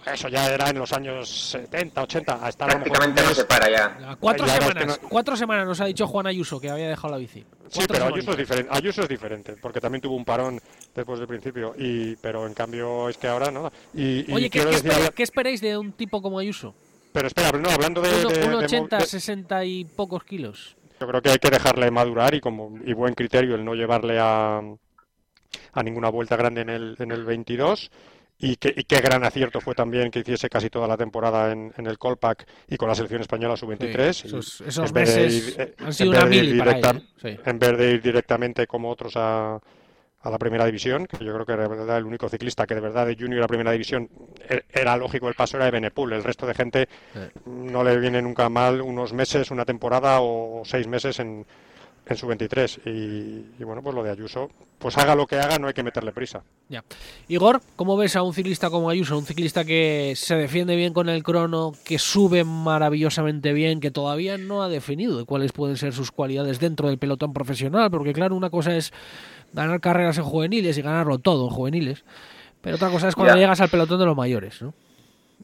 Eso 0.06 0.28
ya 0.28 0.48
era 0.52 0.70
en 0.70 0.78
los 0.78 0.92
años 0.92 1.28
70, 1.28 2.02
80, 2.02 2.44
a 2.44 2.48
estar 2.48 2.70
a 2.70 2.72
lo 2.74 2.78
mejor 2.80 2.90
un 2.90 3.14
Prácticamente 3.14 3.22
no 3.22 3.28
mes. 3.28 3.36
se 3.36 3.44
para 3.44 3.70
ya. 3.70 4.10
A 4.12 4.16
Cuatro 4.16 4.46
Ya, 4.46 4.52
ya, 4.52 4.58
es 4.58 4.64
que 4.64 4.72
semanas, 4.80 5.00
no- 5.02 5.08
cuatro 5.10 5.36
semanas 5.36 5.66
nos 5.66 5.80
ha 5.80 5.84
dicho 5.84 6.06
Juan 6.06 6.26
Ayuso 6.26 6.58
que 6.60 6.70
había 6.70 6.88
dejado 6.88 7.12
la 7.12 7.18
bici. 7.18 7.44
Sí, 7.68 7.80
pero 7.86 8.06
Ayuso 8.06 8.30
es, 8.32 8.36
diferente, 8.38 8.70
Ayuso 8.74 9.02
es 9.02 9.08
diferente, 9.08 9.56
porque 9.60 9.80
también 9.80 10.00
tuvo 10.00 10.16
un 10.16 10.24
parón 10.24 10.60
después 10.94 11.18
del 11.18 11.28
principio, 11.28 11.74
y 11.78 12.16
pero 12.16 12.46
en 12.46 12.54
cambio 12.54 13.08
es 13.08 13.16
que 13.18 13.28
ahora 13.28 13.50
nada. 13.50 13.70
Y, 13.94 14.30
y 14.30 14.34
Oye, 14.34 14.48
¿qué, 14.50 14.64
decir, 14.64 14.90
esperáis 15.18 15.60
de 15.60 15.76
un 15.76 15.92
tipo 15.92 16.20
como 16.22 16.38
Ayuso? 16.38 16.74
pero 17.12 17.26
espera, 17.26 17.50
no, 17.58 17.68
hablando 17.68 18.00
de, 18.00 18.08
Uno- 18.24 18.28
de- 18.30 18.48
mo- 18.48 18.58
80, 18.58 18.98
de- 18.98 19.06
60 19.06 19.64
y 19.64 19.84
pocos 19.84 20.24
kilos. 20.24 20.76
Yo 21.00 21.06
creo 21.08 21.20
que 21.22 21.30
hay 21.30 21.38
que 21.38 21.50
dejarle 21.50 21.90
madurar 21.90 22.34
y 22.34 22.40
como 22.40 22.78
y 22.84 22.92
buen 22.92 23.14
criterio 23.14 23.54
el 23.54 23.64
no 23.64 23.74
llevarle 23.74 24.18
a, 24.20 24.58
a 25.72 25.82
ninguna 25.82 26.08
vuelta 26.10 26.36
grande 26.36 26.60
en 26.60 26.70
el, 26.70 26.96
en 26.98 27.10
el 27.10 27.24
22 27.24 27.90
y, 28.40 28.56
que, 28.56 28.72
y 28.76 28.84
qué 28.84 29.00
gran 29.00 29.22
acierto 29.24 29.60
fue 29.60 29.74
también 29.74 30.10
que 30.10 30.20
hiciese 30.20 30.48
casi 30.48 30.70
toda 30.70 30.88
la 30.88 30.96
temporada 30.96 31.52
en, 31.52 31.72
en 31.76 31.86
el 31.86 31.98
Colpack 31.98 32.46
y 32.68 32.76
con 32.76 32.88
la 32.88 32.94
selección 32.94 33.20
española 33.20 33.56
sub-23. 33.56 34.12
Sí, 34.12 34.22
y 34.24 34.28
esos- 34.28 34.60
esos 34.62 34.88
en 34.88 34.94
vez 34.94 35.14
de 35.14 35.20
meses 35.22 35.48
ir, 35.48 35.60
eh, 35.60 35.74
han 35.78 35.92
sido 35.92 36.10
una 36.10 36.24
mili 36.26 36.58
para 36.58 36.72
él. 36.78 37.02
Sí. 37.20 37.36
en 37.44 37.58
vez 37.58 37.76
de 37.78 37.90
ir 37.92 38.02
directamente 38.02 38.66
como 38.66 38.88
otros 38.90 39.12
a, 39.16 39.54
a 40.22 40.30
la 40.30 40.38
primera 40.38 40.64
división, 40.66 41.06
que 41.06 41.24
yo 41.24 41.32
creo 41.34 41.46
que 41.46 41.52
de 41.56 41.68
verdad 41.68 41.98
el 41.98 42.04
único 42.04 42.28
ciclista 42.28 42.66
que 42.66 42.74
de 42.74 42.80
verdad 42.80 43.06
de 43.06 43.16
junior 43.16 43.42
a 43.44 43.48
primera 43.48 43.72
división 43.72 44.08
e- 44.48 44.64
era 44.72 44.96
lógico 44.96 45.28
el 45.28 45.34
paso 45.34 45.56
era 45.56 45.66
de 45.66 45.70
Benepul, 45.72 46.12
el 46.12 46.24
resto 46.24 46.46
de 46.46 46.54
gente 46.54 46.88
no 47.46 47.82
le 47.84 47.98
viene 47.98 48.20
nunca 48.22 48.48
mal 48.48 48.80
unos 48.80 49.12
meses, 49.12 49.50
una 49.50 49.64
temporada 49.64 50.18
o 50.20 50.62
seis 50.64 50.86
meses 50.86 51.18
en, 51.20 51.46
en 52.06 52.16
su 52.16 52.26
23 52.26 52.80
y, 52.86 52.88
y 52.90 53.64
bueno, 53.64 53.82
pues 53.82 53.94
lo 53.94 54.02
de 54.02 54.10
Ayuso, 54.10 54.50
pues 54.78 54.98
haga 54.98 55.14
lo 55.14 55.26
que 55.26 55.36
haga, 55.36 55.58
no 55.58 55.68
hay 55.68 55.74
que 55.74 55.82
meterle 55.82 56.10
prisa. 56.12 56.42
Ya. 56.68 56.82
Igor, 57.28 57.60
¿cómo 57.76 57.96
ves 57.96 58.16
a 58.16 58.22
un 58.22 58.34
ciclista 58.34 58.68
como 58.70 58.90
Ayuso? 58.90 59.16
Un 59.16 59.26
ciclista 59.26 59.64
que 59.64 60.14
se 60.16 60.34
defiende 60.34 60.74
bien 60.74 60.92
con 60.92 61.08
el 61.08 61.22
crono, 61.22 61.72
que 61.84 61.98
sube 61.98 62.42
maravillosamente 62.44 63.52
bien, 63.52 63.78
que 63.80 63.90
todavía 63.90 64.38
no 64.38 64.62
ha 64.62 64.68
definido 64.68 65.24
cuáles 65.26 65.52
pueden 65.52 65.76
ser 65.76 65.92
sus 65.92 66.10
cualidades 66.10 66.58
dentro 66.58 66.88
del 66.88 66.98
pelotón 66.98 67.32
profesional, 67.32 67.90
porque 67.90 68.12
claro, 68.12 68.34
una 68.34 68.50
cosa 68.50 68.74
es 68.76 68.92
ganar 69.52 69.80
carreras 69.80 70.18
en 70.18 70.24
juveniles 70.24 70.78
y 70.78 70.82
ganarlo 70.82 71.18
todo 71.18 71.48
en 71.48 71.54
juveniles, 71.54 72.04
pero 72.60 72.76
otra 72.76 72.90
cosa 72.90 73.08
es 73.08 73.14
cuando 73.14 73.34
Ya. 73.34 73.40
llegas 73.40 73.60
al 73.60 73.68
pelotón 73.68 73.98
de 74.00 74.06
los 74.06 74.16
mayores, 74.16 74.60
¿no? 74.62 74.72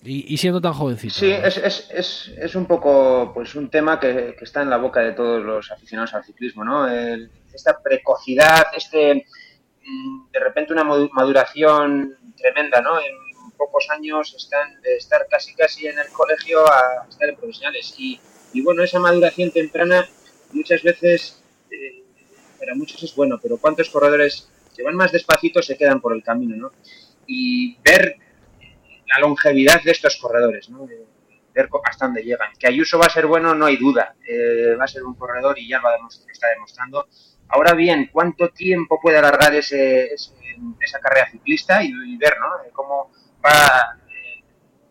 Y, 0.04 0.32
y 0.32 0.36
siendo 0.36 0.60
tan 0.60 0.72
jovencito. 0.74 1.14
Sí, 1.14 1.30
¿no? 1.30 1.46
es, 1.46 1.56
es, 1.56 1.88
es, 1.90 2.32
es 2.38 2.54
un 2.54 2.66
poco 2.66 3.32
pues 3.34 3.54
un 3.54 3.70
tema 3.70 3.98
que, 3.98 4.34
que 4.38 4.44
está 4.44 4.62
en 4.62 4.70
la 4.70 4.76
boca 4.76 5.00
de 5.00 5.12
todos 5.12 5.42
los 5.44 5.70
aficionados 5.70 6.14
al 6.14 6.24
ciclismo, 6.24 6.64
¿no? 6.64 6.88
El- 6.88 7.30
esta 7.52 7.80
precocidad, 7.82 8.66
este 8.76 9.24
mm, 9.84 10.30
de 10.30 10.38
repente 10.40 10.72
una 10.74 10.84
maduración 10.84 12.16
tremenda, 12.36 12.80
¿no? 12.82 12.98
En 13.00 13.52
pocos 13.56 13.86
años 13.90 14.34
están 14.36 14.80
de 14.82 14.96
estar 14.96 15.26
casi 15.30 15.54
casi 15.54 15.86
en 15.86 15.98
el 15.98 16.08
colegio 16.08 16.60
a 16.70 17.06
estar 17.08 17.28
en 17.28 17.36
profesionales 17.36 17.94
y, 17.96 18.20
y 18.52 18.60
bueno, 18.62 18.82
esa 18.82 18.98
maduración 19.00 19.50
temprana 19.50 20.06
muchas 20.52 20.82
veces 20.82 21.42
eh, 21.70 22.02
para 22.58 22.74
muchos 22.74 23.02
es 23.02 23.14
bueno, 23.16 23.38
pero 23.42 23.56
cuántos 23.56 23.88
corredores 23.88 24.50
que 24.76 24.82
van 24.82 24.94
más 24.94 25.10
despacito 25.12 25.62
se 25.62 25.76
quedan 25.78 26.00
por 26.02 26.14
el 26.14 26.22
camino, 26.22 26.54
¿no? 26.56 26.72
Y 27.26 27.78
ver 27.82 28.16
la 29.06 29.18
longevidad 29.20 29.82
de 29.82 29.90
estos 29.92 30.16
corredores, 30.16 30.68
¿no? 30.70 30.86
Ver 31.54 31.68
hasta 31.84 32.06
dónde 32.06 32.22
llegan. 32.22 32.50
Que 32.58 32.66
Ayuso 32.68 32.98
va 32.98 33.06
a 33.06 33.10
ser 33.10 33.26
bueno, 33.26 33.54
no 33.54 33.66
hay 33.66 33.76
duda. 33.78 34.14
Eh, 34.28 34.74
va 34.78 34.84
a 34.84 34.88
ser 34.88 35.02
un 35.04 35.14
corredor 35.14 35.58
y 35.58 35.68
ya 35.68 35.80
lo, 35.80 35.88
está 36.30 36.48
demostrando. 36.48 37.08
Ahora 37.48 37.72
bien, 37.74 38.10
¿cuánto 38.12 38.50
tiempo 38.50 39.00
puede 39.00 39.16
alargar 39.18 39.54
ese, 39.54 40.12
ese- 40.12 40.34
esa 40.80 40.98
carrera 41.00 41.30
ciclista 41.30 41.82
y, 41.82 41.88
y 41.88 42.16
ver, 42.18 42.38
¿no? 42.40 42.46
Eh, 42.64 42.70
Cómo 42.72 43.10
va, 43.44 43.96
eh, 44.08 44.44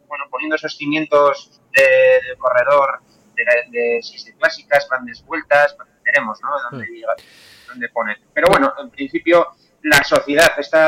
bueno, 0.07 0.26
poniendo 0.32 0.55
esos 0.55 0.76
cimientos 0.76 1.61
de, 1.74 1.84
de 1.84 2.38
corredor 2.38 3.01
de, 3.36 3.43
de 3.70 3.80
de 3.99 4.34
clásicas, 4.39 4.88
grandes 4.89 5.24
vueltas, 5.26 5.76
veremos, 6.03 6.39
¿no? 6.41 6.49
Dónde 6.72 6.88
llega, 6.88 7.13
dónde 7.68 7.89
pone. 7.89 8.18
Pero 8.34 8.47
bueno, 8.49 8.74
en 8.80 8.89
principio 8.89 9.47
la 9.84 10.03
sociedad 10.03 10.51
está 10.57 10.88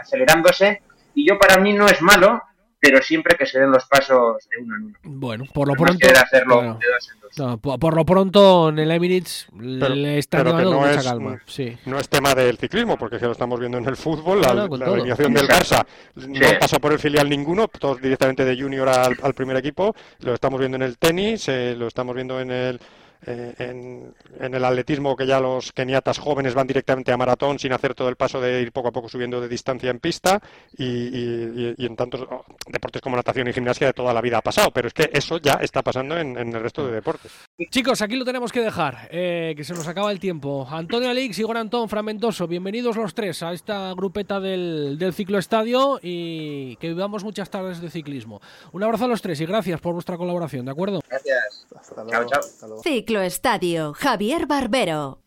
acelerándose 0.00 0.82
y 1.14 1.26
yo 1.28 1.38
para 1.38 1.56
mí 1.58 1.72
no 1.72 1.86
es 1.86 2.00
malo, 2.02 2.42
pero 2.80 3.02
siempre 3.02 3.36
que 3.36 3.44
se 3.46 3.58
den 3.58 3.70
los 3.72 3.84
pasos 3.86 4.48
de 4.50 4.62
uno 4.62 4.76
en 4.76 4.82
uno. 4.84 4.98
Bueno, 5.02 5.44
por 5.52 5.66
lo 5.68 5.74
No 5.74 5.82
pronto. 5.84 6.06
hacerlo 6.08 6.60
claro. 6.60 6.78
de 6.78 6.86
dos 6.86 7.10
en 7.12 7.20
dos. 7.20 7.38
No, 7.38 7.58
por, 7.58 7.78
por 7.78 7.94
lo 7.94 8.04
pronto 8.06 8.68
en 8.70 8.78
el 8.78 8.90
Emirates 8.90 9.46
le 9.58 10.20
pero 10.30 10.44
que 10.44 10.48
llevando 10.50 10.70
no 10.70 10.78
con 10.78 10.86
mucha 10.88 11.00
es- 11.00 11.04
calma. 11.06 11.42
Sí. 11.46 11.76
No 11.86 11.98
es 11.98 12.08
tema 12.08 12.34
del 12.34 12.56
ciclismo, 12.58 12.96
porque 12.96 13.18
que 13.18 13.26
lo 13.26 13.32
estamos 13.32 13.58
viendo 13.60 13.78
en 13.78 13.86
el 13.86 13.96
fútbol, 13.96 14.40
la, 14.40 14.54
No, 14.54 14.68
no, 14.68 14.84
alineación 14.94 15.34
del 15.34 15.48
Barça 15.48 15.84
no 16.14 16.58
pasa 16.60 16.78
por 16.78 16.92
el 16.92 16.98
filial 16.98 17.28
ninguno, 17.28 17.68
todos 17.68 18.00
directamente 18.00 18.44
de 18.44 18.60
junior 18.60 18.88
al, 18.88 19.16
al 19.22 19.34
primer 19.34 19.56
equipo, 19.56 19.94
lo 20.20 20.34
estamos 20.34 20.58
viendo 20.60 20.76
en 20.76 20.82
el 20.82 20.96
tenis, 20.98 21.48
eh, 21.48 21.74
lo 21.76 21.86
estamos 21.88 22.14
viendo 22.14 22.40
en 22.40 22.50
el 22.50 22.80
eh, 23.26 23.54
en, 23.58 24.14
en 24.40 24.54
el 24.54 24.64
atletismo 24.64 25.16
que 25.16 25.26
ya 25.26 25.40
los 25.40 25.72
keniatas 25.72 26.18
jóvenes 26.18 26.54
van 26.54 26.66
directamente 26.66 27.12
a 27.12 27.16
maratón 27.16 27.58
sin 27.58 27.72
hacer 27.72 27.94
todo 27.94 28.08
el 28.08 28.16
paso 28.16 28.40
de 28.40 28.62
ir 28.62 28.72
poco 28.72 28.88
a 28.88 28.92
poco 28.92 29.08
subiendo 29.08 29.40
de 29.40 29.48
distancia 29.48 29.90
en 29.90 29.98
pista 30.00 30.40
y, 30.76 30.84
y- 30.84 31.52
y- 31.56 31.74
y 31.78 31.86
en 31.86 31.96
tantos 31.96 32.22
oh, 32.30 32.44
deportes 32.68 33.02
como 33.02 33.16
natación 33.16 33.48
y 33.48 33.52
gimnasia 33.52 33.88
de 33.88 33.92
toda 33.92 34.12
la 34.14 34.20
vida 34.20 34.38
ha 34.38 34.42
pasado, 34.42 34.70
pero 34.72 34.88
es 34.88 34.94
que 34.94 35.10
eso 35.12 35.38
ya 35.38 35.54
está 35.54 35.82
pasando 35.82 36.16
en, 36.18 36.36
en 36.38 36.54
el 36.54 36.62
resto 36.62 36.86
de 36.86 36.92
deportes. 36.92 37.32
Chicos, 37.70 38.00
aquí 38.02 38.16
lo 38.16 38.24
tenemos 38.24 38.52
que 38.52 38.60
dejar, 38.60 39.08
eh, 39.10 39.54
que 39.56 39.64
se 39.64 39.74
nos 39.74 39.86
acaba 39.88 40.12
el 40.12 40.20
tiempo. 40.20 40.66
Antonio 40.70 41.10
Alix, 41.10 41.38
Igor 41.38 41.56
Antón, 41.56 41.88
Fragmentoso, 41.88 42.46
bienvenidos 42.46 42.96
los 42.96 43.14
tres 43.14 43.42
a 43.42 43.52
esta 43.52 43.92
grupeta 43.94 44.40
del, 44.40 44.96
del 44.98 45.12
ciclo 45.12 45.38
estadio 45.38 45.98
y 46.02 46.76
que 46.76 46.88
vivamos 46.88 47.24
muchas 47.24 47.50
tardes 47.50 47.80
de 47.80 47.90
ciclismo. 47.90 48.40
Un 48.72 48.82
abrazo 48.84 49.06
a 49.06 49.08
los 49.08 49.22
tres 49.22 49.40
y 49.40 49.46
gracias 49.46 49.80
por 49.80 49.94
vuestra 49.94 50.16
colaboración, 50.16 50.64
¿de 50.66 50.70
acuerdo? 50.72 51.00
Gracias. 51.08 51.66
Hasta 51.76 51.94
Chao, 51.96 52.04
luego. 52.04 52.26
chao. 52.30 52.40
hasta 52.40 52.66
luego. 52.66 52.82
Ciclo 53.08 53.22
Estadio, 53.22 53.94
Javier 53.94 54.46
Barbero. 54.46 55.22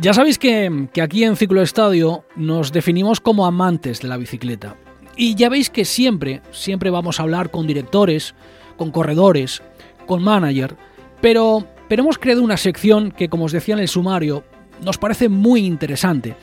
Ya 0.00 0.12
sabéis 0.14 0.36
que, 0.36 0.88
que 0.92 1.00
aquí 1.00 1.22
en 1.22 1.36
Ciclo 1.36 1.62
Estadio 1.62 2.24
nos 2.34 2.72
definimos 2.72 3.20
como 3.20 3.46
amantes 3.46 4.00
de 4.00 4.08
la 4.08 4.16
bicicleta. 4.16 4.74
Y 5.16 5.36
ya 5.36 5.48
veis 5.48 5.70
que 5.70 5.84
siempre, 5.84 6.42
siempre 6.50 6.90
vamos 6.90 7.20
a 7.20 7.22
hablar 7.22 7.52
con 7.52 7.68
directores, 7.68 8.34
con 8.76 8.90
corredores, 8.90 9.62
con 10.06 10.24
manager, 10.24 10.74
pero, 11.20 11.64
pero 11.88 12.02
hemos 12.02 12.18
creado 12.18 12.42
una 12.42 12.56
sección 12.56 13.12
que, 13.12 13.28
como 13.28 13.44
os 13.44 13.52
decía 13.52 13.74
en 13.74 13.80
el 13.82 13.86
sumario, 13.86 14.42
nos 14.82 14.98
parece 14.98 15.28
muy 15.28 15.64
interesante, 15.64 16.34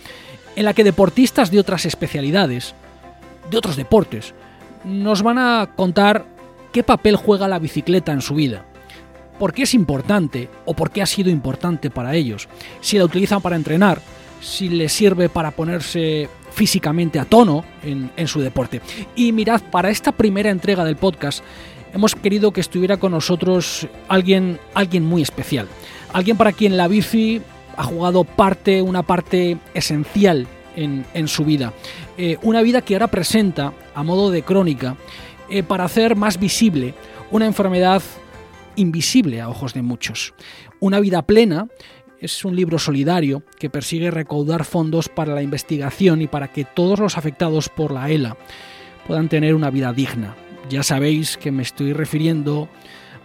en 0.55 0.63
la 0.63 0.73
que 0.73 0.85
deportistas 0.85 1.51
de 1.51 1.59
otras 1.59 1.85
especialidades, 1.85 2.73
de 3.49 3.57
otros 3.57 3.75
deportes, 3.75 4.33
nos 4.83 5.21
van 5.21 5.37
a 5.37 5.69
contar 5.75 6.25
qué 6.71 6.83
papel 6.83 7.15
juega 7.15 7.47
la 7.47 7.59
bicicleta 7.59 8.11
en 8.11 8.21
su 8.21 8.35
vida 8.35 8.65
por 9.39 9.53
qué 9.53 9.63
es 9.63 9.73
importante 9.73 10.49
o 10.65 10.73
por 10.73 10.91
qué 10.91 11.01
ha 11.01 11.05
sido 11.05 11.29
importante 11.29 11.89
para 11.89 12.15
ellos, 12.15 12.47
si 12.81 12.97
la 12.97 13.05
utilizan 13.05 13.41
para 13.41 13.55
entrenar, 13.55 14.01
si 14.41 14.69
les 14.69 14.93
sirve 14.93 15.29
para 15.29 15.51
ponerse 15.51 16.29
físicamente 16.51 17.19
a 17.19 17.25
tono 17.25 17.65
en, 17.83 18.27
su 18.27 18.39
deporte. 18.39 18.81
Y 19.15 19.31
mirad, 19.31 19.61
para 19.71 19.89
esta 19.89 20.11
primera 20.11 20.49
entrega 20.49 20.85
del 20.85 20.95
podcast 20.95 21.43
hemos 21.93 22.15
querido 22.15 22.51
que 22.51 22.61
estuviera 22.61 22.97
con 22.97 23.11
nosotros 23.11 23.87
alguien, 24.07 24.59
alguien 24.73 25.03
muy 25.05 25.21
especial, 25.21 25.67
alguien 26.13 26.37
para 26.37 26.53
quien 26.53 26.77
la 26.77 26.87
bici 26.87 27.41
ha 27.77 27.83
jugado 27.83 28.23
parte, 28.23 28.81
una 28.81 29.03
parte 29.03 29.57
esencial 29.73 30.47
en, 30.75 31.27
su 31.27 31.45
vida, 31.45 31.73
Eh, 32.17 32.37
una 32.43 32.61
vida 32.61 32.81
que 32.81 32.95
ahora 32.95 33.07
presenta 33.07 33.73
a 33.93 34.03
modo 34.03 34.31
de 34.31 34.43
crónica 34.43 34.95
eh, 35.49 35.63
para 35.63 35.83
hacer 35.83 36.15
más 36.15 36.39
visible 36.39 36.93
una 37.31 37.45
enfermedad 37.45 38.01
invisible 38.75 39.41
a 39.41 39.49
ojos 39.49 39.73
de 39.73 39.81
muchos. 39.81 40.33
Una 40.79 40.99
vida 40.99 41.21
plena 41.23 41.67
es 42.19 42.45
un 42.45 42.55
libro 42.55 42.79
solidario 42.79 43.43
que 43.59 43.69
persigue 43.69 44.11
recaudar 44.11 44.63
fondos 44.63 45.09
para 45.09 45.35
la 45.35 45.41
investigación 45.41 46.21
y 46.21 46.27
para 46.27 46.51
que 46.51 46.65
todos 46.65 46.99
los 46.99 47.17
afectados 47.17 47.69
por 47.69 47.91
la 47.91 48.09
ELA 48.09 48.37
puedan 49.07 49.29
tener 49.29 49.55
una 49.55 49.69
vida 49.69 49.93
digna. 49.93 50.35
Ya 50.69 50.83
sabéis 50.83 51.37
que 51.37 51.51
me 51.51 51.63
estoy 51.63 51.93
refiriendo 51.93 52.69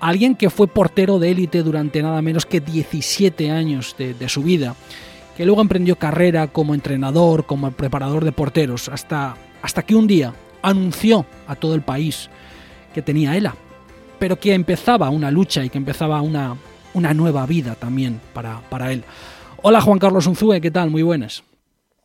a 0.00 0.08
alguien 0.08 0.34
que 0.34 0.50
fue 0.50 0.66
portero 0.66 1.18
de 1.18 1.30
élite 1.30 1.62
durante 1.62 2.02
nada 2.02 2.20
menos 2.22 2.44
que 2.44 2.60
17 2.60 3.50
años 3.50 3.94
de 3.96 4.28
su 4.28 4.42
vida, 4.42 4.76
que 5.40 5.46
luego 5.46 5.62
emprendió 5.62 5.96
carrera 5.96 6.48
como 6.48 6.74
entrenador, 6.74 7.46
como 7.46 7.70
preparador 7.70 8.26
de 8.26 8.30
porteros, 8.30 8.90
hasta, 8.90 9.36
hasta 9.62 9.82
que 9.84 9.94
un 9.94 10.06
día 10.06 10.34
anunció 10.60 11.24
a 11.48 11.56
todo 11.56 11.74
el 11.74 11.80
país 11.80 12.28
que 12.92 13.00
tenía 13.00 13.34
ELA 13.34 13.54
pero 14.18 14.38
que 14.38 14.52
empezaba 14.52 15.08
una 15.08 15.30
lucha 15.30 15.64
y 15.64 15.70
que 15.70 15.78
empezaba 15.78 16.20
una, 16.20 16.58
una 16.92 17.14
nueva 17.14 17.46
vida 17.46 17.74
también 17.74 18.20
para, 18.34 18.60
para 18.68 18.92
él. 18.92 19.02
Hola 19.62 19.80
Juan 19.80 19.98
Carlos 19.98 20.26
Unzúe, 20.26 20.60
¿qué 20.60 20.70
tal? 20.70 20.90
Muy 20.90 21.02
buenas. 21.02 21.42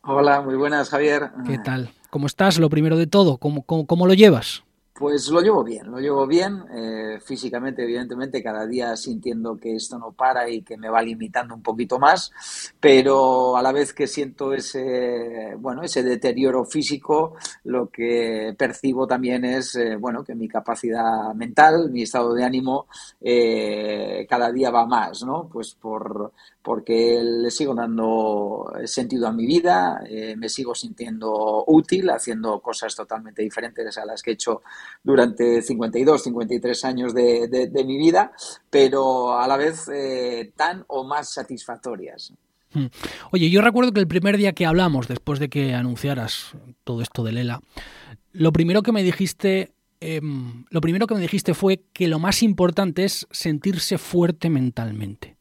Hola, 0.02 0.40
muy 0.40 0.54
buenas 0.54 0.88
Javier. 0.88 1.28
¿Qué 1.46 1.58
tal? 1.58 1.90
¿Cómo 2.08 2.28
estás? 2.28 2.58
Lo 2.58 2.70
primero 2.70 2.96
de 2.96 3.06
todo, 3.06 3.36
¿cómo, 3.36 3.64
cómo, 3.64 3.86
cómo 3.86 4.06
lo 4.06 4.14
llevas? 4.14 4.64
Pues 4.98 5.28
lo 5.28 5.42
llevo 5.42 5.62
bien, 5.62 5.90
lo 5.90 5.98
llevo 5.98 6.26
bien, 6.26 6.64
eh, 6.72 7.20
físicamente 7.20 7.82
evidentemente 7.82 8.42
cada 8.42 8.66
día 8.66 8.96
sintiendo 8.96 9.54
que 9.58 9.74
esto 9.74 9.98
no 9.98 10.12
para 10.12 10.48
y 10.48 10.62
que 10.62 10.78
me 10.78 10.88
va 10.88 11.02
limitando 11.02 11.54
un 11.54 11.62
poquito 11.62 11.98
más, 11.98 12.32
pero 12.80 13.58
a 13.58 13.62
la 13.62 13.72
vez 13.72 13.92
que 13.92 14.06
siento 14.06 14.54
ese, 14.54 15.54
bueno, 15.58 15.82
ese 15.82 16.02
deterioro 16.02 16.64
físico, 16.64 17.34
lo 17.64 17.90
que 17.90 18.54
percibo 18.56 19.06
también 19.06 19.44
es, 19.44 19.74
eh, 19.74 19.96
bueno, 19.96 20.24
que 20.24 20.34
mi 20.34 20.48
capacidad 20.48 21.34
mental, 21.34 21.90
mi 21.90 22.00
estado 22.00 22.32
de 22.32 22.44
ánimo 22.44 22.86
eh, 23.20 24.26
cada 24.30 24.50
día 24.50 24.70
va 24.70 24.86
más, 24.86 25.22
¿no? 25.24 25.46
Pues 25.52 25.74
por, 25.74 26.32
porque 26.66 27.22
le 27.22 27.48
sigo 27.52 27.76
dando 27.76 28.72
sentido 28.86 29.28
a 29.28 29.32
mi 29.32 29.46
vida, 29.46 30.00
me 30.36 30.48
sigo 30.48 30.74
sintiendo 30.74 31.62
útil, 31.68 32.10
haciendo 32.10 32.58
cosas 32.58 32.96
totalmente 32.96 33.40
diferentes 33.40 33.96
a 33.96 34.04
las 34.04 34.20
que 34.20 34.32
he 34.32 34.34
hecho 34.34 34.62
durante 35.00 35.62
52, 35.62 36.24
53 36.24 36.84
años 36.84 37.14
de, 37.14 37.46
de, 37.46 37.84
mi 37.84 37.96
vida, 37.96 38.32
pero 38.68 39.38
a 39.38 39.46
la 39.46 39.56
vez 39.56 39.88
eh, 39.94 40.50
tan 40.56 40.84
o 40.88 41.04
más 41.04 41.32
satisfactorias. 41.32 42.32
Hmm. 42.72 42.86
Oye, 43.30 43.48
yo 43.48 43.60
recuerdo 43.60 43.92
que 43.92 44.00
el 44.00 44.08
primer 44.08 44.36
día 44.36 44.52
que 44.52 44.66
hablamos, 44.66 45.06
después 45.06 45.38
de 45.38 45.48
que 45.48 45.72
anunciaras 45.72 46.56
todo 46.82 47.00
esto 47.00 47.22
de 47.22 47.30
Lela, 47.30 47.60
lo 48.32 48.52
primero 48.52 48.82
que 48.82 48.90
me 48.90 49.04
dijiste, 49.04 49.72
em, 50.00 50.64
lo 50.70 50.80
primero 50.80 51.06
que 51.06 51.14
me 51.14 51.20
dijiste 51.20 51.54
fue 51.54 51.84
que 51.92 52.08
lo 52.08 52.18
más 52.18 52.42
importante 52.42 53.04
es 53.04 53.28
sentirse 53.30 53.98
fuerte 53.98 54.50
mentalmente 54.50 55.35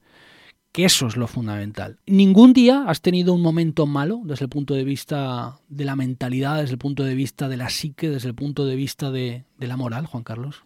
que 0.75 0.83
eso 0.83 1.07
es 1.07 1.15
lo 1.15 1.27
fundamental. 1.27 1.99
¿Ningún 2.05 2.51
día 2.51 2.83
has 2.85 2.99
tenido 2.99 3.33
un 3.33 3.41
momento 3.41 3.85
malo 3.85 4.19
desde 4.25 4.43
el 4.43 4.49
punto 4.49 4.73
de 4.73 4.83
vista 4.83 5.57
de 5.69 5.85
la 5.85 5.95
mentalidad, 5.95 6.59
desde 6.59 6.73
el 6.73 6.79
punto 6.79 7.05
de 7.05 7.15
vista 7.15 7.47
de 7.47 7.55
la 7.55 7.69
psique, 7.69 8.09
desde 8.09 8.27
el 8.27 8.35
punto 8.35 8.65
de 8.65 8.75
vista 8.75 9.09
de, 9.09 9.45
la 9.57 9.77
moral, 9.77 10.05
Juan 10.05 10.25
Carlos? 10.25 10.65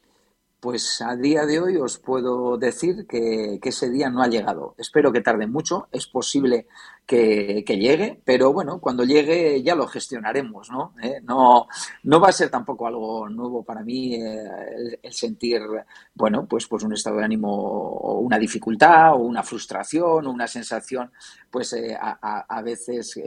Pues 0.62 1.00
a 1.04 1.16
día 1.16 1.46
de 1.46 1.60
hoy 1.60 1.76
os 1.78 2.00
puedo 2.00 2.58
decir 2.58 3.06
que, 3.08 3.60
ese 3.62 3.92
día 3.92 4.10
no 4.10 4.24
ha 4.24 4.28
llegado. 4.28 4.74
Espero 4.80 5.12
que 5.12 5.22
tarde 5.22 5.46
mucho. 5.46 5.88
Es 5.92 6.08
posible 6.08 6.66
que, 7.10 7.78
llegue, 7.80 8.22
pero 8.24 8.54
bueno, 8.54 8.80
cuando 8.80 9.04
llegue 9.04 9.64
ya 9.64 9.74
lo 9.74 9.88
gestionaremos, 9.88 10.70
¿no? 10.70 10.94
¿Eh? 11.02 11.20
No, 11.24 11.68
no 12.04 12.20
va 12.20 12.30
a 12.30 12.32
ser 12.32 12.52
tampoco 12.52 12.86
algo 12.86 13.28
nuevo 13.28 13.64
para 13.64 13.82
mí 13.84 14.14
eh, 14.14 15.00
el, 15.02 15.12
sentir, 15.12 15.60
bueno, 16.14 16.46
pues, 16.48 16.68
pues 16.68 16.84
un 16.84 16.94
estado 16.94 17.18
de 17.18 17.26
ánimo 17.26 17.50
o 17.52 18.20
una 18.20 18.38
dificultad 18.38 19.14
o 19.14 19.22
una 19.22 19.42
frustración 19.42 20.28
o 20.28 20.32
una 20.32 20.48
sensación, 20.48 21.12
pues 21.50 21.74
eh, 21.74 21.98
a, 22.00 22.46
a, 22.48 22.62
veces, 22.62 23.20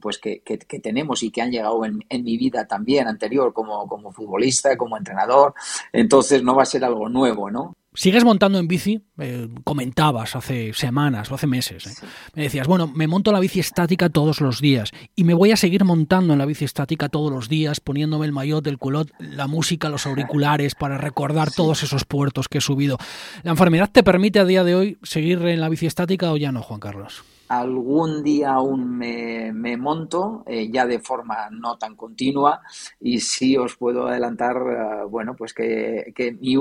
pues 0.00 0.18
que, 0.18 0.42
que, 0.42 0.80
tenemos 0.80 1.22
y 1.22 1.30
que 1.30 1.42
han 1.42 1.52
llegado 1.52 1.84
en, 1.84 2.04
en, 2.08 2.24
mi 2.24 2.36
vida 2.36 2.66
también 2.66 3.06
anterior 3.06 3.52
como, 3.52 3.86
como 3.86 4.10
futbolista, 4.10 4.76
como 4.76 4.96
entrenador, 4.96 5.54
entonces 5.92 6.42
no 6.42 6.56
va 6.56 6.64
a 6.64 6.66
ser 6.66 6.84
algo 6.84 7.08
nuevo, 7.08 7.48
¿no? 7.48 7.76
Sigues 8.00 8.24
montando 8.24 8.58
en 8.58 8.66
bici, 8.66 9.02
eh, 9.18 9.46
comentabas 9.62 10.34
hace 10.34 10.72
semanas 10.72 11.30
o 11.30 11.34
hace 11.34 11.46
meses. 11.46 11.86
¿eh? 11.86 12.06
Me 12.34 12.44
decías, 12.44 12.66
bueno, 12.66 12.86
me 12.88 13.06
monto 13.06 13.30
la 13.30 13.40
bici 13.40 13.60
estática 13.60 14.08
todos 14.08 14.40
los 14.40 14.62
días 14.62 14.90
y 15.14 15.24
me 15.24 15.34
voy 15.34 15.52
a 15.52 15.56
seguir 15.58 15.84
montando 15.84 16.32
en 16.32 16.38
la 16.38 16.46
bici 16.46 16.64
estática 16.64 17.10
todos 17.10 17.30
los 17.30 17.50
días, 17.50 17.78
poniéndome 17.80 18.24
el 18.24 18.32
maillot, 18.32 18.66
el 18.68 18.78
culot, 18.78 19.10
la 19.18 19.48
música, 19.48 19.90
los 19.90 20.06
auriculares 20.06 20.74
para 20.74 20.96
recordar 20.96 21.50
todos 21.50 21.82
esos 21.82 22.06
puertos 22.06 22.48
que 22.48 22.56
he 22.56 22.62
subido. 22.62 22.96
¿La 23.42 23.50
enfermedad 23.50 23.90
te 23.92 24.02
permite 24.02 24.38
a 24.38 24.46
día 24.46 24.64
de 24.64 24.76
hoy 24.76 24.98
seguir 25.02 25.42
en 25.42 25.60
la 25.60 25.68
bici 25.68 25.84
estática 25.84 26.32
o 26.32 26.38
ya 26.38 26.52
no, 26.52 26.62
Juan 26.62 26.80
Carlos? 26.80 27.22
Algún 27.50 28.22
día 28.22 28.52
aún 28.52 28.96
me, 28.96 29.76
monto, 29.76 30.44
eh, 30.46 30.70
ya 30.70 30.86
de 30.86 31.00
forma 31.00 31.48
no 31.50 31.76
tan 31.76 31.96
continua, 31.96 32.60
y 33.00 33.18
sí 33.18 33.56
os 33.56 33.74
puedo 33.76 34.06
adelantar, 34.06 34.56
eh, 34.56 35.04
bueno, 35.08 35.34
pues 35.34 35.52
que, 35.52 36.12
mi, 36.40 36.56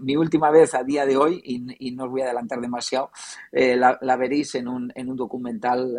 mi, 0.00 0.14
última 0.14 0.50
vez 0.50 0.74
a 0.74 0.84
día 0.84 1.06
de 1.06 1.16
hoy, 1.16 1.40
y, 1.42 1.90
no 1.92 2.04
os 2.04 2.10
voy 2.10 2.20
a 2.20 2.24
adelantar 2.24 2.60
demasiado, 2.60 3.10
eh, 3.50 3.76
la, 3.76 4.16
veréis 4.16 4.54
en 4.56 4.68
un, 4.68 4.92
en 4.94 5.08
un 5.08 5.16
documental 5.16 5.96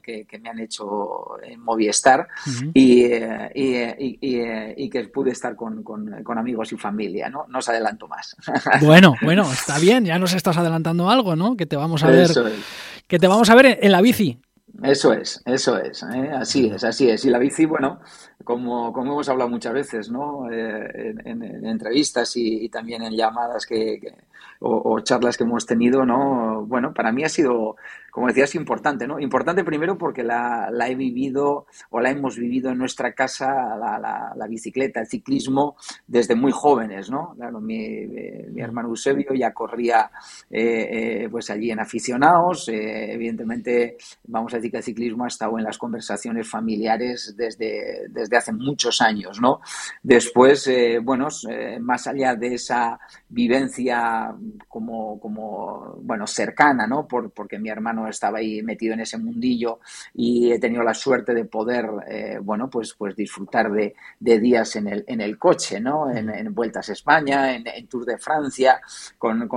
que, 0.00 0.24
me 0.40 0.50
han 0.50 0.60
hecho 0.60 1.42
en 1.42 1.60
Movistar 1.60 2.28
y, 2.74 3.06
y, 3.54 4.88
que 4.88 5.08
pude 5.12 5.32
estar 5.32 5.56
con, 5.56 5.82
con, 5.82 6.38
amigos 6.38 6.72
y 6.72 6.76
familia, 6.76 7.28
¿no? 7.28 7.46
No 7.48 7.58
os 7.58 7.68
adelanto 7.68 8.06
más. 8.06 8.36
Bueno, 8.82 9.14
bueno, 9.22 9.50
está 9.50 9.78
bien, 9.78 10.04
ya 10.04 10.18
nos 10.18 10.34
estás 10.34 10.56
adelantando 10.56 11.08
algo, 11.08 11.34
¿no? 11.36 11.56
Que 11.56 11.64
te 11.66 11.76
vamos 11.76 12.02
a 12.04 12.08
ver 12.08 12.30
que 13.06 13.18
te 13.18 13.26
vamos 13.26 13.50
a 13.50 13.54
ver 13.54 13.78
en, 13.80 13.92
la 13.92 14.00
bici. 14.00 14.40
Eso 14.82 15.12
es, 15.12 15.40
eso 15.46 15.78
es, 15.78 16.02
¿eh? 16.02 16.30
así 16.34 16.66
es, 16.66 16.82
así 16.82 17.08
es. 17.08 17.24
Y 17.24 17.30
la 17.30 17.38
bici, 17.38 17.64
bueno, 17.64 18.00
como, 18.42 18.92
como 18.92 19.12
hemos 19.12 19.28
hablado 19.28 19.48
muchas 19.48 19.72
veces, 19.72 20.10
¿no? 20.10 20.50
Eh, 20.50 21.14
en, 21.24 21.42
entrevistas 21.66 22.32
y, 22.36 22.68
también 22.68 23.02
en 23.02 23.16
llamadas 23.16 23.66
que, 23.66 24.00
o, 24.60 25.00
charlas 25.00 25.36
que 25.36 25.44
hemos 25.44 25.66
tenido, 25.66 26.06
¿no? 26.06 26.64
Bueno, 26.66 26.94
para 26.94 27.12
mí 27.12 27.22
ha 27.24 27.28
sido 27.28 27.76
como 28.14 28.28
decías, 28.28 28.54
importante, 28.54 29.08
¿no? 29.08 29.18
Importante 29.18 29.64
primero 29.64 29.98
porque 29.98 30.22
la, 30.22 30.70
he 30.86 30.94
vivido 30.94 31.66
o 31.90 31.98
la 31.98 32.10
hemos 32.10 32.38
vivido 32.38 32.70
en 32.70 32.78
nuestra 32.78 33.12
casa, 33.12 33.76
la, 33.76 34.46
bicicleta, 34.48 35.00
el 35.00 35.08
ciclismo, 35.08 35.74
desde 36.06 36.36
muy 36.36 36.52
jóvenes, 36.52 37.10
¿no? 37.10 37.34
Claro, 37.34 37.60
mi, 37.60 37.84
eh, 37.84 38.52
hermano 38.56 38.90
Eusebio 38.90 39.34
ya 39.34 39.52
corría 39.52 40.12
eh, 40.48 41.24
eh, 41.24 41.28
pues 41.28 41.50
allí 41.50 41.72
en 41.72 41.80
aficionados, 41.80 42.68
evidentemente 42.68 43.96
vamos 44.28 44.54
a 44.54 44.58
decir 44.58 44.70
que 44.70 44.76
el 44.76 44.84
ciclismo 44.84 45.24
ha 45.24 45.28
estado 45.28 45.58
en 45.58 45.64
las 45.64 45.76
conversaciones 45.76 46.48
familiares 46.48 47.34
desde, 47.36 48.06
desde 48.10 48.36
hace 48.36 48.52
muchos 48.52 49.00
años, 49.00 49.40
¿no? 49.40 49.60
Después, 50.04 50.70
bueno, 51.02 51.26
más 51.80 52.06
allá 52.06 52.36
de 52.36 52.54
esa 52.54 52.96
vivencia 53.28 54.33
como, 54.68 55.20
como 55.20 55.98
bueno, 56.02 56.26
cercana, 56.26 56.86
¿no? 56.86 57.06
Por, 57.06 57.30
porque 57.30 57.58
mi 57.58 57.68
hermano 57.68 58.08
estaba 58.08 58.38
ahí 58.38 58.62
metido 58.62 58.94
en 58.94 59.00
ese 59.00 59.18
mundillo 59.18 59.80
y 60.14 60.52
he 60.52 60.58
tenido 60.58 60.82
la 60.82 60.94
suerte 60.94 61.34
de 61.34 61.44
poder, 61.44 61.86
eh, 62.08 62.38
bueno, 62.42 62.68
pues, 62.70 62.94
pues 62.94 63.14
disfrutar 63.16 63.70
de, 63.70 63.94
días 64.18 64.76
en 64.76 64.88
el, 64.88 65.04
en 65.06 65.20
el 65.20 65.38
coche, 65.38 65.80
¿no? 65.80 66.10
En, 66.10 66.54
vueltas 66.54 66.88
a 66.88 66.92
España, 66.92 67.54
en, 67.54 67.86
Tour 67.88 68.04
de 68.04 68.18
Francia, 68.18 68.80
con, 69.18 69.48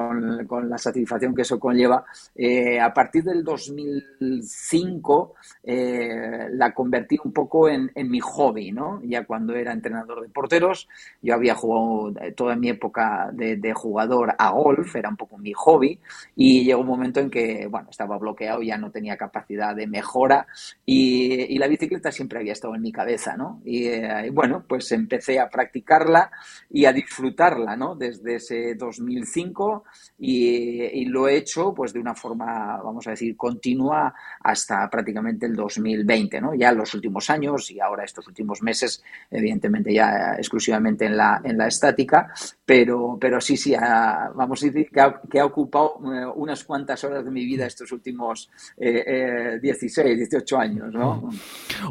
la 0.69 0.77
satisfacción 0.77 1.35
que 1.35 1.41
eso 1.41 1.59
conlleva. 1.59 2.05
Eh, 2.35 2.79
a 2.79 2.93
partir 2.93 3.23
del 3.23 3.43
2005 3.43 5.35
eh, 5.63 6.47
la 6.51 6.73
convertí 6.73 7.17
un 7.23 7.33
poco 7.33 7.69
en, 7.69 7.91
mi 7.95 8.19
hobby, 8.19 8.71
¿no? 8.71 9.01
Ya 9.03 9.25
cuando 9.25 9.53
era 9.55 9.73
entrenador 9.73 10.21
de 10.21 10.29
porteros, 10.29 10.87
yo 11.21 11.33
había 11.33 11.55
jugado 11.55 12.13
toda 12.35 12.55
mi 12.55 12.69
época 12.69 13.29
de, 13.33 13.57
de 13.57 13.73
jugador 13.73 14.35
a 14.37 14.53
golf, 14.67 14.95
era 14.95 15.09
un 15.09 15.17
poco 15.17 15.37
mi 15.37 15.53
hobby, 15.53 15.99
y 16.35 16.65
llegó 16.65 16.81
un 16.81 16.87
momento 16.87 17.19
en 17.19 17.29
que, 17.29 17.67
bueno, 17.67 17.89
estaba 17.89 18.17
bloqueado 18.17 18.61
ya 18.61 18.77
no 18.77 18.91
tenía 18.91 19.17
capacidad 19.17 19.75
de 19.75 19.87
mejora 19.87 20.47
y, 20.85 21.57
la 21.57 21.67
bicicleta 21.67 22.11
siempre 22.11 22.39
había 22.39 22.53
estado 22.53 22.75
en 22.75 22.83
mi 22.83 22.91
cabeza, 22.91 23.35
¿no? 23.35 23.61
Eh, 23.65 24.25
y, 24.27 24.29
bueno, 24.29 24.63
pues 24.67 24.91
empecé 24.91 25.39
a 25.39 25.49
practicarla 25.49 26.29
y 26.69 26.85
a 26.85 26.93
disfrutarla, 26.93 27.75
¿no? 27.75 27.95
Desde 27.95 28.35
ese 28.35 28.75
2005 28.75 29.85
y, 30.19 31.05
lo 31.05 31.27
he 31.27 31.37
hecho 31.37 31.73
pues 31.73 31.93
de 31.93 31.99
una 31.99 32.13
forma, 32.13 32.79
vamos 32.83 33.07
a 33.07 33.11
decir, 33.11 33.35
continua 33.35 34.13
hasta 34.41 34.87
prácticamente 34.89 35.45
el 35.45 35.55
2020, 35.55 36.41
¿no? 36.41 36.53
Ya 36.53 36.71
los 36.71 36.93
últimos 36.93 37.29
años 37.29 37.71
y 37.71 37.79
ahora 37.79 38.03
estos 38.03 38.27
últimos 38.27 38.61
meses, 38.61 39.03
evidentemente 39.31 39.93
ya 39.93 40.35
exclusivamente 40.37 41.05
en 41.05 41.17
la, 41.17 41.41
en 41.43 41.57
la 41.57 41.67
estática, 41.67 42.31
pero, 42.65 43.17
pero 43.19 43.39
sí, 43.41 43.57
sí, 43.57 43.73
vamos 43.73 44.56
que 44.61 45.01
ha, 45.01 45.21
que 45.29 45.39
ha 45.39 45.45
ocupado 45.45 45.99
eh, 46.05 46.25
unas 46.35 46.63
cuantas 46.63 47.03
horas 47.03 47.23
de 47.23 47.31
mi 47.31 47.45
vida 47.45 47.65
estos 47.65 47.91
últimos 47.91 48.49
16, 48.77 50.17
18 50.17 50.55
eh, 50.55 50.59
años, 50.59 50.93
¿no? 50.93 51.29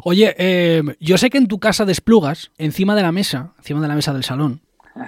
Oye, 0.03 0.35
eh, 0.37 0.83
yo 0.99 1.17
sé 1.17 1.29
que 1.29 1.37
en 1.37 1.47
tu 1.47 1.59
casa 1.59 1.85
de 1.85 1.91
Esplugas, 1.91 2.51
encima 2.57 2.95
de 2.95 3.01
la 3.01 3.11
mesa, 3.11 3.53
encima 3.57 3.81
de 3.81 3.87
la 3.87 3.95
mesa 3.95 4.13
del 4.13 4.23
salón, 4.23 4.61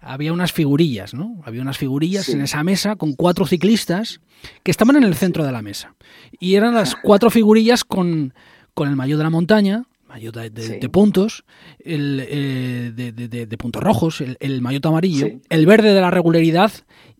había 0.00 0.32
unas 0.32 0.52
figurillas, 0.52 1.14
¿no? 1.14 1.40
Había 1.44 1.62
unas 1.62 1.78
figurillas 1.78 2.28
en 2.28 2.40
esa 2.40 2.62
mesa 2.64 2.96
con 2.96 3.14
cuatro 3.14 3.46
ciclistas 3.46 4.20
que 4.62 4.70
estaban 4.70 4.96
en 4.96 5.04
el 5.04 5.14
centro 5.14 5.44
de 5.44 5.52
la 5.52 5.62
mesa. 5.62 5.94
Y 6.38 6.54
eran 6.54 6.74
las 6.74 6.94
cuatro 7.02 7.30
figurillas 7.30 7.84
con, 7.84 8.34
con 8.74 8.88
el 8.88 8.96
mayor 8.96 9.18
de 9.18 9.24
la 9.24 9.30
montaña, 9.30 9.84
maillot 10.10 10.34
de, 10.34 10.88
puntos, 10.88 11.44
el, 11.78 12.24
eh, 12.28 12.92
de, 12.92 13.56
puntos 13.56 13.82
rojos, 13.82 14.20
el, 14.20 14.36
el 14.40 14.60
maillot 14.60 14.84
amarillo, 14.86 15.28
el 15.48 15.66
verde 15.66 15.94
de 15.94 16.00
la 16.00 16.10
regularidad 16.10 16.72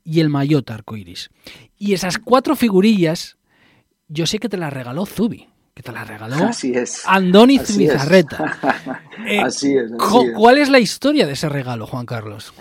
y 0.04 0.20
el 0.20 0.28
maillot 0.28 0.68
arcoiris. 0.70 1.30
Y 1.78 1.94
esas 1.94 2.18
cuatro 2.18 2.56
figurillas, 2.56 3.38
yo 4.08 4.26
sé 4.26 4.38
que 4.38 4.48
te 4.48 4.56
las 4.56 4.72
regaló 4.72 5.06
Zubi, 5.06 5.48
que 5.72 5.82
te 5.82 5.92
las 5.92 6.06
regaló 6.08 6.36
así 6.46 6.72
es, 6.72 7.02
Andoni 7.06 7.58
Zubizarreta. 7.58 8.58
Eh, 9.26 9.38
así 9.38 9.76
es. 9.76 9.92
¿Cuál 10.34 10.56
es 10.56 10.70
la 10.70 10.78
historia 10.78 11.26
de 11.26 11.34
ese 11.34 11.50
regalo, 11.50 11.86
Juan 11.86 12.06
Carlos? 12.06 12.54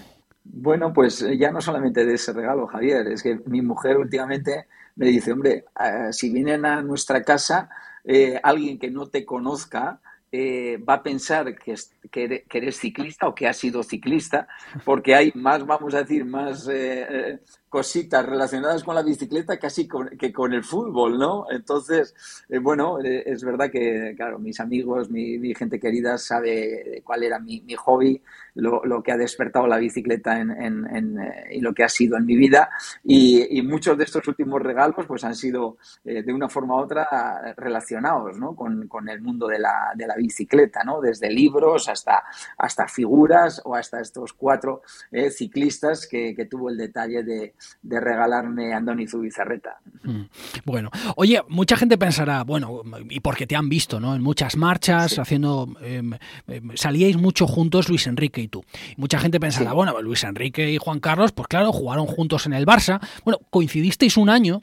Bueno, 0.44 0.92
pues 0.92 1.26
ya 1.38 1.52
no 1.52 1.62
solamente 1.62 2.06
de 2.06 2.16
ese 2.16 2.34
regalo, 2.34 2.68
Javier, 2.68 3.08
es 3.08 3.24
que 3.24 3.40
mi 3.46 3.62
mujer 3.62 3.98
últimamente 3.98 4.66
me 4.98 5.06
dice, 5.06 5.32
hombre, 5.32 5.64
eh, 5.80 6.12
si 6.12 6.30
vienen 6.30 6.66
a 6.66 6.82
nuestra 6.82 7.24
casa 7.24 7.70
eh, 8.04 8.40
alguien 8.44 8.78
que 8.78 8.92
no 8.92 9.08
te 9.08 9.26
conozca, 9.26 10.02
eh, 10.32 10.78
va 10.78 10.96
a 10.96 11.04
pensar 11.04 11.56
que, 11.56 11.76
que, 12.12 12.46
eres 12.52 12.78
ciclista 12.78 13.28
o 13.28 13.36
que 13.36 13.48
has 13.48 13.58
sido 13.58 13.84
ciclista, 13.84 14.48
porque 14.86 15.16
hay 15.16 15.32
más, 15.36 15.66
vamos 15.66 15.94
a 15.94 16.00
decir, 16.00 16.26
más 16.26 16.68
eh, 16.72 17.40
cositas 17.70 18.26
relacionadas 18.26 18.84
con 18.84 18.96
la 18.96 19.04
bicicleta 19.04 19.58
casi 19.58 19.88
que 19.88 20.34
con 20.34 20.54
el 20.54 20.64
fútbol, 20.64 21.20
¿no? 21.20 21.46
Entonces, 21.52 22.16
eh, 22.50 22.58
bueno, 22.58 23.00
eh, 23.00 23.24
es 23.28 23.44
verdad 23.44 23.70
que, 23.72 24.16
claro, 24.18 24.40
mis 24.40 24.60
amigos, 24.60 25.10
mi, 25.12 25.54
gente 25.54 25.80
querida 25.80 26.18
sabe 26.18 27.02
cuál 27.04 27.24
era 27.24 27.40
mi, 27.40 27.64
hobby, 27.76 28.22
lo, 28.56 29.04
que 29.04 29.12
ha 29.12 29.18
despertado 29.18 29.68
la 29.68 29.78
bicicleta 29.78 30.40
en, 30.40 30.52
en, 30.52 31.20
eh, 31.20 31.50
y 31.52 31.62
lo 31.62 31.74
que 31.74 31.84
ha 31.84 31.90
sido 31.90 32.18
en 32.18 32.26
mi 32.26 32.36
vida. 32.36 32.70
Y, 33.04 33.60
muchos 33.70 33.98
de 33.98 34.06
estos 34.06 34.28
últimos 34.28 34.62
regalos 34.62 35.06
pues 35.06 35.24
han 35.24 35.36
sido 35.36 35.78
de 36.04 36.34
una 36.34 36.50
forma 36.50 36.76
u 36.76 36.80
otra 36.80 37.54
relacionados 37.56 38.40
¿no? 38.40 38.56
con, 38.56 38.88
con, 38.88 39.08
el 39.10 39.22
mundo 39.22 39.48
de 39.48 39.60
la, 39.60 39.92
de 39.96 40.08
la, 40.08 40.16
bicicleta, 40.16 40.84
¿no? 40.84 41.00
Desde 41.02 41.30
libros 41.30 41.88
hasta, 41.88 42.24
hasta 42.58 42.88
figuras 42.88 43.62
o 43.64 43.76
hasta 43.76 44.00
estos 44.00 44.34
cuatro 44.34 44.82
ciclistas 45.30 46.08
que, 46.08 46.34
que 46.34 46.46
tuvo 46.46 46.70
el 46.70 46.78
detalle 46.78 47.24
de, 47.24 47.54
de 47.82 48.00
regalarme 48.00 48.74
Andoni 48.74 49.08
Zubizarreta. 49.08 49.80
Mm. 50.04 50.22
Bueno, 50.66 50.92
oye, 51.16 51.42
mucha 51.48 51.76
gente 51.78 51.98
pensará, 51.98 52.44
bueno, 52.44 52.82
y 53.10 53.20
porque 53.20 53.48
te 53.48 53.56
han 53.56 53.70
visto, 53.70 54.00
¿no? 54.00 54.16
En 54.16 54.22
muchas 54.22 54.56
marchas, 54.56 55.20
haciendo, 55.20 55.68
em, 55.82 56.14
em, 56.48 56.76
salíais 56.76 57.18
mucho 57.18 57.48
juntos 57.48 57.90
Luis 57.90 58.08
Enrique 58.08 58.42
y 58.42 58.48
tú. 58.48 58.64
Mucha 58.98 59.20
gente 59.20 59.40
pensará, 59.40 59.74
bueno, 59.74 60.02
Luis 60.02 60.24
Enrique 60.24 60.72
y 60.72 60.78
Juan 60.78 61.00
Carlos, 61.00 61.32
pues 61.32 61.48
claro, 61.48 61.72
jugaron 61.72 62.06
juntos 62.06 62.46
en 62.46 62.54
el 62.54 62.66
Barça. 62.66 63.00
Bueno, 63.24 63.40
coincidisteis 63.50 64.18
un 64.18 64.30
año, 64.30 64.62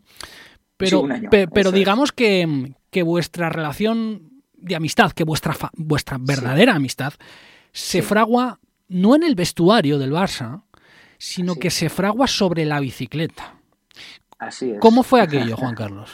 pero, 0.76 1.06
pero 1.30 1.72
digamos 1.72 2.12
que, 2.12 2.74
que 2.90 3.02
vuestra 3.02 3.48
relación 3.48 4.42
de 4.56 4.76
amistad, 4.76 5.12
que 5.12 5.24
vuestra, 5.24 5.56
vuestra 5.74 6.18
verdadera 6.20 6.74
amistad, 6.74 7.14
se 7.72 8.02
fragua 8.02 8.58
no 8.88 9.16
en 9.16 9.22
el 9.22 9.34
vestuario 9.34 9.98
del 9.98 10.12
Barça, 10.12 10.62
sino 11.18 11.56
que 11.56 11.70
se 11.70 11.88
fragua 11.88 12.26
sobre 12.26 12.64
la 12.64 12.80
bicicleta. 12.80 13.56
Así 14.38 14.72
es. 14.72 14.80
¿Cómo 14.80 15.02
fue 15.02 15.20
aquello, 15.20 15.56
Juan 15.58 15.74
Carlos? 15.74 16.10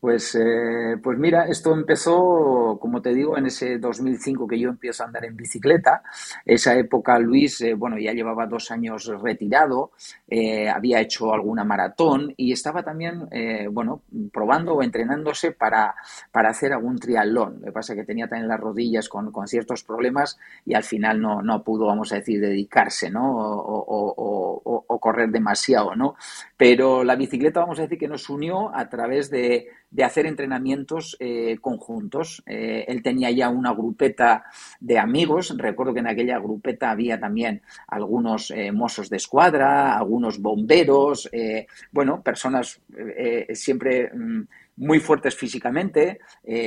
Pues, 0.00 0.36
eh, 0.36 0.96
pues 1.02 1.18
mira, 1.18 1.46
esto 1.46 1.74
empezó, 1.74 2.78
como 2.80 3.02
te 3.02 3.12
digo, 3.12 3.36
en 3.36 3.46
ese 3.46 3.78
2005 3.78 4.46
que 4.46 4.56
yo 4.56 4.68
empiezo 4.68 5.02
a 5.02 5.06
andar 5.06 5.24
en 5.24 5.36
bicicleta. 5.36 6.04
Esa 6.44 6.76
época 6.76 7.18
Luis, 7.18 7.60
eh, 7.62 7.74
bueno, 7.74 7.98
ya 7.98 8.12
llevaba 8.12 8.46
dos 8.46 8.70
años 8.70 9.06
retirado, 9.20 9.90
eh, 10.28 10.68
había 10.68 11.00
hecho 11.00 11.34
alguna 11.34 11.64
maratón 11.64 12.32
y 12.36 12.52
estaba 12.52 12.84
también, 12.84 13.28
bueno, 13.72 14.02
probando 14.32 14.74
o 14.74 14.82
entrenándose 14.84 15.50
para, 15.50 15.94
para 16.30 16.50
hacer 16.50 16.72
algún 16.72 16.98
triatlón. 16.98 17.58
Lo 17.60 17.66
que 17.66 17.72
pasa 17.72 17.92
es 17.92 17.98
que 17.98 18.06
tenía 18.06 18.28
también 18.28 18.48
las 18.48 18.60
rodillas 18.60 19.08
con, 19.08 19.32
con 19.32 19.48
ciertos 19.48 19.82
problemas 19.82 20.38
y 20.64 20.74
al 20.74 20.84
final 20.84 21.20
no, 21.20 21.42
no 21.42 21.64
pudo, 21.64 21.86
vamos 21.86 22.12
a 22.12 22.16
decir, 22.16 22.40
dedicarse, 22.40 23.10
¿no? 23.10 23.36
O, 23.36 24.84
o 24.86 25.00
correr 25.00 25.30
demasiado, 25.30 25.94
¿no? 25.96 26.16
Pero 26.56 27.04
la 27.04 27.16
bicicleta, 27.16 27.60
vamos 27.60 27.78
a 27.78 27.82
decir, 27.82 27.98
que 27.98 28.08
nos 28.08 28.28
unió 28.30 28.74
a 28.74 28.88
través 28.88 29.30
de 29.30 29.68
de 29.90 30.04
hacer 30.04 30.26
entrenamientos 30.26 31.16
eh, 31.18 31.58
conjuntos. 31.60 32.42
Eh, 32.46 32.84
él 32.88 33.02
tenía 33.02 33.30
ya 33.30 33.48
una 33.48 33.72
grupeta 33.72 34.44
de 34.80 34.98
amigos. 34.98 35.54
Recuerdo 35.56 35.94
que 35.94 36.00
en 36.00 36.08
aquella 36.08 36.38
grupeta 36.38 36.90
había 36.90 37.18
también 37.18 37.62
algunos 37.86 38.50
eh, 38.50 38.70
mozos 38.70 39.08
de 39.08 39.16
escuadra, 39.16 39.96
algunos 39.96 40.40
bomberos, 40.40 41.30
bueno, 41.92 42.22
personas 42.22 42.80
siempre 43.52 44.10
mm, 44.12 44.42
muy 44.76 45.00
fuertes 45.00 45.34
físicamente, 45.34 46.20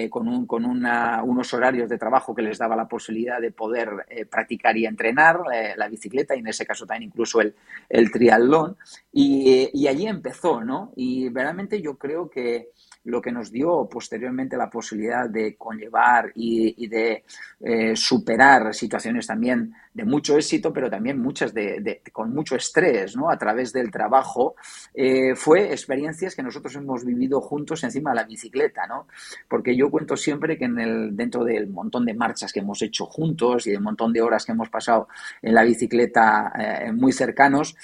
con, 0.09 0.27
un, 0.27 0.45
con 0.45 0.65
unos 0.65 1.53
horarios 1.53 1.89
de 1.89 1.97
trabajo 1.97 2.35
que 2.35 2.41
les 2.41 2.57
daba 2.57 2.75
la 2.75 2.87
posibilidad 2.87 3.39
de 3.39 3.51
poder 3.51 3.89
practicar 4.29 4.75
y 4.77 4.85
entrenar 4.85 5.39
la 5.77 5.87
bicicleta 5.87 6.35
y 6.35 6.39
en 6.39 6.47
ese 6.47 6.65
caso 6.65 6.85
también 6.85 7.09
incluso 7.09 7.39
el, 7.41 7.55
el 7.87 8.11
triatlón. 8.11 8.75
Y, 9.13 9.69
y 9.73 9.87
allí 9.87 10.07
empezó, 10.07 10.61
¿no? 10.61 10.91
Y 10.95 11.29
realmente 11.29 11.81
yo 11.81 11.97
creo 11.97 12.29
que 12.29 12.69
lo 13.05 13.21
que 13.21 13.31
nos 13.31 13.51
dio 13.51 13.87
posteriormente 13.89 14.57
la 14.57 14.69
posibilidad 14.69 15.29
de 15.29 15.55
conllevar 15.55 16.31
y, 16.35 16.87
de 16.87 17.23
eh, 17.59 17.95
superar 17.95 18.73
situaciones 18.73 19.27
también 19.27 19.73
de 19.93 20.05
mucho 20.05 20.37
éxito, 20.37 20.71
pero 20.71 20.89
también 20.89 21.21
muchas 21.21 21.53
de, 21.53 22.01
con 22.11 22.33
mucho 22.33 22.55
estrés, 22.55 23.15
¿no? 23.15 23.29
A 23.29 23.37
través 23.37 23.73
del 23.73 23.91
trabajo, 23.91 24.55
eh, 24.93 25.35
fue 25.35 25.71
experiencias 25.71 26.35
que 26.35 26.43
nosotros 26.43 26.75
hemos 26.75 27.05
vivido 27.05 27.41
juntos 27.41 27.83
encima 27.83 28.11
de 28.11 28.17
la 28.17 28.23
bicicleta, 28.23 28.87
¿no? 28.87 29.07
Porque 29.47 29.75
yo 29.75 29.89
cuento 29.89 30.15
siempre 30.15 30.57
que 30.57 30.65
en 30.65 30.79
el, 30.79 31.15
dentro 31.15 31.43
del 31.43 31.67
montón 31.67 32.05
de 32.05 32.13
marchas 32.13 32.53
que 32.53 32.59
hemos 32.59 32.81
hecho 32.81 33.05
juntos 33.05 33.67
y 33.67 33.71
del 33.71 33.81
montón 33.81 34.13
de 34.13 34.21
horas 34.21 34.45
que 34.45 34.51
hemos 34.51 34.69
pasado 34.69 35.07
en 35.41 35.53
la 35.53 35.63
bicicleta 35.63 36.51
eh, 36.57 36.91
muy 36.91 37.11
cercanos, 37.11 37.75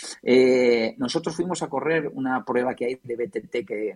nosotros 0.98 1.36
fuimos 1.36 1.62
a 1.64 1.68
correr 1.68 2.10
una 2.14 2.44
prueba 2.44 2.76
que 2.76 2.86
hay 2.86 3.00
de 3.04 3.16
BTT 3.16 3.68
que 3.68 3.96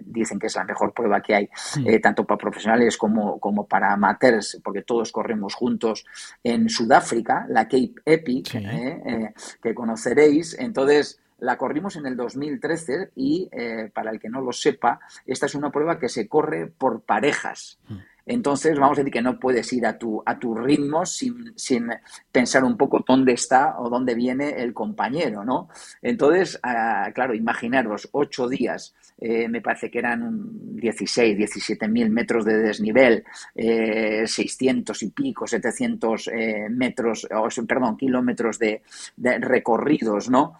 dicen 0.00 0.38
que 0.38 0.46
es 0.46 0.56
la 0.56 0.64
mejor 0.64 0.92
prueba 0.92 1.20
que 1.20 1.34
hay, 1.34 1.48
eh, 1.84 2.00
tanto 2.00 2.24
para 2.24 2.38
profesionales 2.38 2.96
como, 2.96 3.38
como 3.38 3.66
para 3.66 3.92
amateurs, 3.92 4.60
porque 4.62 4.82
todos 4.82 5.12
corremos 5.12 5.54
juntos 5.54 6.04
en 6.42 6.68
Sudáfrica, 6.68 7.37
la 7.48 7.64
Cape 7.64 7.94
Epic, 8.04 8.54
eh, 8.54 9.02
eh, 9.04 9.32
que 9.62 9.74
conoceréis. 9.74 10.56
Entonces, 10.58 11.20
la 11.38 11.56
corrimos 11.56 11.96
en 11.96 12.06
el 12.06 12.16
2013 12.16 13.10
y, 13.14 13.48
para 13.92 14.10
el 14.10 14.18
que 14.18 14.28
no 14.28 14.40
lo 14.40 14.52
sepa, 14.52 14.98
esta 15.24 15.46
es 15.46 15.54
una 15.54 15.70
prueba 15.70 15.98
que 15.98 16.08
se 16.08 16.26
corre 16.26 16.66
por 16.66 17.02
parejas. 17.02 17.78
Mm. 17.88 17.96
Entonces, 18.28 18.78
vamos 18.78 18.98
a 18.98 19.00
decir 19.00 19.12
que 19.12 19.22
no 19.22 19.40
puedes 19.40 19.72
ir 19.72 19.86
a 19.86 19.96
tu, 19.96 20.22
a 20.24 20.38
tu 20.38 20.54
ritmo 20.54 21.06
sin, 21.06 21.52
sin 21.56 21.88
pensar 22.30 22.62
un 22.62 22.76
poco 22.76 23.02
dónde 23.06 23.32
está 23.32 23.80
o 23.80 23.88
dónde 23.88 24.14
viene 24.14 24.50
el 24.62 24.74
compañero, 24.74 25.44
¿no? 25.44 25.70
Entonces, 26.02 26.60
ah, 26.62 27.10
claro, 27.14 27.34
imaginaros 27.34 28.08
ocho 28.12 28.46
días, 28.46 28.94
eh, 29.20 29.48
me 29.48 29.60
parece 29.60 29.90
que 29.90 29.98
eran 29.98 30.76
16, 30.76 31.36
17 31.36 31.88
mil 31.88 32.10
metros 32.10 32.44
de 32.44 32.58
desnivel, 32.58 33.24
600 33.54 35.02
eh, 35.02 35.06
y 35.06 35.10
pico, 35.10 35.46
700 35.46 36.28
eh, 36.28 36.66
metros, 36.70 37.26
o, 37.34 37.48
perdón, 37.66 37.96
kilómetros 37.96 38.58
de, 38.58 38.82
recorridos, 39.16 40.30
¿no? 40.30 40.58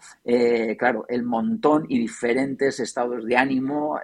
claro, 0.77 1.05
el 1.07 1.23
montón 1.23 1.85
y 1.87 1.99
diferentes 1.99 2.79
estados 2.79 3.25
de 3.25 3.37
ánimo 3.37 3.99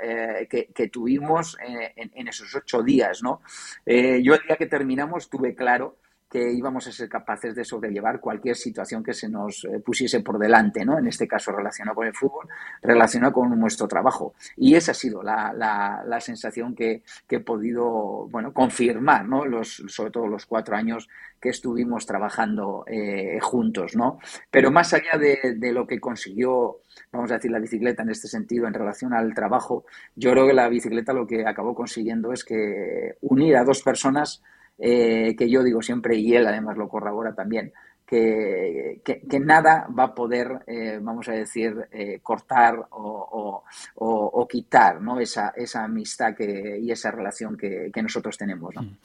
que, 0.49 0.89
tuvimos 0.91 1.57
en, 1.95 2.11
en, 2.13 2.27
esos 2.27 2.53
ocho 2.55 2.81
días, 2.81 3.21
¿no? 3.21 3.41
Eh, 3.85 4.21
yo 4.23 4.33
el 4.33 4.41
día 4.41 4.55
que 4.57 4.65
terminamos 4.65 5.29
tuve 5.29 5.55
claro 5.55 5.97
que 6.35 6.51
íbamos 6.51 6.85
a 6.85 6.91
ser 6.91 7.07
capaces 7.07 7.55
de 7.55 7.63
sobrellevar 7.63 8.19
cualquier 8.19 8.57
situación 8.57 9.01
que 9.01 9.13
se 9.13 9.29
nos 9.29 9.63
eh, 9.63 9.79
pusiese 9.79 10.19
por 10.19 10.37
delante, 10.37 10.83
¿no? 10.83 10.99
En 10.99 11.07
este 11.07 11.29
caso 11.29 11.53
relacionado 11.53 11.95
con 11.95 12.07
el 12.07 12.13
fútbol, 12.13 12.49
relacionado 12.81 13.31
con 13.31 13.57
nuestro 13.57 13.87
trabajo. 13.87 14.33
Y 14.57 14.75
esa 14.75 14.91
ha 14.91 14.95
sido 14.95 15.23
la, 15.23 15.53
la, 15.53 16.19
sensación 16.19 16.75
que, 16.75 17.03
que, 17.25 17.37
he 17.37 17.39
podido, 17.39 18.27
bueno, 18.29 18.51
confirmar, 18.51 19.25
¿no? 19.25 19.43
Sobre 19.63 20.11
todo 20.11 20.27
los 20.27 20.45
cuatro 20.45 20.75
años 20.75 21.07
que 21.39 21.49
estuvimos 21.49 22.05
trabajando 22.05 22.83
eh, 22.85 23.39
juntos, 23.41 23.95
¿no? 23.95 24.19
Pero 24.51 24.71
más 24.71 24.93
allá 24.93 25.17
de, 25.17 25.55
de, 25.55 25.71
lo 25.71 25.87
que 25.87 26.01
consiguió, 26.01 26.81
vamos 27.13 27.31
a 27.31 27.35
decir, 27.35 27.51
la 27.51 27.59
bicicleta 27.59 28.03
en 28.03 28.09
este 28.09 28.27
sentido 28.27 28.67
en 28.67 28.73
relación 28.73 29.13
al 29.13 29.33
trabajo, 29.33 29.85
yo 30.17 30.31
creo 30.31 30.47
que 30.47 30.53
la 30.53 30.67
bicicleta 30.67 31.13
lo 31.13 31.27
que 31.27 31.47
acabó 31.47 31.73
consiguiendo 31.73 32.33
es 32.33 32.43
que 32.43 33.15
unir 33.21 33.55
a 33.55 33.63
dos 33.63 33.81
personas 33.81 34.43
eh, 34.77 35.35
que 35.37 35.49
yo 35.49 35.63
digo 35.63 35.81
siempre, 35.81 36.17
y 36.17 36.35
él 36.35 36.47
además 36.47 36.77
lo 36.77 36.89
corrobora 36.89 37.33
también, 37.33 37.73
que, 38.05 39.01
que, 39.03 39.39
nada 39.39 39.87
va 39.97 40.03
a 40.03 40.15
poder, 40.15 40.63
eh, 40.67 40.99
vamos 41.01 41.27
a 41.27 41.31
decir, 41.31 41.75
eh, 41.91 42.19
cortar 42.21 42.87
o, 42.91 43.63
o, 43.95 44.47
quitar 44.47 45.01
¿no? 45.01 45.19
esa, 45.19 45.53
esa 45.55 45.83
amistad 45.83 46.35
que, 46.35 46.79
y 46.79 46.91
esa 46.91 47.09
relación 47.09 47.57
que, 47.57 47.89
que 47.91 48.03
nosotros 48.03 48.37
tenemos. 48.37 48.75
¿no? 48.75 48.83
Mm. 48.83 48.97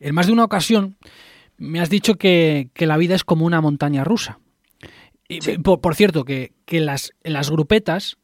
En 0.00 0.14
más 0.14 0.26
de 0.26 0.32
una 0.32 0.44
ocasión 0.44 0.96
me 1.58 1.80
has 1.80 1.90
dicho 1.90 2.16
que, 2.16 2.70
la 2.74 2.96
vida 2.96 3.14
es 3.14 3.22
como 3.22 3.46
una 3.46 3.60
montaña 3.60 4.02
rusa. 4.02 4.40
Y, 5.28 5.58
por, 5.58 5.94
cierto, 5.94 6.24
que, 6.24 6.54
que 6.64 6.80
las, 6.80 7.12
en 7.22 7.34
las 7.34 7.50
grupetas 7.50 8.18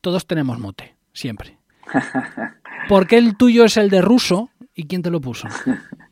todos 0.00 0.26
tenemos 0.26 0.60
mote, 0.60 0.94
siempre. 1.12 1.58
¿Por 2.88 3.08
qué 3.08 3.16
el 3.16 3.36
tuyo 3.36 3.64
es 3.64 3.76
el 3.76 3.90
de 3.90 4.02
ruso 4.02 4.50
y 4.74 4.86
quién 4.86 5.02
te 5.02 5.10
lo 5.10 5.20
puso? 5.20 5.48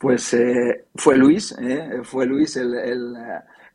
Pues 0.00 0.32
eh, 0.32 0.86
fue 0.94 1.14
Luis, 1.14 1.54
eh, 1.60 2.00
fue 2.04 2.24
Luis 2.24 2.56
el, 2.56 2.74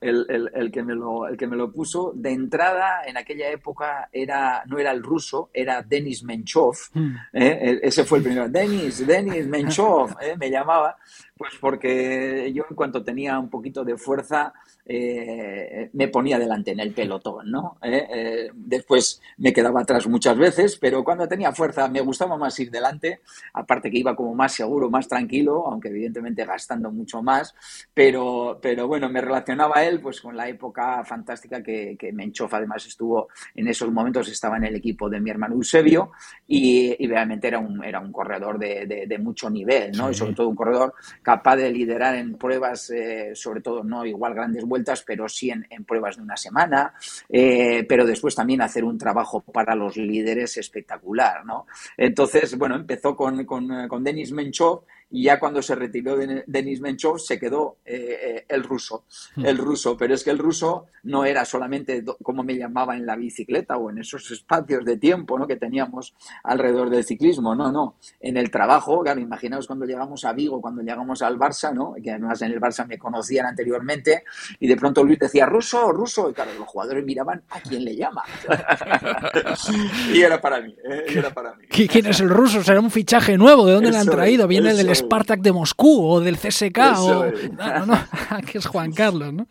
el, 0.02 0.72
que 0.72 0.82
me 0.82 0.96
lo, 0.96 1.28
el 1.28 1.38
que 1.38 1.46
me 1.46 1.56
lo 1.56 1.72
puso. 1.72 2.14
De 2.16 2.32
entrada, 2.32 3.06
en 3.06 3.16
aquella 3.16 3.52
época, 3.52 4.10
era, 4.12 4.64
no 4.66 4.80
era 4.80 4.90
el 4.90 5.04
ruso, 5.04 5.52
era 5.54 5.84
Denis 5.84 6.24
Menchov. 6.24 6.76
Hmm. 6.94 7.16
¿eh? 7.32 7.80
Ese 7.84 8.06
fue 8.06 8.18
el 8.18 8.24
primero. 8.24 8.50
Denis, 8.50 9.06
Denis 9.06 9.46
Menchov, 9.46 10.16
¿eh? 10.20 10.36
me 10.36 10.50
llamaba. 10.50 10.98
Pues 11.38 11.52
porque 11.60 12.50
yo 12.54 12.64
en 12.70 12.76
cuanto 12.78 13.04
tenía 13.04 13.38
un 13.38 13.50
poquito 13.50 13.84
de 13.84 13.98
fuerza 13.98 14.54
eh, 14.86 15.90
me 15.94 16.08
ponía 16.08 16.38
delante 16.38 16.72
en 16.72 16.80
el 16.80 16.94
pelotón, 16.94 17.50
¿no? 17.50 17.78
Eh, 17.82 18.08
eh, 18.10 18.52
después 18.54 19.20
me 19.40 19.52
quedaba 19.52 19.82
atrás 19.82 20.08
muchas 20.08 20.38
veces, 20.38 20.78
pero 20.78 21.04
cuando 21.04 21.28
tenía 21.28 21.52
fuerza 21.52 21.90
me 21.90 22.02
gustaba 22.02 22.38
más 22.38 22.58
ir 22.60 22.70
delante, 22.70 23.22
aparte 23.54 23.90
que 23.90 23.98
iba 23.98 24.16
como 24.16 24.36
más 24.36 24.54
seguro, 24.54 24.90
más 24.90 25.10
tranquilo, 25.10 25.68
aunque 25.68 25.90
evidentemente 25.90 26.46
gastando 26.46 26.92
mucho 26.92 27.24
más, 27.24 27.56
pero, 27.94 28.60
pero 28.62 28.88
bueno, 28.88 29.10
me 29.10 29.22
relacionaba 29.22 29.84
él 29.84 30.00
pues 30.00 30.22
con 30.22 30.38
la 30.38 30.48
época 30.48 31.04
fantástica 31.04 31.64
que, 31.64 31.98
que 32.00 32.14
Menchoff 32.14 32.54
además 32.54 32.86
estuvo 32.86 33.28
en 33.56 33.68
esos 33.68 33.92
momentos, 33.92 34.30
estaba 34.30 34.56
en 34.58 34.66
el 34.66 34.76
equipo 34.76 35.10
de 35.10 35.20
mi 35.20 35.32
hermano 35.32 35.56
Eusebio 35.56 36.12
y, 36.48 36.96
realmente 37.08 37.48
era 37.48 37.60
un, 37.60 37.84
era 37.84 38.00
un 38.00 38.12
corredor 38.12 38.60
de, 38.60 39.06
de, 39.08 39.18
mucho 39.18 39.50
nivel, 39.50 39.92
¿no? 39.94 40.12
Y 40.12 40.14
sobre 40.14 40.34
todo 40.34 40.50
un 40.50 40.56
corredor 40.56 40.94
capaz 41.26 41.56
de 41.56 41.72
liderar 41.72 42.14
en 42.14 42.38
pruebas, 42.38 42.92
eh, 42.92 43.32
sobre 43.34 43.60
todo 43.60 43.84
no 43.84 44.06
igual 44.06 44.36
grandes 44.36 44.64
vueltas, 44.64 45.02
pero 45.02 45.28
sí 45.28 45.50
en, 45.50 45.84
pruebas 45.84 46.18
de 46.18 46.22
una 46.22 46.38
semana, 46.38 46.94
eh, 47.28 47.84
pero 47.90 48.06
después 48.06 48.36
también 48.36 48.62
hacer 48.62 48.84
un 48.84 48.96
trabajo 48.96 49.42
para 49.42 49.74
los 49.74 49.98
líderes 49.98 50.56
espectacular, 50.58 51.44
¿no? 51.44 51.66
Entonces, 51.98 52.56
bueno, 52.56 52.76
empezó 52.76 53.16
con, 53.16 53.44
con, 53.44 53.88
con 53.88 54.04
Denis 54.04 54.32
Menchov 54.32 54.84
y 55.12 55.24
ya 55.24 55.40
cuando 55.40 55.62
se 55.62 55.76
retiró 55.76 56.18
Denis 56.48 56.82
Menchov 56.82 57.20
se 57.20 57.40
quedó 57.40 57.78
eh, 57.86 58.18
eh, 58.22 58.46
el 58.50 58.64
ruso, 58.64 59.06
hmm. 59.36 59.46
el 59.46 59.58
ruso, 59.58 59.96
pero 59.96 60.14
es 60.14 60.24
que 60.24 60.32
el 60.32 60.40
ruso 60.40 60.88
no 61.04 61.26
era 61.26 61.46
solamente 61.46 62.04
como 62.24 62.44
me 62.44 62.58
llamaba 62.58 62.96
en 62.96 63.06
la 63.06 63.16
bicicleta 63.16 63.78
o 63.78 63.92
en 63.92 64.00
esos 64.00 64.30
espacios 64.32 64.84
de 64.84 64.98
tiempo 64.98 65.38
¿no? 65.38 65.46
que 65.46 65.56
teníamos 65.56 66.16
alrededor 66.44 66.90
del 66.90 67.04
ciclismo, 67.04 67.56
no, 67.56 67.72
no, 67.72 67.96
en 68.20 68.38
el 68.38 68.50
trabajo, 68.50 69.02
claro, 69.02 69.20
imaginaos 69.20 69.68
cuando 69.68 69.86
llegamos 69.86 70.26
a 70.26 70.34
Vigo, 70.34 70.60
cuando 70.60 70.82
llegamos 70.82 71.22
al 71.22 71.38
Barça, 71.38 71.74
¿no? 71.74 71.96
que 72.04 72.12
además 72.12 72.42
en 72.42 72.52
el 72.52 72.60
Barça 72.60 72.88
me 72.88 72.98
conocían 72.98 73.46
anteriormente, 73.46 74.24
y 74.60 74.68
de 74.68 74.76
pronto 74.76 75.04
Luis 75.04 75.20
decía, 75.20 75.46
ruso, 75.46 75.92
ruso, 75.92 76.30
y 76.30 76.34
claro, 76.34 76.52
los 76.58 76.68
jugadores 76.68 77.06
miraban 77.06 77.44
a 77.50 77.62
quién 77.62 77.86
le 77.86 77.96
llama. 77.96 78.24
y 80.14 80.22
era 80.22 80.42
para 80.42 80.62
mí, 80.62 80.76
¿eh? 80.84 81.06
era 81.08 81.34
para 81.34 81.54
mí. 81.56 81.66
¿Quién 81.68 82.08
es 82.08 82.20
el 82.20 82.30
ruso? 82.30 82.64
¿Será 82.64 82.80
un 82.80 82.92
fichaje 82.92 83.38
nuevo? 83.38 83.66
¿De 83.66 83.74
dónde 83.74 83.92
le 83.92 83.98
han 83.98 84.08
traído? 84.08 84.48
¿Viene 84.48 84.74
del 84.74 84.95
Spartak 84.96 85.42
de 85.42 85.52
Moscú 85.52 86.06
o 86.06 86.22
del 86.22 86.38
CSK 86.38 86.80
o 86.98 87.26
no, 87.58 87.86
no, 87.86 88.00
que 88.52 88.58
es 88.58 88.66
Juan 88.66 88.92
Carlos, 88.92 89.34
¿no? 89.34 89.48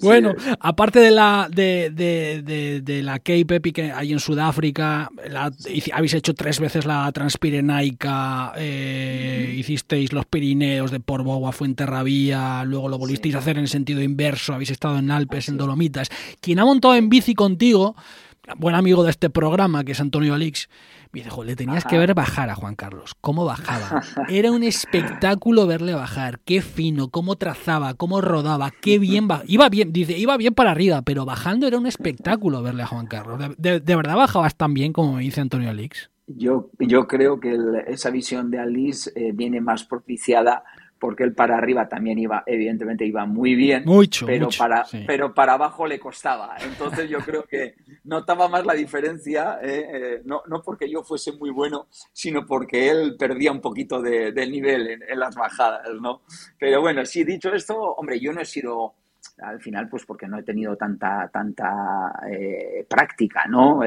bueno, 0.00 0.34
aparte 0.60 1.00
de 1.00 1.10
la 1.10 1.48
de, 1.50 1.90
de, 1.90 2.80
de, 2.82 3.02
la 3.02 3.18
Cape 3.18 3.56
Epic 3.56 3.74
que 3.74 3.92
hay 3.92 4.12
en 4.12 4.20
Sudáfrica, 4.20 5.10
habéis 5.92 6.14
hecho 6.14 6.34
tres 6.34 6.60
veces 6.60 6.84
la 6.84 7.10
Transpirenaica, 7.12 8.52
eh, 8.56 9.54
hicisteis 9.56 10.12
los 10.12 10.26
Pirineos 10.26 10.90
de 10.90 11.00
Portbou 11.00 11.46
a 11.48 11.52
Fuenterrabía, 11.52 12.64
luego 12.64 12.88
lo 12.88 12.98
volvisteis 12.98 13.34
a 13.34 13.38
hacer 13.38 13.58
en 13.58 13.68
sentido 13.68 14.02
inverso, 14.02 14.54
habéis 14.54 14.70
estado 14.70 14.98
en 14.98 15.10
Alpes, 15.10 15.48
en 15.48 15.56
Dolomitas. 15.56 16.08
Quien 16.40 16.58
ha 16.58 16.64
montado 16.64 16.94
en 16.94 17.08
bici 17.08 17.34
contigo, 17.34 17.96
buen 18.56 18.74
amigo 18.74 19.04
de 19.04 19.10
este 19.10 19.30
programa, 19.30 19.84
que 19.84 19.92
es 19.92 20.00
Antonio 20.00 20.34
Alix, 20.34 20.68
me 21.12 21.22
dice, 21.22 21.44
le 21.44 21.56
tenías 21.56 21.84
que 21.84 21.98
ver 21.98 22.14
bajar 22.14 22.48
a 22.48 22.54
Juan 22.54 22.74
Carlos. 22.74 23.14
¿Cómo 23.20 23.44
bajaba? 23.44 24.02
Era 24.28 24.50
un 24.50 24.62
espectáculo 24.62 25.66
verle 25.66 25.94
bajar. 25.94 26.40
Qué 26.40 26.62
fino, 26.62 27.08
cómo 27.08 27.36
trazaba, 27.36 27.94
cómo 27.94 28.20
rodaba, 28.20 28.70
qué 28.70 28.98
bien 28.98 29.28
Iba 29.46 29.68
bien, 29.68 29.92
dice, 29.92 30.16
iba 30.18 30.36
bien 30.36 30.54
para 30.54 30.70
arriba, 30.70 31.02
pero 31.02 31.24
bajando 31.24 31.66
era 31.66 31.78
un 31.78 31.86
espectáculo 31.86 32.62
verle 32.62 32.82
a 32.82 32.86
Juan 32.86 33.06
Carlos. 33.06 33.38
¿De, 33.58 33.80
verdad 33.80 34.16
bajabas 34.16 34.56
tan 34.56 34.74
bien 34.74 34.92
como 34.92 35.18
dice 35.18 35.40
Antonio 35.40 35.68
Alix? 35.70 36.10
Yo, 36.26 36.70
yo 36.78 37.06
creo 37.06 37.40
que 37.40 37.58
esa 37.88 38.10
visión 38.10 38.50
de 38.50 38.58
Alix 38.58 39.12
eh, 39.14 39.32
viene 39.34 39.60
más 39.60 39.84
propiciada 39.84 40.64
porque 41.02 41.24
él 41.24 41.34
para 41.34 41.58
arriba 41.58 41.88
también 41.88 42.16
iba, 42.20 42.44
evidentemente 42.46 43.04
iba 43.04 43.26
muy 43.26 43.56
bien, 43.56 43.82
mucho, 43.84 44.24
pero, 44.24 44.48
para, 44.56 44.86
pero 45.04 45.34
para 45.34 45.54
abajo 45.54 45.84
le 45.84 45.98
costaba. 45.98 46.54
Entonces 46.64 47.10
yo 47.10 47.18
creo 47.18 47.42
que 47.42 47.74
notaba 48.04 48.46
más 48.46 48.64
la 48.64 48.74
diferencia, 48.74 49.58
eh, 49.60 49.84
eh, 49.92 50.22
no, 50.24 50.42
no, 50.46 50.62
porque 50.62 50.88
yo 50.88 51.02
fuese 51.02 51.32
muy 51.32 51.50
bueno, 51.50 51.88
sino 52.12 52.46
porque 52.46 52.88
él 52.88 53.16
perdía 53.18 53.50
un 53.50 53.60
poquito 53.60 54.00
de, 54.00 54.32
nivel 54.46 55.02
en, 55.08 55.18
las 55.18 55.34
bajadas, 55.34 55.88
¿no? 56.00 56.22
Pero 56.56 56.80
bueno, 56.80 57.04
sí, 57.04 57.24
dicho 57.24 57.52
esto, 57.52 57.76
hombre, 57.76 58.20
yo 58.20 58.32
no 58.32 58.40
he 58.40 58.44
sido 58.44 58.94
al 59.38 59.60
final 59.60 59.88
pues 59.88 60.04
porque 60.04 60.28
no 60.28 60.38
he 60.38 60.44
tenido 60.44 60.76
tanta 60.76 61.28
tanta 61.32 62.12
eh, 62.28 62.84
práctica 62.88 63.44
no 63.48 63.80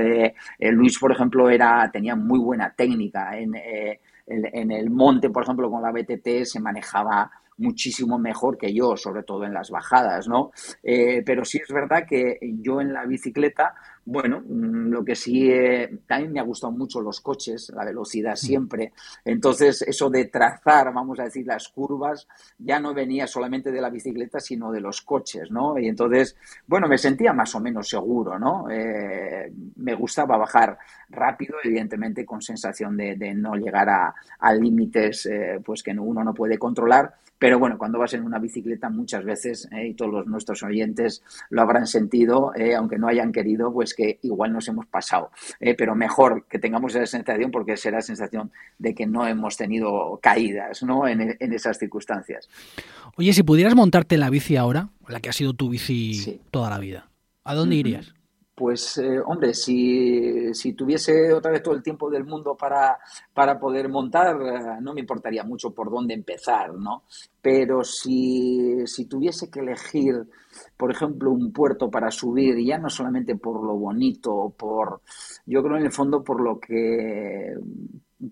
Luis 0.58 0.98
por 0.98 1.12
ejemplo 1.12 1.50
era 1.50 1.90
tenía 1.92 2.16
muy 2.16 2.40
buena 2.40 2.74
técnica 2.74 3.38
en 3.38 3.54
en 4.28 4.72
el 4.72 4.90
monte, 4.90 5.30
por 5.30 5.44
ejemplo, 5.44 5.70
con 5.70 5.82
la 5.82 5.92
BTT 5.92 6.46
se 6.46 6.60
manejaba 6.60 7.32
muchísimo 7.58 8.18
mejor 8.18 8.58
que 8.58 8.74
yo, 8.74 8.98
sobre 8.98 9.24
todo 9.24 9.46
en 9.46 9.54
las 9.54 9.70
bajadas, 9.70 10.28
¿no? 10.28 10.52
Eh, 10.84 11.24
pero 11.26 11.46
sí 11.46 11.60
es 11.60 11.74
verdad 11.74 12.06
que 12.08 12.40
yo 12.42 12.82
en 12.82 12.94
la 12.94 13.06
bicicleta 13.06 13.76
bueno, 14.06 14.42
mm, 14.42 14.90
lo 14.90 15.04
que 15.04 15.16
sí, 15.16 15.50
eh, 15.52 16.00
también 16.08 16.32
me 16.32 16.40
ha 16.40 16.44
gustado 16.44 16.72
mucho 16.72 17.02
los 17.02 17.22
coches, 17.22 17.72
la 17.76 17.84
velocidad 17.84 18.34
mm. 18.34 18.38
siempre. 18.38 18.94
Entonces, 19.24 19.82
eso 19.82 20.10
de 20.10 20.26
trazar, 20.26 20.94
vamos 20.94 21.20
a 21.20 21.24
decir, 21.24 21.46
las 21.48 21.68
curvas, 21.70 22.28
ya 22.60 22.80
no 22.80 22.94
venía 22.94 23.26
solamente 23.26 23.72
de 23.72 23.82
la 23.82 23.90
bicicleta, 23.90 24.40
sino 24.40 24.72
de 24.72 24.80
los 24.80 25.02
coches, 25.02 25.50
¿no? 25.50 25.80
Y 25.80 25.88
entonces, 25.88 26.38
bueno, 26.68 26.88
me 26.88 27.00
sentía 27.00 27.34
más 27.34 27.56
o 27.56 27.60
menos 27.60 27.90
seguro, 27.90 28.38
¿no? 28.38 28.70
Eh, 28.70 29.52
me 29.78 29.96
gustaba 29.96 30.38
bajar 30.38 30.78
rápido, 31.10 31.56
evidentemente 31.64 32.26
con 32.26 32.42
sensación 32.42 32.96
de, 32.96 33.16
no 33.36 33.56
llegar 33.56 33.90
a, 33.90 34.54
límites 34.54 35.26
eh, 35.26 35.60
pues 35.66 35.82
que 35.82 35.92
uno 35.92 36.24
no 36.24 36.34
puede 36.34 36.58
controlar, 36.58 37.16
pero 37.46 37.60
bueno, 37.60 37.78
cuando 37.78 38.00
vas 38.00 38.12
en 38.16 38.24
una 38.24 38.40
bicicleta 38.40 38.90
muchas 38.90 39.24
veces, 39.24 39.70
y 39.72 39.94
todos 39.94 40.26
nuestros 40.26 40.64
oyentes 40.64 41.22
lo 41.52 41.62
habrán 41.62 41.86
sentido, 41.86 42.52
aunque 42.76 42.98
no 42.98 43.08
hayan 43.08 43.32
querido, 43.32 43.72
pues 43.72 43.94
que 43.94 44.18
igual 44.24 44.52
nos 44.52 44.68
hemos 44.68 44.88
pasado. 44.88 45.30
Eh, 45.60 45.76
pero 45.76 45.94
mejor 45.94 46.48
que 46.50 46.58
tengamos 46.58 46.96
esa 46.96 47.06
sensación 47.06 47.52
porque 47.52 47.78
será 47.78 47.98
la 47.98 48.02
sensación 48.02 48.52
de 48.80 48.96
que 48.96 49.06
no 49.06 49.28
hemos 49.28 49.58
tenido 49.58 50.20
caídas 50.24 50.82
¿no? 50.82 51.08
en, 51.08 51.38
esas 51.40 51.78
circunstancias. 51.78 52.50
Oye, 53.16 53.32
si 53.32 53.44
pudieras 53.44 53.76
montarte 53.76 54.18
la 54.18 54.32
bici 54.32 54.58
ahora, 54.58 54.90
la 55.08 55.20
que 55.20 55.30
ha 55.30 55.34
sido 55.34 55.54
tu 55.54 55.70
bici 55.70 56.42
toda 56.50 56.72
la 56.72 56.80
vida, 56.80 57.12
¿a 57.44 57.54
dónde 57.54 57.76
irías? 57.76 58.16
Pues, 58.56 58.98
eh, 59.00 59.20
hombre, 59.20 59.54
si, 59.54 60.54
si, 60.54 60.74
tuviese 60.74 61.34
otra 61.34 61.52
vez 61.52 61.62
todo 61.62 61.76
el 61.76 61.84
tiempo 61.84 62.10
del 62.10 62.24
mundo 62.24 62.56
para, 62.56 62.98
para 63.34 63.60
poder 63.60 63.90
montar, 63.90 64.38
eh, 64.42 64.82
no 64.82 64.94
me 64.94 65.02
importaría 65.02 65.44
mucho 65.44 65.72
por 65.74 65.92
dónde 65.92 66.14
empezar, 66.14 66.74
¿no? 66.74 67.04
Pero 67.42 67.84
si, 67.84 68.88
si 68.88 69.06
tuviese 69.06 69.50
que 69.50 69.60
elegir 69.60 70.26
por 70.78 70.92
ejemplo, 70.92 71.32
un 71.32 71.52
puerto 71.52 71.90
para 71.90 72.12
subir, 72.12 72.58
ya 72.64 72.78
no 72.78 72.90
solamente 72.90 73.36
por 73.36 73.64
lo 73.64 73.76
bonito, 73.76 74.54
por, 74.58 75.02
yo 75.46 75.64
creo 75.64 75.78
en 75.78 75.86
el 75.86 75.92
fondo 75.92 76.24
por 76.24 76.42
lo 76.42 76.60
que, 76.60 77.54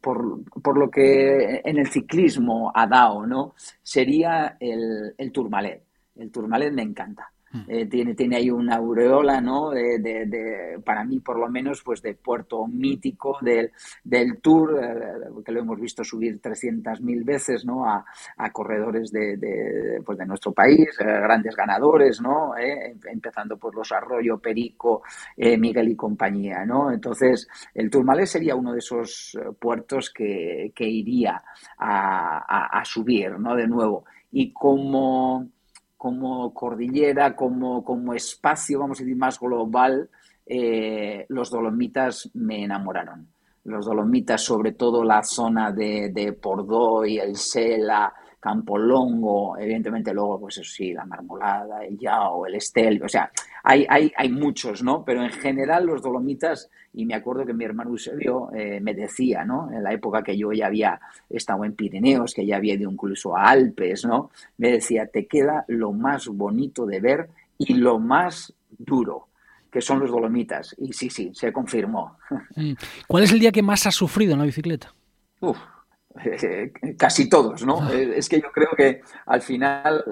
por, 0.02 0.44
por 0.62 0.78
lo 0.78 0.90
que 0.90 1.62
en 1.64 1.78
el 1.80 1.88
ciclismo 1.88 2.72
ha 2.74 2.88
dado, 2.88 3.26
¿no? 3.26 3.56
Sería 3.82 4.58
el, 4.60 5.14
el 5.18 5.32
Tourmalet. 5.32 5.84
El 6.16 6.32
Tourmalet 6.32 6.74
me 6.74 6.84
encanta. 6.84 7.33
Eh, 7.68 7.86
tiene, 7.86 8.16
tiene 8.16 8.38
ahí 8.38 8.50
una 8.50 8.78
aureola, 8.78 9.40
¿no? 9.40 9.70
De, 9.70 10.82
para 10.84 11.04
mí, 11.04 11.20
por 11.20 11.38
lo 11.38 11.48
menos, 11.50 11.84
pues 11.84 12.02
de 12.02 12.16
puerto 12.16 12.66
mítico 12.68 13.38
del, 13.42 13.72
del 14.04 14.40
Tour, 14.42 14.80
eh, 14.84 15.44
que 15.46 15.52
lo 15.52 15.60
hemos 15.60 15.80
visto 15.80 16.04
subir 16.04 16.42
300.000 16.42 17.24
veces, 17.24 17.64
¿no? 17.66 17.88
A, 17.88 18.04
a 18.38 18.52
corredores 18.52 19.12
de, 19.12 19.38
de, 19.38 20.02
pues 20.04 20.18
de 20.18 20.26
nuestro 20.26 20.52
país, 20.52 20.90
eh, 21.00 21.04
grandes 21.04 21.56
ganadores, 21.56 22.22
¿no? 22.22 22.54
empezando 22.58 23.58
por 23.58 23.76
los 23.76 23.92
Arroyo, 23.92 24.38
Perico, 24.40 25.04
Miguel 25.38 25.90
y 25.90 25.96
compañía, 25.96 26.66
¿no? 26.66 26.92
Entonces, 26.92 27.48
el 27.74 27.90
Tourmalet 27.90 28.26
sería 28.26 28.56
uno 28.56 28.74
de 28.74 28.80
esos 28.80 29.38
puertos 29.60 30.12
que, 30.12 30.72
que 30.76 30.86
iría 30.86 31.44
a, 31.78 32.38
a, 32.38 32.80
a 32.80 32.86
subir, 32.86 33.38
¿no? 33.40 33.56
De 33.56 33.68
nuevo. 33.68 34.06
Y 34.32 34.52
como 34.52 35.48
como 36.04 36.54
cordillera, 36.54 37.34
como, 37.34 37.82
como 37.82 38.14
espacio, 38.14 38.78
vamos 38.78 39.00
a 39.00 39.04
decir, 39.04 39.16
más 39.16 39.40
global, 39.40 40.10
eh, 40.46 41.26
los 41.30 41.50
Dolomitas 41.50 42.30
me 42.34 42.66
enamoraron. 42.66 43.30
Los 43.64 43.86
Dolomitas, 43.86 44.42
sobre 44.42 44.74
todo 44.74 45.06
la 45.06 45.24
zona 45.24 45.72
de, 45.72 46.12
de 46.14 46.34
Pordoy, 46.34 47.20
el 47.20 47.38
Sela, 47.38 48.14
Campolongo, 48.44 49.58
evidentemente 49.58 50.14
luego, 50.14 50.38
pues 50.38 50.58
eso 50.58 50.70
sí, 50.70 50.92
la 50.92 51.06
Marmolada, 51.06 51.86
el 51.86 51.98
Yao, 51.98 52.46
el 52.46 52.56
Estel, 52.56 53.02
o 53.02 53.08
sea, 53.08 53.32
hay, 53.64 53.86
hay, 53.88 54.12
hay 54.18 54.28
muchos, 54.28 54.84
¿no? 54.84 55.06
Pero 55.06 55.24
en 55.24 55.30
general 55.30 55.86
los 55.86 56.02
Dolomitas, 56.02 56.70
y 56.94 57.06
me 57.06 57.14
acuerdo 57.14 57.46
que 57.46 57.54
mi 57.54 57.64
hermano 57.64 57.92
Eusebio 57.92 58.50
eh, 58.54 58.82
me 58.82 58.94
decía, 58.94 59.46
¿no? 59.46 59.72
En 59.72 59.82
la 59.82 59.94
época 59.94 60.22
que 60.24 60.38
yo 60.38 60.52
ya 60.52 60.68
había 60.68 61.00
estado 61.30 61.64
en 61.64 61.72
Pirineos, 61.72 62.34
que 62.34 62.46
ya 62.46 62.58
había 62.58 62.74
ido 62.74 62.92
incluso 62.92 63.38
a 63.38 63.50
Alpes, 63.50 64.04
¿no? 64.04 64.30
Me 64.58 64.74
decía, 64.74 65.08
te 65.08 65.26
queda 65.26 65.64
lo 65.70 65.94
más 65.94 66.28
bonito 66.28 66.86
de 66.86 67.00
ver 67.00 67.30
y 67.58 67.76
lo 67.76 67.98
más 67.98 68.54
duro, 68.78 69.30
que 69.72 69.80
son 69.80 70.02
los 70.02 70.12
Dolomitas. 70.12 70.76
Y 70.80 70.92
sí, 70.92 71.10
sí, 71.10 71.32
se 71.34 71.54
confirmó. 71.54 72.18
Mm. 72.58 72.74
¿Cuál 73.08 73.24
es 73.24 73.32
el 73.32 73.40
día 73.40 73.54
que 73.54 73.64
más 73.64 73.88
has 73.88 73.96
sufrido 73.96 74.34
en 74.34 74.40
la 74.40 74.46
bicicleta? 74.46 74.94
Uf, 75.40 75.58
casi 76.98 77.30
todos, 77.30 77.66
¿no? 77.66 77.90
Eh, 77.94 78.14
es 78.18 78.30
que 78.30 78.42
yo 78.42 78.52
creo 78.52 78.70
que 78.76 79.02
al 79.26 79.42
final, 79.42 80.04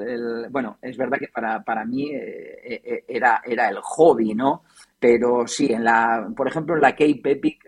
bueno, 0.49 0.77
es 0.81 0.97
verdad 0.97 1.17
que 1.17 1.27
para, 1.27 1.63
para 1.63 1.85
mí 1.85 2.11
eh, 2.13 3.03
era, 3.07 3.41
era 3.45 3.69
el 3.69 3.77
hobby, 3.81 4.33
¿no? 4.33 4.63
Pero 4.99 5.47
sí, 5.47 5.71
en 5.71 5.83
la, 5.83 6.29
por 6.35 6.47
ejemplo, 6.47 6.75
en 6.75 6.81
la 6.81 6.91
Cape 6.91 7.21
Epic 7.23 7.65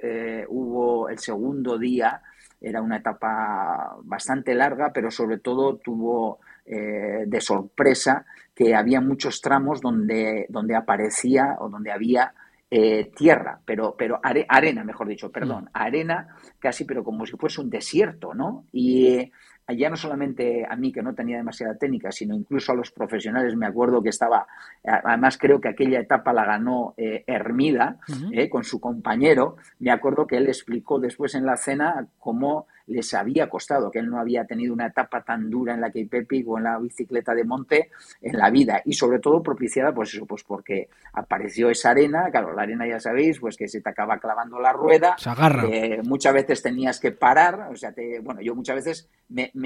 hubo 0.50 1.10
el 1.10 1.18
segundo 1.18 1.80
día, 1.80 2.22
era 2.62 2.82
una 2.82 2.98
etapa 2.98 3.96
bastante 4.04 4.54
larga, 4.54 4.92
pero 4.94 5.10
sobre 5.10 5.40
todo 5.40 5.78
tuvo 5.78 6.40
de 6.66 7.42
sorpresa 7.42 8.26
que 8.56 8.76
había 8.76 9.02
muchos 9.02 9.42
tramos 9.42 9.82
donde, 9.82 10.46
donde 10.50 10.76
aparecía 10.76 11.58
o 11.60 11.70
donde 11.70 11.92
había 11.92 12.34
eh, 12.76 13.12
tierra, 13.16 13.60
pero, 13.64 13.96
pero 13.96 14.20
arena, 14.24 14.84
mejor 14.84 15.08
dicho, 15.08 15.32
perdón, 15.32 15.66
mm. 15.66 15.70
arena 15.74 16.36
casi, 16.58 16.86
pero 16.86 17.04
como 17.04 17.24
si 17.24 17.38
fuese 17.38 17.62
un 17.62 17.70
desierto, 17.70 18.34
¿no? 18.34 18.66
Y 18.72 19.32
ya 19.68 19.92
no 19.92 19.96
solamente 19.96 20.66
a 20.68 20.76
mí 20.76 20.92
que 20.92 21.04
no 21.04 21.14
tenía 21.14 21.38
demasiada 21.38 21.78
técnica, 21.78 22.12
sino 22.12 22.34
incluso 22.34 22.72
a 22.72 22.76
los 22.76 22.90
profesionales, 22.90 23.56
me 23.56 23.68
acuerdo 23.68 24.02
que 24.02 24.10
estaba, 24.10 24.48
además 24.84 25.38
creo 25.38 25.62
que 25.62 25.70
aquella 25.70 26.00
etapa 26.00 26.34
la 26.34 26.46
ganó 26.46 26.96
eh, 26.98 27.24
Hermida 27.28 28.00
eh, 28.32 28.50
con 28.50 28.64
su 28.64 28.80
compañero, 28.80 29.58
me 29.78 29.92
acuerdo 29.92 30.26
que 30.26 30.38
él 30.38 30.48
explicó 30.48 31.00
después 31.00 31.36
en 31.36 31.46
la 31.46 31.58
cena 31.58 32.08
cómo 32.18 32.66
les 32.88 33.14
había 33.14 33.50
costado, 33.50 33.90
que 33.90 34.00
él 34.00 34.10
no 34.10 34.20
había 34.20 34.46
tenido 34.46 34.74
una 34.74 34.88
etapa 34.88 35.24
tan 35.24 35.50
dura 35.50 35.74
en 35.74 35.82
la 35.82 35.92
que 35.92 36.06
Pepi 36.06 36.44
o 36.46 36.58
en 36.58 36.66
la 36.66 36.78
bicicleta 36.78 37.34
de 37.34 37.44
monte 37.44 37.92
en 38.22 38.38
la 38.38 38.50
vida 38.50 38.82
y 38.86 38.94
sobre 38.94 39.20
todo 39.20 39.42
propiciada 39.42 39.94
pues 39.94 40.14
eso, 40.14 40.26
pues 40.26 40.44
porque 40.44 40.90
apareció 41.14 41.70
esa 41.70 41.92
arena, 41.92 42.30
claro, 42.32 42.54
la 42.54 42.64
arena 42.64 42.88
ya 42.88 43.00
sabéis, 43.00 43.40
pues 43.40 43.56
que 43.56 43.68
se 43.68 43.82
te 43.82 43.90
acaba 43.90 44.20
clavando 44.20 44.60
la 44.60 44.74
rueda, 44.74 45.16
se 45.18 45.30
agarra. 45.30 45.66
Eh, 45.70 46.02
muchas 46.04 46.34
veces 46.34 46.62
tenías 46.62 47.00
que 47.00 47.12
parar, 47.12 47.70
o 47.72 47.76
sea, 47.76 47.94
te, 47.94 48.20
bueno, 48.20 48.42
yo 48.42 48.56
muchas 48.56 48.76
veces 48.76 49.10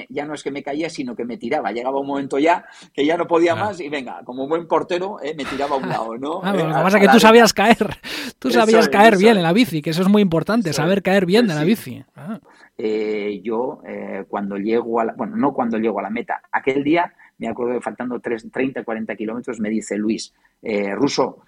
ya 0.09 0.25
no 0.25 0.33
es 0.33 0.43
que 0.43 0.51
me 0.51 0.63
caía, 0.63 0.89
sino 0.89 1.15
que 1.15 1.25
me 1.25 1.37
tiraba, 1.37 1.71
llegaba 1.71 1.99
un 1.99 2.07
momento 2.07 2.37
ya 2.37 2.65
que 2.93 3.05
ya 3.05 3.17
no 3.17 3.27
podía 3.27 3.55
más 3.55 3.79
y 3.79 3.89
venga, 3.89 4.21
como 4.23 4.47
buen 4.47 4.67
portero, 4.67 5.17
eh, 5.21 5.33
me 5.35 5.45
tiraba 5.45 5.75
a 5.75 5.79
un 5.79 5.89
lado, 5.89 6.17
¿no? 6.17 6.41
Ah, 6.47 6.53
lo 6.53 6.65
que 6.67 6.73
pasa 6.73 6.97
es 6.97 7.07
que 7.07 7.11
tú 7.11 7.19
sabías 7.19 7.53
caer, 7.53 7.97
tú 8.39 8.51
sabías 8.51 8.87
caer 8.87 9.17
bien 9.17 9.37
en 9.37 9.43
la 9.43 9.51
bici, 9.51 9.81
que 9.81 9.89
eso 9.89 10.01
es 10.01 10.07
muy 10.07 10.21
importante, 10.21 10.71
saber 10.71 11.01
caer 11.01 11.25
bien 11.25 11.47
de 11.47 11.55
la 11.55 11.63
bici. 11.63 12.05
Ah. 12.15 12.39
Eh, 12.79 13.41
yo 13.43 13.81
eh, 13.87 14.25
cuando 14.27 14.55
llego 14.55 14.99
a 14.99 15.05
la, 15.05 15.13
bueno, 15.13 15.35
no 15.35 15.51
cuando 15.51 15.79
llego 15.79 15.99
a 15.99 16.03
la 16.03 16.11
meta, 16.11 16.43
aquel 16.51 16.83
día 16.83 17.11
me 17.39 17.47
acuerdo 17.47 17.73
que 17.73 17.81
faltando 17.81 18.19
30, 18.19 18.83
40 18.83 19.15
kilómetros 19.15 19.59
me 19.59 19.69
dice 19.69 19.97
Luis, 19.97 20.31
eh, 20.61 20.93
Ruso, 20.93 21.39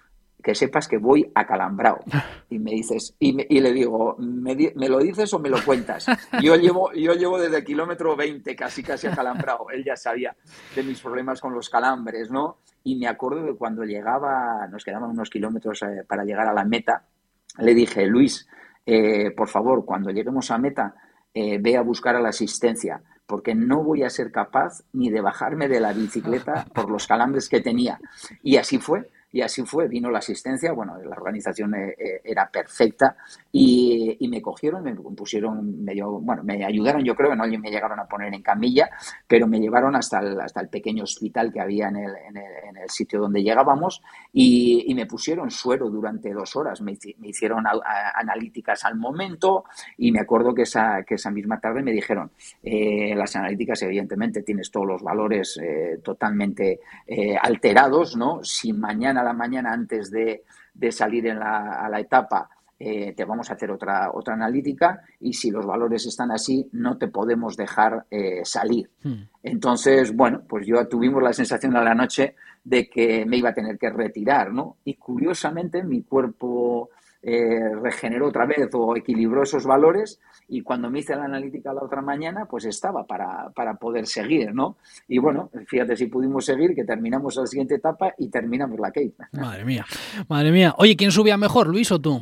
que 0.42 0.56
sepas 0.56 0.88
que 0.88 0.98
voy 0.98 1.30
acalambrado. 1.34 2.00
Y 2.52 2.58
me 2.58 2.72
dices, 2.72 3.14
y, 3.20 3.60
le 3.60 3.72
digo, 3.72 4.16
¿me, 4.18 4.56
lo 4.74 4.98
dices 4.98 5.32
o 5.32 5.38
me 5.38 5.48
lo 5.48 5.64
cuentas? 5.64 6.04
Yo 6.42 6.56
llevo, 6.56 6.92
yo 6.94 7.14
llevo 7.14 7.38
desde 7.38 7.58
el 7.58 7.64
kilómetro 7.64 8.16
20 8.16 8.56
casi, 8.56 8.82
casi 8.82 9.06
acalambrado. 9.06 9.70
Él 9.70 9.84
ya 9.84 9.94
sabía 9.94 10.34
de 10.74 10.82
mis 10.82 11.00
problemas 11.00 11.40
con 11.40 11.54
los 11.54 11.70
calambres, 11.70 12.28
¿no? 12.28 12.58
Y 12.82 12.96
me 12.96 13.06
acuerdo 13.06 13.46
que 13.46 13.54
cuando 13.54 13.84
llegaba, 13.84 14.66
nos 14.66 14.84
quedaban 14.84 15.10
unos 15.10 15.30
kilómetros 15.30 15.84
para 16.08 16.24
llegar 16.24 16.48
a 16.48 16.52
la 16.52 16.64
meta, 16.64 17.04
le 17.58 17.72
dije, 17.72 18.04
Luis, 18.04 18.48
por 19.36 19.48
favor, 19.48 19.84
cuando 19.84 20.10
lleguemos 20.10 20.50
a 20.50 20.58
meta, 20.58 20.92
eh, 21.34 21.58
ve 21.60 21.76
a 21.76 21.82
buscar 21.82 22.16
a 22.16 22.20
la 22.20 22.30
asistencia, 22.30 23.02
porque 23.26 23.54
no 23.54 23.82
voy 23.84 24.02
a 24.02 24.10
ser 24.10 24.32
capaz 24.32 24.82
ni 24.92 25.10
de 25.10 25.20
bajarme 25.20 25.68
de 25.68 25.80
la 25.80 25.92
bicicleta 25.92 26.66
por 26.74 26.90
los 26.90 27.06
calambres 27.06 27.48
que 27.48 27.60
tenía. 27.60 28.00
Y 28.42 28.56
así 28.56 28.78
fue. 28.78 29.08
Y 29.32 29.42
así 29.42 29.62
fue, 29.64 29.86
vino 29.86 30.10
la 30.10 30.18
asistencia, 30.18 30.72
bueno, 30.72 30.98
la 30.98 31.16
organización 31.16 31.74
eh, 31.74 31.94
eh, 31.96 32.20
era 32.24 32.50
perfecta 32.50 33.16
y, 33.52 34.16
me 34.28 34.42
cogieron, 34.42 34.82
me 34.84 34.94
pusieron, 34.94 35.84
medio, 35.84 36.20
bueno, 36.20 36.42
me 36.44 36.64
ayudaron, 36.64 37.04
yo 37.04 37.16
creo, 37.16 37.34
no 37.34 37.44
me 37.46 37.70
llegaron 37.70 37.98
a 37.98 38.06
poner 38.06 38.32
en 38.32 38.42
camilla, 38.42 38.88
pero 39.26 39.48
me 39.48 39.58
llevaron 39.58 39.96
hasta 39.96 40.20
el, 40.20 40.40
hasta 40.40 40.60
el 40.60 40.68
pequeño 40.68 41.02
hospital 41.02 41.52
que 41.52 41.60
había 41.60 41.88
en 41.88 41.96
el, 41.96 42.12
en 42.28 42.36
el, 42.76 42.88
sitio 42.88 43.20
donde 43.20 43.42
llegábamos 43.42 44.02
y, 44.32 44.92
me 44.94 45.06
pusieron 45.06 45.50
suero 45.50 45.88
durante 45.88 46.32
dos 46.32 46.56
horas, 46.56 46.80
me, 46.80 46.96
hicieron 47.22 47.64
analíticas 48.14 48.84
al 48.84 48.96
momento 48.96 49.64
y 49.96 50.12
me 50.12 50.20
acuerdo 50.20 50.54
que 50.54 50.62
esa, 50.62 51.04
que 51.04 51.14
esa 51.14 51.30
misma 51.30 51.60
tarde 51.60 51.82
me 51.82 51.92
dijeron, 51.92 52.32
eh, 52.62 53.14
las 53.14 53.34
analíticas 53.36 53.82
evidentemente 53.82 54.42
tienes 54.42 54.70
todos 54.70 54.86
los 54.86 55.02
valores 55.02 55.58
totalmente 56.02 56.80
alterados, 57.40 58.16
¿no? 58.16 58.42
Si 58.42 58.72
mañana 58.72 59.19
a 59.20 59.24
la 59.24 59.32
mañana 59.32 59.72
antes 59.72 60.10
de, 60.10 60.44
salir 60.90 61.26
en 61.26 61.38
la, 61.38 61.84
a 61.84 61.88
la 61.88 62.00
etapa 62.00 62.48
eh, 62.82 63.12
te 63.14 63.26
vamos 63.26 63.50
a 63.50 63.52
hacer 63.52 63.70
otra, 63.70 64.10
otra 64.14 64.32
analítica 64.32 65.02
y 65.20 65.34
si 65.34 65.50
los 65.50 65.66
valores 65.66 66.06
están 66.06 66.30
así, 66.30 66.66
no 66.72 66.96
te 66.96 67.08
podemos 67.08 67.54
dejar 67.54 68.06
eh, 68.10 68.40
salir. 68.42 68.88
Hmm. 69.02 69.24
Entonces, 69.42 70.16
bueno, 70.16 70.44
pues 70.48 70.66
yo 70.66 70.88
tuvimos 70.88 71.22
la 71.22 71.34
sensación 71.34 71.76
a 71.76 71.84
la 71.84 71.94
noche 71.94 72.36
de 72.64 72.88
que 72.88 73.26
me 73.26 73.36
iba 73.36 73.50
a 73.50 73.54
tener 73.54 73.76
que 73.76 73.90
retirar, 73.90 74.50
¿no? 74.50 74.78
Y 74.82 74.94
curiosamente 74.94 75.82
mi 75.82 76.04
cuerpo 76.04 76.88
eh, 77.22 77.74
regeneró 77.82 78.28
otra 78.28 78.46
vez 78.46 78.68
o 78.72 78.96
equilibró 78.96 79.42
esos 79.42 79.64
valores 79.64 80.20
y 80.48 80.62
cuando 80.62 80.90
me 80.90 81.00
hice 81.00 81.14
la 81.14 81.24
analítica 81.24 81.72
la 81.72 81.82
otra 81.82 82.02
mañana, 82.02 82.46
pues 82.46 82.64
estaba 82.64 83.04
para, 83.06 83.50
para 83.54 83.74
poder 83.74 84.06
seguir, 84.06 84.54
¿no? 84.54 84.76
Y 85.06 85.18
bueno, 85.18 85.50
fíjate 85.66 85.96
si 85.96 86.06
pudimos 86.06 86.44
seguir, 86.44 86.74
que 86.74 86.84
terminamos 86.84 87.36
la 87.36 87.46
siguiente 87.46 87.76
etapa 87.76 88.14
y 88.18 88.30
terminamos 88.30 88.78
la 88.80 88.90
Cape. 88.90 89.14
Madre 89.32 89.64
mía, 89.64 89.84
madre 90.28 90.50
mía. 90.50 90.74
Oye, 90.78 90.96
¿quién 90.96 91.12
subía 91.12 91.36
mejor, 91.36 91.68
Luis 91.68 91.92
o 91.92 92.00
tú? 92.00 92.20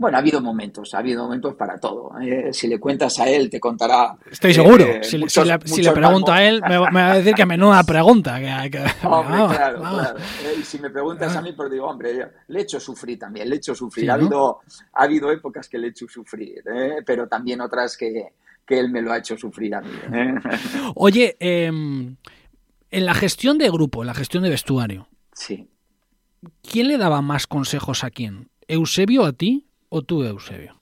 Bueno, 0.00 0.16
ha 0.16 0.20
habido 0.20 0.40
momentos, 0.40 0.94
ha 0.94 0.98
habido 1.00 1.24
momentos 1.24 1.54
para 1.56 1.78
todo. 1.78 2.18
Eh, 2.22 2.54
si 2.54 2.66
le 2.68 2.80
cuentas 2.80 3.18
a 3.18 3.28
él, 3.28 3.50
te 3.50 3.60
contará. 3.60 4.16
Estoy 4.30 4.54
seguro. 4.54 4.82
Eh, 4.82 5.04
si, 5.04 5.18
le, 5.18 5.92
pregunto 5.92 6.32
a 6.32 6.42
él, 6.42 6.62
me, 6.66 6.78
va 6.78 7.12
a 7.12 7.16
decir 7.18 7.34
que 7.34 7.44
menuda 7.44 7.82
pregunta. 7.86 8.40
Que, 8.40 8.78
hombre, 9.06 9.36
claro, 9.56 9.80
claro. 9.80 10.18
Eh, 10.18 10.54
y 10.58 10.62
si 10.62 10.78
me 10.78 10.88
preguntas 10.88 11.36
a 11.36 11.42
mí, 11.42 11.52
pues 11.52 11.70
digo, 11.70 11.86
hombre, 11.86 12.30
le 12.48 12.58
he 12.58 12.62
hecho 12.62 12.80
sufrir 12.80 13.18
también, 13.18 13.46
le 13.50 13.56
he 13.56 13.58
hecho 13.58 13.74
sufrir. 13.74 14.10
ha, 14.10 14.14
habido, 14.14 14.60
ha 14.94 15.02
habido 15.02 15.30
épocas 15.30 15.68
que 15.68 15.76
le 15.76 15.88
he 15.88 15.90
hecho 15.90 16.08
sufrir, 16.08 16.64
pero 17.04 17.28
también 17.28 17.60
otras 17.60 17.94
que, 17.98 18.32
que, 18.64 18.80
él 18.80 18.88
me 18.88 19.02
lo 19.02 19.12
ha 19.12 19.18
hecho 19.18 19.36
sufrir 19.36 19.74
a 19.74 19.82
mí. 19.82 19.90
Oye, 20.94 21.36
em, 21.40 22.16
en 22.90 23.04
la 23.04 23.12
gestión 23.12 23.58
de 23.58 23.68
grupo, 23.68 24.02
en 24.02 24.06
la 24.06 24.14
gestión 24.14 24.44
de 24.44 24.48
vestuario. 24.48 25.08
Sí. 25.34 25.68
¿Quién 26.62 26.88
le 26.88 26.96
daba 26.96 27.20
más 27.20 27.46
consejos 27.46 28.02
a 28.02 28.08
quién? 28.08 28.48
¿Eusebio 28.66 29.26
a 29.26 29.34
ti? 29.34 29.66
O 29.90 30.02
tú, 30.02 30.24
Eusebio? 30.24 30.80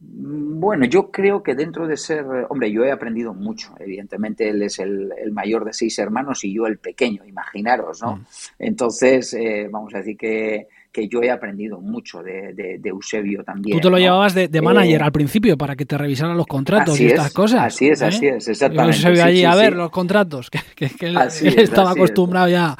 Bueno, 0.00 0.84
yo 0.84 1.10
creo 1.10 1.42
que 1.42 1.56
dentro 1.56 1.88
de 1.88 1.96
ser, 1.96 2.24
hombre, 2.50 2.70
yo 2.70 2.84
he 2.84 2.92
aprendido 2.92 3.34
mucho, 3.34 3.74
evidentemente 3.80 4.48
él 4.48 4.62
es 4.62 4.78
el, 4.78 5.10
mayor 5.32 5.64
de 5.64 5.72
seis 5.72 5.98
hermanos 5.98 6.44
y 6.44 6.54
yo 6.54 6.66
el 6.66 6.78
pequeño, 6.78 7.24
imaginaros, 7.24 8.00
¿no? 8.02 8.16
Mm. 8.16 8.24
Entonces, 8.60 9.34
eh, 9.34 9.68
vamos 9.70 9.92
a 9.94 9.98
decir 9.98 10.16
que, 10.16 10.66
yo 11.10 11.22
he 11.22 11.30
aprendido 11.30 11.80
mucho 11.80 12.24
de, 12.24 12.80
Eusebio 12.84 13.44
también. 13.44 13.76
Tú 13.76 13.82
te 13.82 13.90
lo 13.90 13.98
llevabas 13.98 14.34
de, 14.34 14.48
manager 14.60 15.00
eh, 15.00 15.04
al 15.04 15.12
principio 15.12 15.56
para 15.56 15.76
que 15.76 15.86
te 15.86 15.96
revisaran 15.96 16.36
los 16.36 16.46
contratos 16.46 16.98
y 17.00 17.06
estas 17.06 17.32
cosas. 17.32 17.66
Así 17.66 17.88
es, 17.88 18.02
así 18.02 18.26
¿eh? 18.26 18.36
es, 18.36 18.48
exactamente. 18.48 18.96
Eusebio 18.96 19.24
allí 19.24 19.44
a 19.44 19.54
ver 19.54 19.74
los 19.74 19.90
contratos, 19.90 20.50
que, 20.76 20.90
él, 21.00 21.16
estaba 21.58 21.92
acostumbrado 21.92 22.48
ya 22.48 22.76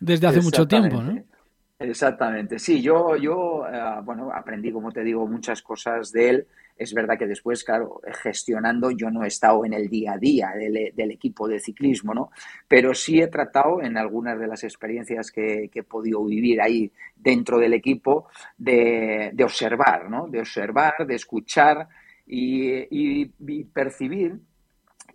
desde 0.00 0.26
hace 0.26 0.40
mucho 0.40 0.66
tiempo, 0.66 1.02
¿no? 1.02 1.22
Exactamente, 1.80 2.58
sí, 2.58 2.82
yo, 2.82 3.14
yo 3.16 3.64
eh, 3.68 4.00
bueno, 4.02 4.32
aprendí, 4.32 4.72
como 4.72 4.90
te 4.90 5.04
digo, 5.04 5.28
muchas 5.28 5.62
cosas 5.62 6.10
de 6.10 6.28
él. 6.28 6.46
Es 6.76 6.92
verdad 6.92 7.16
que 7.16 7.26
después, 7.26 7.62
claro, 7.62 8.00
gestionando, 8.22 8.90
yo 8.90 9.10
no 9.10 9.22
he 9.22 9.28
estado 9.28 9.64
en 9.64 9.72
el 9.72 9.88
día 9.88 10.14
a 10.14 10.18
día 10.18 10.50
del, 10.56 11.10
equipo 11.10 11.46
de 11.46 11.60
ciclismo, 11.60 12.14
¿no? 12.14 12.30
Pero 12.66 12.94
sí 12.94 13.20
he 13.20 13.28
tratado 13.28 13.80
en 13.80 13.96
algunas 13.96 14.38
de 14.40 14.48
las 14.48 14.64
experiencias 14.64 15.30
que, 15.30 15.70
he 15.72 15.82
podido 15.84 16.24
vivir 16.24 16.60
ahí 16.60 16.90
dentro 17.16 17.58
del 17.58 17.74
equipo 17.74 18.28
de, 18.56 19.32
observar, 19.42 20.10
¿no? 20.10 20.26
De 20.28 20.40
observar, 20.40 21.06
de 21.06 21.14
escuchar 21.14 21.88
y 22.26 23.64
percibir 23.72 24.36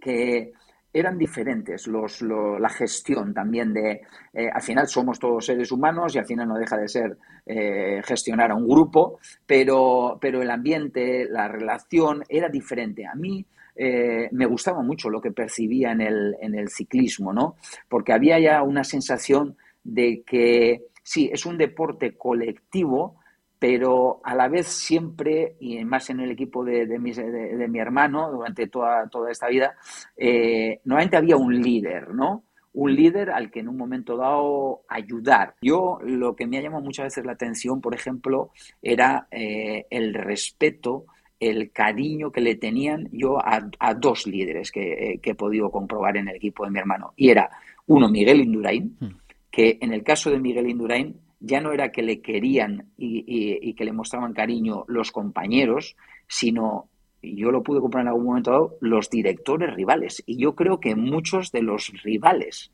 que 0.02 0.54
eran 0.94 1.18
diferentes 1.18 1.88
los, 1.88 2.22
la 2.22 2.70
gestión 2.70 3.34
también 3.34 3.74
de, 3.74 4.02
eh, 4.32 4.50
al 4.54 4.62
final 4.62 4.88
somos 4.88 5.18
todos 5.18 5.46
seres 5.46 5.72
humanos 5.72 6.16
y 6.16 6.20
al 6.20 6.26
final 6.26 6.48
no 6.48 6.58
deja 6.58 6.78
de 6.78 6.88
ser 6.88 7.18
eh, 7.46 8.02
gestionar 8.06 8.52
a 8.52 8.56
un 8.56 8.68
grupo, 8.68 9.20
pero, 9.46 10.20
pero 10.22 10.42
el 10.42 10.52
ambiente, 10.52 11.26
la 11.28 11.48
relación 11.48 12.24
era 12.30 12.48
diferente. 12.48 13.08
A 13.08 13.16
mí 13.16 13.44
eh, 13.76 14.30
me 14.32 14.46
gustaba 14.46 14.84
mucho 14.84 15.10
lo 15.10 15.20
que 15.20 15.32
percibía 15.32 15.92
en 15.92 16.02
el, 16.02 16.36
en 16.40 16.56
el 16.56 16.70
ciclismo, 16.70 17.34
¿no? 17.34 17.56
Porque 17.90 18.14
había 18.14 18.40
ya 18.40 18.62
una 18.62 18.84
sensación 18.84 19.58
de 19.84 20.24
que 20.26 20.86
sí, 21.02 21.30
es 21.34 21.46
un 21.46 21.58
deporte 21.58 22.16
colectivo, 22.16 23.18
pero 23.64 24.20
a 24.26 24.36
la 24.36 24.50
vez 24.50 24.68
siempre, 24.68 25.56
y 25.62 25.82
más 25.86 26.10
en 26.10 26.20
el 26.20 26.32
equipo 26.32 26.66
de, 26.66 26.86
de, 26.86 27.00
mi, 27.00 27.14
de, 27.14 27.66
mi, 27.70 27.80
hermano 27.80 28.30
durante 28.30 28.68
toda, 28.68 29.08
toda 29.08 29.32
esta 29.32 29.48
vida, 29.48 29.78
eh, 30.18 30.82
normalmente 30.84 31.16
había 31.16 31.38
un 31.38 31.62
líder, 31.62 32.14
¿no? 32.14 32.44
un 32.74 32.94
líder 32.94 33.30
al 33.30 33.50
que 33.50 33.62
en 33.62 33.70
un 33.70 33.78
momento 33.78 34.18
dado 34.18 34.82
ayudar. 34.90 35.56
Yo 35.62 35.98
lo 36.04 36.36
que 36.36 36.46
me 36.46 36.58
ha 36.58 36.62
llamado 36.62 36.84
muchas 36.84 37.06
veces 37.06 37.26
la 37.26 37.32
atención, 37.32 37.80
por 37.80 37.96
ejemplo, 37.96 38.52
era 38.82 39.30
eh, 39.32 39.86
el 39.90 40.14
respeto, 40.14 41.06
el 41.40 41.72
cariño 41.72 42.34
que 42.34 42.42
le 42.42 42.56
tenían 42.56 43.08
yo 43.14 43.38
a, 43.40 43.94
dos 43.94 44.28
líderes 44.28 44.74
que, 44.74 45.22
he 45.24 45.36
podido 45.36 45.72
comprobar 45.72 46.18
en 46.18 46.28
el 46.28 46.36
equipo 46.36 46.66
de 46.66 46.72
mi 46.72 46.80
hermano. 46.80 47.14
Y 47.16 47.30
era 47.30 47.50
uno, 47.88 48.10
Miguel 48.10 48.42
Indurain, 48.42 48.98
hmm. 49.00 49.08
que 49.50 49.78
en 49.80 49.94
el 49.94 50.04
caso 50.04 50.32
de 50.32 50.40
Miguel 50.40 50.70
Indurain 50.70 51.23
ya 51.44 51.60
no 51.60 51.74
era 51.74 51.92
que 51.92 52.02
le 52.02 52.22
querían 52.22 52.88
y, 52.98 53.74
que 53.74 53.84
le 53.84 53.92
mostraban 53.92 54.34
cariño 54.34 54.86
los 54.88 55.12
compañeros, 55.12 55.98
sino 56.28 56.90
y 57.22 57.36
yo 57.36 57.52
lo 57.52 57.64
pude 57.64 57.82
comprar 57.82 58.04
en 58.04 58.10
algún 58.10 58.26
momento 58.26 58.52
dado, 58.52 58.78
los 58.82 59.10
directores 59.10 59.74
rivales. 59.74 60.24
Y 60.26 60.38
yo 60.38 60.56
creo 60.56 60.80
que 60.80 60.96
muchos 60.96 61.52
de 61.52 61.62
los 61.62 61.92
rivales. 62.04 62.72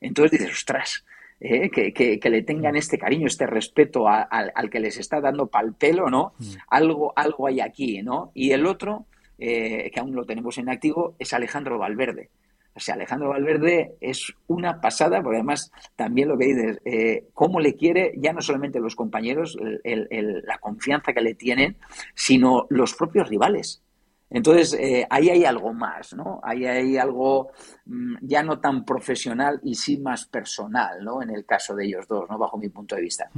Entonces 0.00 0.38
dices, 0.38 0.52
ostras, 0.52 1.04
eh, 1.40 1.70
que, 1.70 2.30
le 2.30 2.42
tengan 2.42 2.76
este 2.76 2.98
cariño, 2.98 3.26
este 3.26 3.46
respeto 3.46 4.06
al 4.08 4.70
que 4.70 4.80
les 4.80 4.98
está 4.98 5.20
dando 5.20 5.46
pal 5.46 5.74
pelo, 5.74 6.08
¿no? 6.08 6.32
Mm. 6.38 6.52
Algo, 6.68 7.12
algo 7.16 7.46
hay 7.46 7.60
aquí, 7.60 8.02
¿no? 8.02 8.32
Y 8.34 8.52
el 8.52 8.66
otro, 8.66 9.06
eh, 9.38 9.90
que 9.92 10.00
aún 10.00 10.14
lo 10.14 10.24
tenemos 10.24 10.58
en 10.58 10.68
activo, 10.68 11.14
es 11.18 11.32
Alejandro 11.32 11.78
Valverde. 11.78 12.28
O 12.74 12.80
sea, 12.80 12.94
Alejandro 12.94 13.30
Valverde 13.30 13.96
es 14.00 14.32
una 14.46 14.80
pasada, 14.80 15.22
porque 15.22 15.38
además 15.38 15.72
también 15.96 16.28
lo 16.28 16.38
que 16.38 16.46
dices, 16.46 16.78
eh, 16.84 17.28
cómo 17.34 17.60
le 17.60 17.74
quiere 17.74 18.14
ya 18.16 18.32
no 18.32 18.40
solamente 18.40 18.80
los 18.80 18.94
compañeros, 18.94 19.58
la 19.82 20.58
confianza 20.58 21.12
que 21.12 21.20
le 21.20 21.34
tienen, 21.34 21.76
sino 22.14 22.66
los 22.70 22.94
propios 22.94 23.28
rivales. 23.28 23.82
Entonces, 24.30 24.74
eh, 24.74 25.04
ahí 25.10 25.28
hay 25.28 25.44
algo 25.44 25.74
más, 25.74 26.14
¿no? 26.14 26.40
Ahí 26.44 26.64
hay 26.64 26.96
algo 26.96 27.50
mm, 27.86 28.14
ya 28.22 28.44
no 28.44 28.60
tan 28.60 28.84
profesional 28.84 29.60
y 29.64 29.74
sí 29.74 29.98
más 29.98 30.26
personal, 30.26 31.02
¿no? 31.02 31.20
En 31.20 31.30
el 31.30 31.44
caso 31.44 31.74
de 31.74 31.86
ellos 31.86 32.06
dos, 32.08 32.30
¿no? 32.30 32.38
Bajo 32.38 32.56
mi 32.56 32.68
punto 32.68 32.94
de 32.94 33.02
vista. 33.02 33.28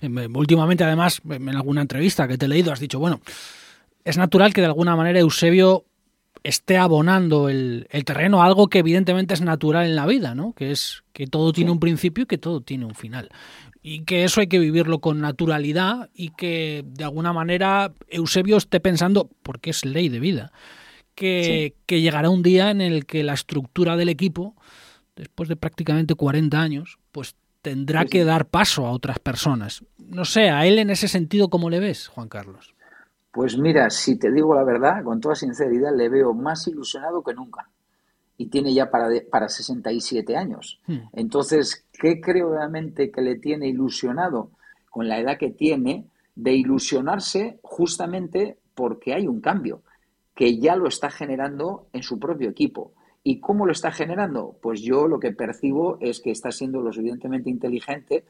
Em, 0.00 0.36
últimamente, 0.36 0.82
además, 0.82 1.22
en 1.30 1.48
alguna 1.50 1.82
entrevista 1.82 2.26
que 2.26 2.36
te 2.36 2.46
he 2.46 2.48
leído, 2.48 2.72
has 2.72 2.80
dicho, 2.80 2.98
bueno, 2.98 3.20
es 4.04 4.18
natural 4.18 4.52
que 4.52 4.62
de 4.62 4.66
alguna 4.66 4.96
manera 4.96 5.20
Eusebio 5.20 5.84
esté 6.44 6.76
abonando 6.76 7.48
el, 7.48 7.86
terreno 8.04 8.42
a 8.42 8.46
algo 8.46 8.68
que 8.68 8.80
evidentemente 8.80 9.34
es 9.34 9.40
natural 9.40 9.86
en 9.86 9.96
la 9.96 10.06
vida, 10.06 10.34
¿no? 10.34 10.52
Que 10.54 10.70
es 10.70 11.02
que 11.12 11.26
todo 11.26 11.52
tiene 11.52 11.70
un 11.70 11.80
principio 11.80 12.24
y 12.24 12.26
que 12.26 12.38
todo 12.38 12.60
tiene 12.60 12.84
un 12.84 12.94
final 12.94 13.28
y 13.82 14.04
que 14.04 14.24
eso 14.24 14.40
hay 14.40 14.46
que 14.46 14.60
vivirlo 14.60 15.00
con 15.00 15.20
naturalidad 15.20 16.08
y 16.14 16.30
que 16.30 16.84
de 16.86 17.04
alguna 17.04 17.32
manera 17.32 17.92
Eusebio 18.08 18.56
esté 18.56 18.78
pensando, 18.78 19.28
porque 19.42 19.70
es 19.70 19.84
ley 19.84 20.08
de 20.08 20.20
vida, 20.20 20.52
que, 21.14 21.74
llegará 21.88 22.30
un 22.30 22.42
día 22.42 22.70
en 22.70 22.80
el 22.80 23.06
que 23.06 23.24
la 23.24 23.34
estructura 23.34 23.96
del 23.96 24.08
equipo, 24.08 24.54
después 25.16 25.48
de 25.48 25.56
prácticamente 25.56 26.14
40 26.14 26.60
años, 26.60 26.98
pues 27.10 27.34
tendrá 27.60 28.04
que 28.04 28.24
dar 28.24 28.46
paso 28.46 28.86
a 28.86 28.92
otras 28.92 29.18
personas. 29.18 29.84
No 29.98 30.24
sé, 30.24 30.50
a 30.50 30.64
él 30.66 30.78
en 30.78 30.90
ese 30.90 31.08
sentido, 31.08 31.48
¿cómo 31.48 31.68
le 31.68 31.80
ves, 31.80 32.06
Juan 32.06 32.28
Carlos? 32.28 32.74
Pues 33.32 33.56
mira, 33.56 33.88
si 33.88 34.18
te 34.18 34.30
digo 34.30 34.54
la 34.54 34.62
verdad, 34.62 35.02
con 35.02 35.20
toda 35.20 35.34
sinceridad, 35.34 35.96
le 35.96 36.08
veo 36.10 36.34
más 36.34 36.68
ilusionado 36.68 37.22
que 37.22 37.32
nunca 37.32 37.68
y 38.36 38.46
tiene 38.46 38.74
ya 38.74 38.90
para, 38.90 39.08
para 39.30 39.48
67 39.48 40.36
años. 40.36 40.80
Hmm. 40.86 40.98
Entonces, 41.12 41.86
¿qué 41.92 42.20
creo 42.20 42.52
realmente 42.52 43.10
que 43.10 43.22
le 43.22 43.36
tiene 43.36 43.68
ilusionado 43.68 44.50
con 44.90 45.08
la 45.08 45.18
edad 45.18 45.38
que 45.38 45.50
tiene 45.50 46.06
de 46.34 46.52
ilusionarse 46.52 47.58
justamente 47.62 48.58
porque 48.74 49.14
hay 49.14 49.26
un 49.26 49.40
cambio 49.40 49.82
que 50.34 50.58
ya 50.58 50.76
lo 50.76 50.88
está 50.88 51.10
generando 51.10 51.86
en 51.92 52.02
su 52.02 52.18
propio 52.18 52.50
equipo? 52.50 52.92
¿Y 53.24 53.38
cómo 53.38 53.64
lo 53.64 53.72
está 53.72 53.92
generando? 53.92 54.56
Pues 54.60 54.82
yo 54.82 55.06
lo 55.06 55.20
que 55.20 55.32
percibo 55.32 55.96
es 56.00 56.20
que 56.20 56.32
está 56.32 56.50
siendo 56.50 56.80
lo 56.80 56.92
suficientemente 56.92 57.48
inteligente 57.48 58.24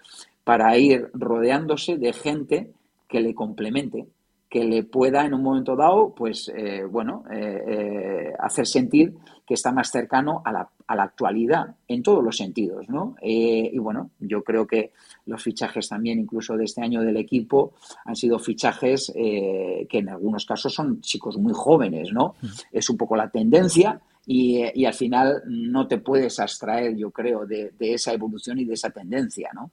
para 0.45 0.77
ir 0.77 1.11
rodeándose 1.15 1.97
de 1.97 2.12
gente 2.12 2.73
que 3.09 3.20
le 3.20 3.35
complemente, 3.35 4.07
que 4.53 4.65
le 4.65 4.83
pueda 4.83 5.24
en 5.24 5.33
un 5.33 5.43
momento 5.43 5.74
dado, 5.74 6.15
pues, 6.15 6.53
eh, 6.55 6.85
bueno, 6.85 7.24
eh, 7.33 7.62
eh, 7.66 8.33
hacer 8.39 8.66
sentir 8.66 9.15
que 9.47 9.55
está 9.55 9.73
más 9.73 9.91
cercano 9.91 10.43
a 10.45 10.53
la, 10.53 10.69
a 10.87 10.95
la 10.95 11.05
actualidad 11.05 11.74
en 11.89 12.03
todos 12.03 12.23
los 12.23 12.37
sentidos, 12.37 12.87
¿no? 12.91 13.16
y 13.23 13.79
bueno, 13.79 14.11
yo 14.19 14.45
creo 14.45 14.66
que 14.66 14.93
los 15.24 15.43
fichajes 15.43 15.89
también, 15.89 16.19
incluso 16.19 16.55
de 16.55 16.65
este 16.65 16.83
año 16.83 17.01
del 17.01 17.16
equipo, 17.16 17.73
han 18.05 18.15
sido 18.15 18.39
fichajes 18.39 19.11
que 19.15 19.89
en 19.91 20.11
algunos 20.11 20.45
casos 20.45 20.74
son 20.74 21.01
chicos 21.01 21.39
muy 21.39 21.55
jóvenes, 21.55 22.12
¿no? 22.12 22.35
Mm. 22.43 22.47
Es 22.73 22.91
un 22.91 22.99
poco 22.99 23.16
la 23.16 23.31
tendencia. 23.31 24.01
Y, 24.27 24.62
y, 24.74 24.85
al 24.85 24.95
final 24.95 25.43
no 25.47 25.89
te 25.89 25.99
puedes 25.99 26.39
abstraer, 26.39 26.95
yo 26.95 27.11
creo, 27.11 27.45
de, 27.45 27.73
de 27.77 27.95
esa 27.95 28.12
evolución 28.12 28.59
y 28.59 28.65
de 28.65 28.74
esa 28.74 28.91
tendencia, 28.91 29.51
¿no? 29.53 29.70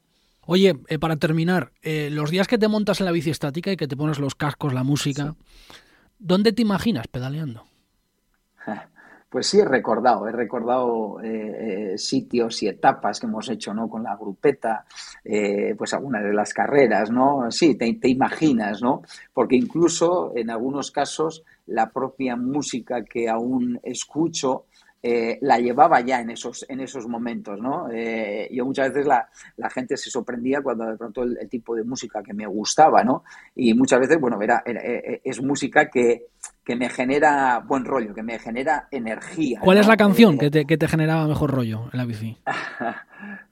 Oye, 0.51 0.79
eh, 0.87 0.97
para 0.97 1.17
terminar, 1.17 1.73
eh, 1.83 2.09
los 2.11 2.31
días 2.31 2.47
que 2.47 2.57
te 2.57 2.67
montas 2.67 2.99
en 2.99 3.05
la 3.05 3.11
bici 3.11 3.29
estática 3.29 3.71
y 3.71 3.77
que 3.77 3.87
te 3.87 3.95
pones 3.95 4.17
los 4.17 4.33
cascos, 4.33 4.73
la 4.73 4.81
música, 4.83 5.35
¿dónde 6.17 6.53
te 6.53 6.63
imaginas 6.63 7.07
pedaleando? 7.07 7.65
Pues 9.29 9.45
sí, 9.45 9.59
he 9.59 9.65
recordado, 9.65 10.27
he 10.27 10.31
recordado 10.31 11.21
eh, 11.21 11.93
sitios 11.99 12.63
y 12.63 12.67
etapas 12.67 13.19
que 13.19 13.27
hemos 13.27 13.47
hecho 13.47 13.75
¿no? 13.75 13.87
con 13.87 14.01
la 14.01 14.15
grupeta, 14.15 14.85
pues 15.77 15.93
algunas 15.93 16.23
de 16.23 16.33
las 16.33 16.51
carreras, 16.51 17.11
¿no? 17.11 17.51
Sí, 17.51 17.75
te, 17.75 17.93
te, 17.93 18.09
imaginas, 18.09 18.81
¿no? 18.81 19.03
Porque 19.31 19.55
incluso 19.55 20.33
en 20.35 20.49
algunos 20.49 20.89
casos 20.89 21.43
la 21.67 21.91
propia 21.91 22.35
música 22.35 23.03
que 23.03 23.29
aún 23.29 23.79
escucho 23.83 24.65
eh, 25.01 25.37
la 25.41 25.59
llevaba 25.59 26.01
ya 26.01 26.19
en 26.19 26.31
esos, 26.31 26.65
en 26.67 26.81
esos 26.81 27.07
momentos, 27.07 27.57
¿no? 27.59 27.89
Eh, 27.89 28.49
yo 28.51 28.65
muchas 28.65 28.89
veces 28.89 29.07
la, 29.07 29.29
la, 29.57 29.69
gente 29.69 29.95
se 29.95 30.09
sorprendía 30.09 30.61
cuando 30.61 30.85
de 30.85 30.97
pronto 30.97 31.23
el, 31.23 31.49
tipo 31.49 31.75
de 31.75 31.83
música 31.83 32.21
que 32.21 32.33
me 32.33 32.45
gustaba, 32.45 33.03
¿no? 33.03 33.23
Y 33.55 33.73
muchas 33.73 33.99
veces, 33.99 34.19
bueno, 34.19 34.41
era, 34.41 34.61
eh, 34.65 35.21
es 35.23 35.41
música 35.41 35.89
que, 35.89 36.27
que, 36.69 36.75
me 36.75 36.89
genera 36.89 37.59
buen 37.65 37.83
rollo, 37.83 38.13
que 38.13 38.21
me 38.21 38.37
genera 38.37 38.87
energía. 38.91 39.59
¿Cuál 39.61 39.79
es 39.79 39.87
la 39.87 39.97
canción 39.97 40.37
que 40.37 40.51
te, 40.51 40.65
que 40.65 40.77
te 40.77 40.87
generaba 40.87 41.27
mejor 41.27 41.49
rollo 41.51 41.89
en 41.91 41.97
la 41.97 42.05
bici? 42.05 42.37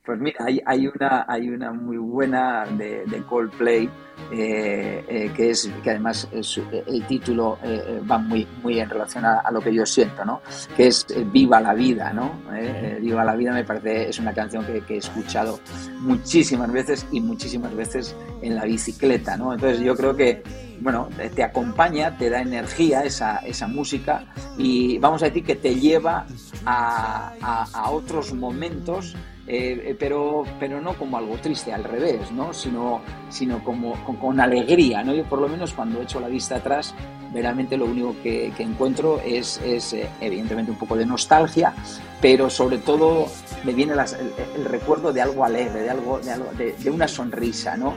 Pues 0.07 0.21
mira, 0.21 0.45
hay, 0.45 0.61
hay, 0.65 0.87
una, 0.87 1.25
hay 1.27 1.49
una 1.49 1.73
muy 1.73 1.97
buena 1.97 2.65
de, 2.65 3.03
de 3.07 3.21
Coldplay, 3.23 3.89
eh, 4.31 5.03
eh, 5.05 5.31
que 5.35 5.49
es 5.49 5.69
que 5.83 5.89
además 5.89 6.29
es, 6.31 6.61
el 6.71 7.05
título 7.07 7.59
eh, 7.61 8.01
va 8.09 8.17
muy, 8.17 8.47
muy 8.63 8.79
en 8.79 8.89
relación 8.89 9.25
a, 9.25 9.43
lo 9.51 9.59
que 9.59 9.73
yo 9.73 9.85
siento, 9.85 10.23
¿no? 10.23 10.41
Que 10.77 10.87
es 10.87 11.05
Viva 11.33 11.59
la 11.59 11.73
vida, 11.73 12.13
¿no? 12.13 12.31
Viva 13.01 13.25
la 13.25 13.35
vida 13.35 13.51
me 13.51 13.65
parece, 13.65 14.07
es 14.07 14.17
una 14.19 14.33
canción 14.33 14.65
que, 14.65 14.79
que, 14.79 14.95
he 14.95 14.97
escuchado 14.99 15.59
muchísimas 15.99 16.71
veces 16.71 17.05
y 17.11 17.19
muchísimas 17.19 17.75
veces 17.75 18.15
en 18.41 18.55
la 18.55 18.63
bicicleta, 18.63 19.35
¿no? 19.35 19.53
Entonces 19.53 19.81
yo 19.81 19.93
creo 19.97 20.15
que, 20.15 20.41
bueno, 20.81 21.09
te 21.35 21.43
acompaña, 21.43 22.17
te 22.17 22.29
da 22.29 22.41
energía 22.41 23.03
esa, 23.03 23.37
esa 23.37 23.67
música 23.67 24.25
y 24.57 24.97
vamos 24.99 25.23
a 25.23 25.25
decir 25.25 25.43
que 25.43 25.55
te 25.55 25.75
lleva 25.75 26.25
a, 26.65 27.33
a, 27.41 27.63
a 27.73 27.89
otros 27.91 28.33
momentos 28.33 29.15
eh, 29.49 29.81
eh, 29.91 29.95
pero, 29.97 30.43
pero 30.59 30.81
no 30.81 30.93
como 30.95 31.17
algo 31.17 31.37
triste, 31.37 31.71
al 31.71 31.85
revés, 31.85 32.31
¿no? 32.33 32.53
sino, 32.53 33.01
sino 33.29 33.63
como 33.63 33.93
con, 34.19 34.41
alegría. 34.41 35.03
¿no? 35.03 35.13
Yo 35.13 35.23
por 35.23 35.39
lo 35.39 35.47
menos 35.47 35.73
cuando 35.73 36.01
echo 36.01 36.19
la 36.19 36.27
vista 36.27 36.57
atrás, 36.57 36.93
verdaderamente 37.33 37.77
lo 37.77 37.85
único 37.85 38.13
que, 38.21 38.51
encuentro 38.59 39.21
es, 39.25 39.61
es 39.63 39.93
eh, 39.93 40.09
evidentemente 40.19 40.71
un 40.71 40.77
poco 40.77 40.97
de 40.97 41.05
nostalgia, 41.05 41.73
pero 42.19 42.49
sobre 42.49 42.79
todo 42.79 43.27
me 43.63 43.73
viene 43.73 43.93
el, 43.93 44.65
recuerdo 44.65 45.13
de 45.13 45.21
algo 45.21 45.45
alegre, 45.45 45.81
de 45.81 45.89
algo, 45.91 46.19
de, 46.19 46.73
de, 46.73 46.89
una 46.89 47.07
sonrisa. 47.07 47.77
¿no? 47.77 47.95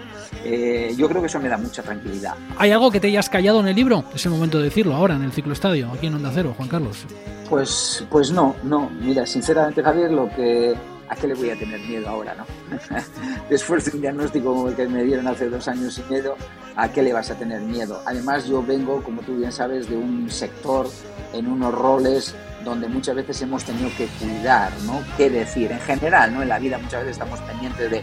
yo 0.97 1.09
creo 1.09 1.21
que 1.21 1.27
eso 1.27 1.41
me 1.41 1.49
da 1.49 1.59
mucha 1.59 1.83
tranquilidad. 1.83 2.35
¿Hay 2.59 2.71
algo 2.71 2.93
que 2.93 3.01
te 3.01 3.09
hayas 3.09 3.29
callado 3.29 3.59
en 3.61 3.69
el 3.69 3.75
libro? 3.75 4.05
Es 4.15 4.25
el 4.25 4.31
momento 4.31 4.59
de 4.59 4.65
decirlo 4.65 4.95
ahora, 4.95 5.17
en 5.17 5.23
el 5.23 5.33
ciclo 5.33 5.53
estadio, 5.53 5.91
aquí 5.93 6.07
en 6.07 6.15
Onda 6.15 6.31
Cero, 6.33 6.55
Juan 6.57 6.69
Carlos. 6.69 7.07
Pues, 7.49 8.07
pues 8.09 8.31
no, 8.31 8.55
no. 8.63 8.89
Mira, 9.01 9.27
sinceramente, 9.27 9.83
Javier, 9.83 10.13
lo 10.13 10.29
que 10.31 10.77
¿a 11.11 11.17
qué 11.17 11.27
le 11.27 11.35
voy 11.35 11.51
a 11.51 11.59
tener 11.59 11.81
miedo 11.81 12.09
ahora, 12.09 12.35
no? 12.35 12.47
Después 13.51 13.85
de 13.85 13.97
un 13.97 14.01
diagnóstico 14.01 14.55
como 14.55 14.69
el 14.69 14.77
que 14.77 14.87
me 14.87 15.03
dieron 15.03 15.27
hace 15.27 15.51
dos 15.51 15.67
años 15.67 15.99
y 15.99 16.13
medio, 16.13 16.37
¿a 16.77 16.91
qué 16.91 17.03
le 17.03 17.13
vas 17.13 17.31
a 17.31 17.35
tener 17.35 17.61
miedo? 17.61 18.01
Además, 18.07 18.47
yo 18.47 18.63
vengo, 18.63 19.03
como 19.03 19.21
tú 19.23 19.37
bien 19.37 19.51
sabes, 19.51 19.91
de 19.91 19.97
un 19.97 20.31
sector 20.31 20.89
en 21.33 21.49
unos 21.49 21.75
roles 21.75 22.35
donde 22.65 22.89
muchas 22.89 23.15
veces 23.15 23.41
hemos 23.43 23.65
tenido 23.65 23.89
que 23.97 24.07
cuidar, 24.19 24.73
¿no? 24.85 25.03
¿Qué 25.17 25.31
decir? 25.31 25.73
En 25.73 25.81
general, 25.81 26.35
¿no? 26.35 26.43
En 26.43 26.49
la 26.49 26.59
vida 26.59 26.79
muchas 26.79 27.01
veces 27.01 27.13
estamos 27.13 27.41
pendientes 27.41 27.91
de, 27.91 28.03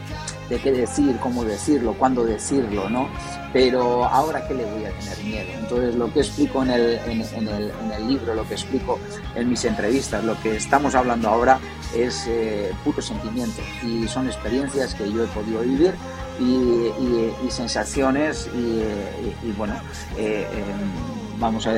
de 0.50 0.60
qué 0.60 0.72
decir, 0.72 1.18
cómo 1.22 1.44
decirlo, 1.44 1.94
cuándo 1.94 2.26
decirlo, 2.26 2.90
¿no? 2.90 3.10
Pero 3.54 4.06
ahora, 4.06 4.48
¿qué 4.48 4.56
le 4.56 4.66
voy 4.66 4.86
a 4.86 4.92
tener 4.92 5.18
miedo? 5.24 5.60
Entonces, 5.60 5.96
lo 5.96 6.12
que 6.12 6.20
explico 6.20 6.64
en 6.64 6.72
el, 6.72 7.00
en, 7.06 7.48
el, 7.48 7.72
en 7.72 7.92
el, 7.92 8.08
libro, 8.08 8.34
lo 8.34 8.48
que 8.48 8.56
explico 8.56 9.00
en 9.36 9.50
mis 9.50 9.64
entrevistas, 9.66 10.24
lo 10.24 10.40
que 10.42 10.56
estamos 10.56 10.96
hablando 10.96 11.30
ahora 11.30 11.60
es 11.96 12.26
eh, 12.28 12.72
puro 12.84 13.02
sentimiento 13.02 13.62
y 13.84 14.08
son 14.08 14.28
experiencias 14.28 14.94
que 14.96 15.12
yo 15.12 15.24
he 15.24 15.28
podido 15.28 15.62
vivir 15.62 15.94
y, 16.40 17.50
sensaciones 17.50 18.50
y, 18.54 19.52
bueno, 19.58 19.74
eh, 20.18 20.46
em, 20.52 21.40
vamos 21.40 21.66
a 21.66 21.74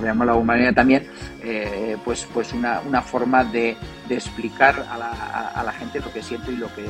de 0.00 0.08
alguna 0.10 0.24
manera 0.42 0.72
también, 0.72 1.06
eh, 1.48 1.96
pues, 2.04 2.26
pues 2.34 2.52
una, 2.52 2.80
una 2.80 3.02
forma 3.02 3.44
de, 3.44 3.76
de 4.08 4.14
explicar 4.16 4.84
a 4.90 4.98
la, 4.98 5.10
a, 5.54 5.62
la, 5.62 5.72
gente 5.72 6.00
lo 6.00 6.12
que 6.12 6.20
siento 6.20 6.50
y 6.50 6.56
lo 6.56 6.66
que, 6.74 6.84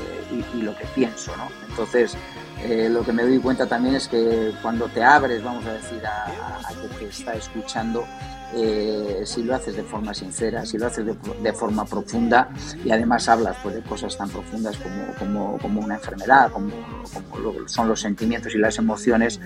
y, 0.54 0.62
lo 0.62 0.74
que 0.74 0.86
pienso. 0.94 1.36
¿no? 1.36 1.48
Entonces, 1.68 2.16
eh, 2.62 2.88
lo 2.90 3.04
que 3.04 3.12
me 3.12 3.22
doy 3.22 3.38
cuenta 3.38 3.66
también 3.66 3.96
es 3.96 4.08
que 4.08 4.52
cuando 4.62 4.88
te 4.88 5.04
abres, 5.04 5.44
vamos 5.44 5.66
a 5.66 5.74
decir, 5.74 6.00
a, 6.06 6.24
a 6.24 6.98
que 6.98 7.08
está 7.08 7.34
escuchando, 7.34 8.06
eh, 8.54 9.22
si 9.26 9.42
lo 9.42 9.54
haces 9.54 9.76
de 9.76 9.82
forma 9.82 10.14
sincera, 10.14 10.64
si 10.64 10.78
lo 10.78 10.86
haces 10.86 11.04
de, 11.04 11.14
de, 11.42 11.52
forma 11.52 11.84
profunda 11.84 12.48
y 12.82 12.90
además 12.90 13.28
hablas 13.28 13.58
pues, 13.62 13.74
de 13.74 13.82
cosas 13.82 14.16
tan 14.16 14.30
profundas 14.30 14.78
como, 14.78 15.06
como, 15.18 15.58
como 15.58 15.80
una 15.80 15.96
enfermedad, 15.96 16.50
como, 16.50 16.70
como 17.12 17.38
lo, 17.38 17.68
son 17.68 17.88
los 17.88 18.00
sentimientos 18.00 18.54
y 18.54 18.58
las 18.58 18.78
emociones, 18.78 19.38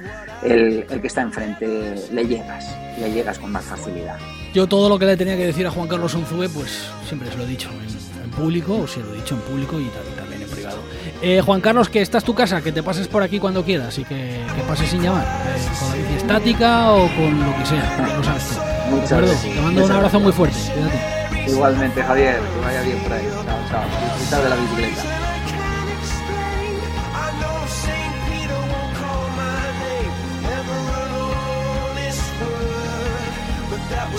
el, 0.44 0.86
el, 0.88 1.00
que 1.00 1.06
está 1.08 1.22
enfrente 1.22 2.08
le 2.12 2.24
llegas, 2.28 2.64
le 2.96 3.10
llegas 3.10 3.40
con 3.40 3.50
más 3.50 3.64
facilidad. 3.64 4.18
Yo 4.52 4.66
todo 4.66 4.88
lo 4.88 4.98
que 4.98 5.06
le 5.06 5.16
tenía 5.16 5.36
que 5.36 5.46
decir 5.46 5.66
a 5.66 5.70
Juan 5.70 5.86
Carlos 5.88 6.14
Unzube, 6.14 6.48
pues 6.48 6.88
siempre 7.06 7.30
se 7.30 7.36
lo 7.36 7.44
he 7.44 7.46
dicho 7.46 7.68
en, 7.70 8.24
en 8.24 8.30
público, 8.30 8.78
o 8.78 8.86
se 8.86 9.00
lo 9.00 9.12
he 9.14 9.16
dicho 9.16 9.34
en 9.36 9.40
público 9.42 9.78
y 9.78 9.88
también 10.16 10.42
en 10.42 10.48
privado. 10.48 10.78
Eh, 11.22 11.40
Juan 11.44 11.60
Carlos, 11.60 11.88
que 11.88 12.00
esta 12.02 12.18
es 12.18 12.24
tu 12.24 12.34
casa, 12.34 12.60
que 12.60 12.72
te 12.72 12.82
pases 12.82 13.06
por 13.06 13.22
aquí 13.22 13.38
cuando 13.38 13.64
quieras 13.64 13.96
y 13.98 14.04
que, 14.04 14.40
que 14.56 14.62
pases 14.66 14.90
sin 14.90 15.02
llamar, 15.02 15.24
eh, 15.24 15.78
con 15.78 15.88
la 15.88 15.94
bici 15.94 16.14
estática 16.16 16.90
o 16.92 17.06
con 17.14 17.44
lo 17.44 17.56
que 17.58 17.66
sea, 17.66 18.14
no 18.16 18.24
sabes 18.24 18.48
tú. 18.48 18.54
Muchas 18.96 19.18
gracias. 19.20 19.54
Te 19.54 19.60
mando 19.60 19.84
un 19.84 19.92
abrazo 19.92 20.20
muy 20.20 20.32
fuerte. 20.32 20.56
Cuídate. 20.72 21.50
Igualmente, 21.50 22.02
Javier, 22.02 22.40
que 22.40 22.66
vaya 22.66 22.82
bien 22.82 22.98
por 22.98 23.12
ahí. 23.12 23.28
Chao, 23.32 23.58
chao. 23.68 23.82
Disfrutar 24.18 24.42
de 24.42 24.48
la 24.48 24.56
bicicleta. 24.56 25.29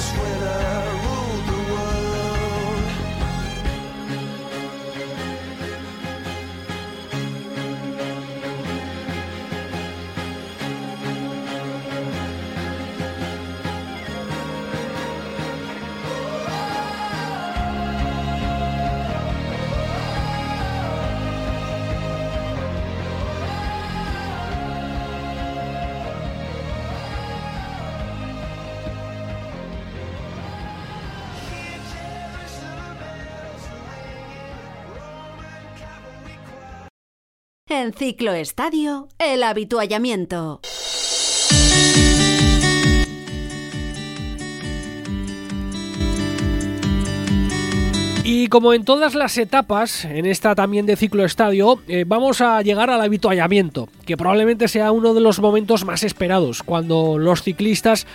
this 0.02 0.18
winter. 0.18 0.90
En 37.81 37.93
Ciclo 37.93 38.33
Estadio, 38.33 39.07
el 39.17 39.41
habituallamiento. 39.41 40.61
Y 48.23 48.49
como 48.49 48.73
en 48.73 48.85
todas 48.85 49.15
las 49.15 49.35
etapas, 49.39 50.05
en 50.05 50.27
esta 50.27 50.53
también 50.53 50.85
de 50.85 50.95
ciclo 50.95 51.25
estadio, 51.25 51.81
eh, 51.87 52.05
vamos 52.05 52.39
a 52.41 52.61
llegar 52.61 52.91
al 52.91 53.01
habituallamiento, 53.01 53.89
que 54.05 54.15
probablemente 54.15 54.67
sea 54.67 54.91
uno 54.91 55.15
de 55.15 55.21
los 55.21 55.39
momentos 55.39 55.83
más 55.83 56.03
esperados, 56.03 56.61
cuando 56.61 57.17
los 57.17 57.41
ciclistas 57.41 58.05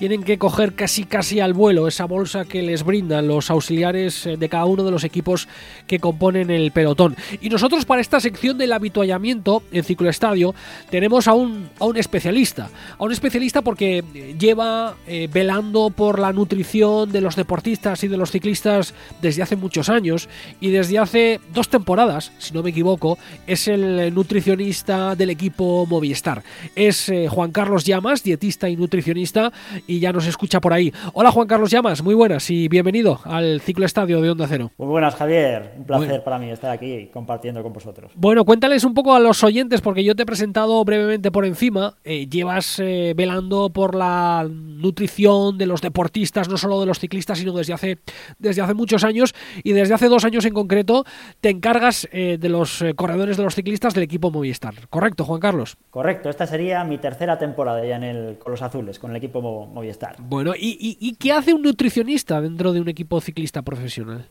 tienen 0.00 0.22
que 0.22 0.38
coger 0.38 0.74
casi 0.74 1.04
casi 1.04 1.40
al 1.40 1.52
vuelo 1.52 1.86
esa 1.86 2.06
bolsa 2.06 2.46
que 2.46 2.62
les 2.62 2.84
brindan 2.84 3.28
los 3.28 3.50
auxiliares 3.50 4.26
de 4.38 4.48
cada 4.48 4.64
uno 4.64 4.82
de 4.82 4.90
los 4.90 5.04
equipos 5.04 5.46
que 5.86 5.98
componen 5.98 6.50
el 6.50 6.72
pelotón. 6.72 7.16
Y 7.42 7.50
nosotros 7.50 7.84
para 7.84 8.00
esta 8.00 8.18
sección 8.18 8.56
del 8.56 8.72
habituallamiento 8.72 9.62
en 9.70 9.84
cicloestadio 9.84 10.54
tenemos 10.88 11.28
a 11.28 11.34
un, 11.34 11.68
a 11.78 11.84
un 11.84 11.98
especialista, 11.98 12.70
a 12.98 13.04
un 13.04 13.12
especialista 13.12 13.60
porque 13.60 14.02
lleva 14.38 14.96
eh, 15.06 15.28
velando 15.30 15.90
por 15.90 16.18
la 16.18 16.32
nutrición 16.32 17.12
de 17.12 17.20
los 17.20 17.36
deportistas 17.36 18.02
y 18.02 18.08
de 18.08 18.16
los 18.16 18.30
ciclistas 18.30 18.94
desde 19.20 19.42
hace 19.42 19.56
muchos 19.56 19.90
años 19.90 20.30
y 20.62 20.70
desde 20.70 20.98
hace 20.98 21.40
dos 21.52 21.68
temporadas, 21.68 22.32
si 22.38 22.54
no 22.54 22.62
me 22.62 22.70
equivoco, 22.70 23.18
es 23.46 23.68
el 23.68 24.14
nutricionista 24.14 25.14
del 25.14 25.28
equipo 25.28 25.84
Movistar. 25.84 26.42
Es 26.74 27.10
eh, 27.10 27.28
Juan 27.28 27.52
Carlos 27.52 27.84
Llamas, 27.84 28.22
dietista 28.22 28.70
y 28.70 28.76
nutricionista 28.76 29.52
y 29.90 29.98
ya 29.98 30.12
nos 30.12 30.26
escucha 30.26 30.60
por 30.60 30.72
ahí. 30.72 30.92
Hola 31.14 31.32
Juan 31.32 31.48
Carlos 31.48 31.70
Llamas, 31.70 32.02
muy 32.02 32.14
buenas 32.14 32.48
y 32.48 32.68
bienvenido 32.68 33.18
al 33.24 33.60
ciclo 33.60 33.84
estadio 33.84 34.20
de 34.20 34.30
Onda 34.30 34.46
Cero. 34.48 34.70
Muy 34.78 34.86
buenas 34.86 35.16
Javier, 35.16 35.72
un 35.76 35.84
placer 35.84 36.08
bueno. 36.08 36.24
para 36.24 36.38
mí 36.38 36.48
estar 36.48 36.70
aquí 36.70 37.10
compartiendo 37.12 37.60
con 37.64 37.72
vosotros. 37.72 38.12
Bueno, 38.14 38.44
cuéntales 38.44 38.84
un 38.84 38.94
poco 38.94 39.14
a 39.14 39.18
los 39.18 39.42
oyentes 39.42 39.80
porque 39.80 40.04
yo 40.04 40.14
te 40.14 40.22
he 40.22 40.26
presentado 40.26 40.84
brevemente 40.84 41.32
por 41.32 41.44
encima, 41.44 41.96
eh, 42.04 42.28
llevas 42.28 42.78
eh, 42.78 43.14
velando 43.16 43.70
por 43.70 43.96
la 43.96 44.46
nutrición 44.48 45.58
de 45.58 45.66
los 45.66 45.80
deportistas, 45.80 46.48
no 46.48 46.56
solo 46.56 46.78
de 46.78 46.86
los 46.86 47.00
ciclistas, 47.00 47.38
sino 47.38 47.52
desde 47.52 47.72
hace, 47.72 47.98
desde 48.38 48.62
hace 48.62 48.74
muchos 48.74 49.02
años 49.02 49.34
y 49.64 49.72
desde 49.72 49.94
hace 49.94 50.08
dos 50.08 50.24
años 50.24 50.44
en 50.44 50.54
concreto 50.54 51.04
te 51.40 51.50
encargas 51.50 52.08
eh, 52.12 52.38
de 52.38 52.48
los 52.48 52.84
corredores 52.94 53.36
de 53.36 53.42
los 53.42 53.56
ciclistas 53.56 53.92
del 53.94 54.04
equipo 54.04 54.30
Movistar. 54.30 54.74
¿Correcto, 54.88 55.24
Juan 55.24 55.40
Carlos? 55.40 55.76
Correcto, 55.90 56.30
esta 56.30 56.46
sería 56.46 56.84
mi 56.84 56.98
tercera 56.98 57.38
temporada 57.38 57.84
ya 57.84 57.96
en 57.96 58.04
el, 58.04 58.38
con 58.38 58.52
los 58.52 58.62
azules, 58.62 59.00
con 59.00 59.10
el 59.10 59.16
equipo 59.16 59.42
Movistar. 59.42 59.79
Movistar. 59.80 60.16
Bueno, 60.18 60.52
¿y, 60.54 60.76
y, 60.78 60.96
¿y, 61.00 61.14
qué 61.14 61.32
hace 61.32 61.54
un 61.54 61.62
nutricionista 61.62 62.40
dentro 62.40 62.72
de 62.72 62.80
un 62.80 62.88
equipo 62.88 63.20
ciclista 63.20 63.62
profesional? 63.62 64.26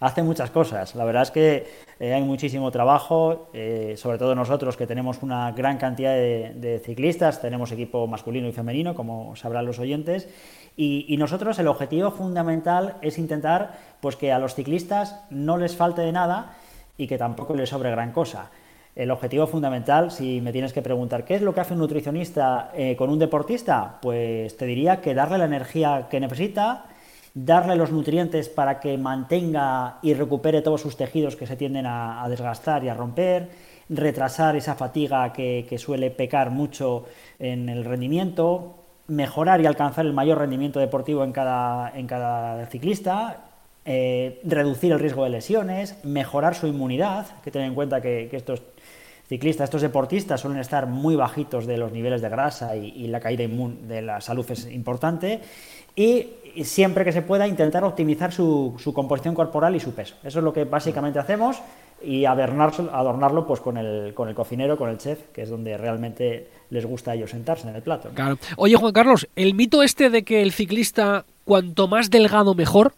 Hace 0.00 0.22
muchas 0.22 0.50
cosas. 0.50 0.94
La 0.94 1.04
verdad 1.04 1.22
es 1.22 1.30
que 1.30 1.66
eh, 1.98 2.12
hay 2.12 2.22
muchísimo 2.22 2.70
trabajo, 2.70 3.48
eh, 3.54 3.94
sobre 3.96 4.18
todo 4.18 4.34
nosotros 4.34 4.76
que 4.76 4.86
tenemos 4.86 5.22
una 5.22 5.52
gran 5.52 5.78
cantidad 5.78 6.14
de, 6.14 6.52
de, 6.56 6.78
ciclistas, 6.80 7.40
tenemos 7.40 7.72
equipo 7.72 8.06
masculino 8.06 8.46
y 8.46 8.52
femenino, 8.52 8.94
como 8.94 9.34
sabrán 9.36 9.64
los 9.64 9.78
oyentes, 9.78 10.28
y, 10.76 11.06
y, 11.08 11.16
nosotros 11.16 11.58
el 11.58 11.68
objetivo 11.68 12.10
fundamental 12.10 12.96
es 13.00 13.18
intentar 13.18 13.78
pues, 14.00 14.16
que 14.16 14.32
a 14.32 14.38
los 14.38 14.54
ciclistas 14.54 15.20
no 15.30 15.56
les 15.56 15.76
falte 15.76 16.02
de 16.02 16.12
nada 16.12 16.56
y 16.96 17.06
que 17.06 17.16
tampoco 17.16 17.54
les 17.54 17.70
sobre 17.70 17.90
gran 17.90 18.12
cosa. 18.12 18.50
El 18.96 19.10
objetivo 19.10 19.46
fundamental, 19.46 20.10
si 20.10 20.40
me 20.40 20.52
tienes 20.52 20.72
que 20.72 20.82
preguntar 20.82 21.24
qué 21.24 21.36
es 21.36 21.42
lo 21.42 21.54
que 21.54 21.60
hace 21.60 21.74
un 21.74 21.80
nutricionista 21.80 22.72
eh, 22.74 22.96
con 22.96 23.08
un 23.08 23.18
deportista, 23.18 23.98
pues 24.02 24.56
te 24.56 24.66
diría 24.66 25.00
que 25.00 25.14
darle 25.14 25.38
la 25.38 25.44
energía 25.44 26.08
que 26.10 26.18
necesita, 26.18 26.86
darle 27.34 27.76
los 27.76 27.92
nutrientes 27.92 28.48
para 28.48 28.80
que 28.80 28.98
mantenga 28.98 29.98
y 30.02 30.14
recupere 30.14 30.62
todos 30.62 30.80
sus 30.80 30.96
tejidos 30.96 31.36
que 31.36 31.46
se 31.46 31.56
tienden 31.56 31.86
a, 31.86 32.26
desgastar 32.28 32.82
y 32.82 32.88
a 32.88 32.94
romper, 32.94 33.48
retrasar 33.88 34.56
esa 34.56 34.74
fatiga 34.74 35.32
que, 35.32 35.76
suele 35.78 36.10
pecar 36.10 36.50
mucho 36.50 37.06
en 37.38 37.68
el 37.68 37.84
rendimiento, 37.84 38.74
mejorar 39.06 39.60
y 39.60 39.66
alcanzar 39.66 40.06
el 40.06 40.12
mayor 40.12 40.38
rendimiento 40.38 40.80
deportivo 40.80 41.22
en 41.22 41.32
cada, 41.32 41.92
en 41.94 42.06
cada 42.08 42.66
ciclista, 42.66 43.44
eh, 43.84 44.40
reducir 44.44 44.92
el 44.92 44.98
riesgo 44.98 45.24
de 45.24 45.30
lesiones, 45.30 45.96
mejorar 46.04 46.54
su 46.54 46.66
inmunidad, 46.66 47.26
que 47.42 47.50
tener 47.50 47.68
en 47.68 47.74
cuenta 47.74 48.00
que, 48.00 48.28
que 48.30 48.36
estos 48.36 48.62
ciclistas, 49.30 49.64
estos 49.64 49.82
deportistas 49.82 50.40
suelen 50.40 50.58
estar 50.60 50.88
muy 50.88 51.14
bajitos 51.14 51.64
de 51.64 51.78
los 51.78 51.92
niveles 51.92 52.20
de 52.20 52.28
grasa 52.28 52.74
y, 52.76 52.88
y 52.88 53.06
la 53.06 53.20
caída 53.20 53.44
inmun 53.44 53.86
de 53.86 54.02
la 54.02 54.20
salud 54.20 54.44
es 54.50 54.66
importante 54.66 55.40
y, 55.94 56.26
siempre 56.64 57.04
que 57.04 57.12
se 57.12 57.22
pueda 57.22 57.46
intentar 57.46 57.84
optimizar 57.84 58.32
su, 58.32 58.74
composición 58.92 59.36
corporal 59.36 59.76
y 59.76 59.80
su 59.80 59.92
peso. 59.94 60.16
Eso 60.24 60.40
es 60.40 60.44
lo 60.44 60.52
que 60.52 60.64
básicamente 60.64 61.20
hacemos 61.20 61.62
y 62.02 62.24
adornarlo, 62.24 62.90
adornarlo 62.92 63.46
pues 63.46 63.60
con 63.60 63.76
el, 63.76 64.14
con 64.14 64.28
el 64.28 64.34
cocinero, 64.34 64.76
con 64.76 64.90
el 64.90 64.98
chef, 64.98 65.28
que 65.32 65.42
es 65.42 65.48
donde 65.48 65.76
realmente 65.76 66.48
les 66.70 66.84
gusta 66.84 67.12
a 67.12 67.14
ellos 67.14 67.30
sentarse 67.30 67.68
en 67.68 67.76
el 67.76 67.82
plato. 67.82 68.08
Claro. 68.14 68.36
Oye 68.56 68.74
Juan 68.74 68.92
Carlos, 68.92 69.28
el 69.36 69.54
mito 69.54 69.84
este 69.84 70.10
de 70.10 70.24
que 70.24 70.42
el 70.42 70.50
ciclista 70.50 71.24
cuanto 71.44 71.86
más 71.86 72.10
delgado 72.10 72.54
mejor, 72.54 72.94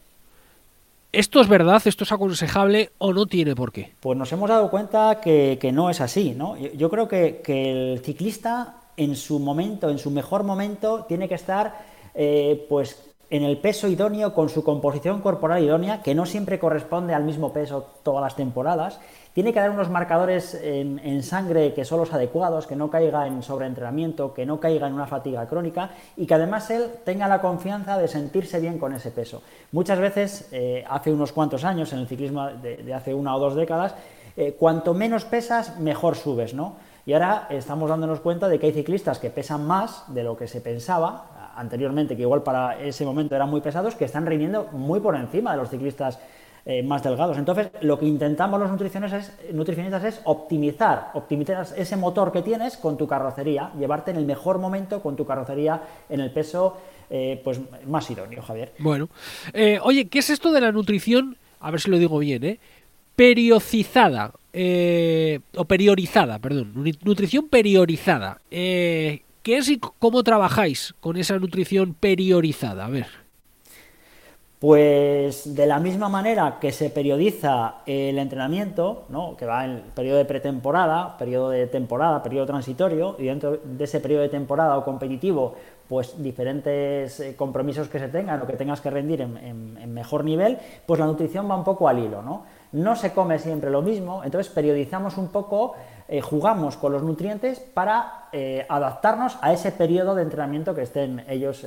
¿Esto 1.12 1.42
es 1.42 1.48
verdad? 1.48 1.82
¿Esto 1.84 2.04
es 2.04 2.12
aconsejable 2.12 2.92
o 2.96 3.12
no 3.12 3.26
tiene 3.26 3.54
por 3.54 3.70
qué? 3.70 3.92
Pues 4.00 4.16
nos 4.16 4.32
hemos 4.32 4.48
dado 4.48 4.70
cuenta 4.70 5.20
que, 5.20 5.58
que 5.60 5.70
no 5.70 5.90
es 5.90 6.00
así. 6.00 6.34
¿no? 6.34 6.56
Yo, 6.56 6.88
creo 6.88 7.06
que, 7.06 7.42
que, 7.44 7.92
el 7.92 8.00
ciclista 8.00 8.76
en 8.96 9.14
su 9.14 9.38
momento, 9.38 9.90
en 9.90 9.98
su 9.98 10.10
mejor 10.10 10.42
momento, 10.42 11.04
tiene 11.06 11.28
que 11.28 11.34
estar 11.34 11.84
eh, 12.14 12.66
pues 12.66 13.11
en 13.32 13.44
el 13.44 13.56
peso 13.56 13.88
idóneo, 13.88 14.34
con 14.34 14.50
su 14.50 14.62
composición 14.62 15.22
corporal 15.22 15.64
idónea, 15.64 16.02
que 16.02 16.14
no 16.14 16.26
siempre 16.26 16.58
corresponde 16.58 17.14
al 17.14 17.24
mismo 17.24 17.50
peso 17.50 17.86
todas 18.02 18.22
las 18.22 18.36
temporadas. 18.36 19.00
Tiene 19.32 19.54
que 19.54 19.58
dar 19.58 19.70
unos 19.70 19.88
marcadores 19.88 20.52
en, 20.62 21.22
sangre 21.22 21.72
que 21.72 21.86
son 21.86 21.98
los 21.98 22.12
adecuados, 22.12 22.66
que 22.66 22.76
no 22.76 22.90
caiga 22.90 23.26
en 23.26 23.42
sobreentrenamiento, 23.42 24.34
que 24.34 24.44
no 24.44 24.60
caiga 24.60 24.86
en 24.86 24.92
una 24.92 25.06
fatiga 25.06 25.46
crónica 25.46 25.92
y 26.14 26.26
que 26.26 26.34
además 26.34 26.68
él 26.68 26.90
tenga 27.06 27.26
la 27.26 27.40
confianza 27.40 27.96
de 27.96 28.06
sentirse 28.06 28.60
bien 28.60 28.78
con 28.78 28.92
ese 28.92 29.10
peso. 29.10 29.40
Muchas 29.72 29.98
veces, 29.98 30.50
eh, 30.52 30.84
hace 30.86 31.10
unos 31.10 31.32
cuantos 31.32 31.64
años, 31.64 31.90
en 31.94 32.00
el 32.00 32.08
ciclismo 32.08 32.48
de, 32.48 32.76
de 32.76 32.92
hace 32.92 33.14
una 33.14 33.34
o 33.34 33.38
dos 33.38 33.54
décadas, 33.54 33.94
eh, 34.36 34.56
cuanto 34.58 34.92
menos 34.92 35.24
pesas, 35.24 35.80
mejor 35.80 36.16
subes, 36.16 36.52
¿no? 36.52 36.76
Y 37.06 37.14
ahora 37.14 37.46
estamos 37.48 37.88
dándonos 37.88 38.20
cuenta 38.20 38.48
de 38.48 38.58
que 38.58 38.66
hay 38.66 38.72
ciclistas 38.72 39.18
que 39.18 39.30
pesan 39.30 39.66
más 39.66 40.04
de 40.08 40.22
lo 40.22 40.36
que 40.36 40.46
se 40.46 40.60
pensaba 40.60 41.31
anteriormente, 41.56 42.16
que 42.16 42.22
igual 42.22 42.42
para 42.42 42.80
ese 42.80 43.04
momento 43.04 43.34
eran 43.34 43.48
muy 43.48 43.60
pesados, 43.60 43.94
que 43.94 44.04
están 44.04 44.26
rindiendo 44.26 44.68
muy 44.72 45.00
por 45.00 45.16
encima 45.16 45.52
de 45.52 45.56
los 45.58 45.70
ciclistas 45.70 46.18
eh, 46.64 46.80
más 46.84 47.02
delgados. 47.02 47.36
Entonces, 47.38 47.70
lo 47.80 47.98
que 47.98 48.06
intentamos 48.06 48.60
los 48.60 48.70
nutricionistas 48.70 49.28
es, 49.28 49.52
nutricionistas 49.52 50.04
es 50.04 50.20
optimizar, 50.22 51.10
optimizar 51.14 51.66
ese 51.76 51.96
motor 51.96 52.30
que 52.30 52.40
tienes 52.42 52.76
con 52.76 52.96
tu 52.96 53.08
carrocería, 53.08 53.72
llevarte 53.76 54.12
en 54.12 54.16
el 54.16 54.26
mejor 54.26 54.58
momento 54.58 55.02
con 55.02 55.16
tu 55.16 55.26
carrocería 55.26 55.82
en 56.08 56.20
el 56.20 56.30
peso 56.30 56.76
eh, 57.10 57.40
pues 57.42 57.60
más 57.88 58.08
idóneo, 58.08 58.42
Javier. 58.42 58.74
Bueno, 58.78 59.08
eh, 59.52 59.80
oye, 59.82 60.06
¿qué 60.06 60.20
es 60.20 60.30
esto 60.30 60.52
de 60.52 60.60
la 60.60 60.70
nutrición? 60.70 61.36
A 61.58 61.72
ver 61.72 61.80
si 61.80 61.90
lo 61.90 61.98
digo 61.98 62.20
bien, 62.20 62.44
¿eh? 62.44 62.60
Periodizada, 63.16 64.32
o 64.32 65.64
periorizada, 65.64 66.38
perdón, 66.38 66.72
nutrición 67.02 67.48
periorizada. 67.48 68.40
¿Qué 69.42 69.56
es 69.56 69.68
y 69.68 69.78
cómo 69.78 70.22
trabajáis 70.22 70.94
con 71.00 71.16
esa 71.16 71.36
nutrición 71.36 71.94
periorizada? 71.94 72.86
A 72.86 72.88
ver. 72.88 73.06
Pues 74.60 75.56
de 75.56 75.66
la 75.66 75.80
misma 75.80 76.08
manera 76.08 76.58
que 76.60 76.70
se 76.70 76.90
periodiza 76.90 77.78
el 77.84 78.20
entrenamiento, 78.20 79.06
¿no? 79.08 79.36
que 79.36 79.44
va 79.44 79.64
en 79.64 79.82
periodo 79.96 80.18
de 80.18 80.24
pretemporada, 80.24 81.18
periodo 81.18 81.50
de 81.50 81.66
temporada, 81.66 82.22
periodo 82.22 82.46
transitorio, 82.46 83.16
y 83.18 83.24
dentro 83.24 83.56
de 83.56 83.82
ese 83.82 83.98
periodo 83.98 84.22
de 84.22 84.28
temporada 84.28 84.78
o 84.78 84.84
competitivo, 84.84 85.56
pues 85.88 86.22
diferentes 86.22 87.18
eh, 87.18 87.34
compromisos 87.34 87.88
que 87.88 87.98
se 87.98 88.06
tengan 88.06 88.40
o 88.40 88.46
que 88.46 88.52
tengas 88.52 88.80
que 88.80 88.90
rendir 88.90 89.22
en, 89.22 89.92
mejor 89.92 90.22
nivel, 90.24 90.56
pues 90.86 91.00
la 91.00 91.06
nutrición 91.06 91.50
va 91.50 91.56
un 91.56 91.64
poco 91.64 91.88
al 91.88 91.98
hilo, 91.98 92.22
¿no? 92.22 92.44
No 92.72 92.96
se 92.96 93.12
come 93.12 93.38
siempre 93.38 93.70
lo 93.70 93.82
mismo, 93.82 94.22
entonces 94.24 94.52
periodizamos 94.52 95.18
un 95.18 95.28
poco, 95.28 95.74
eh, 96.08 96.20
jugamos 96.20 96.76
con 96.76 96.92
los 96.92 97.02
nutrientes 97.02 97.60
para 97.60 98.28
eh, 98.32 98.64
adaptarnos 98.68 99.38
a 99.40 99.52
ese 99.52 99.72
periodo 99.72 100.14
de 100.14 100.22
entrenamiento 100.22 100.74
que 100.74 100.82
estén 100.82 101.24
ellos, 101.28 101.66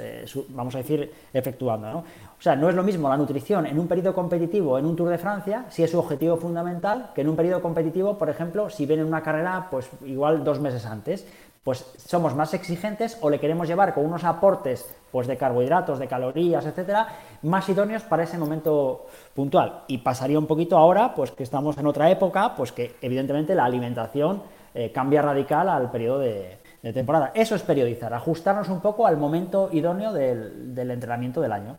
vamos 0.50 0.76
a 0.76 0.80
decir, 0.80 1.12
efectuando, 1.32 1.92
¿no? 1.92 2.00
O 2.38 2.42
sea, 2.42 2.56
no 2.56 2.70
es 2.70 2.76
lo 2.76 2.84
mismo 2.84 3.08
la 3.08 3.18
nutrición 3.18 3.66
en 3.66 3.80
un 3.80 3.88
periodo 3.88 4.14
competitivo, 4.14 4.78
en 4.78 4.86
un 4.86 4.96
Tour 4.96 5.10
de 5.10 5.18
Francia, 5.18 5.66
si 5.70 5.84
es 5.84 5.92
su 5.92 6.00
objetivo 6.00 6.38
fundamental, 6.38 7.12
que 7.16 7.22
en 7.22 7.30
un 7.30 7.36
periodo 7.36 7.62
competitivo, 7.62 8.18
por 8.18 8.30
ejemplo, 8.30 8.70
si 8.70 8.86
viene 8.86 9.04
una 9.04 9.24
carrera, 9.24 9.68
pues 9.72 9.90
igual 10.06 10.44
dos 10.44 10.60
meses 10.60 10.86
antes 10.86 11.26
pues 11.66 11.84
somos 11.98 12.36
más 12.36 12.54
exigentes 12.54 13.18
o 13.22 13.30
le 13.32 13.40
queremos 13.40 13.68
llevar 13.68 13.96
con 13.96 14.06
unos 14.06 14.24
aportes 14.24 14.96
pues 15.12 15.26
de 15.26 15.36
carbohidratos, 15.36 15.98
de 15.98 16.08
calorías, 16.08 16.64
etcétera, 16.64 17.08
más 17.42 17.68
idóneos 17.68 18.04
para 18.04 18.22
ese 18.22 18.38
momento 18.38 19.08
puntual. 19.34 19.82
Y 19.88 19.98
pasaría 19.98 20.38
un 20.38 20.46
poquito 20.46 20.78
ahora, 20.78 21.16
pues 21.16 21.32
que 21.32 21.42
estamos 21.42 21.76
en 21.80 21.88
otra 21.88 22.12
época, 22.12 22.54
pues 22.56 22.72
que 22.72 22.96
evidentemente 23.02 23.56
la 23.56 23.66
alimentación 23.66 24.44
eh, 24.76 24.92
cambia 24.92 25.24
radical 25.24 25.68
al 25.68 25.90
periodo 25.90 26.20
de, 26.20 26.60
temporada. 26.94 27.32
Eso 27.34 27.56
es 27.56 27.64
periodizar, 27.64 28.14
ajustarnos 28.14 28.70
un 28.70 28.80
poco 28.80 29.08
al 29.08 29.18
momento 29.18 29.70
idóneo 29.72 30.14
del, 30.14 30.76
entrenamiento 30.78 31.42
del 31.42 31.52
año. 31.52 31.78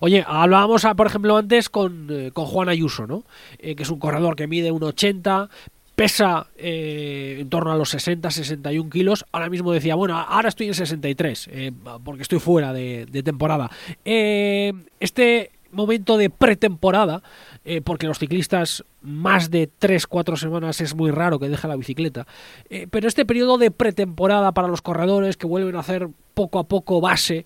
Oye, 0.00 0.24
hablábamos, 0.26 0.86
por 0.96 1.06
ejemplo, 1.06 1.36
antes 1.36 1.68
con, 1.68 2.06
eh, 2.08 2.30
con 2.32 2.46
Juan 2.46 2.70
Ayuso, 2.70 3.06
¿no? 3.06 3.24
Eh, 3.58 3.76
que 3.76 3.82
es 3.82 3.90
un 3.90 3.98
corredor 3.98 4.34
que 4.34 4.46
mide 4.46 4.72
1,80, 4.72 5.50
pesa 5.96 6.46
eh, 6.58 7.38
en 7.40 7.48
torno 7.48 7.72
a 7.72 7.76
los 7.76 7.88
60, 7.88 8.30
61 8.30 8.90
kilos. 8.90 9.24
Ahora 9.32 9.48
mismo 9.48 9.72
decía, 9.72 9.94
bueno, 9.96 10.16
ahora 10.16 10.50
estoy 10.50 10.68
en 10.68 10.74
63, 10.74 11.48
eh, 11.50 11.72
porque 12.04 12.22
estoy 12.22 12.38
fuera 12.38 12.72
de, 12.72 13.06
temporada. 13.24 13.70
Eh, 14.04 14.74
este 15.00 15.50
momento 15.72 16.16
de 16.16 16.30
pretemporada, 16.30 17.22
porque 17.84 18.06
los 18.06 18.18
ciclistas 18.18 18.84
más 19.02 19.50
de 19.50 19.66
3, 19.66 20.06
4 20.06 20.36
semanas 20.36 20.80
es 20.80 20.94
muy 20.94 21.10
raro 21.10 21.38
que 21.38 21.48
dejen 21.50 21.68
la 21.68 21.76
bicicleta, 21.76 22.26
pero 22.90 23.08
este 23.08 23.26
periodo 23.26 23.58
de 23.58 23.70
pretemporada 23.70 24.52
para 24.52 24.68
los 24.68 24.80
corredores 24.80 25.36
que 25.36 25.46
vuelven 25.46 25.76
a 25.76 25.80
hacer 25.80 26.08
poco 26.32 26.60
a 26.60 26.64
poco 26.64 27.02
base, 27.02 27.44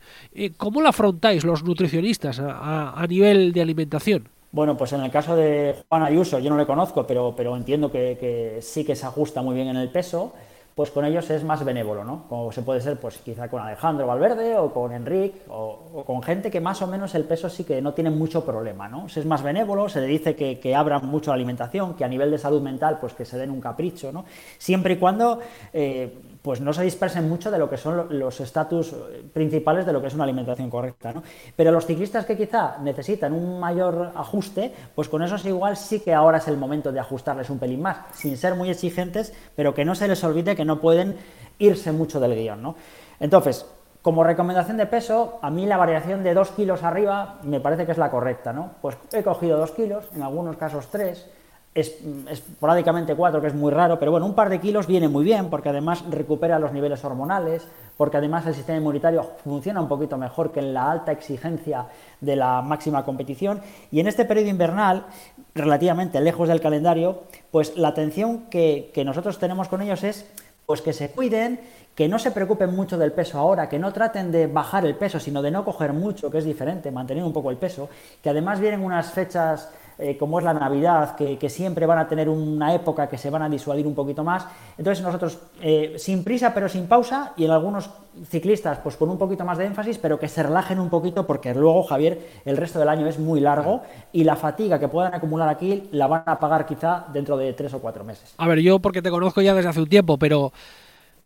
¿cómo 0.58 0.80
lo 0.80 0.90
afrontáis 0.90 1.42
los 1.42 1.64
nutricionistas 1.64 2.38
a 2.40 3.04
nivel 3.08 3.52
de 3.52 3.62
alimentación? 3.62 4.28
Bueno, 4.52 4.76
pues 4.76 4.92
en 4.92 5.02
el 5.02 5.12
caso 5.12 5.36
de 5.36 5.76
Juan 5.88 6.02
Ayuso, 6.02 6.40
yo 6.40 6.50
no 6.50 6.56
le 6.56 6.66
conozco, 6.66 7.06
pero, 7.06 7.34
pero 7.36 7.56
entiendo 7.56 7.90
que, 7.92 8.58
sí 8.62 8.84
que 8.84 8.96
se 8.96 9.06
ajusta 9.06 9.42
muy 9.42 9.54
bien 9.54 9.68
en 9.68 9.76
el 9.76 9.90
peso, 9.90 10.32
pues 10.74 10.90
con 10.90 11.04
ellos 11.04 11.30
es 11.30 11.44
más 11.44 11.64
benévolo, 11.64 12.04
¿no? 12.04 12.24
Como 12.28 12.50
se 12.50 12.62
puede 12.62 12.80
ser, 12.80 12.98
pues 12.98 13.18
quizá 13.18 13.48
con 13.48 13.62
Alejandro 13.62 14.08
Valverde 14.08 14.56
o 14.56 14.72
con 14.72 14.92
Enrique 14.92 15.42
o, 15.48 16.02
con 16.04 16.20
gente 16.22 16.50
que 16.50 16.60
más 16.60 16.82
o 16.82 16.88
menos 16.88 17.14
el 17.14 17.24
peso 17.24 17.48
sí 17.48 17.62
que 17.62 17.80
no 17.80 17.94
tiene 17.94 18.10
mucho 18.10 18.44
problema, 18.44 18.88
¿no? 18.88 19.08
Se 19.08 19.20
es 19.20 19.26
más 19.26 19.42
benévolo, 19.42 19.88
se 19.88 20.00
le 20.00 20.06
dice 20.08 20.34
que, 20.34 20.58
que 20.58 20.74
abran 20.74 21.06
mucho 21.06 21.30
la 21.30 21.36
alimentación, 21.36 21.94
que 21.94 22.04
a 22.04 22.08
nivel 22.08 22.32
de 22.32 22.38
salud 22.38 22.60
mental, 22.60 22.98
pues 23.00 23.14
que 23.14 23.24
se 23.24 23.38
den 23.38 23.50
un 23.50 23.60
capricho, 23.60 24.10
¿no? 24.10 24.24
Siempre 24.58 24.94
y 24.94 24.96
cuando 24.96 25.38
eh, 25.72 26.12
pues 26.42 26.60
no 26.60 26.72
se 26.72 26.82
dispersen 26.82 27.28
mucho 27.28 27.50
de 27.50 27.58
lo 27.58 27.68
que 27.68 27.76
son 27.76 28.18
los 28.18 28.40
estatus 28.40 28.94
principales 29.32 29.84
de 29.84 29.92
lo 29.92 30.00
que 30.00 30.06
es 30.06 30.14
una 30.14 30.24
alimentación 30.24 30.70
correcta. 30.70 31.12
¿no? 31.12 31.22
Pero 31.54 31.70
los 31.70 31.86
ciclistas 31.86 32.24
que 32.24 32.36
quizá 32.36 32.78
necesitan 32.78 33.32
un 33.32 33.60
mayor 33.60 34.12
ajuste, 34.14 34.72
pues 34.94 35.08
con 35.08 35.22
esos 35.22 35.44
igual 35.44 35.76
sí 35.76 36.00
que 36.00 36.14
ahora 36.14 36.38
es 36.38 36.48
el 36.48 36.56
momento 36.56 36.92
de 36.92 37.00
ajustarles 37.00 37.50
un 37.50 37.58
pelín 37.58 37.82
más, 37.82 37.98
sin 38.12 38.36
ser 38.36 38.54
muy 38.54 38.70
exigentes, 38.70 39.34
pero 39.54 39.74
que 39.74 39.84
no 39.84 39.94
se 39.94 40.08
les 40.08 40.22
olvide 40.24 40.56
que 40.56 40.64
no 40.64 40.80
pueden 40.80 41.16
irse 41.58 41.92
mucho 41.92 42.20
del 42.20 42.34
guion. 42.34 42.62
¿no? 42.62 42.74
Entonces, 43.18 43.66
como 44.02 44.24
recomendación 44.24 44.78
de 44.78 44.86
peso, 44.86 45.38
a 45.42 45.50
mí 45.50 45.66
la 45.66 45.76
variación 45.76 46.22
de 46.22 46.32
2 46.32 46.52
kilos 46.52 46.82
arriba 46.82 47.38
me 47.42 47.60
parece 47.60 47.84
que 47.84 47.92
es 47.92 47.98
la 47.98 48.10
correcta. 48.10 48.52
¿no? 48.52 48.70
Pues 48.80 48.96
he 49.12 49.22
cogido 49.22 49.58
2 49.58 49.70
kilos, 49.72 50.04
en 50.14 50.22
algunos 50.22 50.56
casos 50.56 50.86
3, 50.90 51.18
es, 51.18 51.30
esporádicamente 51.74 53.14
4, 53.14 53.40
que 53.40 53.46
es 53.46 53.54
muy 53.54 53.70
raro, 53.70 53.98
pero 53.98 54.10
bueno, 54.10 54.26
un 54.26 54.34
par 54.34 54.48
de 54.48 54.58
kilos 54.58 54.88
viene 54.88 55.08
muy 55.08 55.22
bien 55.22 55.50
porque 55.50 55.68
además 55.68 56.04
recupera 56.10 56.58
los 56.58 56.72
niveles 56.72 57.04
hormonales, 57.04 57.66
porque 57.96 58.16
además 58.16 58.44
el 58.46 58.54
sistema 58.54 58.78
inmunitario 58.78 59.22
funciona 59.44 59.80
un 59.80 59.86
poquito 59.86 60.18
mejor 60.18 60.50
que 60.50 60.58
en 60.58 60.74
la 60.74 60.90
alta 60.90 61.12
exigencia 61.12 61.86
de 62.20 62.34
la 62.34 62.60
máxima 62.60 63.04
competición. 63.04 63.60
Y 63.92 64.00
en 64.00 64.08
este 64.08 64.24
periodo 64.24 64.48
invernal, 64.48 65.06
relativamente 65.54 66.20
lejos 66.20 66.48
del 66.48 66.60
calendario, 66.60 67.22
pues 67.52 67.76
la 67.76 67.88
atención 67.88 68.46
que, 68.50 68.90
que 68.92 69.04
nosotros 69.04 69.38
tenemos 69.38 69.68
con 69.68 69.80
ellos 69.80 70.02
es 70.02 70.26
pues 70.66 70.82
que 70.82 70.92
se 70.92 71.10
cuiden, 71.10 71.60
que 71.96 72.08
no 72.08 72.18
se 72.18 72.30
preocupen 72.30 72.74
mucho 72.74 72.96
del 72.96 73.12
peso 73.12 73.38
ahora, 73.38 73.68
que 73.68 73.78
no 73.78 73.92
traten 73.92 74.30
de 74.30 74.46
bajar 74.46 74.86
el 74.86 74.94
peso, 74.94 75.18
sino 75.18 75.42
de 75.42 75.50
no 75.50 75.64
coger 75.64 75.92
mucho, 75.92 76.30
que 76.30 76.38
es 76.38 76.44
diferente, 76.44 76.90
mantener 76.90 77.24
un 77.24 77.32
poco 77.32 77.50
el 77.50 77.56
peso, 77.56 77.88
que 78.22 78.30
además 78.30 78.60
vienen 78.60 78.84
unas 78.84 79.10
fechas 79.10 79.68
eh, 80.00 80.16
como 80.16 80.38
es 80.38 80.44
la 80.44 80.54
Navidad, 80.54 81.14
que, 81.14 81.50
siempre 81.50 81.84
van 81.84 81.98
a 81.98 82.08
tener 82.08 82.28
una 82.28 82.74
época 82.74 83.08
que 83.08 83.18
se 83.18 83.28
van 83.28 83.42
a 83.42 83.48
disuadir 83.48 83.86
un 83.86 83.94
poquito 83.94 84.24
más. 84.24 84.46
Entonces 84.78 85.04
nosotros, 85.04 85.38
eh, 85.60 85.94
sin 85.98 86.24
prisa 86.24 86.54
pero 86.54 86.68
sin 86.68 86.86
pausa, 86.86 87.32
y 87.36 87.44
en 87.44 87.50
algunos 87.50 87.90
ciclistas 88.28 88.78
pues 88.78 88.96
con 88.96 89.10
un 89.10 89.18
poquito 89.18 89.44
más 89.44 89.58
de 89.58 89.66
énfasis, 89.66 89.98
pero 89.98 90.18
que 90.18 90.28
se 90.28 90.42
relajen 90.42 90.80
un 90.80 90.90
poquito 90.90 91.26
porque 91.26 91.54
luego, 91.54 91.82
Javier, 91.82 92.18
el 92.44 92.56
resto 92.56 92.78
del 92.78 92.88
año 92.88 93.06
es 93.06 93.18
muy 93.18 93.40
largo 93.40 93.82
y 94.12 94.24
la 94.24 94.36
fatiga 94.36 94.78
que 94.78 94.88
puedan 94.88 95.14
acumular 95.14 95.48
aquí 95.48 95.88
la 95.92 96.06
van 96.06 96.22
a 96.26 96.38
pagar 96.38 96.66
quizá 96.66 97.06
dentro 97.12 97.36
de 97.36 97.52
tres 97.52 97.74
o 97.74 97.80
cuatro 97.80 98.04
meses. 98.04 98.34
A 98.38 98.48
ver, 98.48 98.60
yo 98.60 98.78
porque 98.78 99.02
te 99.02 99.10
conozco 99.10 99.42
ya 99.42 99.54
desde 99.54 99.68
hace 99.68 99.80
un 99.80 99.88
tiempo, 99.88 100.18
pero 100.18 100.52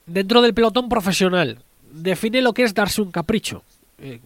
dentro 0.06 0.42
del 0.42 0.55
pelotón 0.55 0.88
profesional, 0.88 1.59
define 1.92 2.42
lo 2.42 2.52
que 2.52 2.64
es 2.64 2.74
darse 2.74 3.02
un 3.02 3.10
capricho. 3.10 3.62
Eh, 3.98 4.20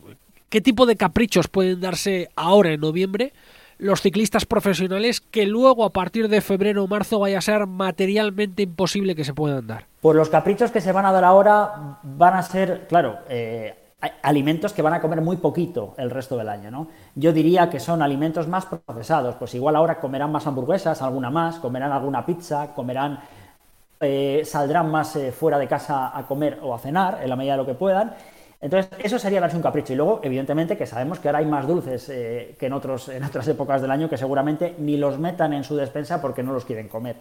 ¿Qué 0.49 0.61
tipo 0.61 0.87
de 0.87 0.97
caprichos 0.97 1.49
pueden 1.49 1.81
darse 1.81 2.31
ahora 2.35 2.73
en 2.73 2.81
noviembre? 2.81 3.33
Los 3.79 4.03
ciclistas 4.03 4.45
profesionales 4.45 5.21
que 5.21 5.47
luego 5.47 5.85
a 5.85 5.91
partir 5.91 6.29
de 6.29 6.41
febrero 6.41 6.85
o 6.85 6.89
marzo 6.89 7.19
vaya 7.19 7.39
a 7.39 7.41
ser 7.41 7.67
materialmente 7.67 8.65
imposible 8.65 9.15
que 9.15 9.25
se 9.25 9.35
puedan 9.35 9.67
dar? 9.67 9.87
Pues 10.01 10.17
los 10.17 10.29
caprichos 10.29 10.71
que 10.71 10.81
se 10.81 10.93
van 10.93 11.07
a 11.07 11.13
dar 11.13 11.25
ahora 11.25 11.99
van 12.03 12.35
a 12.35 12.43
ser, 12.43 12.87
claro, 12.89 13.21
eh, 13.29 13.75
alimentos 14.23 14.73
que 14.73 14.83
van 14.83 14.95
a 14.95 15.01
comer 15.01 15.21
muy 15.21 15.37
poquito 15.37 15.95
el 15.97 16.11
resto 16.11 16.37
del 16.37 16.49
año, 16.49 16.71
¿no? 16.71 16.89
Yo 17.15 17.33
diría 17.33 17.69
que 17.71 17.81
son 17.81 18.03
alimentos 18.03 18.47
más 18.47 18.67
procesados, 18.67 19.35
pues 19.37 19.55
igual 19.55 19.75
ahora 19.75 19.99
comerán 19.99 20.31
más 20.31 20.47
hamburguesas, 20.47 21.03
alguna 21.03 21.31
más, 21.31 21.59
comerán 21.59 21.91
alguna 21.91 22.25
pizza, 22.25 22.75
comerán, 22.75 23.21
eh, 24.01 24.43
saldrán 24.45 24.91
más 24.91 25.17
eh, 25.17 25.33
fuera 25.33 25.59
de 25.59 25.67
casa 25.67 26.17
a 26.17 26.27
comer 26.27 26.61
o 26.63 26.75
a 26.75 26.79
cenar 26.79 27.21
en 27.23 27.29
la 27.29 27.37
medida 27.37 27.55
de 27.55 27.59
lo 27.59 27.67
que 27.67 27.75
puedan 27.75 28.15
entonces, 28.61 28.91
eso 29.03 29.19
sería 29.19 29.41
darse 29.41 29.57
un 29.57 29.63
capricho. 29.63 29.93
Y 29.93 29.97
luego, 29.97 30.21
evidentemente, 30.23 30.77
que 30.77 30.87
sabemos 30.87 31.21
que 31.21 31.29
ahora 31.29 31.39
hay 31.39 31.47
más 31.47 31.67
dulces 31.67 32.09
eh, 32.09 32.57
que 32.59 32.67
en, 32.67 32.73
otros, 32.73 33.09
en 33.09 33.23
otras 33.23 33.47
épocas 33.47 33.81
del 33.81 33.91
año 33.91 34.09
que 34.09 34.17
seguramente 34.17 34.75
ni 34.79 34.97
los 34.97 35.19
metan 35.19 35.53
en 35.53 35.63
su 35.63 35.77
despensa 35.77 36.21
porque 36.21 36.43
no 36.43 36.53
los 36.53 36.65
quieren 36.65 36.89
comer. 36.89 37.17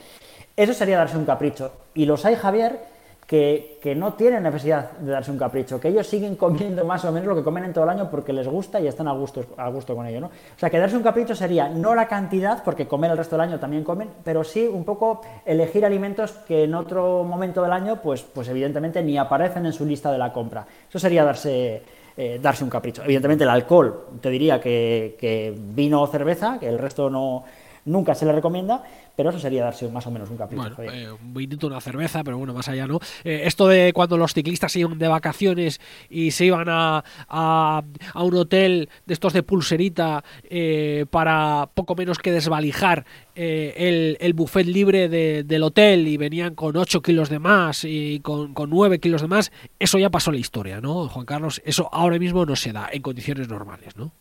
Eso 0.55 0.73
sería 0.73 0.97
darse 0.97 1.17
un 1.17 1.25
capricho. 1.25 1.71
Y 1.93 2.05
los 2.05 2.25
hay, 2.25 2.35
Javier, 2.35 2.79
que, 3.27 3.93
no 3.97 4.13
tienen 4.13 4.43
necesidad 4.43 4.91
de 4.91 5.11
darse 5.11 5.31
un 5.31 5.37
capricho, 5.37 5.79
que 5.79 5.89
ellos 5.89 6.07
siguen 6.07 6.35
comiendo 6.37 6.85
más 6.85 7.03
o 7.03 7.11
menos 7.11 7.27
lo 7.27 7.35
que 7.35 7.43
comen 7.43 7.65
en 7.65 7.73
todo 7.73 7.83
el 7.83 7.89
año 7.89 8.09
porque 8.09 8.31
les 8.31 8.47
gusta 8.47 8.79
y 8.79 8.87
están 8.87 9.07
a 9.07 9.11
gusto, 9.11 9.45
a 9.57 9.69
gusto 9.69 9.95
con 9.95 10.07
ello. 10.07 10.21
¿no? 10.21 10.27
O 10.27 10.59
sea, 10.59 10.69
que 10.69 10.79
darse 10.79 10.95
un 10.95 11.03
capricho 11.03 11.35
sería 11.35 11.67
no 11.67 11.93
la 11.93 12.07
cantidad, 12.07 12.63
porque 12.63 12.87
comer 12.87 13.11
el 13.11 13.17
resto 13.17 13.35
del 13.35 13.49
año 13.49 13.59
también 13.59 13.83
comen, 13.83 14.09
pero 14.23 14.43
sí 14.43 14.65
un 14.65 14.85
poco 14.85 15.21
elegir 15.45 15.85
alimentos 15.85 16.31
que 16.47 16.63
en 16.63 16.73
otro 16.73 17.23
momento 17.25 17.61
del 17.61 17.73
año, 17.73 18.01
pues, 18.01 18.23
pues 18.23 18.47
evidentemente 18.47 19.03
ni 19.03 19.17
aparecen 19.17 19.65
en 19.65 19.73
su 19.73 19.85
lista 19.85 20.11
de 20.11 20.17
la 20.17 20.31
compra. 20.31 20.65
Eso 20.87 20.97
sería 20.97 21.25
darse, 21.25 21.83
eh, 22.15 22.39
darse 22.41 22.63
un 22.63 22.69
capricho. 22.69 23.03
Evidentemente 23.03 23.43
el 23.43 23.49
alcohol, 23.49 24.05
te 24.21 24.29
diría 24.29 24.61
que, 24.61 25.17
que 25.19 25.53
vino 25.57 26.01
o 26.01 26.07
cerveza, 26.07 26.57
que 26.59 26.69
el 26.69 26.79
resto 26.79 27.09
no 27.09 27.43
Nunca 27.87 28.13
se 28.15 28.25
le 28.25 28.33
recomienda, 28.33 28.83
pero 29.17 29.31
eso 29.31 29.39
sería 29.39 29.63
darse 29.63 29.89
más 29.89 30.05
o 30.05 30.11
menos 30.11 30.29
un 30.29 30.37
capricho. 30.37 30.75
Bueno, 30.75 30.93
eh, 30.93 31.11
un 31.11 31.33
vinito, 31.33 31.65
una 31.65 31.81
cerveza, 31.81 32.23
pero 32.23 32.37
bueno, 32.37 32.53
más 32.53 32.69
allá 32.69 32.85
no. 32.85 32.99
Eh, 33.23 33.41
esto 33.45 33.67
de 33.67 33.91
cuando 33.91 34.15
los 34.15 34.31
ciclistas 34.31 34.71
se 34.71 34.81
iban 34.81 34.99
de 34.99 35.07
vacaciones 35.07 35.81
y 36.07 36.29
se 36.29 36.45
iban 36.45 36.67
a, 36.69 37.03
a, 37.27 37.83
un 38.13 38.35
hotel 38.35 38.89
de 39.07 39.13
estos 39.15 39.33
de 39.33 39.41
pulserita 39.41 40.23
eh, 40.43 41.07
para 41.09 41.67
poco 41.73 41.95
menos 41.95 42.19
que 42.19 42.31
desvalijar 42.31 43.05
el, 43.33 44.17
el, 44.19 44.33
buffet 44.33 44.67
libre 44.67 45.09
del 45.09 45.63
hotel 45.63 46.07
y 46.07 46.17
venían 46.17 46.53
con 46.53 46.77
8 46.77 47.01
kilos 47.01 47.29
de 47.29 47.39
más 47.39 47.85
y 47.85 48.19
con, 48.19 48.53
con 48.53 48.69
9 48.69 48.99
kilos 48.99 49.21
de 49.21 49.27
más, 49.27 49.51
eso 49.79 49.97
ya 49.97 50.11
pasó 50.11 50.31
la 50.31 50.37
historia, 50.37 50.79
¿no, 50.79 51.07
Juan 51.07 51.25
Carlos? 51.25 51.59
Eso 51.65 51.89
ahora 51.91 52.19
mismo 52.19 52.45
no 52.45 52.55
se 52.55 52.71
da 52.71 52.87
en 52.91 53.01
condiciones 53.01 53.49
normales, 53.49 53.95
¿no? 53.95 54.11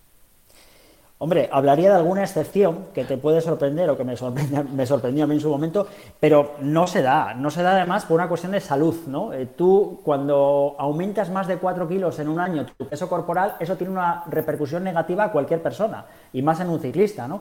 Hombre, 1.18 1.48
hablaría 1.50 1.88
de 1.88 1.96
alguna 1.96 2.22
excepción 2.22 2.88
que 2.92 3.04
te 3.04 3.16
puede 3.16 3.40
sorprender 3.40 3.88
o 3.88 3.96
que 3.96 4.04
me, 4.04 4.14
me 4.74 4.86
sorprendió 4.86 5.24
a 5.24 5.26
mí 5.26 5.36
en 5.36 5.40
su 5.40 5.48
momento, 5.48 5.86
pero 6.20 6.56
no 6.60 6.86
se 6.86 7.00
da. 7.00 7.32
No 7.32 7.50
se 7.50 7.62
da 7.62 7.72
además 7.72 8.04
por 8.04 8.16
una 8.16 8.28
cuestión 8.28 8.52
de 8.52 8.60
salud, 8.60 8.94
¿no? 9.06 9.32
Eh, 9.32 9.46
tú, 9.46 10.00
cuando 10.04 10.76
aumentas 10.78 11.30
más 11.30 11.46
de 11.46 11.56
4 11.56 11.88
kilos 11.88 12.18
en 12.18 12.28
un 12.28 12.38
año 12.38 12.66
tu 12.66 12.86
peso 12.86 13.08
corporal, 13.08 13.56
eso 13.60 13.76
tiene 13.76 13.94
una 13.94 14.24
repercusión 14.26 14.84
negativa 14.84 15.24
a 15.24 15.32
cualquier 15.32 15.62
persona, 15.62 16.04
y 16.34 16.42
más 16.42 16.60
en 16.60 16.68
un 16.68 16.80
ciclista, 16.80 17.26
¿no? 17.26 17.40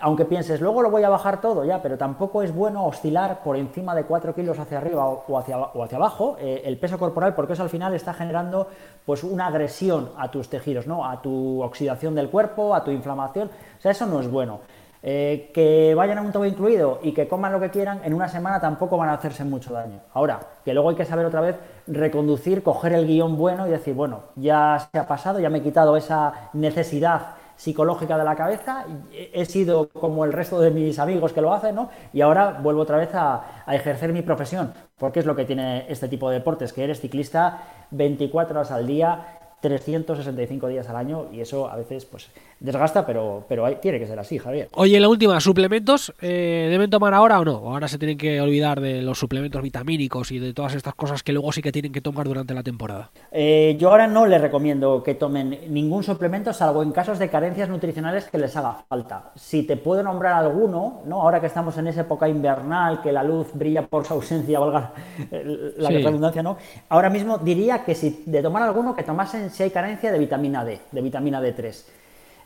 Aunque 0.00 0.24
pienses, 0.24 0.60
luego 0.60 0.82
lo 0.82 0.90
voy 0.90 1.02
a 1.02 1.08
bajar 1.08 1.40
todo 1.40 1.64
ya, 1.64 1.82
pero 1.82 1.96
tampoco 1.96 2.42
es 2.42 2.54
bueno 2.54 2.86
oscilar 2.86 3.42
por 3.42 3.56
encima 3.56 3.94
de 3.94 4.04
4 4.04 4.34
kilos 4.34 4.58
hacia 4.58 4.78
arriba 4.78 5.06
o 5.06 5.38
hacia, 5.38 5.56
abajo 5.96 6.36
eh, 6.40 6.62
el 6.64 6.78
peso 6.78 6.98
corporal, 6.98 7.34
porque 7.34 7.54
eso 7.54 7.62
al 7.62 7.70
final 7.70 7.94
está 7.94 8.12
generando 8.12 8.68
pues 9.04 9.24
una 9.24 9.46
agresión 9.46 10.10
a 10.18 10.30
tus 10.30 10.48
tejidos, 10.48 10.86
¿no? 10.86 11.04
a 11.04 11.22
tu 11.22 11.62
oxidación 11.62 12.14
del 12.14 12.28
cuerpo, 12.28 12.74
a 12.74 12.84
tu 12.84 12.90
inflamación. 12.90 13.48
O 13.78 13.80
sea, 13.80 13.92
eso 13.92 14.06
no 14.06 14.20
es 14.20 14.30
bueno. 14.30 14.60
Eh, 15.00 15.52
que 15.54 15.94
vayan 15.94 16.18
a 16.18 16.22
un 16.22 16.32
todo 16.32 16.44
incluido 16.44 16.98
y 17.02 17.12
que 17.12 17.28
coman 17.28 17.52
lo 17.52 17.60
que 17.60 17.70
quieran, 17.70 18.00
en 18.02 18.14
una 18.14 18.28
semana 18.28 18.60
tampoco 18.60 18.96
van 18.96 19.08
a 19.08 19.14
hacerse 19.14 19.44
mucho 19.44 19.72
daño. 19.72 20.00
Ahora, 20.12 20.40
que 20.64 20.74
luego 20.74 20.90
hay 20.90 20.96
que 20.96 21.04
saber 21.04 21.24
otra 21.24 21.40
vez 21.40 21.56
reconducir, 21.86 22.64
coger 22.64 22.92
el 22.94 23.06
guion 23.06 23.36
bueno 23.36 23.68
y 23.68 23.70
decir, 23.70 23.94
bueno, 23.94 24.22
ya 24.34 24.88
se 24.90 24.98
ha 24.98 25.06
pasado, 25.06 25.38
ya 25.38 25.50
me 25.50 25.58
he 25.58 25.62
quitado 25.62 25.96
esa 25.96 26.50
necesidad 26.52 27.37
psicológica 27.58 28.16
de 28.16 28.24
la 28.24 28.36
cabeza, 28.36 28.86
he 29.12 29.44
sido 29.44 29.88
como 29.88 30.24
el 30.24 30.32
resto 30.32 30.60
de 30.60 30.70
mis 30.70 30.98
amigos 31.00 31.32
que 31.32 31.40
lo 31.40 31.52
hacen, 31.52 31.74
¿no? 31.74 31.90
Y 32.12 32.20
ahora 32.20 32.60
vuelvo 32.62 32.82
otra 32.82 32.98
vez 32.98 33.12
a, 33.14 33.64
a 33.66 33.74
ejercer 33.74 34.12
mi 34.12 34.22
profesión, 34.22 34.72
porque 34.96 35.18
es 35.18 35.26
lo 35.26 35.34
que 35.34 35.44
tiene 35.44 35.84
este 35.88 36.06
tipo 36.06 36.30
de 36.30 36.36
deportes, 36.36 36.72
que 36.72 36.84
eres 36.84 37.00
ciclista 37.00 37.62
24 37.90 38.60
horas 38.60 38.70
al 38.70 38.86
día, 38.86 39.38
365 39.60 40.68
días 40.68 40.88
al 40.88 40.96
año 40.96 41.26
y 41.32 41.40
eso 41.40 41.68
a 41.68 41.76
veces 41.76 42.04
pues 42.04 42.30
desgasta, 42.60 43.06
pero, 43.06 43.44
pero 43.48 43.64
hay, 43.64 43.76
tiene 43.76 43.98
que 43.98 44.06
ser 44.06 44.18
así, 44.18 44.38
Javier. 44.38 44.68
Oye, 44.74 44.98
la 44.98 45.08
última, 45.08 45.40
¿suplementos 45.40 46.12
eh, 46.20 46.68
deben 46.70 46.90
tomar 46.90 47.14
ahora 47.14 47.40
o 47.40 47.44
no? 47.44 47.56
ahora 47.72 47.88
se 47.88 47.98
tienen 47.98 48.18
que 48.18 48.40
olvidar 48.40 48.80
de 48.80 49.02
los 49.02 49.18
suplementos 49.18 49.62
vitamínicos 49.62 50.32
y 50.32 50.38
de 50.38 50.52
todas 50.52 50.74
estas 50.74 50.94
cosas 50.94 51.22
que 51.22 51.32
luego 51.32 51.52
sí 51.52 51.62
que 51.62 51.72
tienen 51.72 51.92
que 51.92 52.00
tomar 52.00 52.26
durante 52.26 52.54
la 52.54 52.62
temporada? 52.62 53.10
Eh, 53.30 53.76
yo 53.78 53.90
ahora 53.90 54.06
no 54.06 54.26
les 54.26 54.40
recomiendo 54.40 55.02
que 55.02 55.14
tomen 55.14 55.58
ningún 55.68 56.02
suplemento, 56.02 56.52
salvo 56.52 56.82
en 56.82 56.92
casos 56.92 57.18
de 57.18 57.28
carencias 57.28 57.68
nutricionales 57.68 58.24
que 58.24 58.38
les 58.38 58.56
haga 58.56 58.84
falta. 58.88 59.30
Si 59.36 59.62
te 59.62 59.76
puedo 59.76 60.02
nombrar 60.02 60.34
alguno, 60.34 61.02
¿no? 61.06 61.22
ahora 61.22 61.40
que 61.40 61.46
estamos 61.46 61.76
en 61.78 61.86
esa 61.88 62.02
época 62.02 62.28
invernal, 62.28 63.00
que 63.02 63.12
la 63.12 63.22
luz 63.22 63.48
brilla 63.54 63.86
por 63.86 64.04
su 64.04 64.14
ausencia, 64.14 64.58
valga 64.68 64.92
la 65.76 65.90
redundancia, 65.90 66.42
¿no? 66.42 66.56
Ahora 66.88 67.10
mismo 67.10 67.38
diría 67.38 67.84
que 67.84 67.94
si 67.94 68.22
de 68.26 68.42
tomar 68.42 68.62
alguno, 68.62 68.94
que 68.94 69.02
tomasen 69.02 69.50
si 69.50 69.62
hay 69.62 69.70
carencia 69.70 70.10
de 70.10 70.18
vitamina 70.18 70.64
D, 70.64 70.80
de 70.90 71.00
vitamina 71.00 71.40
D3. 71.40 71.84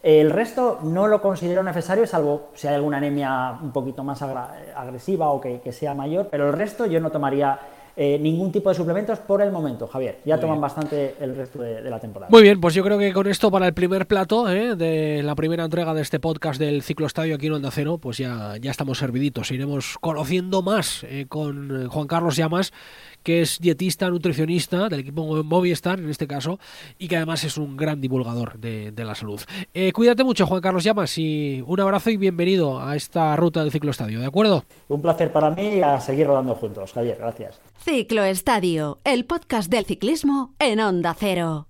El 0.02 0.30
resto 0.30 0.80
no 0.82 1.06
lo 1.06 1.22
considero 1.22 1.62
necesario, 1.62 2.06
salvo 2.08 2.50
si 2.54 2.66
hay 2.66 2.74
alguna 2.74 2.96
anemia 2.96 3.56
un 3.62 3.70
poquito 3.70 4.02
más 4.02 4.20
agresiva 4.20 5.28
o 5.28 5.40
que, 5.40 5.72
sea 5.72 5.94
mayor, 5.94 6.28
pero 6.28 6.48
el 6.48 6.54
resto 6.54 6.86
yo 6.86 6.98
no 6.98 7.10
tomaría 7.10 7.58
eh, 7.94 8.18
ningún 8.18 8.50
tipo 8.50 8.68
de 8.68 8.74
suplementos 8.74 9.20
por 9.20 9.42
el 9.42 9.52
momento, 9.52 9.86
Javier. 9.86 10.18
Ya 10.24 10.40
toman 10.40 10.60
bastante 10.60 11.14
el 11.20 11.36
resto 11.36 11.62
de, 11.62 11.82
la 11.82 12.00
temporada. 12.00 12.30
Muy 12.30 12.42
bien, 12.42 12.60
pues 12.60 12.74
yo 12.74 12.82
creo 12.82 12.98
que 12.98 13.12
con 13.12 13.28
esto 13.28 13.50
para 13.50 13.68
el 13.68 13.74
primer 13.74 14.08
plato 14.08 14.50
eh, 14.50 14.74
de 14.74 15.22
la 15.22 15.36
primera 15.36 15.64
entrega 15.64 15.94
de 15.94 16.02
este 16.02 16.18
podcast 16.18 16.58
del 16.58 16.82
Ciclo 16.82 17.06
Estadio 17.06 17.36
aquí 17.36 17.46
en 17.46 17.52
Onda 17.52 17.70
Cero, 17.70 17.98
pues 17.98 18.18
ya, 18.18 18.56
ya 18.60 18.72
estamos 18.72 18.98
serviditos. 18.98 19.52
Iremos 19.52 19.98
conociendo 20.00 20.62
más 20.62 21.04
eh, 21.04 21.26
con 21.28 21.88
Juan 21.88 22.06
Carlos 22.08 22.34
Llamas 22.34 22.72
que 23.22 23.42
es 23.42 23.58
dietista, 23.60 24.08
nutricionista 24.08 24.88
del 24.88 25.00
equipo 25.00 25.42
Movistar 25.42 25.98
en 25.98 26.10
este 26.10 26.26
caso, 26.26 26.58
y 26.98 27.08
que 27.08 27.16
además 27.16 27.44
es 27.44 27.56
un 27.56 27.76
gran 27.76 28.00
divulgador 28.00 28.58
de, 28.58 28.92
la 29.02 29.14
salud. 29.14 29.40
Eh, 29.74 29.92
cuídate 29.92 30.22
mucho, 30.22 30.46
Juan 30.46 30.60
Carlos 30.60 30.84
Llamas, 30.84 31.18
y 31.18 31.62
un 31.66 31.80
abrazo 31.80 32.10
y 32.10 32.16
bienvenido 32.16 32.80
a 32.80 32.94
esta 32.94 33.34
ruta 33.36 33.62
del 33.62 33.72
Ciclo 33.72 33.90
Estadio, 33.90 34.20
¿de 34.20 34.26
acuerdo? 34.26 34.64
Un 34.88 35.02
placer 35.02 35.32
para 35.32 35.50
mí 35.50 35.76
y 35.76 35.82
a 35.82 36.00
seguir 36.00 36.28
rodando 36.28 36.54
juntos, 36.54 36.92
Javier, 36.92 37.16
gracias. 37.18 37.60
Ciclo 37.84 38.22
Estadio, 38.22 38.98
el 39.04 39.24
podcast 39.24 39.70
del 39.70 39.84
ciclismo 39.84 40.54
en 40.58 40.80
Onda 40.80 41.16
Cero. 41.18 41.66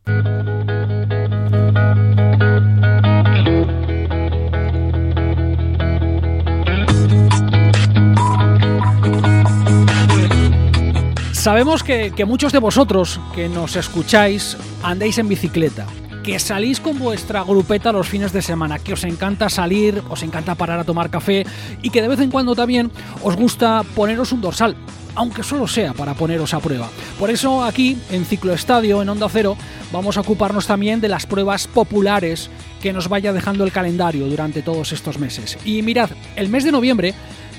Sabemos 11.42 11.82
que, 11.82 12.12
muchos 12.24 12.52
de 12.52 12.60
vosotros 12.60 13.18
que 13.34 13.48
nos 13.48 13.74
escucháis 13.74 14.56
andéis 14.80 15.18
en 15.18 15.26
bicicleta, 15.26 15.88
que 16.22 16.38
salís 16.38 16.78
con 16.78 17.00
vuestra 17.00 17.42
grupeta 17.42 17.90
los 17.90 18.06
fines 18.06 18.32
de 18.32 18.42
semana, 18.42 18.78
que 18.78 18.92
os 18.92 19.02
encanta 19.02 19.48
salir, 19.48 20.04
os 20.08 20.22
encanta 20.22 20.54
parar 20.54 20.78
a 20.78 20.84
tomar 20.84 21.10
café 21.10 21.44
y 21.82 21.90
que 21.90 22.00
de 22.00 22.06
vez 22.06 22.20
en 22.20 22.30
cuando 22.30 22.54
también 22.54 22.92
os 23.24 23.34
gusta 23.34 23.82
poneros 23.96 24.30
un 24.30 24.40
dorsal, 24.40 24.76
aunque 25.16 25.42
solo 25.42 25.66
sea 25.66 25.94
para 25.94 26.14
poneros 26.14 26.54
a 26.54 26.60
prueba. 26.60 26.88
Por 27.18 27.28
eso 27.28 27.64
aquí 27.64 27.98
en 28.12 28.24
Ciclo 28.24 28.52
Estadio, 28.52 29.02
en 29.02 29.08
Onda 29.08 29.28
Cero, 29.28 29.56
vamos 29.90 30.16
a 30.16 30.20
ocuparnos 30.20 30.68
también 30.68 31.00
de 31.00 31.08
las 31.08 31.26
pruebas 31.26 31.66
populares 31.66 32.50
que 32.80 32.92
nos 32.92 33.08
vaya 33.08 33.32
dejando 33.32 33.64
el 33.64 33.72
calendario 33.72 34.28
durante 34.28 34.62
todos 34.62 34.92
estos 34.92 35.18
meses. 35.18 35.58
Y 35.64 35.82
mirad, 35.82 36.10
el 36.36 36.50
mes 36.50 36.62
de 36.62 36.70
noviembre 36.70 37.14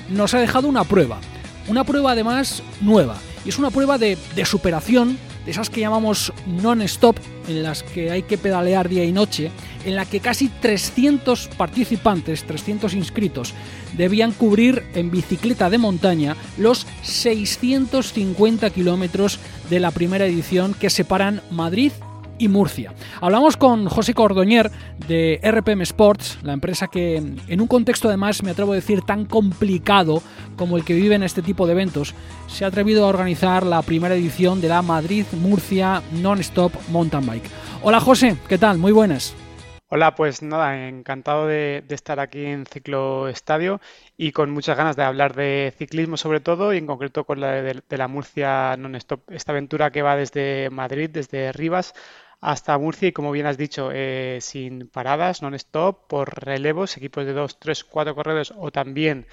nos 0.08 0.32
ha 0.32 0.38
dejado 0.38 0.68
una 0.68 0.84
prueba, 0.84 1.18
una 1.68 1.84
prueba 1.84 2.12
además 2.12 2.62
nueva. 2.80 3.16
Y 3.44 3.50
es 3.50 3.58
una 3.58 3.70
prueba 3.70 3.98
de, 3.98 4.16
superación, 4.44 5.18
de 5.44 5.50
esas 5.50 5.68
que 5.68 5.80
llamamos 5.80 6.32
non-stop, 6.46 7.18
en 7.46 7.62
las 7.62 7.82
que 7.82 8.10
hay 8.10 8.22
que 8.22 8.38
pedalear 8.38 8.88
día 8.88 9.04
y 9.04 9.12
noche, 9.12 9.50
en 9.84 9.96
la 9.96 10.06
que 10.06 10.20
casi 10.20 10.48
300 10.48 11.48
participantes, 11.58 12.44
300 12.44 12.94
inscritos, 12.94 13.52
debían 13.96 14.32
cubrir 14.32 14.82
en 14.94 15.10
bicicleta 15.10 15.68
de 15.68 15.76
montaña 15.76 16.36
los 16.56 16.86
650 17.02 18.70
kilómetros 18.70 19.38
de 19.68 19.80
la 19.80 19.90
primera 19.90 20.24
edición 20.24 20.72
que 20.72 20.88
separan 20.88 21.42
Madrid 21.50 21.92
y 22.38 22.48
Murcia. 22.48 22.92
Hablamos 23.20 23.56
con 23.56 23.88
José 23.88 24.14
Cordoñer 24.14 24.70
de 25.08 25.40
RPM 25.42 25.82
Sports, 25.82 26.38
la 26.42 26.52
empresa 26.52 26.88
que 26.88 27.16
en 27.16 27.60
un 27.60 27.66
contexto 27.66 28.08
además, 28.08 28.42
me 28.42 28.50
atrevo 28.50 28.72
a 28.72 28.76
decir, 28.76 29.02
tan 29.02 29.24
complicado 29.24 30.22
como 30.56 30.76
el 30.76 30.84
que 30.84 30.94
vive 30.94 31.14
en 31.14 31.22
este 31.22 31.42
tipo 31.42 31.66
de 31.66 31.72
eventos, 31.72 32.14
se 32.46 32.64
ha 32.64 32.68
atrevido 32.68 33.04
a 33.04 33.08
organizar 33.08 33.64
la 33.64 33.82
primera 33.82 34.14
edición 34.14 34.60
de 34.60 34.68
la 34.68 34.82
Madrid-Murcia 34.82 36.02
Non-Stop 36.12 36.72
Mountain 36.88 37.26
Bike. 37.26 37.50
Hola 37.82 38.00
José, 38.00 38.36
¿qué 38.48 38.58
tal? 38.58 38.78
Muy 38.78 38.92
buenas. 38.92 39.34
Hola, 39.88 40.16
pues 40.16 40.42
nada, 40.42 40.88
encantado 40.88 41.46
de, 41.46 41.84
estar 41.90 42.18
aquí 42.18 42.44
en 42.46 42.66
Ciclo 42.66 43.28
Estadio 43.28 43.80
y 44.16 44.32
con 44.32 44.50
muchas 44.50 44.76
ganas 44.76 44.96
de 44.96 45.04
hablar 45.04 45.36
de 45.36 45.72
ciclismo 45.78 46.16
sobre 46.16 46.40
todo 46.40 46.74
y 46.74 46.78
en 46.78 46.86
concreto 46.86 47.24
con 47.24 47.38
la 47.38 47.52
de, 47.52 47.80
de 47.88 47.96
la 47.96 48.08
Murcia 48.08 48.76
Non-Stop, 48.76 49.30
esta 49.30 49.52
aventura 49.52 49.92
que 49.92 50.02
va 50.02 50.16
desde 50.16 50.68
Madrid, 50.70 51.10
desde 51.10 51.52
Rivas 51.52 51.94
hasta 52.44 52.76
Murcia 52.76 53.08
y 53.08 53.12
como 53.12 53.32
bien 53.32 53.46
has 53.46 53.56
dicho, 53.56 53.90
eh, 53.92 54.38
sin 54.42 54.86
paradas, 54.88 55.40
non-stop, 55.40 56.06
por 56.08 56.44
relevos, 56.44 56.96
equipos 56.98 57.24
de 57.24 57.32
2, 57.32 57.58
3, 57.58 57.84
4 57.84 58.14
corredores 58.14 58.52
o 58.54 58.70
también 58.70 59.26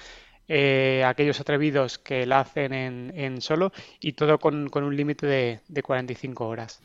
eh, 0.54 1.02
aquellos 1.02 1.40
atrevidos 1.40 1.96
que 1.98 2.26
la 2.26 2.40
hacen 2.40 2.74
en, 2.74 3.40
solo 3.40 3.72
y 4.00 4.12
todo 4.12 4.38
con, 4.38 4.68
un 4.70 4.94
límite 4.94 5.26
de, 5.26 5.82
45 5.82 6.46
horas. 6.46 6.82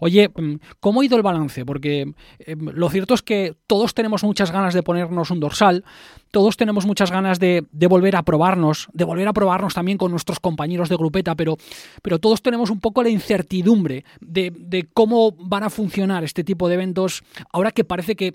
Oye, 0.00 0.28
mm, 0.34 0.54
¿cómo 0.80 1.00
ha 1.00 1.04
ido 1.04 1.16
el 1.16 1.22
balance? 1.22 1.64
Porque 1.64 2.12
em, 2.40 2.68
lo 2.74 2.90
cierto 2.90 3.14
es 3.14 3.22
que 3.22 3.54
todos 3.68 3.94
tenemos 3.94 4.24
muchas 4.24 4.50
ganas 4.50 4.74
de 4.74 4.82
ponernos 4.82 5.30
un 5.30 5.38
dorsal, 5.38 5.84
todos 6.32 6.56
tenemos 6.56 6.86
muchas 6.86 7.12
ganas 7.12 7.38
de, 7.38 7.64
volver 7.88 8.16
a 8.16 8.24
probarnos, 8.24 8.88
de 8.92 9.04
volver 9.04 9.28
a 9.28 9.32
probarnos 9.32 9.74
también 9.74 9.96
con 9.96 10.10
nuestros 10.10 10.40
compañeros 10.40 10.88
de 10.88 10.96
grupeta, 10.96 11.36
pero, 11.36 11.56
pero 12.02 12.18
todos 12.18 12.42
tenemos 12.42 12.68
un 12.68 12.80
poco 12.80 13.04
la 13.04 13.10
incertidumbre 13.10 14.04
de, 14.20 14.52
de 14.58 14.88
cómo 14.92 15.30
van 15.38 15.62
a 15.62 15.70
funcionar 15.70 16.24
este 16.24 16.42
tipo 16.42 16.66
de 16.66 16.74
eventos 16.74 17.22
ahora 17.52 17.70
que 17.70 17.84
parece 17.84 18.16
que 18.16 18.34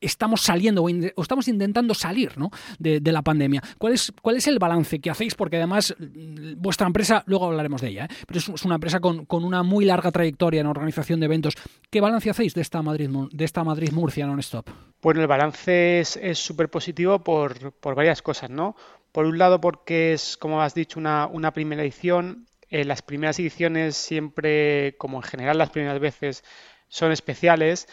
estamos 0.00 0.42
saliendo 0.42 0.82
o, 0.82 0.88
estamos 0.88 1.48
intentando 1.48 1.94
salir 1.94 2.36
¿no? 2.38 2.50
de, 2.78 3.00
la 3.00 3.22
pandemia. 3.22 3.62
¿Cuál 3.78 3.94
es, 3.94 4.12
¿Cuál 4.22 4.36
es 4.36 4.46
el 4.46 4.58
balance 4.58 5.00
que 5.00 5.10
hacéis? 5.10 5.34
Porque 5.34 5.56
además 5.56 5.94
mm, 5.98 6.54
vuestra 6.56 6.86
empresa, 6.86 7.22
luego 7.26 7.46
hablaremos 7.46 7.80
de 7.80 7.88
ella, 7.88 8.04
¿eh? 8.04 8.14
pero 8.26 8.38
es, 8.38 8.64
una 8.64 8.76
empresa 8.76 9.00
con, 9.00 9.26
una 9.30 9.62
muy 9.62 9.84
larga 9.84 10.10
trayectoria 10.10 10.60
en 10.60 10.66
organización 10.66 11.20
de 11.20 11.26
eventos. 11.26 11.54
¿Qué 11.90 12.00
balance 12.00 12.30
hacéis 12.30 12.54
de 12.54 12.60
esta 12.60 12.82
Madrid, 12.82 13.10
de 13.30 13.44
esta 13.44 13.64
Madrid 13.64 13.92
Murcia 13.92 14.26
non-stop? 14.26 14.68
Bueno, 15.00 15.20
el 15.20 15.26
balance 15.26 16.00
es 16.00 16.38
súper 16.38 16.68
positivo 16.68 17.22
por, 17.22 17.72
por, 17.72 17.94
varias 17.94 18.22
cosas, 18.22 18.50
¿no? 18.50 18.76
Por 19.12 19.26
un 19.26 19.38
lado, 19.38 19.60
porque 19.60 20.12
es, 20.12 20.36
como 20.36 20.60
has 20.60 20.74
dicho, 20.74 20.98
una, 20.98 21.26
una 21.26 21.52
primera 21.52 21.82
edición. 21.82 22.46
Eh, 22.70 22.84
las 22.84 23.00
primeras 23.00 23.38
ediciones 23.38 23.96
siempre, 23.96 24.96
como 24.98 25.18
en 25.18 25.22
general 25.22 25.56
las 25.56 25.70
primeras 25.70 25.98
veces, 26.00 26.44
son 26.88 27.12
especiales 27.12 27.88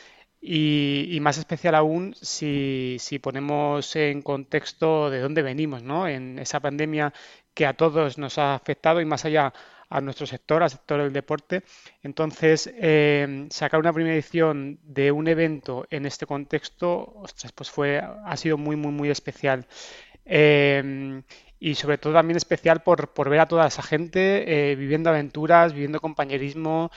y, 0.48 1.18
más 1.22 1.38
especial 1.38 1.74
aún 1.76 2.16
si, 2.22 3.00
ponemos 3.22 3.96
en 3.96 4.22
contexto 4.22 5.10
de 5.10 5.20
dónde 5.20 5.42
venimos, 5.42 5.82
¿no? 5.82 6.08
En 6.08 6.38
esa 6.38 6.60
pandemia 6.60 7.14
que 7.54 7.66
a 7.66 7.74
todos 7.74 8.18
nos 8.18 8.38
ha 8.38 8.54
afectado 8.54 9.02
y 9.02 9.06
más 9.06 9.26
allá 9.26 9.54
a 9.90 10.02
nuestro 10.02 10.28
sector, 10.28 10.62
al 10.62 10.70
sector 10.70 11.02
del 11.02 11.14
deporte. 11.14 11.64
Entonces, 12.04 12.72
eh, 12.76 13.48
sacar 13.50 13.80
una 13.80 13.94
primera 13.94 14.14
edición 14.14 14.80
de 14.84 15.12
un 15.12 15.28
evento 15.28 15.88
en 15.90 16.06
este 16.06 16.26
contexto, 16.26 17.14
ostras, 17.16 17.52
pues 17.52 17.72
fue, 17.72 18.00
ha 18.00 18.38
sido 18.38 18.58
muy, 18.58 18.76
muy, 18.76 18.92
muy 18.92 19.10
especial. 19.10 19.66
Eh, 20.26 21.22
y 21.66 21.74
sobre 21.76 21.98
todo 21.98 22.14
también 22.14 22.38
especial 22.38 22.84
por, 22.84 23.10
por 23.14 23.30
ver 23.30 23.40
a 23.40 23.48
toda 23.48 23.66
esa 23.66 23.82
gente 23.82 24.72
eh, 24.72 24.76
viviendo 24.76 25.10
aventuras, 25.10 25.74
viviendo 25.74 26.00
compañerismo, 26.00 26.92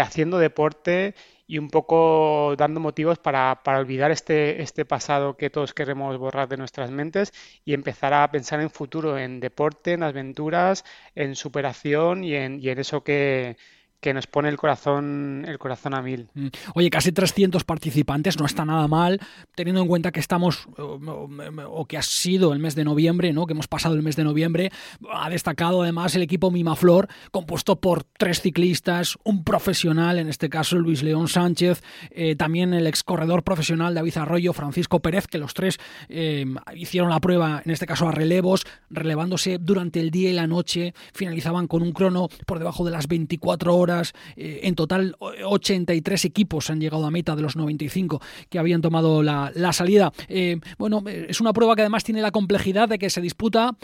haciendo 0.00 0.38
deporte 0.38 1.14
y 1.46 1.58
un 1.58 1.68
poco 1.68 2.54
dando 2.56 2.80
motivos 2.80 3.18
para, 3.18 3.62
para, 3.62 3.78
olvidar 3.80 4.10
este, 4.10 4.62
este 4.62 4.86
pasado 4.86 5.36
que 5.36 5.50
todos 5.50 5.74
queremos 5.74 6.16
borrar 6.16 6.48
de 6.48 6.56
nuestras 6.56 6.90
mentes 6.90 7.34
y 7.66 7.74
empezar 7.74 8.14
a 8.14 8.30
pensar 8.30 8.60
en 8.60 8.70
futuro, 8.70 9.18
en 9.18 9.40
deporte, 9.40 9.92
en 9.92 10.02
aventuras, 10.02 10.84
en 11.14 11.34
superación 11.34 12.24
y 12.24 12.34
en, 12.34 12.60
y 12.62 12.70
en 12.70 12.78
eso 12.78 13.04
que, 13.04 13.56
que 14.00 14.14
nos 14.14 14.26
pone 14.26 14.48
el 14.48 14.56
corazón, 14.56 15.44
el 15.48 15.58
corazón 15.58 15.94
a 15.94 16.02
mil. 16.02 16.28
Mm. 16.34 16.48
Oye, 16.74 16.90
casi 16.90 17.10
300 17.10 17.64
participantes, 17.64 18.38
no 18.38 18.46
está 18.46 18.64
nada 18.64 18.86
mal, 18.86 19.20
teniendo 19.56 19.82
en 19.82 19.88
cuenta 19.88 20.12
que 20.12 20.20
estamos, 20.20 20.68
o, 20.76 21.84
que 21.86 21.98
ha 21.98 22.02
sido 22.02 22.52
el 22.52 22.60
mes 22.60 22.76
de 22.76 22.84
noviembre, 22.84 23.32
¿no? 23.32 23.46
que 23.46 23.54
hemos 23.54 23.66
pasado 23.66 23.96
el 23.96 24.02
mes 24.02 24.14
de 24.14 24.24
noviembre, 24.24 24.70
ha 25.12 25.28
destacado 25.30 25.82
además 25.82 26.14
el 26.14 26.22
equipo 26.22 26.50
Mimaflor, 26.50 27.08
compuesto 27.32 27.80
por 27.80 28.04
tres 28.04 28.40
ciclistas, 28.40 29.18
un 29.24 29.42
profesional, 29.42 30.18
en 30.18 30.28
este 30.28 30.48
caso 30.48 30.76
Luis 30.76 31.02
León 31.02 31.26
Sánchez, 31.26 31.82
eh, 32.10 32.36
también 32.36 32.74
el 32.74 32.86
ex 32.86 33.02
corredor 33.02 33.42
profesional 33.42 33.94
David 33.94 34.18
Arroyo, 34.18 34.52
Francisco 34.52 35.00
Pérez, 35.00 35.26
que 35.26 35.38
los 35.38 35.54
tres 35.54 35.78
eh, 36.08 36.46
hicieron 36.74 37.10
la 37.10 37.20
prueba, 37.20 37.62
en 37.64 37.72
este 37.72 37.86
caso 37.86 38.08
a 38.08 38.12
relevos, 38.12 38.64
relevándose 38.90 39.58
durante 39.58 39.98
el 39.98 40.10
día 40.12 40.30
y 40.30 40.34
la 40.34 40.46
noche, 40.46 40.94
finalizaban 41.12 41.66
con 41.66 41.82
un 41.82 41.92
crono 41.92 42.28
por 42.46 42.58
debajo 42.60 42.84
de 42.84 42.92
las 42.92 43.08
24 43.08 43.74
horas 43.74 43.87
eh, 44.36 44.60
en 44.62 44.74
total, 44.74 45.16
83 45.18 46.24
equipos 46.24 46.70
han 46.70 46.80
llegado 46.80 47.06
a 47.06 47.10
meta 47.10 47.34
de 47.36 47.42
los 47.42 47.56
95 47.56 48.20
que 48.48 48.58
habían 48.58 48.80
tomado 48.80 49.22
la, 49.22 49.72
salida. 49.72 50.12
Eh, 50.28 50.58
bueno, 50.78 51.02
eh, 51.06 51.26
es 51.28 51.40
una 51.40 51.52
prueba 51.52 51.74
que 51.74 51.82
además 51.82 52.04
tiene 52.04 52.22
la 52.22 52.30
complejidad 52.30 52.88
de 52.88 52.98
que 52.98 53.10
se 53.10 53.20
disputa 53.20 53.76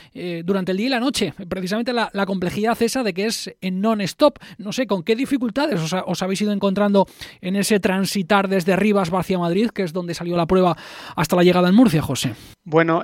durante 0.44 0.72
el 0.72 0.78
día 0.78 0.86
y 0.86 0.90
la 0.90 1.00
noche. 1.00 1.34
Precisamente 1.48 1.92
la, 1.92 2.26
complejidad 2.26 2.80
esa 2.82 3.02
de 3.02 3.12
que 3.12 3.26
es 3.26 3.54
en 3.60 3.80
non-stop. 3.80 4.38
No 4.58 4.72
sé, 4.72 4.86
¿con 4.86 5.02
qué 5.02 5.14
dificultades 5.14 5.80
os, 6.06 6.22
habéis 6.22 6.42
ido 6.42 6.52
encontrando 6.52 7.06
en 7.40 7.56
ese 7.56 7.80
transitar 7.80 8.48
desde 8.48 8.76
Rivas 8.76 9.10
hacia 9.12 9.38
Madrid, 9.38 9.70
que 9.70 9.82
es 9.82 9.92
donde 9.92 10.14
salió 10.14 10.36
la 10.36 10.46
prueba 10.46 10.76
hasta 11.16 11.36
la 11.36 11.42
llegada 11.42 11.68
en 11.68 11.74
Murcia, 11.74 12.02
José? 12.02 12.34
Bueno, 12.64 13.02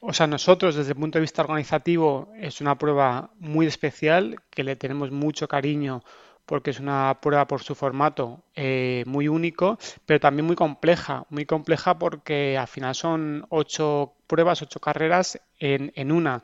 o 0.00 0.12
sea, 0.12 0.26
nosotros 0.28 0.76
desde 0.76 0.92
el 0.92 0.98
punto 0.98 1.18
de 1.18 1.22
vista 1.22 1.42
organizativo 1.42 2.32
es 2.38 2.60
una 2.60 2.78
prueba 2.78 3.30
muy 3.40 3.66
especial 3.66 4.36
que 4.50 4.62
le 4.62 4.76
tenemos 4.76 5.10
mucho 5.10 5.48
cariño 5.48 6.02
porque 6.46 6.70
es 6.70 6.80
una 6.80 7.18
prueba 7.20 7.46
por 7.46 7.62
su 7.62 7.74
formato 7.74 8.44
eh, 8.54 9.02
muy 9.06 9.28
único, 9.28 9.78
pero 10.06 10.20
también 10.20 10.46
muy 10.46 10.56
compleja, 10.56 11.26
muy 11.28 11.44
compleja 11.44 11.98
porque 11.98 12.56
al 12.56 12.68
final 12.68 12.94
son 12.94 13.44
ocho 13.50 14.14
pruebas, 14.28 14.62
ocho 14.62 14.80
carreras 14.80 15.40
en, 15.58 16.12
una. 16.12 16.42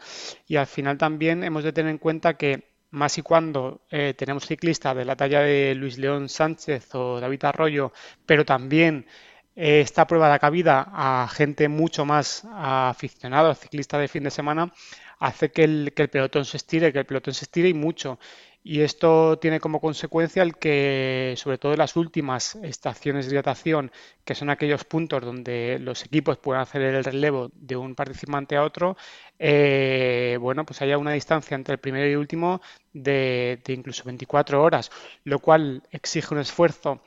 Y 0.48 0.56
al 0.56 0.66
final 0.66 0.98
también 0.98 1.44
hemos 1.44 1.62
de 1.62 1.73
tener 1.73 1.90
en 1.93 1.98
cuenta 1.98 2.35
que 2.35 2.73
más 2.90 3.16
y 3.16 3.23
cuando 3.23 3.82
eh, 3.90 4.14
tenemos 4.19 4.47
ciclistas 4.47 4.97
de 4.97 5.05
la 5.05 5.16
talla 5.16 5.40
de 5.40 5.74
Luis 5.77 5.97
León 5.97 6.28
Sánchez 6.28 6.94
o 6.94 7.20
David 7.20 7.44
Arroyo, 7.44 7.93
pero 8.27 8.44
también 8.44 9.06
eh, 9.06 9.12
esta 9.54 10.06
prueba 10.06 10.28
da 10.28 10.38
cabida 10.38 10.88
a 10.92 11.28
gente 11.28 11.68
mucho 11.68 12.04
más 12.04 12.46
aficionada, 12.52 13.54
ciclista 13.54 13.98
de 13.98 14.08
fin 14.08 14.24
de 14.24 14.30
semana, 14.30 14.72
hace 15.18 15.50
que 15.52 15.64
el, 15.64 15.92
que 15.94 16.02
el 16.02 16.08
pelotón 16.10 16.44
se 16.44 16.56
estire, 16.56 16.92
que 16.92 17.00
el 17.00 17.06
pelotón 17.06 17.34
se 17.34 17.44
estire 17.44 17.68
y 17.68 17.74
mucho. 17.74 18.18
Y 18.64 18.82
esto 18.82 19.38
tiene 19.40 19.58
como 19.58 19.80
consecuencia 19.80 20.42
el 20.44 20.56
que, 20.56 21.34
sobre 21.36 21.58
todo 21.58 21.72
en 21.72 21.78
las 21.80 21.96
últimas 21.96 22.54
estaciones 22.56 23.26
de 23.26 23.32
hidratación, 23.32 23.90
que 24.24 24.36
son 24.36 24.50
aquellos 24.50 24.84
puntos 24.84 25.22
donde 25.22 25.78
los 25.80 26.04
equipos 26.04 26.38
pueden 26.38 26.62
hacer 26.62 26.82
el 26.82 27.02
relevo 27.02 27.50
de 27.54 27.76
un 27.76 27.96
participante 27.96 28.56
a 28.56 28.62
otro, 28.62 28.96
eh, 29.38 30.38
bueno, 30.40 30.64
pues 30.64 30.80
haya 30.82 30.96
una 30.96 31.12
distancia 31.12 31.56
entre 31.56 31.74
el 31.74 31.80
primero 31.80 32.06
y 32.06 32.12
el 32.12 32.18
último 32.18 32.60
de, 32.92 33.60
incluso 33.66 34.04
24 34.04 34.62
horas, 34.62 34.90
lo 35.24 35.40
cual 35.40 35.82
exige 35.90 36.32
un 36.32 36.40
esfuerzo 36.40 37.02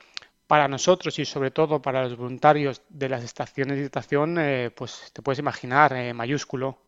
para 0.46 0.68
nosotros 0.68 1.18
y 1.18 1.24
sobre 1.24 1.50
todo 1.50 1.82
para 1.82 2.04
los 2.04 2.16
voluntarios 2.16 2.82
de 2.88 3.08
las 3.08 3.24
estaciones 3.24 3.76
de 3.76 3.82
hidratación, 3.82 4.36
eh, 4.38 4.70
pues 4.74 5.10
te 5.12 5.22
puedes 5.22 5.38
imaginar, 5.38 5.92
eh, 5.92 6.12
mayúsculo. 6.14 6.78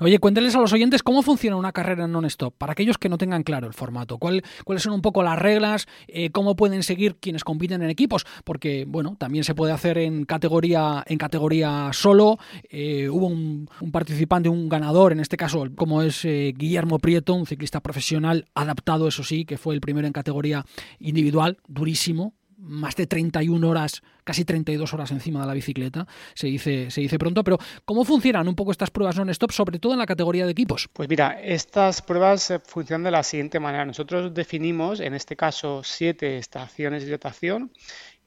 Oye, 0.00 0.18
cuénteles 0.18 0.54
a 0.54 0.60
los 0.60 0.72
oyentes 0.72 1.02
cómo 1.02 1.22
funciona 1.22 1.56
una 1.56 1.72
carrera 1.72 2.06
non-stop, 2.06 2.54
para 2.56 2.72
aquellos 2.72 2.96
que 2.96 3.08
no 3.08 3.18
tengan 3.18 3.42
claro 3.42 3.66
el 3.66 3.74
formato. 3.74 4.16
¿Cuál, 4.16 4.42
¿Cuáles 4.64 4.82
son 4.82 4.94
un 4.94 5.02
poco 5.02 5.22
las 5.22 5.38
reglas? 5.38 5.86
Eh, 6.06 6.30
¿Cómo 6.30 6.56
pueden 6.56 6.82
seguir 6.82 7.16
quienes 7.16 7.44
compiten 7.44 7.82
en 7.82 7.90
equipos? 7.90 8.24
Porque, 8.44 8.86
bueno, 8.88 9.16
también 9.18 9.44
se 9.44 9.54
puede 9.54 9.72
hacer 9.72 9.98
en 9.98 10.24
categoría, 10.24 11.04
en 11.06 11.18
categoría 11.18 11.90
solo. 11.92 12.38
Eh, 12.70 13.10
hubo 13.10 13.26
un, 13.26 13.68
participante, 13.92 14.48
un 14.48 14.68
ganador, 14.70 15.12
en 15.12 15.20
este 15.20 15.36
caso, 15.36 15.66
como 15.76 16.02
es 16.02 16.24
eh, 16.24 16.54
Guillermo 16.56 16.98
Prieto, 16.98 17.34
un 17.34 17.46
ciclista 17.46 17.80
profesional 17.80 18.46
adaptado, 18.54 19.08
eso 19.08 19.22
sí, 19.22 19.44
que 19.44 19.58
fue 19.58 19.74
el 19.74 19.82
primero 19.82 20.06
en 20.06 20.14
categoría 20.14 20.64
individual, 20.98 21.58
durísimo, 21.68 22.32
más 22.58 22.96
de 22.96 23.06
31 23.06 23.68
horas, 23.68 24.02
casi 24.24 24.44
32 24.44 24.92
horas 24.92 25.10
encima 25.10 25.40
de 25.40 25.46
la 25.46 25.54
bicicleta, 25.54 26.06
se 26.34 26.48
dice, 26.48 26.90
se 26.90 27.00
dice 27.00 27.18
pronto, 27.18 27.44
pero 27.44 27.58
¿cómo 27.84 28.04
funcionan 28.04 28.48
un 28.48 28.54
poco 28.54 28.72
estas 28.72 28.90
pruebas 28.90 29.16
non-stop, 29.16 29.52
sobre 29.52 29.78
todo 29.78 29.92
en 29.92 29.98
la 29.98 30.06
categoría 30.06 30.44
de 30.44 30.52
equipos? 30.52 30.88
Pues 30.92 31.08
mira, 31.08 31.40
estas 31.40 32.02
pruebas 32.02 32.50
eh, 32.50 32.58
funcionan 32.58 33.04
de 33.04 33.10
la 33.12 33.22
siguiente 33.22 33.60
manera. 33.60 33.84
Nosotros 33.84 34.34
definimos, 34.34 35.00
en 35.00 35.14
este 35.14 35.36
caso, 35.36 35.82
siete 35.84 36.38
estaciones 36.38 37.02
de 37.02 37.08
hidratación, 37.08 37.72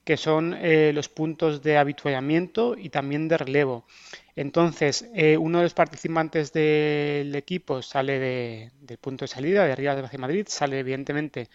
que 0.04 0.18
son 0.18 0.56
eh, 0.60 0.92
los 0.94 1.10
puntos 1.10 1.62
de 1.62 1.78
habituallamiento 1.78 2.76
y 2.78 2.90
también 2.90 3.28
de 3.28 3.38
relevo. 3.38 3.86
Entonces, 4.36 5.08
eh, 5.14 5.38
uno 5.38 5.60
de 5.60 5.66
los 5.66 5.74
participantes 5.74 6.54
del 6.54 7.36
equipo 7.36 7.82
sale 7.82 8.72
del 8.80 8.98
punto 8.98 9.26
de 9.26 9.28
salida, 9.28 9.66
de 9.66 9.74
arriba 9.74 9.96
de 9.96 10.18
Madrid, 10.18 10.46
sale 10.48 10.80
evidentemente 10.80 11.50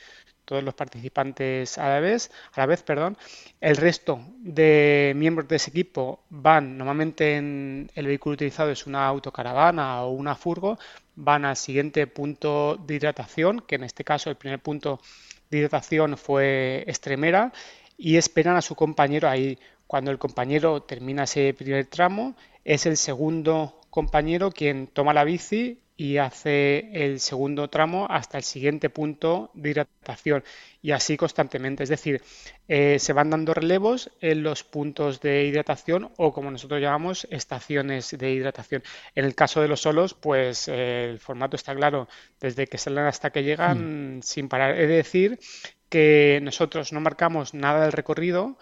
todos 0.46 0.62
los 0.62 0.72
participantes 0.72 1.76
a 1.76 1.90
la 1.90 2.00
vez, 2.00 2.30
a 2.54 2.60
la 2.60 2.66
vez, 2.66 2.82
perdón. 2.82 3.18
El 3.60 3.76
resto 3.76 4.20
de 4.38 5.12
miembros 5.14 5.48
de 5.48 5.56
ese 5.56 5.70
equipo 5.70 6.20
van, 6.30 6.78
normalmente 6.78 7.36
en 7.36 7.90
el 7.94 8.06
vehículo 8.06 8.34
utilizado 8.34 8.70
es 8.70 8.86
una 8.86 9.06
autocaravana 9.06 10.02
o 10.04 10.12
una 10.12 10.34
furgo, 10.34 10.78
van 11.16 11.44
al 11.44 11.56
siguiente 11.56 12.06
punto 12.06 12.76
de 12.76 12.94
hidratación, 12.94 13.60
que 13.60 13.74
en 13.74 13.84
este 13.84 14.04
caso 14.04 14.30
el 14.30 14.36
primer 14.36 14.60
punto 14.60 15.00
de 15.50 15.58
hidratación 15.58 16.16
fue 16.16 16.84
Estremera, 16.86 17.52
y 17.98 18.16
esperan 18.16 18.56
a 18.56 18.62
su 18.62 18.74
compañero 18.74 19.28
ahí. 19.28 19.58
Cuando 19.86 20.10
el 20.10 20.18
compañero 20.18 20.82
termina 20.82 21.24
ese 21.24 21.54
primer 21.54 21.86
tramo, 21.86 22.36
es 22.64 22.86
el 22.86 22.96
segundo 22.96 23.80
compañero 23.90 24.50
quien 24.50 24.86
toma 24.88 25.14
la 25.14 25.24
bici 25.24 25.80
y 25.96 26.18
hace 26.18 26.90
el 26.92 27.20
segundo 27.20 27.68
tramo 27.68 28.06
hasta 28.10 28.36
el 28.36 28.44
siguiente 28.44 28.90
punto 28.90 29.50
de 29.54 29.70
hidratación 29.70 30.44
y 30.82 30.92
así 30.92 31.16
constantemente. 31.16 31.84
Es 31.84 31.88
decir, 31.88 32.22
eh, 32.68 32.98
se 32.98 33.12
van 33.14 33.30
dando 33.30 33.54
relevos 33.54 34.10
en 34.20 34.42
los 34.42 34.62
puntos 34.62 35.20
de 35.20 35.44
hidratación 35.44 36.10
o 36.18 36.34
como 36.34 36.50
nosotros 36.50 36.82
llamamos 36.82 37.26
estaciones 37.30 38.16
de 38.16 38.30
hidratación. 38.30 38.82
En 39.14 39.24
el 39.24 39.34
caso 39.34 39.62
de 39.62 39.68
los 39.68 39.80
solos, 39.80 40.12
pues 40.12 40.68
eh, 40.68 41.08
el 41.10 41.18
formato 41.18 41.56
está 41.56 41.74
claro, 41.74 42.08
desde 42.40 42.66
que 42.66 42.76
salen 42.76 43.06
hasta 43.06 43.30
que 43.30 43.42
llegan 43.42 44.18
mm. 44.18 44.22
sin 44.22 44.48
parar. 44.48 44.78
Es 44.78 44.88
decir, 44.88 45.38
que 45.88 46.40
nosotros 46.42 46.92
no 46.92 47.00
marcamos 47.00 47.54
nada 47.54 47.82
del 47.82 47.92
recorrido, 47.92 48.58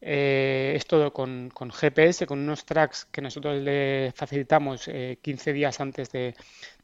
eh, 0.00 0.74
es 0.76 0.86
todo 0.86 1.12
con, 1.12 1.50
GPS, 1.50 2.24
con 2.26 2.38
unos 2.38 2.64
tracks 2.64 3.04
que 3.06 3.20
nosotros 3.20 3.60
le 3.60 4.12
facilitamos 4.14 4.88
15 5.20 5.52
días 5.52 5.80
antes 5.80 6.12
de, 6.12 6.36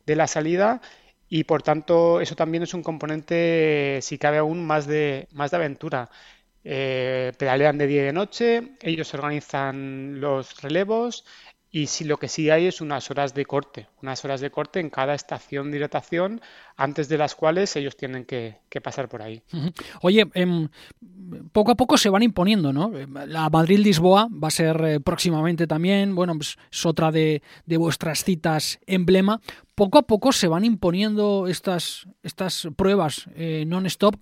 de 0.06 0.16
la 0.16 0.26
salida 0.26 0.80
y 1.28 1.44
por 1.44 1.62
tanto 1.62 2.20
eso 2.20 2.36
también 2.36 2.62
es 2.62 2.74
un 2.74 2.82
componente, 2.82 4.00
si 4.02 4.18
cabe 4.18 4.38
aún, 4.38 4.66
más 4.66 4.86
de, 4.86 5.28
más 5.32 5.50
de 5.50 5.56
aventura. 5.56 6.10
eh, 6.64 7.32
pedalean 7.38 7.78
de 7.78 7.86
día 7.86 8.02
y 8.02 8.04
de 8.06 8.12
noche, 8.12 8.76
ellos 8.82 9.12
organizan 9.14 10.20
los 10.20 10.62
relevos 10.62 11.24
y 11.70 11.88
si 11.88 12.04
lo 12.04 12.18
que 12.18 12.28
sí 12.28 12.50
hay 12.50 12.66
es 12.66 12.80
unas 12.80 13.10
horas 13.10 13.34
de 13.34 13.44
corte, 13.46 13.88
unas 14.02 14.24
horas 14.24 14.40
de 14.40 14.50
corte 14.50 14.80
en 14.80 14.90
cada 14.90 15.14
estación 15.14 15.70
de 15.70 15.78
hidratación, 15.78 16.40
antes 16.76 17.08
de 17.08 17.18
las 17.18 17.34
cuales 17.34 17.74
ellos 17.76 17.96
tienen 17.96 18.24
que, 18.24 18.56
pasar 18.82 19.08
por 19.08 19.22
ahí. 19.22 19.40
Oye, 20.02 20.26
em, 20.34 20.68
poco 21.52 21.70
a 21.70 21.74
poco 21.76 21.96
se 21.96 22.08
van 22.08 22.24
imponiendo, 22.24 22.72
¿no? 22.72 22.90
La 23.26 23.48
Madrid-Lisboa 23.48 24.28
va 24.30 24.48
a 24.48 24.50
ser 24.50 24.84
eh, 24.84 25.00
próximamente 25.00 25.68
también, 25.68 26.16
bueno, 26.16 26.34
pues 26.34 26.56
es 26.72 26.84
otra 26.84 27.12
de, 27.12 27.40
de 27.66 27.76
vuestras 27.76 28.24
citas 28.24 28.80
emblema 28.86 29.40
poco 29.74 29.98
a 29.98 30.02
poco 30.02 30.32
se 30.32 30.46
van 30.46 30.64
imponiendo 30.64 31.48
estas, 31.48 32.06
estas 32.22 32.68
pruebas 32.76 33.26
eh, 33.34 33.64
non-stop, 33.66 34.16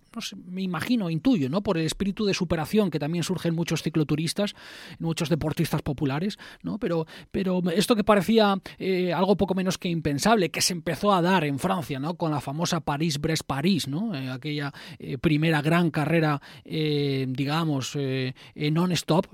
me 0.46 0.62
imagino, 0.62 1.10
intuyo, 1.10 1.50
¿no? 1.50 1.62
por 1.62 1.76
el 1.76 1.84
espíritu 1.84 2.24
de 2.24 2.34
superación 2.34 2.90
que 2.90 2.98
también 2.98 3.24
surge 3.24 3.48
en 3.48 3.54
muchos 3.54 3.82
cicloturistas, 3.82 4.54
en 4.98 5.04
muchos 5.06 5.28
deportistas 5.28 5.82
populares, 5.82 6.38
¿no? 6.62 6.78
pero, 6.78 7.06
pero 7.30 7.62
esto 7.74 7.96
que 7.96 8.04
parecía 8.04 8.56
eh, 8.78 9.12
algo 9.12 9.36
poco 9.36 9.54
menos 9.54 9.76
que 9.76 9.88
impensable, 9.88 10.50
que 10.50 10.62
se 10.62 10.72
empezó 10.72 11.12
a 11.12 11.20
dar 11.20 11.44
en 11.44 11.58
Francia, 11.58 11.98
¿no? 11.98 12.14
con 12.14 12.30
la 12.30 12.40
famosa 12.42 12.80
París-Brest-París, 12.80 13.88
¿no? 13.88 14.14
Eh, 14.14 14.30
aquella 14.30 14.72
primera 15.20 15.62
gran 15.62 15.90
carrera, 15.90 16.40
digamos, 16.64 17.96
non-stop, 18.54 19.26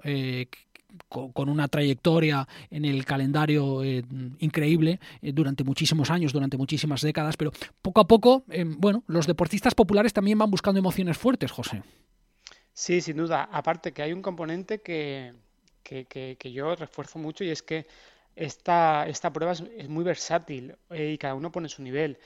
con 1.09 1.49
una 1.49 1.69
trayectoria 1.69 2.47
en 2.71 2.85
el 2.85 3.05
calendario 3.05 3.83
eh, 3.83 4.05
increíble 4.41 5.01
eh, 5.23 5.33
durante 5.33 5.65
muchísimos 5.65 6.11
años, 6.11 6.33
durante 6.33 6.57
muchísimas 6.57 7.03
décadas, 7.03 7.37
pero 7.37 7.53
poco 7.83 8.01
a 8.01 8.07
poco, 8.07 8.45
eh, 8.51 8.65
bueno, 8.67 9.05
los 9.07 9.27
deportistas 9.27 9.75
populares 9.75 10.13
también 10.13 10.39
van 10.39 10.51
buscando 10.51 10.79
emociones 10.79 11.17
fuertes, 11.17 11.51
José. 11.51 11.83
Sí, 12.73 13.01
sin 13.01 13.17
duda. 13.17 13.49
Aparte 13.53 13.93
que 13.93 14.03
hay 14.03 14.13
un 14.13 14.23
componente 14.23 14.81
que, 14.81 15.35
que, 15.83 16.53
yo 16.53 16.75
refuerzo 16.77 17.19
mucho 17.19 17.43
y 17.45 17.51
es 17.51 17.63
que 17.63 17.87
esta, 18.37 19.07
esta 19.09 19.33
prueba 19.33 19.53
es, 19.53 19.89
muy 19.89 20.05
versátil 20.05 20.77
y 20.91 21.19
cada 21.19 21.35
uno 21.35 21.51
pone 21.51 21.69
su 21.69 21.83
nivel 21.83 22.19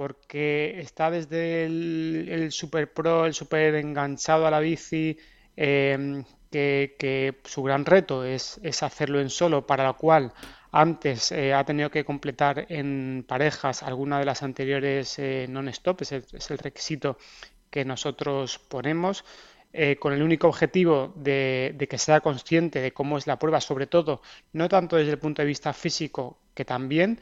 porque 0.00 0.80
está 0.80 1.10
desde 1.10 1.66
el, 1.66 2.26
el 2.30 2.52
super 2.52 2.90
pro, 2.90 3.26
el 3.26 3.34
super 3.34 3.74
enganchado 3.74 4.46
a 4.46 4.50
la 4.50 4.58
bici, 4.58 5.18
que, 5.54 7.38
su 7.44 7.62
gran 7.62 7.84
reto 7.84 8.24
es, 8.24 8.58
hacerlo 8.82 9.20
en 9.20 9.28
solo, 9.28 9.66
para 9.66 9.84
lo 9.84 9.98
cual 9.98 10.32
antes 10.72 11.32
eh, 11.32 11.52
ha 11.52 11.66
tenido 11.66 11.90
que 11.90 12.06
completar 12.06 12.64
en 12.70 13.26
parejas 13.28 13.82
alguna 13.82 14.18
de 14.18 14.24
las 14.24 14.42
anteriores 14.42 15.18
eh, 15.18 15.44
non-stop, 15.50 16.00
es, 16.00 16.12
el 16.50 16.56
requisito 16.56 17.18
que 17.68 17.84
nosotros 17.84 18.58
ponemos, 18.58 19.22
eh, 19.74 19.96
con 19.96 20.14
el 20.14 20.22
único 20.22 20.48
objetivo 20.48 21.12
de, 21.14 21.76
que 21.90 21.98
sea 21.98 22.22
consciente 22.22 22.80
de 22.80 22.92
cómo 22.92 23.18
es 23.18 23.26
la 23.26 23.38
prueba, 23.38 23.60
sobre 23.60 23.86
todo, 23.86 24.22
no 24.54 24.66
tanto 24.66 24.96
desde 24.96 25.10
el 25.10 25.18
punto 25.18 25.42
de 25.42 25.46
vista 25.46 25.74
físico, 25.74 26.38
que 26.54 26.64
también, 26.64 27.20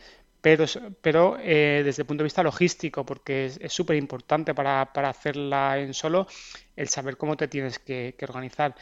pero, 0.56 0.64
pero 1.00 1.36
desde 1.38 2.02
el 2.02 2.06
punto 2.06 2.22
de 2.22 2.26
vista 2.26 2.42
logístico, 2.42 3.04
porque 3.04 3.46
es 3.46 3.72
súper 3.72 3.96
importante 3.96 4.54
para, 4.54 4.82
hacerla 4.82 5.78
en 5.78 5.94
solo 5.94 6.26
el 6.76 6.88
saber 6.88 7.16
cómo 7.16 7.36
te 7.36 7.48
tienes 7.48 7.78
que 7.78 8.14
organizar. 8.22 8.74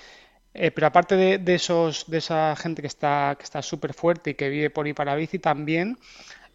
Eh, 0.59 0.71
pero 0.71 0.87
aparte 0.87 1.17
de, 1.17 1.55
esos, 1.55 2.07
de 2.11 2.17
esa 2.17 2.57
gente 2.57 2.81
que 2.81 2.89
está 2.89 3.37
que 3.39 3.45
está 3.45 3.61
súper 3.61 3.93
fuerte 3.93 4.31
y 4.31 4.35
que 4.35 4.49
vive 4.49 4.71
por 4.71 4.87
ahí 4.87 4.95
para 4.95 5.15
bici, 5.15 5.39
también 5.39 5.99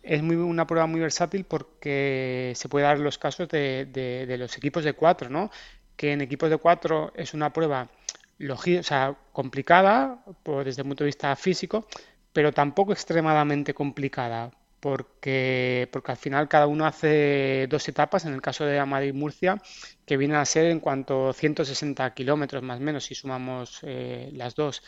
es 0.02 0.24
muy, 0.24 0.36
una 0.38 0.66
prueba 0.66 0.88
muy 0.88 1.00
versátil 1.00 1.46
porque 1.46 2.54
se 2.56 2.68
puede 2.68 2.86
dar 2.86 2.98
los 2.98 3.20
casos 3.20 3.48
de, 3.50 3.86
de, 3.86 4.38
los 4.40 4.58
equipos 4.58 4.84
de 4.84 4.94
cuatro, 4.94 5.30
¿no? 5.30 5.52
Que 5.96 6.14
en 6.14 6.22
equipos 6.22 6.50
de 6.50 6.58
cuatro 6.58 7.14
es 7.16 7.36
una 7.36 7.54
prueba 7.54 7.90
o 8.50 8.84
sea, 8.84 9.16
complicada 9.32 10.24
desde 10.66 10.82
el 10.82 10.88
punto 10.88 11.04
de 11.04 11.10
vista 11.10 11.36
físico, 11.36 11.88
pero 12.34 12.52
tampoco 12.52 12.94
extremadamente 12.94 13.76
complicada 13.76 14.52
porque, 14.82 15.88
porque 15.92 16.12
al 16.12 16.18
final 16.18 16.50
cada 16.50 16.68
uno 16.68 16.86
hace 16.86 17.68
dos 17.70 17.88
etapas, 17.88 18.26
en 18.26 18.34
el 18.34 18.42
caso 18.42 18.66
de 18.66 18.84
Madrid 18.86 19.14
Murcia, 19.14 19.62
que 20.06 20.18
vienen 20.18 20.38
a 20.38 20.46
ser 20.46 20.66
en 20.66 20.80
cuanto 20.82 21.30
a 21.30 21.34
160 21.34 22.14
kilómetros 22.14 22.64
más 22.64 22.80
o 22.80 22.84
menos 22.84 23.06
si 23.06 23.16
sumamos 23.16 23.80
eh, 23.84 24.30
las 24.34 24.56
dos. 24.56 24.84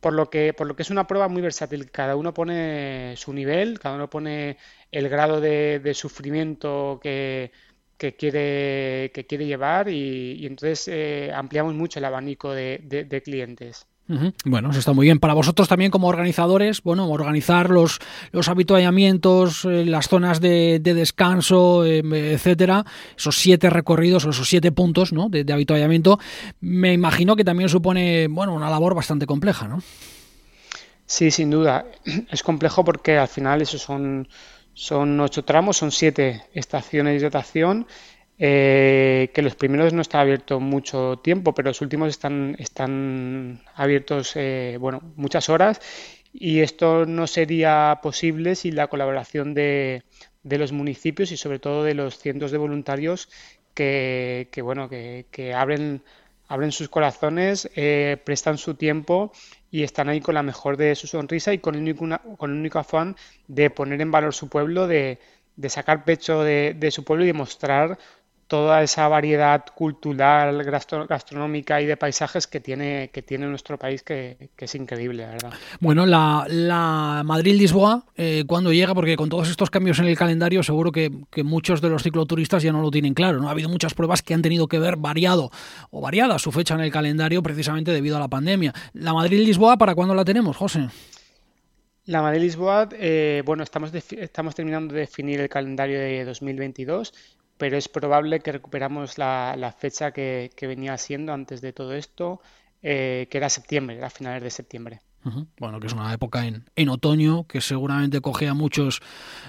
Por 0.00 0.12
lo, 0.14 0.30
que, 0.30 0.52
por 0.54 0.66
lo 0.66 0.76
que 0.76 0.82
es 0.82 0.90
una 0.90 1.06
prueba 1.06 1.28
muy 1.28 1.42
versátil, 1.42 1.90
cada 1.90 2.16
uno 2.16 2.34
pone 2.34 3.14
su 3.16 3.32
nivel, 3.32 3.80
cada 3.80 3.96
uno 3.96 4.10
pone 4.10 4.58
el 4.92 5.08
grado 5.08 5.40
de, 5.40 5.92
sufrimiento 5.94 7.00
que, 7.02 7.52
quiere, 7.98 9.10
que 9.14 9.26
quiere 9.26 9.46
llevar 9.46 9.88
y, 9.88 10.46
entonces 10.46 10.88
eh, 10.88 11.32
ampliamos 11.34 11.74
mucho 11.74 11.98
el 11.98 12.04
abanico 12.06 12.52
de 12.52 13.22
clientes. 13.24 13.87
Bueno, 14.46 14.70
eso 14.70 14.78
está 14.78 14.94
muy 14.94 15.06
bien. 15.06 15.18
Para 15.20 15.34
vosotros 15.34 15.68
también 15.68 15.90
como 15.90 16.08
organizadores, 16.08 16.82
bueno, 16.82 17.10
organizar 17.10 17.68
los, 17.68 17.98
los 18.32 18.48
habituallamientos, 18.48 19.66
eh, 19.66 19.84
las 19.84 20.08
zonas 20.08 20.40
de, 20.40 20.80
descanso, 20.82 21.84
em, 21.84 22.14
etcétera, 22.14 22.86
esos 23.16 23.36
siete 23.36 23.68
recorridos 23.68 24.24
o 24.24 24.30
esos 24.30 24.48
siete 24.48 24.72
puntos 24.72 25.12
¿no? 25.12 25.28
de, 25.28 25.52
habituallamiento, 25.52 26.18
me 26.60 26.94
imagino 26.94 27.36
que 27.36 27.44
también 27.44 27.68
supone, 27.68 28.28
bueno, 28.28 28.54
una 28.54 28.70
labor 28.70 28.94
bastante 28.94 29.26
compleja, 29.26 29.68
¿no? 29.68 29.82
Sí, 31.04 31.30
sin 31.30 31.50
duda. 31.50 31.84
Es 32.30 32.42
complejo 32.42 32.84
porque 32.84 33.18
al 33.18 33.28
final 33.28 33.60
esos 33.60 33.82
son, 33.82 34.26
son 34.72 35.20
ocho 35.20 35.44
tramos, 35.44 35.76
son 35.76 35.92
siete 35.92 36.44
estaciones 36.54 37.12
de 37.12 37.18
hidratación 37.18 37.86
eh, 38.38 39.30
que 39.34 39.42
los 39.42 39.56
primeros 39.56 39.92
no 39.92 40.02
están 40.02 40.20
abiertos 40.22 40.60
mucho 40.60 41.18
tiempo, 41.18 41.54
pero 41.54 41.70
los 41.70 41.80
últimos 41.80 42.08
están, 42.08 42.56
están 42.58 43.60
abiertos 43.74 44.32
eh, 44.36 44.76
bueno, 44.80 45.00
muchas 45.16 45.48
horas. 45.48 45.80
Y 46.32 46.60
esto 46.60 47.06
no 47.06 47.26
sería 47.26 48.00
posible 48.02 48.54
sin 48.54 48.76
la 48.76 48.86
colaboración 48.88 49.54
de, 49.54 50.04
de, 50.42 50.58
los 50.58 50.72
municipios 50.72 51.32
y 51.32 51.36
sobre 51.36 51.58
todo 51.58 51.82
de 51.84 51.94
los 51.94 52.18
cientos 52.18 52.52
de 52.52 52.58
voluntarios 52.58 53.28
que, 53.74 54.48
que 54.52 54.62
bueno, 54.62 54.88
que, 54.88 55.26
que, 55.30 55.54
abren, 55.54 56.02
abren 56.46 56.70
sus 56.70 56.88
corazones, 56.88 57.70
eh, 57.76 58.18
prestan 58.24 58.58
su 58.58 58.74
tiempo 58.74 59.32
y 59.70 59.82
están 59.82 60.08
ahí 60.08 60.20
con 60.20 60.34
la 60.34 60.42
mejor 60.42 60.76
de 60.76 60.94
su 60.94 61.06
sonrisa 61.06 61.52
y 61.52 61.58
con 61.58 61.74
el 61.74 61.80
único, 61.82 62.06
con 62.36 62.52
el 62.52 62.58
único 62.58 62.78
afán 62.78 63.16
de 63.48 63.70
poner 63.70 64.00
en 64.00 64.10
valor 64.10 64.34
su 64.34 64.48
pueblo, 64.48 64.86
de, 64.86 65.18
de 65.56 65.68
sacar 65.70 66.04
pecho 66.04 66.42
de, 66.44 66.74
de, 66.78 66.90
su 66.90 67.04
pueblo 67.04 67.24
y 67.24 67.28
demostrar 67.28 67.98
toda 68.48 68.82
esa 68.82 69.06
variedad 69.08 69.62
cultural, 69.74 70.64
gastronómica 70.64 71.82
y 71.82 71.86
de 71.86 71.98
paisajes 71.98 72.46
que 72.46 72.60
tiene, 72.60 73.10
que 73.12 73.20
tiene 73.20 73.46
nuestro 73.46 73.78
país, 73.78 74.02
que, 74.02 74.50
es 74.56 74.74
increíble, 74.74 75.26
verdad. 75.26 75.52
Bueno, 75.80 76.06
la, 76.06 77.22
Madrid-Lisboa, 77.24 78.04
eh, 78.16 78.44
cuando 78.46 78.72
llega? 78.72 78.94
Porque 78.94 79.16
con 79.16 79.28
todos 79.28 79.50
estos 79.50 79.68
cambios 79.68 79.98
en 79.98 80.06
el 80.06 80.16
calendario, 80.16 80.62
seguro 80.62 80.90
que, 80.90 81.10
muchos 81.44 81.82
de 81.82 81.90
los 81.90 82.02
cicloturistas 82.02 82.62
ya 82.62 82.72
no 82.72 82.80
lo 82.80 82.90
tienen 82.90 83.12
claro. 83.12 83.38
¿no? 83.38 83.48
Ha 83.48 83.52
habido 83.52 83.68
muchas 83.68 83.92
pruebas 83.92 84.22
que 84.22 84.32
han 84.32 84.42
tenido 84.42 84.66
que 84.66 84.78
ver 84.78 84.96
variado 84.96 85.50
o 85.90 86.00
variada 86.00 86.38
su 86.38 86.50
fecha 86.50 86.74
en 86.74 86.80
el 86.80 86.90
calendario 86.90 87.42
precisamente 87.42 87.92
debido 87.92 88.16
a 88.16 88.20
la 88.20 88.28
pandemia. 88.28 88.72
¿La 88.94 89.12
Madrid-Lisboa 89.12 89.76
para 89.76 89.94
cuándo 89.94 90.14
la 90.14 90.24
tenemos, 90.24 90.56
José? 90.56 90.88
La 92.06 92.22
Madrid-Lisboa, 92.22 92.88
eh, 92.92 93.42
bueno, 93.44 93.62
estamos, 93.62 93.92
estamos 93.94 94.54
terminando 94.54 94.94
de 94.94 95.00
definir 95.00 95.40
el 95.40 95.50
calendario 95.50 95.98
de 95.98 96.24
2022 96.24 97.12
pero 97.58 97.76
es 97.76 97.88
probable 97.88 98.40
que 98.40 98.52
recuperamos 98.52 99.18
la, 99.18 99.74
fecha 99.76 100.12
que, 100.12 100.50
venía 100.62 100.96
siendo 100.96 101.32
antes 101.32 101.60
de 101.60 101.72
todo 101.72 101.92
esto, 101.92 102.40
eh, 102.82 103.26
que 103.30 103.38
era 103.38 103.48
septiembre, 103.48 103.98
era 103.98 104.08
finales 104.08 104.42
de 104.42 104.50
septiembre. 104.50 105.00
Bueno, 105.58 105.78
que 105.78 105.88
es 105.88 105.92
una 105.92 106.14
época 106.14 106.46
en, 106.46 106.64
en, 106.74 106.88
otoño 106.88 107.46
que 107.46 107.60
seguramente 107.60 108.22
coge 108.22 108.48
a 108.48 108.54
muchos 108.54 109.02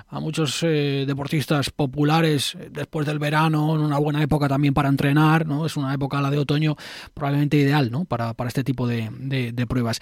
a 0.09 0.19
muchos 0.19 0.61
eh, 0.63 1.05
deportistas 1.07 1.69
populares 1.69 2.55
eh, 2.55 2.67
después 2.69 3.05
del 3.05 3.17
verano, 3.17 3.75
en 3.75 3.81
una 3.81 3.97
buena 3.97 4.21
época 4.21 4.49
también 4.49 4.73
para 4.73 4.89
entrenar, 4.89 5.45
¿no? 5.45 5.65
Es 5.65 5.77
una 5.77 5.93
época 5.93 6.19
la 6.19 6.31
de 6.31 6.39
otoño 6.39 6.75
probablemente 7.13 7.55
ideal, 7.55 7.91
¿no? 7.91 8.03
Para, 8.03 8.35
este 8.47 8.65
tipo 8.65 8.87
de, 8.87 9.09
de, 9.11 9.67
pruebas. 9.67 10.01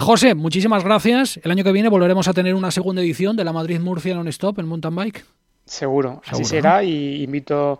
José, 0.00 0.34
muchísimas 0.34 0.84
gracias. 0.84 1.38
El 1.42 1.50
año 1.50 1.64
que 1.64 1.72
viene 1.72 1.90
volveremos 1.90 2.28
a 2.28 2.32
tener 2.32 2.54
una 2.54 2.70
segunda 2.70 3.02
edición 3.02 3.36
de 3.36 3.44
la 3.44 3.52
Madrid 3.52 3.80
Murcia 3.80 4.14
Non-Stop 4.14 4.60
en 4.60 4.68
mountain 4.68 4.94
bike. 4.94 5.24
Seguro, 5.70 6.20
así 6.26 6.44
será 6.44 6.82
y 6.82 7.22
invito 7.22 7.78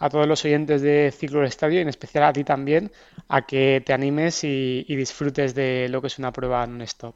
a 0.00 0.10
todos 0.10 0.26
los 0.26 0.44
oyentes 0.44 0.82
de 0.82 1.14
Ciclo 1.16 1.38
del 1.38 1.48
Estadio, 1.48 1.78
y 1.78 1.82
en 1.82 1.88
especial 1.88 2.24
a 2.24 2.32
ti 2.32 2.42
también, 2.42 2.90
a 3.28 3.42
que 3.42 3.80
te 3.86 3.92
animes 3.92 4.42
y, 4.42 4.82
disfrutes 4.88 5.54
de 5.54 5.88
lo 5.88 6.00
que 6.00 6.08
es 6.08 6.18
una 6.18 6.32
prueba 6.32 6.66
non-stop. 6.66 7.14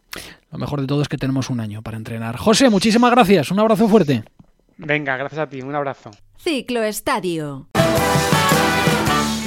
Lo 0.53 0.59
mejor 0.59 0.81
de 0.81 0.87
todo 0.87 1.03
es 1.03 1.09
que 1.09 1.19
tenemos 1.19 1.51
un 1.51 1.59
año 1.59 1.83
para 1.83 1.97
entrenar. 1.97 2.37
José, 2.37 2.71
muchísimas 2.71 3.11
gracias, 3.11 3.51
un 3.51 3.59
abrazo 3.59 3.89
fuerte. 3.89 4.23
Venga, 4.77 5.17
gracias 5.17 5.41
a 5.41 5.49
ti, 5.49 5.61
un 5.61 5.75
abrazo. 5.75 6.13
Ciclo 6.39 6.85
Estadio. 6.85 7.67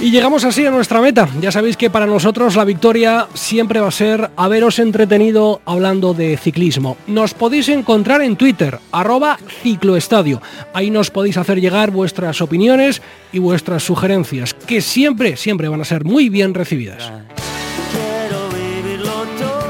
Y 0.06 0.11
llegamos 0.11 0.45
así 0.45 0.64
a 0.64 0.69
nuestra 0.69 1.02
meta. 1.02 1.27
Ya 1.41 1.52
sabéis 1.52 1.77
que 1.77 1.90
para 1.90 2.06
nosotros 2.06 2.56
la 2.56 2.64
victoria 2.64 3.26
siempre 3.34 3.80
va 3.80 3.88
a 3.88 3.91
ser 3.91 4.30
haberos 4.36 4.77
entretenido 4.77 5.61
hablando 5.65 6.14
de 6.14 6.38
ciclismo. 6.38 6.95
Nos 7.07 7.34
podéis 7.34 7.69
encontrar 7.69 8.22
en 8.22 8.36
Twitter, 8.36 8.77
arroba 8.91 9.40
cicloestadio. 9.64 10.44
Ahí 10.73 10.91
nos 10.91 11.10
podéis 11.10 11.38
hacer 11.38 11.60
llegar 11.60 11.90
vuestras 11.90 12.40
opiniones 12.44 13.02
y 13.32 13.40
vuestras 13.40 13.82
sugerencias, 13.82 14.53
que 14.53 14.80
siempre, 14.80 15.38
siempre 15.38 15.69
van 15.69 15.82
a 15.82 15.86
ser 15.86 16.06
muy 16.06 16.30
bien 16.30 16.53
recibidas. 16.53 17.11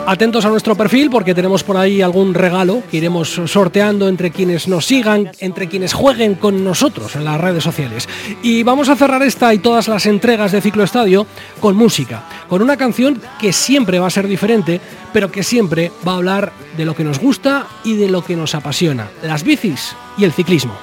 Atentos 0.08 0.46
a 0.46 0.50
nuestro 0.50 0.76
perfil 0.76 1.10
porque 1.10 1.34
tenemos 1.34 1.64
por 1.64 1.78
ahí 1.78 2.04
algún 2.04 2.36
regalo 2.36 2.84
que 2.92 2.98
iremos 2.98 3.42
sorteando 3.46 4.08
entre 4.08 4.30
quienes 4.30 4.68
nos 4.68 4.86
sigan, 4.86 5.32
entre 5.40 5.68
quienes 5.68 5.94
jueguen 5.94 6.36
con 6.36 6.64
nosotros 6.64 7.16
en 7.16 7.26
las 7.26 7.42
redes 7.42 7.64
sociales. 7.64 8.08
Y 8.44 8.62
vamos 8.62 8.88
a 8.90 8.96
cerrar 8.96 9.24
esta 9.24 9.52
y 9.52 9.58
todas 9.58 9.88
las 9.88 10.06
entregas 10.06 10.52
de 10.52 10.62
Ciclo 10.62 10.84
Estadio 10.84 11.26
con 11.60 11.76
música, 11.76 12.24
con 12.48 12.62
una 12.62 12.78
canción 12.78 13.20
que 13.40 13.52
siempre 13.52 13.98
va 13.98 14.06
a 14.06 14.12
ser 14.12 14.28
diferente, 14.28 14.80
pero 15.12 15.32
que 15.32 15.42
siempre 15.42 15.92
va 16.08 16.14
a 16.14 16.18
hablar 16.18 16.54
de 16.78 16.86
lo 16.86 16.96
que 16.96 17.04
nos 17.04 17.20
gusta 17.20 17.66
y 17.84 17.96
de 17.96 18.08
lo 18.08 18.24
que 18.24 18.36
nos 18.36 18.54
apasiona, 18.54 19.10
las 19.24 19.44
bicis 19.44 19.96
y 20.20 20.24
el 20.24 20.34
ciclismo. 20.34 20.76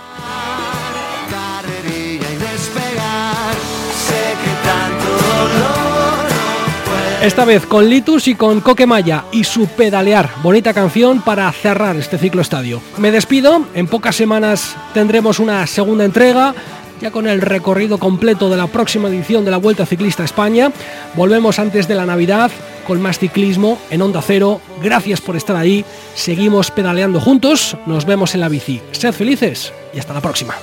Esta 7.22 7.44
vez 7.44 7.66
con 7.66 7.88
Litus 7.88 8.26
y 8.26 8.34
con 8.34 8.60
Coquemaya 8.60 9.26
y 9.30 9.44
su 9.44 9.68
pedalear. 9.68 10.28
Bonita 10.42 10.74
canción 10.74 11.22
para 11.22 11.52
cerrar 11.52 11.94
este 11.94 12.18
ciclo 12.18 12.42
estadio. 12.42 12.82
Me 12.98 13.12
despido, 13.12 13.64
en 13.74 13.86
pocas 13.86 14.16
semanas 14.16 14.76
tendremos 14.92 15.38
una 15.38 15.64
segunda 15.68 16.04
entrega 16.04 16.52
ya 17.00 17.12
con 17.12 17.28
el 17.28 17.40
recorrido 17.40 17.98
completo 17.98 18.50
de 18.50 18.56
la 18.56 18.66
próxima 18.66 19.08
edición 19.08 19.44
de 19.44 19.52
la 19.52 19.58
Vuelta 19.58 19.86
Ciclista 19.86 20.24
España. 20.24 20.72
Volvemos 21.14 21.60
antes 21.60 21.86
de 21.86 21.94
la 21.94 22.06
Navidad 22.06 22.50
con 22.88 23.00
más 23.00 23.20
ciclismo 23.20 23.78
en 23.90 24.02
Onda 24.02 24.20
Cero. 24.20 24.60
Gracias 24.82 25.20
por 25.20 25.36
estar 25.36 25.54
ahí. 25.54 25.84
Seguimos 26.16 26.72
pedaleando 26.72 27.20
juntos. 27.20 27.76
Nos 27.86 28.04
vemos 28.04 28.34
en 28.34 28.40
la 28.40 28.48
bici. 28.48 28.80
Sed 28.90 29.12
felices 29.12 29.72
y 29.94 30.00
hasta 30.00 30.12
la 30.12 30.20
próxima. 30.20 30.56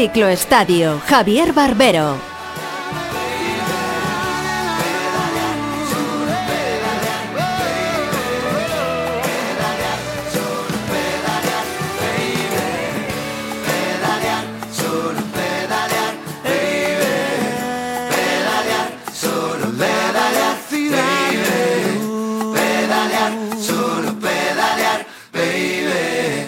Cicloestadio, 0.00 0.98
Javier 1.00 1.52
Barbero. 1.52 2.29